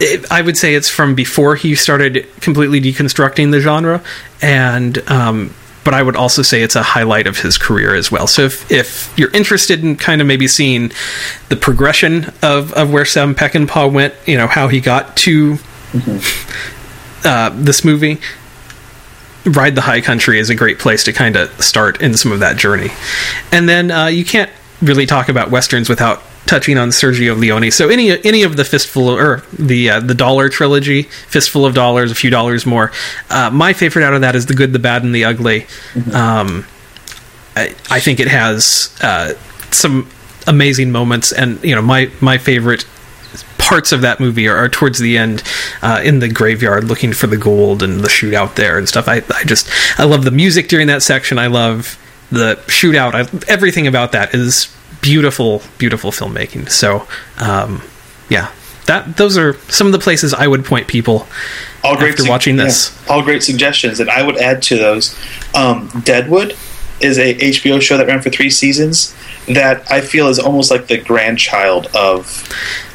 It, 0.00 0.30
I 0.30 0.42
would 0.42 0.56
say 0.56 0.74
it's 0.74 0.88
from 0.88 1.14
before 1.14 1.56
he 1.56 1.74
started 1.74 2.26
completely 2.40 2.80
deconstructing 2.80 3.50
the 3.50 3.60
genre, 3.60 4.02
and 4.40 4.98
um, 5.10 5.54
but 5.88 5.94
I 5.94 6.02
would 6.02 6.16
also 6.16 6.42
say 6.42 6.60
it's 6.60 6.76
a 6.76 6.82
highlight 6.82 7.26
of 7.26 7.38
his 7.38 7.56
career 7.56 7.94
as 7.94 8.12
well. 8.12 8.26
So 8.26 8.42
if, 8.42 8.70
if 8.70 9.18
you're 9.18 9.30
interested 9.30 9.82
in 9.82 9.96
kind 9.96 10.20
of 10.20 10.26
maybe 10.26 10.46
seeing 10.46 10.92
the 11.48 11.56
progression 11.56 12.26
of, 12.42 12.74
of 12.74 12.92
where 12.92 13.06
Sam 13.06 13.34
Peckinpah 13.34 13.90
went, 13.90 14.12
you 14.26 14.36
know 14.36 14.46
how 14.46 14.68
he 14.68 14.80
got 14.80 15.16
to 15.18 15.56
uh, 17.24 17.50
this 17.54 17.86
movie, 17.86 18.20
Ride 19.46 19.74
the 19.74 19.80
High 19.80 20.02
Country 20.02 20.38
is 20.38 20.50
a 20.50 20.54
great 20.54 20.78
place 20.78 21.04
to 21.04 21.12
kind 21.12 21.36
of 21.36 21.50
start 21.62 22.02
in 22.02 22.14
some 22.14 22.32
of 22.32 22.40
that 22.40 22.58
journey. 22.58 22.90
And 23.50 23.66
then 23.66 23.90
uh, 23.90 24.06
you 24.06 24.24
can't 24.24 24.50
really 24.82 25.06
talk 25.06 25.30
about 25.30 25.50
westerns 25.50 25.88
without 25.88 26.22
touching 26.48 26.78
on 26.78 26.88
Sergio 26.88 27.38
Leone. 27.38 27.70
So 27.70 27.88
any 27.88 28.24
any 28.24 28.42
of 28.42 28.56
the 28.56 28.64
fistful 28.64 29.08
or 29.08 29.42
the 29.56 29.90
uh, 29.90 30.00
the 30.00 30.14
dollar 30.14 30.48
trilogy, 30.48 31.02
fistful 31.02 31.64
of 31.64 31.74
dollars, 31.74 32.10
a 32.10 32.14
few 32.14 32.30
dollars 32.30 32.66
more. 32.66 32.90
Uh, 33.30 33.50
my 33.50 33.72
favorite 33.72 34.04
out 34.04 34.14
of 34.14 34.22
that 34.22 34.34
is 34.34 34.46
the 34.46 34.54
good, 34.54 34.72
the 34.72 34.78
bad, 34.78 35.04
and 35.04 35.14
the 35.14 35.24
ugly. 35.24 35.66
Um, 36.12 36.66
I, 37.54 37.74
I 37.90 38.00
think 38.00 38.18
it 38.18 38.28
has 38.28 38.96
uh, 39.02 39.34
some 39.70 40.10
amazing 40.46 40.90
moments, 40.90 41.30
and 41.30 41.62
you 41.62 41.74
know 41.74 41.82
my 41.82 42.10
my 42.20 42.38
favorite 42.38 42.86
parts 43.58 43.92
of 43.92 44.00
that 44.00 44.18
movie 44.18 44.48
are, 44.48 44.56
are 44.56 44.68
towards 44.68 44.98
the 44.98 45.18
end 45.18 45.42
uh, 45.82 46.00
in 46.02 46.20
the 46.20 46.28
graveyard 46.28 46.84
looking 46.84 47.12
for 47.12 47.26
the 47.26 47.36
gold 47.36 47.82
and 47.82 48.00
the 48.00 48.08
shootout 48.08 48.54
there 48.54 48.78
and 48.78 48.88
stuff. 48.88 49.06
I, 49.06 49.16
I 49.34 49.44
just 49.44 49.68
I 49.98 50.04
love 50.04 50.24
the 50.24 50.30
music 50.30 50.68
during 50.68 50.86
that 50.86 51.02
section. 51.02 51.38
I 51.38 51.48
love 51.48 51.98
the 52.30 52.56
shootout. 52.66 53.14
I, 53.14 53.52
everything 53.52 53.86
about 53.86 54.12
that 54.12 54.34
is 54.34 54.74
beautiful, 55.00 55.62
beautiful 55.78 56.10
filmmaking. 56.10 56.70
So 56.70 57.06
um, 57.38 57.82
yeah, 58.28 58.52
that 58.86 59.16
those 59.16 59.36
are 59.38 59.54
some 59.68 59.86
of 59.86 59.92
the 59.92 59.98
places 59.98 60.34
I 60.34 60.46
would 60.46 60.64
point 60.64 60.88
people 60.88 61.26
All 61.84 61.96
great 61.96 62.10
after 62.10 62.22
sug- 62.22 62.30
watching 62.30 62.56
yeah, 62.56 62.64
this. 62.64 63.08
all 63.08 63.22
great 63.22 63.42
suggestions, 63.42 64.00
and 64.00 64.10
I 64.10 64.22
would 64.24 64.36
add 64.38 64.62
to 64.62 64.76
those. 64.76 65.18
Um, 65.54 65.88
Deadwood 66.04 66.56
is 67.00 67.16
a 67.18 67.34
HBO 67.36 67.80
show 67.80 67.96
that 67.96 68.08
ran 68.08 68.20
for 68.20 68.30
three 68.30 68.50
seasons 68.50 69.14
that 69.46 69.88
I 69.90 70.00
feel 70.00 70.28
is 70.28 70.38
almost 70.38 70.70
like 70.70 70.88
the 70.88 70.98
grandchild 70.98 71.86
of 71.94 72.44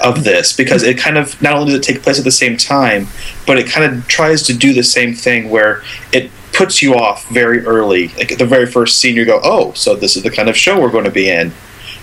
of 0.04 0.24
this 0.24 0.52
because 0.54 0.84
it 0.84 0.98
kind 0.98 1.18
of 1.18 1.42
not 1.42 1.54
only 1.56 1.72
does 1.72 1.80
it 1.80 1.84
take 1.94 2.04
place 2.04 2.20
at 2.20 2.26
the 2.26 2.32
same 2.32 2.58
time, 2.58 3.08
but 3.48 3.58
it 3.58 3.68
kind 3.68 3.92
of 3.92 4.08
tries 4.08 4.44
to 4.44 4.54
do 4.54 4.74
the 4.74 4.84
same 4.84 5.14
thing 5.16 5.50
where 5.50 5.84
it 6.12 6.30
puts 6.52 6.82
you 6.82 6.96
off 6.96 7.28
very 7.30 7.66
early. 7.66 8.10
Like 8.10 8.32
at 8.32 8.38
the 8.40 8.46
very 8.46 8.66
first 8.68 9.00
scene, 9.00 9.16
you 9.16 9.26
go, 9.26 9.40
"Oh, 9.44 9.72
so 9.74 9.96
this 9.96 10.16
is 10.16 10.24
the 10.24 10.30
kind 10.30 10.50
of 10.50 10.58
show 10.58 10.80
we're 10.80 10.92
going 10.92 11.06
to 11.06 11.12
be 11.12 11.30
in." 11.30 11.54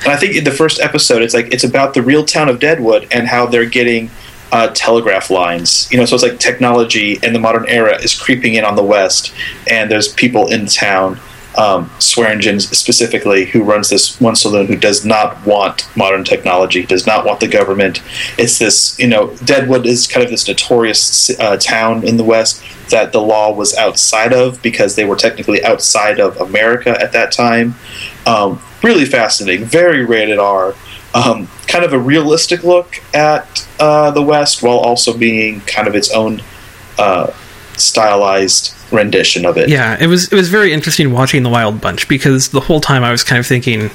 And 0.00 0.08
I 0.08 0.16
think 0.16 0.34
in 0.34 0.44
the 0.44 0.50
first 0.50 0.80
episode, 0.80 1.22
it's 1.22 1.34
like 1.34 1.52
it's 1.52 1.64
about 1.64 1.94
the 1.94 2.02
real 2.02 2.24
town 2.24 2.48
of 2.48 2.58
Deadwood 2.58 3.06
and 3.10 3.28
how 3.28 3.46
they're 3.46 3.68
getting 3.68 4.10
uh, 4.52 4.68
telegraph 4.74 5.30
lines. 5.30 5.88
You 5.90 5.98
know, 5.98 6.04
so 6.04 6.14
it's 6.14 6.22
like 6.22 6.38
technology 6.38 7.18
in 7.22 7.32
the 7.32 7.38
modern 7.38 7.68
era 7.68 7.96
is 8.02 8.18
creeping 8.18 8.54
in 8.54 8.64
on 8.64 8.76
the 8.76 8.82
West, 8.82 9.32
and 9.70 9.90
there's 9.90 10.08
people 10.08 10.50
in 10.50 10.66
town. 10.66 11.20
Um, 11.58 11.90
Swearengen 11.98 12.60
specifically, 12.60 13.44
who 13.44 13.64
runs 13.64 13.90
this 13.90 14.20
one 14.20 14.36
saloon, 14.36 14.68
who 14.68 14.76
does 14.76 15.04
not 15.04 15.44
want 15.44 15.84
modern 15.96 16.22
technology, 16.22 16.86
does 16.86 17.08
not 17.08 17.26
want 17.26 17.40
the 17.40 17.48
government. 17.48 18.00
It's 18.38 18.60
this, 18.60 18.96
you 19.00 19.08
know, 19.08 19.34
Deadwood 19.44 19.84
is 19.84 20.06
kind 20.06 20.22
of 20.22 20.30
this 20.30 20.46
notorious 20.46 21.28
uh, 21.40 21.56
town 21.56 22.06
in 22.06 22.18
the 22.18 22.24
West 22.24 22.62
that 22.90 23.10
the 23.10 23.20
law 23.20 23.52
was 23.52 23.76
outside 23.76 24.32
of 24.32 24.62
because 24.62 24.94
they 24.94 25.04
were 25.04 25.16
technically 25.16 25.62
outside 25.64 26.20
of 26.20 26.36
America 26.36 26.90
at 27.02 27.12
that 27.12 27.32
time. 27.32 27.74
Um, 28.26 28.62
really 28.82 29.04
fascinating, 29.04 29.66
very 29.66 30.04
rated 30.04 30.38
R. 30.38 30.74
Um, 31.12 31.48
kind 31.66 31.84
of 31.84 31.92
a 31.92 31.98
realistic 31.98 32.62
look 32.62 33.02
at 33.12 33.66
uh, 33.80 34.12
the 34.12 34.22
West 34.22 34.62
while 34.62 34.78
also 34.78 35.16
being 35.16 35.60
kind 35.62 35.88
of 35.88 35.96
its 35.96 36.12
own 36.12 36.40
uh, 36.98 37.32
stylized 37.76 38.74
rendition 38.92 39.44
of 39.44 39.56
it. 39.56 39.68
Yeah, 39.68 39.96
it 40.00 40.06
was 40.06 40.32
it 40.32 40.34
was 40.34 40.48
very 40.48 40.72
interesting 40.72 41.12
watching 41.12 41.42
the 41.42 41.50
Wild 41.50 41.80
Bunch 41.80 42.08
because 42.08 42.50
the 42.50 42.60
whole 42.60 42.80
time 42.80 43.02
I 43.02 43.10
was 43.10 43.24
kind 43.24 43.38
of 43.38 43.46
thinking. 43.46 43.90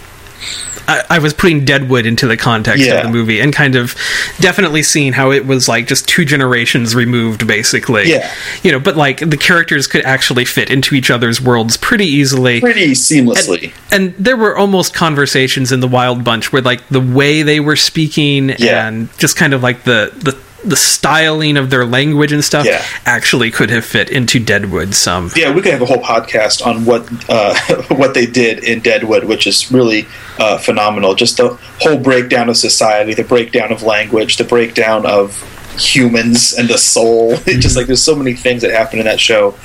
I, 0.87 1.01
I 1.09 1.19
was 1.19 1.33
putting 1.33 1.65
Deadwood 1.65 2.05
into 2.05 2.27
the 2.27 2.37
context 2.37 2.83
Yeah. 2.85 2.95
of 2.97 3.03
the 3.03 3.09
movie 3.09 3.39
and 3.39 3.51
kind 3.51 3.75
of 3.75 3.95
definitely 4.39 4.83
seeing 4.83 5.13
how 5.13 5.31
it 5.31 5.45
was 5.47 5.67
like 5.67 5.87
just 5.87 6.07
two 6.07 6.25
generations 6.25 6.93
removed, 6.93 7.47
basically. 7.47 8.09
Yeah. 8.11 8.31
You 8.61 8.71
know, 8.71 8.79
but 8.79 8.95
like 8.95 9.17
the 9.27 9.37
characters 9.37 9.87
could 9.87 10.05
actually 10.05 10.45
fit 10.45 10.69
into 10.69 10.93
each 10.93 11.09
other's 11.09 11.41
worlds 11.41 11.75
pretty 11.77 12.05
easily. 12.05 12.59
Pretty 12.61 12.91
seamlessly. 12.91 13.73
and 13.91 14.13
there 14.19 14.37
were 14.37 14.55
almost 14.55 14.93
conversations 14.93 15.71
in 15.71 15.79
the 15.79 15.87
Wild 15.87 16.23
Bunch 16.23 16.53
where 16.53 16.61
like 16.61 16.87
the 16.89 17.01
way 17.01 17.41
they 17.41 17.59
were 17.59 17.75
speaking 17.75 18.49
Yeah. 18.59 18.87
and 18.87 19.09
just 19.17 19.35
kind 19.37 19.53
of 19.53 19.63
like 19.63 19.85
the 19.85 20.11
the 20.15 20.37
the 20.65 20.75
styling 20.75 21.57
of 21.57 21.69
their 21.69 21.85
language 21.85 22.31
and 22.31 22.43
stuff 22.43 22.65
Yeah. 22.65 22.83
actually 23.05 23.51
could 23.51 23.69
have 23.69 23.85
fit 23.85 24.09
into 24.09 24.39
Deadwood 24.39 24.95
some. 24.95 25.31
Yeah, 25.35 25.53
we 25.53 25.61
could 25.61 25.71
have 25.73 25.81
a 25.81 25.85
whole 25.85 26.01
podcast 26.01 26.65
on 26.65 26.85
what 26.85 27.07
uh, 27.29 27.55
what 27.95 28.13
they 28.13 28.25
did 28.25 28.63
in 28.63 28.79
Deadwood, 28.81 29.25
which 29.25 29.45
is 29.47 29.71
really 29.71 30.07
uh, 30.39 30.57
phenomenal. 30.57 31.15
Just 31.15 31.37
the 31.37 31.57
whole 31.79 31.97
breakdown 31.99 32.49
of 32.49 32.57
society, 32.57 33.13
the 33.13 33.23
breakdown 33.23 33.71
of 33.71 33.83
language, 33.83 34.37
the 34.37 34.43
breakdown 34.43 35.05
of 35.05 35.41
humans 35.77 36.53
and 36.53 36.67
the 36.69 36.77
soul. 36.77 37.33
It's 37.45 37.61
just 37.61 37.75
like 37.75 37.87
there's 37.87 38.01
so 38.03 38.15
many 38.15 38.33
things 38.33 38.61
that 38.61 38.71
happen 38.71 38.99
in 38.99 39.05
that 39.05 39.19
show. 39.19 39.55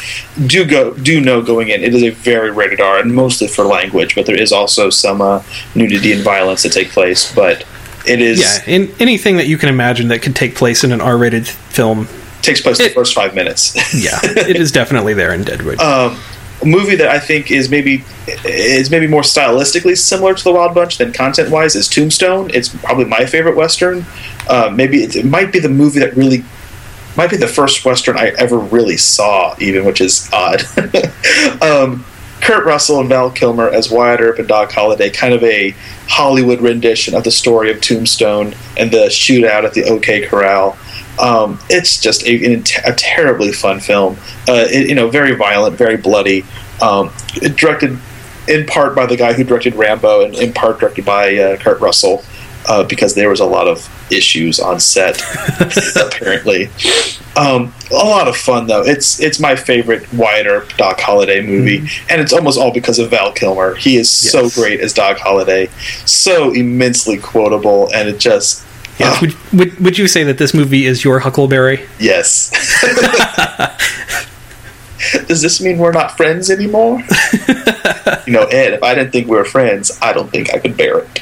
Do 0.46 0.64
go 0.64 0.92
do 0.94 1.20
know 1.20 1.40
going 1.42 1.68
in, 1.68 1.82
it 1.82 1.94
is 1.94 2.03
a 2.03 2.11
very 2.11 2.51
rated 2.51 2.80
R 2.80 2.98
and 2.98 3.14
mostly 3.14 3.46
for 3.48 3.64
language, 3.64 4.14
but 4.14 4.26
there 4.26 4.40
is 4.40 4.53
also 4.53 4.90
some 4.90 5.20
uh, 5.22 5.42
nudity 5.74 6.12
and 6.12 6.22
violence 6.22 6.62
that 6.64 6.72
take 6.72 6.90
place. 6.90 7.32
But 7.34 7.64
it 8.07 8.20
is 8.20 8.40
Yeah, 8.40 8.74
in 8.74 8.94
anything 9.01 9.36
that 9.36 9.46
you 9.46 9.59
can 9.59 9.68
imagine 9.68 10.09
that 10.09 10.22
could 10.22 10.36
take 10.36 10.55
place 10.55 10.84
in 10.84 10.92
an 10.92 11.01
R-rated 11.01 11.46
film. 11.46 12.09
takes 12.42 12.61
place 12.61 12.80
in 12.80 12.86
the 12.86 12.92
first 12.92 13.14
five 13.14 13.34
minutes. 13.34 13.74
Yeah, 13.94 14.18
it 14.22 14.57
is 14.57 14.72
definitely 14.72 15.14
there 15.14 15.32
in 15.34 15.42
Deadwood. 15.44 15.80
um, 15.80 16.18
a 16.62 16.66
movie 16.66 16.94
that 16.96 17.09
I 17.09 17.18
think 17.18 17.51
is 17.51 17.70
maybe 17.70 18.05
is 18.44 18.90
maybe 18.90 19.07
more 19.07 19.22
stylistically 19.22 19.96
similar 19.96 20.34
to 20.34 20.44
the 20.44 20.53
Wild 20.53 20.74
Bunch 20.74 20.98
than 20.98 21.12
content 21.12 21.51
wise 21.51 21.74
is 21.74 21.88
Tombstone. 21.88 22.51
It's 22.53 22.68
probably 22.68 23.07
my 23.07 23.24
favorite 23.24 23.57
western. 23.57 24.05
Uh, 24.48 24.70
maybe 24.74 25.03
it, 25.03 25.16
it 25.16 25.24
might 25.24 25.53
be 25.53 25.59
the 25.59 25.70
movie 25.70 26.01
that 26.01 26.14
really 26.16 26.44
might 27.16 27.30
be 27.30 27.36
the 27.38 27.48
first 27.48 27.84
western 27.84 28.18
I 28.18 28.28
ever 28.38 28.59
really 28.59 28.96
saw, 28.98 29.55
even 29.59 29.84
which 29.86 30.01
is 30.03 30.28
odd. 30.32 30.62
um, 31.62 32.05
Kurt 32.41 32.64
Russell 32.64 33.01
and 33.01 33.09
Val 33.09 33.30
Kilmer 33.30 33.68
as 33.68 33.91
Wyatt 33.91 34.20
Earp 34.20 34.38
and 34.38 34.49
Doc 34.49 34.72
Holliday, 34.72 35.11
kind 35.11 35.34
of 35.34 35.43
a 35.45 35.74
Hollywood 36.09 36.61
rendition 36.61 37.14
of 37.14 37.24
the 37.24 37.30
story 37.30 37.70
of 37.70 37.80
Tombstone 37.80 38.55
and 38.76 38.91
the 38.91 39.07
shootout 39.07 39.64
at 39.64 39.74
the 39.74 39.84
OK 39.84 40.26
Corral. 40.26 40.76
Um, 41.20 41.59
it's 41.68 42.01
just 42.01 42.26
a, 42.26 42.55
a 42.84 42.95
terribly 42.95 43.53
fun 43.53 43.80
film. 43.80 44.16
Uh, 44.49 44.66
it, 44.68 44.88
you 44.88 44.95
know, 44.95 45.11
very 45.11 45.34
violent, 45.36 45.76
very 45.76 45.97
bloody. 45.97 46.45
Um, 46.80 47.12
directed 47.57 47.99
in 48.49 48.66
part 48.66 48.97
by 48.97 49.07
the 49.07 49.16
guy 49.16 49.34
who 49.34 49.45
directed 49.45 49.74
Rambo, 49.74 50.24
and 50.24 50.34
in 50.34 50.53
part 50.53 50.80
directed 50.80 51.05
by 51.05 51.36
uh, 51.36 51.57
Kurt 51.59 51.80
Russell, 51.80 52.24
uh, 52.67 52.85
because 52.85 53.15
there 53.15 53.29
was 53.29 53.41
a 53.41 53.47
lot 53.47 53.67
of 53.67 53.89
issues 54.13 54.61
on 54.61 54.81
set, 54.81 55.21
apparently. 55.97 56.69
Um, 57.37 57.73
a 57.91 57.95
lot 57.95 58.29
of 58.29 58.37
fun 58.37 58.67
though. 58.67 58.83
It's 58.83 59.21
it's 59.21 59.39
my 59.39 59.57
favorite 59.57 60.13
Wyatt 60.13 60.47
Earp 60.47 60.77
Doc 60.77 61.01
Holliday 61.01 61.45
movie, 61.45 61.89
and 62.09 62.21
it's 62.21 62.33
almost 62.33 62.59
all 62.59 62.73
because 62.73 62.99
of 62.99 63.11
Val 63.11 63.33
Kilmer. 63.33 63.75
He 63.75 63.97
is 63.97 64.11
so 64.11 64.51
great 64.51 64.81
as 64.81 64.93
Doc 64.93 65.19
Holliday, 65.19 65.69
so 66.05 66.53
immensely 66.53 67.19
quotable, 67.19 67.89
and 67.95 68.09
it 68.09 68.19
just 68.19 68.67
yeah, 68.99 69.13
ah, 69.13 69.19
would, 69.23 69.35
would 69.53 69.81
would 69.81 69.99
you 69.99 70.07
say 70.07 70.25
that 70.25 70.39
this 70.39 70.53
movie 70.53 70.85
is 70.85 71.05
your 71.05 71.21
Huckleberry? 71.21 71.87
Yes. 71.99 72.51
Does 75.27 75.41
this 75.41 75.61
mean 75.61 75.79
we're 75.79 75.93
not 75.93 76.17
friends 76.17 76.51
anymore? 76.51 77.03
you 78.27 78.33
know, 78.33 78.45
Ed, 78.45 78.75
if 78.75 78.83
I 78.83 78.95
didn't 78.95 79.13
think 79.13 79.29
we 79.29 79.37
were 79.37 79.45
friends, 79.45 79.99
I 80.03 80.13
don't 80.13 80.31
think 80.31 80.53
I 80.53 80.59
could 80.59 80.77
bear 80.77 80.99
it. 80.99 81.21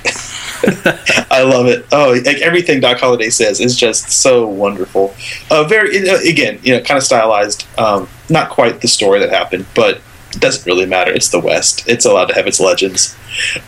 I 1.31 1.43
love 1.43 1.67
it. 1.67 1.87
Oh, 1.93 2.21
like 2.25 2.39
everything 2.39 2.81
Doc 2.81 2.99
Holliday 2.99 3.31
says 3.31 3.61
is 3.61 3.77
just 3.77 4.11
so 4.11 4.47
wonderful. 4.47 5.15
Uh, 5.51 5.65
very, 5.65 6.09
uh, 6.09 6.19
again, 6.19 6.59
you 6.63 6.77
know, 6.77 6.83
kind 6.83 6.99
of 6.99 7.05
stylized. 7.05 7.67
Um, 7.79 8.09
not 8.29 8.51
quite 8.51 8.81
the 8.81 8.89
story 8.89 9.21
that 9.21 9.31
happened, 9.31 9.67
but 9.75 10.01
it 10.33 10.41
doesn't 10.41 10.67
really 10.67 10.87
matter. 10.87 11.13
It's 11.13 11.29
the 11.29 11.41
West. 11.41 11.89
It's 11.89 12.05
allowed 12.05 12.27
to 12.27 12.35
have 12.35 12.47
its 12.47 12.61
legends. 12.61 13.17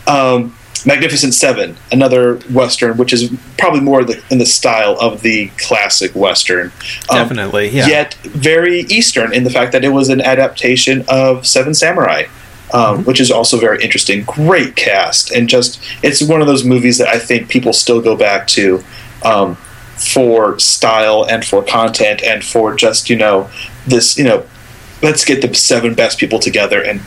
Um, 0.07 0.57
Magnificent 0.86 1.34
Seven, 1.34 1.76
another 1.93 2.36
Western, 2.53 2.97
which 2.97 3.12
is 3.12 3.34
probably 3.59 3.80
more 3.80 4.03
the, 4.05 4.22
in 4.30 4.38
the 4.38 4.47
style 4.47 4.97
of 5.01 5.22
the 5.22 5.49
classic 5.59 6.14
Western. 6.14 6.72
Um, 7.11 7.18
Definitely, 7.18 7.68
yeah. 7.68 7.86
Yet 7.86 8.14
very 8.24 8.80
Eastern 8.82 9.34
in 9.34 9.45
the 9.45 9.51
fact 9.51 9.72
that 9.72 9.84
it 9.84 9.91
was 9.91 10.09
an 10.09 10.20
adaptation 10.20 11.05
of 11.09 11.47
Seven 11.47 11.74
Samurai, 11.74 12.24
um, 12.73 13.05
which 13.05 13.21
is 13.21 13.31
also 13.31 13.59
very 13.59 13.83
interesting. 13.83 14.23
Great 14.25 14.77
cast, 14.77 15.31
and 15.33 15.49
just 15.49 15.81
it's 16.03 16.23
one 16.23 16.41
of 16.41 16.47
those 16.47 16.64
movies 16.64 16.99
that 16.99 17.09
I 17.09 17.18
think 17.18 17.49
people 17.49 17.73
still 17.73 18.01
go 18.01 18.16
back 18.16 18.47
to 18.49 18.83
um, 19.25 19.57
for 19.97 20.59
style 20.59 21.27
and 21.29 21.45
for 21.45 21.62
content 21.62 22.23
and 22.23 22.45
for 22.45 22.75
just 22.75 23.11
you 23.11 23.16
know 23.16 23.51
this 23.87 24.16
you 24.16 24.25
know 24.25 24.45
let's 25.03 25.25
get 25.25 25.41
the 25.43 25.55
seven 25.55 25.95
best 25.95 26.18
people 26.18 26.39
together 26.39 26.83
and 26.83 27.01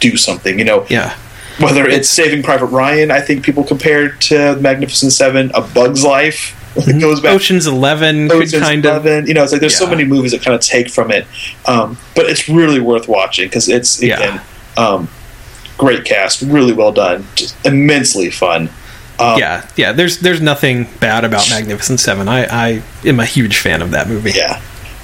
do 0.00 0.16
something. 0.16 0.58
You 0.58 0.64
know, 0.64 0.86
Yeah. 0.88 1.16
whether 1.60 1.86
it's 1.86 2.08
Saving 2.08 2.42
Private 2.42 2.66
Ryan, 2.66 3.10
I 3.10 3.20
think 3.20 3.44
people 3.44 3.64
compared 3.64 4.20
to 4.22 4.56
Magnificent 4.56 5.12
Seven, 5.12 5.50
A 5.54 5.60
Bug's 5.60 6.04
Life 6.04 6.58
it 6.76 7.00
goes 7.00 7.20
back. 7.20 7.34
Ocean's 7.34 7.66
Eleven 7.66 8.32
Ocean's 8.32 8.62
kind 8.62 8.86
of 8.86 9.04
Eleven. 9.04 9.26
You 9.26 9.34
know, 9.34 9.42
it's 9.42 9.52
like 9.52 9.60
there's 9.60 9.76
so 9.76 9.86
many 9.86 10.04
movies 10.04 10.32
that 10.32 10.40
kind 10.42 10.54
of 10.54 10.62
take 10.62 10.88
from 10.88 11.10
it, 11.10 11.26
um, 11.66 11.98
but 12.16 12.26
it's 12.30 12.48
really 12.48 12.80
worth 12.80 13.08
watching 13.08 13.46
because 13.46 13.68
it's 13.68 14.02
Yeah. 14.02 14.42
Um, 14.76 15.08
great 15.78 16.04
cast, 16.04 16.42
really 16.42 16.72
well 16.72 16.92
done, 16.92 17.26
just 17.34 17.54
immensely 17.66 18.30
fun. 18.30 18.70
Um, 19.18 19.38
yeah, 19.38 19.68
yeah. 19.76 19.92
There's 19.92 20.18
there's 20.18 20.40
nothing 20.40 20.88
bad 21.00 21.24
about 21.24 21.48
Magnificent 21.50 22.00
Seven. 22.00 22.28
I 22.28 22.44
I 22.44 22.82
am 23.04 23.20
a 23.20 23.26
huge 23.26 23.58
fan 23.58 23.82
of 23.82 23.90
that 23.92 24.08
movie. 24.08 24.32
Yeah. 24.34 24.60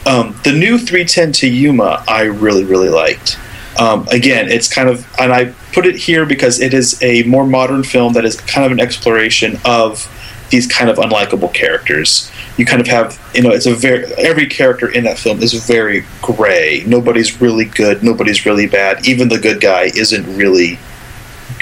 Um, 0.07 0.35
the 0.43 0.53
new 0.53 0.79
310 0.79 1.33
to 1.33 1.49
Yuma, 1.49 2.03
I 2.09 2.23
really, 2.23 2.64
really 2.64 2.89
liked. 2.89 3.39
Um, 3.79 4.09
again, 4.09 4.49
it's 4.49 4.73
kind 4.73 4.89
of, 4.89 5.07
and 5.21 5.33
I 5.33 5.53
put 5.73 5.87
it 5.87 5.97
here 5.97 6.25
because 6.25 6.61
it 6.61 6.73
is 6.73 7.01
a 7.03 7.23
more 7.25 7.47
modern 7.47 7.85
film 7.85 8.14
that 8.14 8.25
is 8.25 8.41
kind 8.41 8.64
of 8.64 8.73
an 8.73 8.81
exploration 8.81 9.59
of 9.66 10.07
these 10.51 10.66
kind 10.66 10.90
of 10.90 10.96
unlikable 10.96 11.53
characters. 11.53 12.30
You 12.57 12.64
kind 12.64 12.80
of 12.80 12.86
have, 12.88 13.20
you 13.34 13.42
know, 13.42 13.51
it's 13.51 13.66
a 13.66 13.74
very, 13.74 14.05
every 14.14 14.46
character 14.46 14.90
in 14.90 15.05
that 15.05 15.18
film 15.18 15.42
is 15.42 15.53
very 15.53 16.05
gray. 16.22 16.82
Nobody's 16.86 17.40
really 17.40 17.64
good, 17.64 18.03
nobody's 18.03 18.46
really 18.46 18.66
bad. 18.66 19.07
Even 19.07 19.28
the 19.28 19.38
good 19.38 19.61
guy 19.61 19.90
isn't 19.94 20.36
really 20.36 20.78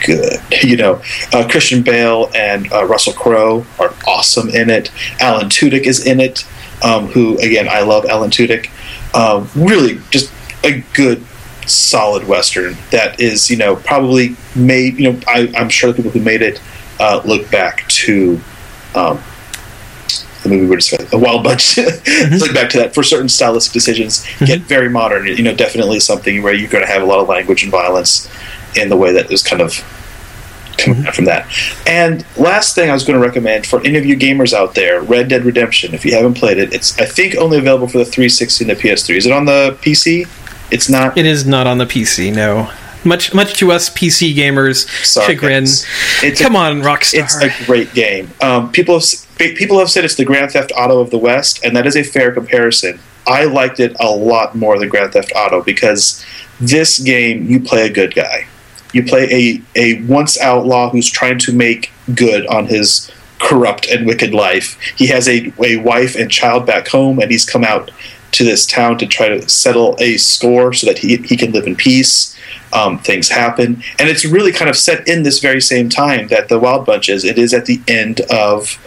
good. 0.05 0.41
You 0.62 0.76
know, 0.76 1.03
uh, 1.32 1.47
Christian 1.49 1.82
Bale 1.82 2.30
and 2.34 2.72
uh, 2.72 2.84
Russell 2.87 3.12
Crowe 3.12 3.64
are 3.78 3.95
awesome 4.07 4.49
in 4.49 4.68
it. 4.68 4.91
Alan 5.20 5.49
Tudyk 5.49 5.82
is 5.82 6.05
in 6.05 6.18
it, 6.18 6.45
um, 6.82 7.07
who 7.09 7.39
again 7.39 7.68
I 7.68 7.82
love 7.82 8.05
Alan 8.07 8.30
Tudyk. 8.30 8.70
Um, 9.14 9.49
really, 9.55 10.01
just 10.11 10.32
a 10.64 10.82
good, 10.93 11.24
solid 11.66 12.26
western 12.26 12.76
that 12.91 13.20
is 13.20 13.49
you 13.49 13.57
know 13.57 13.76
probably 13.76 14.34
made. 14.57 14.99
You 14.99 15.12
know, 15.12 15.20
I, 15.28 15.53
I'm 15.57 15.68
sure 15.68 15.93
the 15.93 15.97
people 15.97 16.11
who 16.11 16.20
made 16.20 16.43
it 16.43 16.61
uh, 16.99 17.20
look 17.24 17.49
back 17.51 17.87
to. 17.89 18.41
Um, 18.97 19.23
the 20.43 20.49
movie 20.49 20.67
we're 20.67 20.77
discussing, 20.77 21.09
a 21.13 21.19
wild 21.19 21.45
bunch. 21.45 21.77
look 21.77 22.55
back 22.55 22.71
to 22.71 22.79
that 22.79 22.95
for 22.95 23.03
certain 23.03 23.29
stylistic 23.29 23.73
decisions. 23.73 24.27
Get 24.39 24.63
very 24.63 24.89
modern. 24.89 25.27
You 25.27 25.43
know, 25.43 25.55
definitely 25.55 26.01
something 26.01 26.43
where 26.43 26.55
you're 26.55 26.71
going 26.71 26.85
to 26.85 26.91
have 26.91 27.03
a 27.03 27.07
lot 27.07 27.21
of 27.21 27.29
language 27.29 27.63
and 27.63 27.71
violence 27.71 28.31
in 28.77 28.89
the 28.89 28.97
way 28.97 29.13
that 29.13 29.31
is 29.31 29.43
kind 29.43 29.61
of 29.63 29.85
coming 30.79 31.07
out 31.07 31.15
from 31.15 31.25
that. 31.25 31.47
And 31.87 32.25
last 32.37 32.75
thing 32.75 32.91
I 32.91 32.93
was 32.93 33.05
going 33.05 33.21
to 33.21 33.27
recommend 33.27 33.67
for 33.67 33.81
any 33.81 33.97
of 33.97 34.05
you 34.05 34.17
gamers 34.17 34.53
out 34.53 34.75
there, 34.75 35.03
Red 35.03 35.29
Dead 35.29 35.45
Redemption. 35.45 35.95
If 35.95 36.05
you 36.05 36.15
haven't 36.15 36.35
played 36.35 36.59
it, 36.59 36.73
it's 36.73 36.99
I 36.99 37.07
think 37.07 37.37
only 37.37 37.59
available 37.59 37.89
for 37.89 37.99
the 37.99 38.05
360 38.05 38.65
and 38.65 38.71
the 38.71 38.81
PS3. 38.81 39.17
Is 39.17 39.27
it 39.27 39.33
on 39.33 39.45
the 39.47 39.77
PC? 39.81 40.29
It's 40.71 40.89
not. 40.89 41.17
It 41.17 41.27
is 41.27 41.47
not 41.47 41.67
on 41.67 41.79
the 41.79 41.87
PC. 41.87 42.35
No. 42.35 42.71
Much 43.07 43.33
much 43.33 43.55
to 43.59 43.71
us 43.73 43.89
PC 43.89 44.35
gamers 44.35 44.87
Sorry, 45.05 45.35
chagrin. 45.35 45.65
It's 45.65 46.41
a- 46.41 46.43
Come 46.45 46.57
on, 46.57 46.83
Rockstar. 46.83 47.23
It's 47.25 47.37
a 47.37 47.65
great 47.67 47.95
game. 47.95 48.31
Um, 48.43 48.71
people 48.73 48.99
have 48.99 49.05
people 49.39 49.79
have 49.79 49.91
said 49.91 50.05
it's 50.05 50.17
the 50.17 50.25
Grand 50.25 50.51
Theft 50.53 50.73
Auto 50.77 51.01
of 51.01 51.11
the 51.11 51.19
West, 51.19 51.65
and 51.65 51.75
that 51.77 51.87
is 51.87 51.97
a 51.97 52.03
fair 52.03 52.33
comparison. 52.33 52.99
I 53.27 53.45
liked 53.45 53.81
it 53.81 53.97
a 54.01 54.11
lot 54.11 54.55
more 54.55 54.79
than 54.79 54.89
Grand 54.89 55.13
Theft 55.13 55.33
Auto 55.35 55.63
because 55.63 56.25
this 56.61 56.99
game 56.99 57.47
you 57.47 57.61
play 57.61 57.87
a 57.87 57.91
good 57.93 58.15
guy. 58.15 58.47
You 58.93 59.05
play 59.05 59.63
a, 59.77 59.81
a 59.81 60.03
once 60.05 60.41
outlaw 60.41 60.91
who's 60.91 61.11
trying 61.11 61.39
to 61.41 61.53
make 61.53 61.91
good 62.15 62.47
on 62.47 62.67
his 62.67 63.11
corrupt 63.39 63.87
and 63.89 64.07
wicked 64.07 64.33
life. 64.33 64.79
He 64.97 65.09
has 65.09 65.29
a, 65.29 65.53
a 65.63 65.76
wife 65.76 66.17
and 66.17 66.30
child 66.30 66.67
back 66.67 66.89
home, 66.89 67.18
and 67.18 67.30
he's 67.30 67.45
come 67.45 67.64
out 67.64 67.91
to 68.33 68.45
this 68.45 68.67
town 68.67 68.99
to 68.99 69.07
try 69.07 69.29
to 69.29 69.49
settle 69.49 69.97
a 69.99 70.17
score 70.17 70.72
so 70.72 70.87
that 70.87 70.99
he, 70.99 71.17
he 71.18 71.37
can 71.37 71.53
live 71.53 71.67
in 71.67 71.76
peace. 71.76 72.36
Um, 72.72 72.99
things 72.99 73.28
happen, 73.28 73.83
and 73.99 74.08
it's 74.08 74.24
really 74.24 74.53
kind 74.53 74.68
of 74.68 74.76
set 74.76 75.08
in 75.08 75.22
this 75.22 75.38
very 75.38 75.61
same 75.61 75.88
time 75.88 76.28
that 76.28 76.49
the 76.49 76.58
Wild 76.58 76.84
Bunch 76.84 77.08
is. 77.08 77.24
It 77.24 77.38
is 77.38 77.54
at 77.54 77.66
the 77.66 77.80
end 77.88 78.20
of 78.30 78.78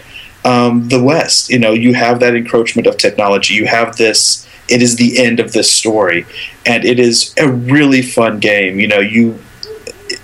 um, 0.44 0.88
the 0.88 1.02
West. 1.02 1.50
You 1.50 1.58
know, 1.58 1.72
you 1.72 1.94
have 1.94 2.20
that 2.20 2.34
encroachment 2.34 2.86
of 2.86 2.96
technology. 2.96 3.54
You 3.54 3.66
have 3.66 3.96
this. 3.96 4.46
It 4.68 4.82
is 4.82 4.96
the 4.96 5.18
end 5.18 5.40
of 5.40 5.52
this 5.52 5.70
story, 5.70 6.26
and 6.64 6.84
it 6.84 7.00
is 7.00 7.34
a 7.38 7.50
really 7.50 8.02
fun 8.02 8.38
game. 8.38 8.78
You 8.78 8.86
know, 8.86 9.00
you 9.00 9.38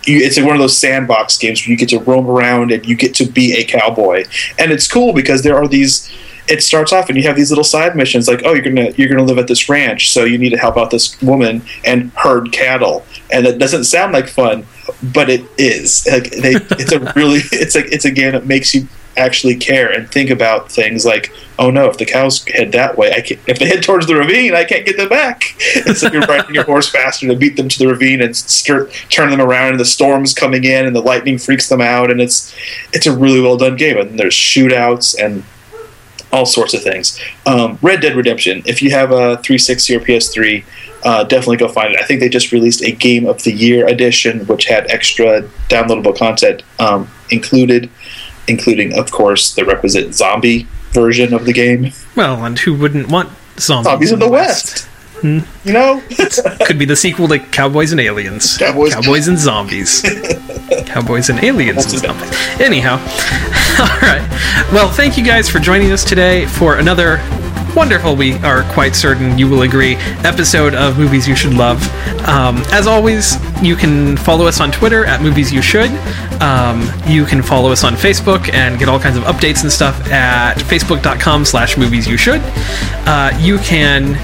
it's 0.06 0.38
one 0.40 0.54
of 0.54 0.58
those 0.58 0.76
sandbox 0.76 1.36
games 1.38 1.64
where 1.64 1.72
you 1.72 1.76
get 1.76 1.88
to 1.90 1.98
roam 1.98 2.28
around 2.28 2.70
and 2.70 2.84
you 2.86 2.96
get 2.96 3.14
to 3.16 3.26
be 3.26 3.54
a 3.54 3.64
cowboy, 3.64 4.24
and 4.58 4.70
it's 4.70 4.90
cool 4.90 5.12
because 5.12 5.42
there 5.42 5.56
are 5.56 5.68
these. 5.68 6.10
It 6.48 6.62
starts 6.62 6.92
off 6.92 7.08
and 7.08 7.18
you 7.18 7.24
have 7.24 7.34
these 7.34 7.50
little 7.50 7.64
side 7.64 7.96
missions 7.96 8.28
like, 8.28 8.42
oh, 8.44 8.52
you're 8.52 8.62
gonna 8.62 8.90
you're 8.96 9.08
gonna 9.08 9.24
live 9.24 9.38
at 9.38 9.48
this 9.48 9.68
ranch, 9.68 10.10
so 10.10 10.24
you 10.24 10.38
need 10.38 10.50
to 10.50 10.58
help 10.58 10.76
out 10.76 10.92
this 10.92 11.20
woman 11.20 11.62
and 11.84 12.12
herd 12.12 12.52
cattle, 12.52 13.04
and 13.30 13.46
it 13.46 13.58
doesn't 13.58 13.84
sound 13.84 14.12
like 14.12 14.28
fun, 14.28 14.66
but 15.14 15.28
it 15.28 15.44
is. 15.58 16.06
Like 16.10 16.30
they, 16.30 16.54
it's 16.78 16.92
a 16.92 17.00
really, 17.14 17.40
it's 17.52 17.74
like 17.74 17.86
it's 17.92 18.04
a 18.04 18.10
game 18.10 18.32
that 18.32 18.46
makes 18.46 18.74
you 18.74 18.88
actually 19.16 19.56
care 19.56 19.90
and 19.90 20.10
think 20.10 20.30
about 20.30 20.70
things 20.70 21.06
like, 21.06 21.32
oh 21.58 21.70
no, 21.70 21.88
if 21.88 21.96
the 21.96 22.04
cows 22.04 22.44
head 22.48 22.72
that 22.72 22.98
way, 22.98 23.12
I 23.12 23.20
can't, 23.20 23.40
if 23.46 23.58
they 23.58 23.66
head 23.66 23.82
towards 23.82 24.06
the 24.06 24.14
ravine, 24.14 24.54
I 24.54 24.64
can't 24.64 24.84
get 24.84 24.96
them 24.96 25.08
back. 25.08 25.42
It's 25.88 26.02
like 26.02 26.12
you're 26.12 26.22
riding 26.22 26.54
your 26.54 26.64
horse 26.64 26.88
faster 26.88 27.26
to 27.28 27.36
beat 27.36 27.56
them 27.56 27.68
to 27.68 27.78
the 27.78 27.86
ravine 27.86 28.20
and 28.20 28.34
turn 29.10 29.30
them 29.30 29.40
around, 29.40 29.70
and 29.70 29.80
the 29.80 29.84
storm's 29.84 30.34
coming 30.34 30.64
in, 30.64 30.86
and 30.86 30.96
the 30.96 31.00
lightning 31.00 31.38
freaks 31.38 31.68
them 31.68 31.80
out, 31.80 32.10
and 32.10 32.20
it's 32.20 32.54
it's 32.92 33.06
a 33.06 33.16
really 33.16 33.40
well 33.40 33.56
done 33.56 33.76
game. 33.76 33.96
And 33.98 34.18
there's 34.18 34.34
shootouts 34.34 35.14
and 35.22 35.44
all 36.36 36.46
sorts 36.46 36.74
of 36.74 36.82
things. 36.82 37.18
Um, 37.46 37.78
Red 37.82 38.00
Dead 38.00 38.14
Redemption. 38.14 38.62
If 38.66 38.82
you 38.82 38.90
have 38.90 39.10
a 39.10 39.38
360 39.38 39.96
or 39.96 40.00
PS3, 40.00 40.64
uh, 41.04 41.24
definitely 41.24 41.56
go 41.56 41.68
find 41.68 41.94
it. 41.94 42.00
I 42.00 42.04
think 42.04 42.20
they 42.20 42.28
just 42.28 42.52
released 42.52 42.82
a 42.82 42.92
Game 42.92 43.26
of 43.26 43.42
the 43.42 43.52
Year 43.52 43.86
edition, 43.86 44.46
which 44.46 44.66
had 44.66 44.90
extra 44.90 45.42
downloadable 45.68 46.16
content 46.16 46.62
um, 46.78 47.08
included, 47.30 47.90
including, 48.48 48.96
of 48.98 49.10
course, 49.10 49.54
the 49.54 49.64
requisite 49.64 50.14
zombie 50.14 50.66
version 50.92 51.32
of 51.32 51.44
the 51.44 51.52
game. 51.52 51.92
Well, 52.14 52.44
and 52.44 52.58
who 52.58 52.74
wouldn't 52.74 53.08
want 53.08 53.30
zombies? 53.58 53.90
Zombies 53.90 54.12
in 54.12 54.18
the 54.18 54.28
West. 54.28 54.88
You 55.22 55.72
know, 55.72 56.02
Could 56.66 56.78
be 56.78 56.84
the 56.84 56.96
sequel 56.96 57.28
to 57.28 57.38
Cowboys 57.38 57.92
and 57.92 58.00
Aliens. 58.00 58.56
Cowboys- 58.58 59.28
and 59.28 59.38
Zombies. 59.38 60.02
Cowboys 60.86 61.30
and 61.30 61.42
Aliens 61.42 61.84
and 61.92 62.02
Zombies. 62.02 62.30
Anyhow, 62.60 62.92
all 63.80 63.98
right. 64.02 64.26
Well, 64.72 64.88
thank 64.90 65.16
you 65.18 65.24
guys 65.24 65.48
for 65.48 65.58
joining 65.58 65.92
us 65.92 66.04
today 66.04 66.46
for 66.46 66.76
another 66.78 67.20
wonderful, 67.74 68.16
we 68.16 68.32
are 68.38 68.62
quite 68.72 68.96
certain 68.96 69.36
you 69.36 69.46
will 69.46 69.60
agree, 69.62 69.96
episode 70.24 70.74
of 70.74 70.98
Movies 70.98 71.28
You 71.28 71.36
Should 71.36 71.52
Love. 71.52 71.82
Um, 72.26 72.56
as 72.72 72.86
always, 72.86 73.36
you 73.62 73.76
can 73.76 74.16
follow 74.16 74.46
us 74.46 74.60
on 74.60 74.72
Twitter 74.72 75.04
at 75.04 75.20
Movies 75.20 75.52
You 75.52 75.60
Should. 75.60 75.90
Um, 76.40 76.90
you 77.06 77.26
can 77.26 77.42
follow 77.42 77.70
us 77.70 77.84
on 77.84 77.92
Facebook 77.92 78.52
and 78.54 78.78
get 78.78 78.88
all 78.88 78.98
kinds 78.98 79.18
of 79.18 79.24
updates 79.24 79.62
and 79.62 79.70
stuff 79.70 80.00
at 80.10 80.54
facebook.com 80.56 81.44
slash 81.44 81.76
movies 81.76 82.08
you 82.08 82.16
should. 82.16 82.40
Uh, 83.06 83.36
you 83.42 83.58
can 83.58 84.14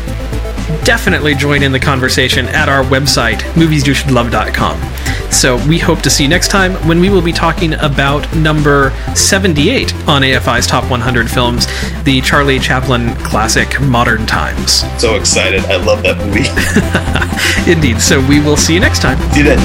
definitely 0.84 1.34
join 1.34 1.62
in 1.62 1.72
the 1.72 1.80
conversation 1.80 2.46
at 2.48 2.68
our 2.68 2.84
website, 2.84 3.38
moviesyoushouldlove.com. 3.54 5.32
So 5.32 5.56
we 5.66 5.78
hope 5.78 6.02
to 6.02 6.10
see 6.10 6.24
you 6.24 6.28
next 6.28 6.48
time 6.48 6.74
when 6.86 7.00
we 7.00 7.08
will 7.08 7.22
be 7.22 7.32
talking 7.32 7.72
about 7.74 8.32
number 8.36 8.90
78 9.14 9.94
on 10.06 10.22
AFI's 10.22 10.66
Top 10.66 10.84
100 10.90 11.30
Films, 11.30 11.66
the 12.04 12.20
Charlie 12.20 12.58
Chaplin 12.58 13.14
classic 13.16 13.80
Modern 13.80 14.26
Times. 14.26 14.84
so 15.00 15.14
excited. 15.16 15.64
I 15.64 15.76
love 15.76 16.02
that 16.02 16.18
movie. 16.18 16.48
Indeed. 17.72 18.00
So 18.00 18.20
we 18.28 18.40
will 18.40 18.56
see 18.56 18.74
you 18.74 18.80
next 18.80 19.00
time. 19.00 19.18
See 19.32 19.38
you 19.40 19.46
then. 19.46 19.58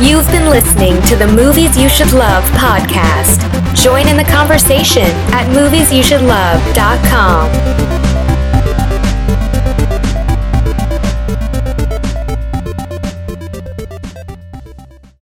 You've 0.00 0.30
been 0.30 0.48
listening 0.48 1.02
to 1.08 1.16
the 1.16 1.26
Movies 1.26 1.76
You 1.76 1.88
Should 1.88 2.12
Love 2.12 2.44
podcast. 2.52 3.42
Join 3.74 4.06
in 4.06 4.16
the 4.16 4.22
conversation 4.24 5.02
at 5.32 5.46
moviesyoushouldlove.com. 5.52 8.07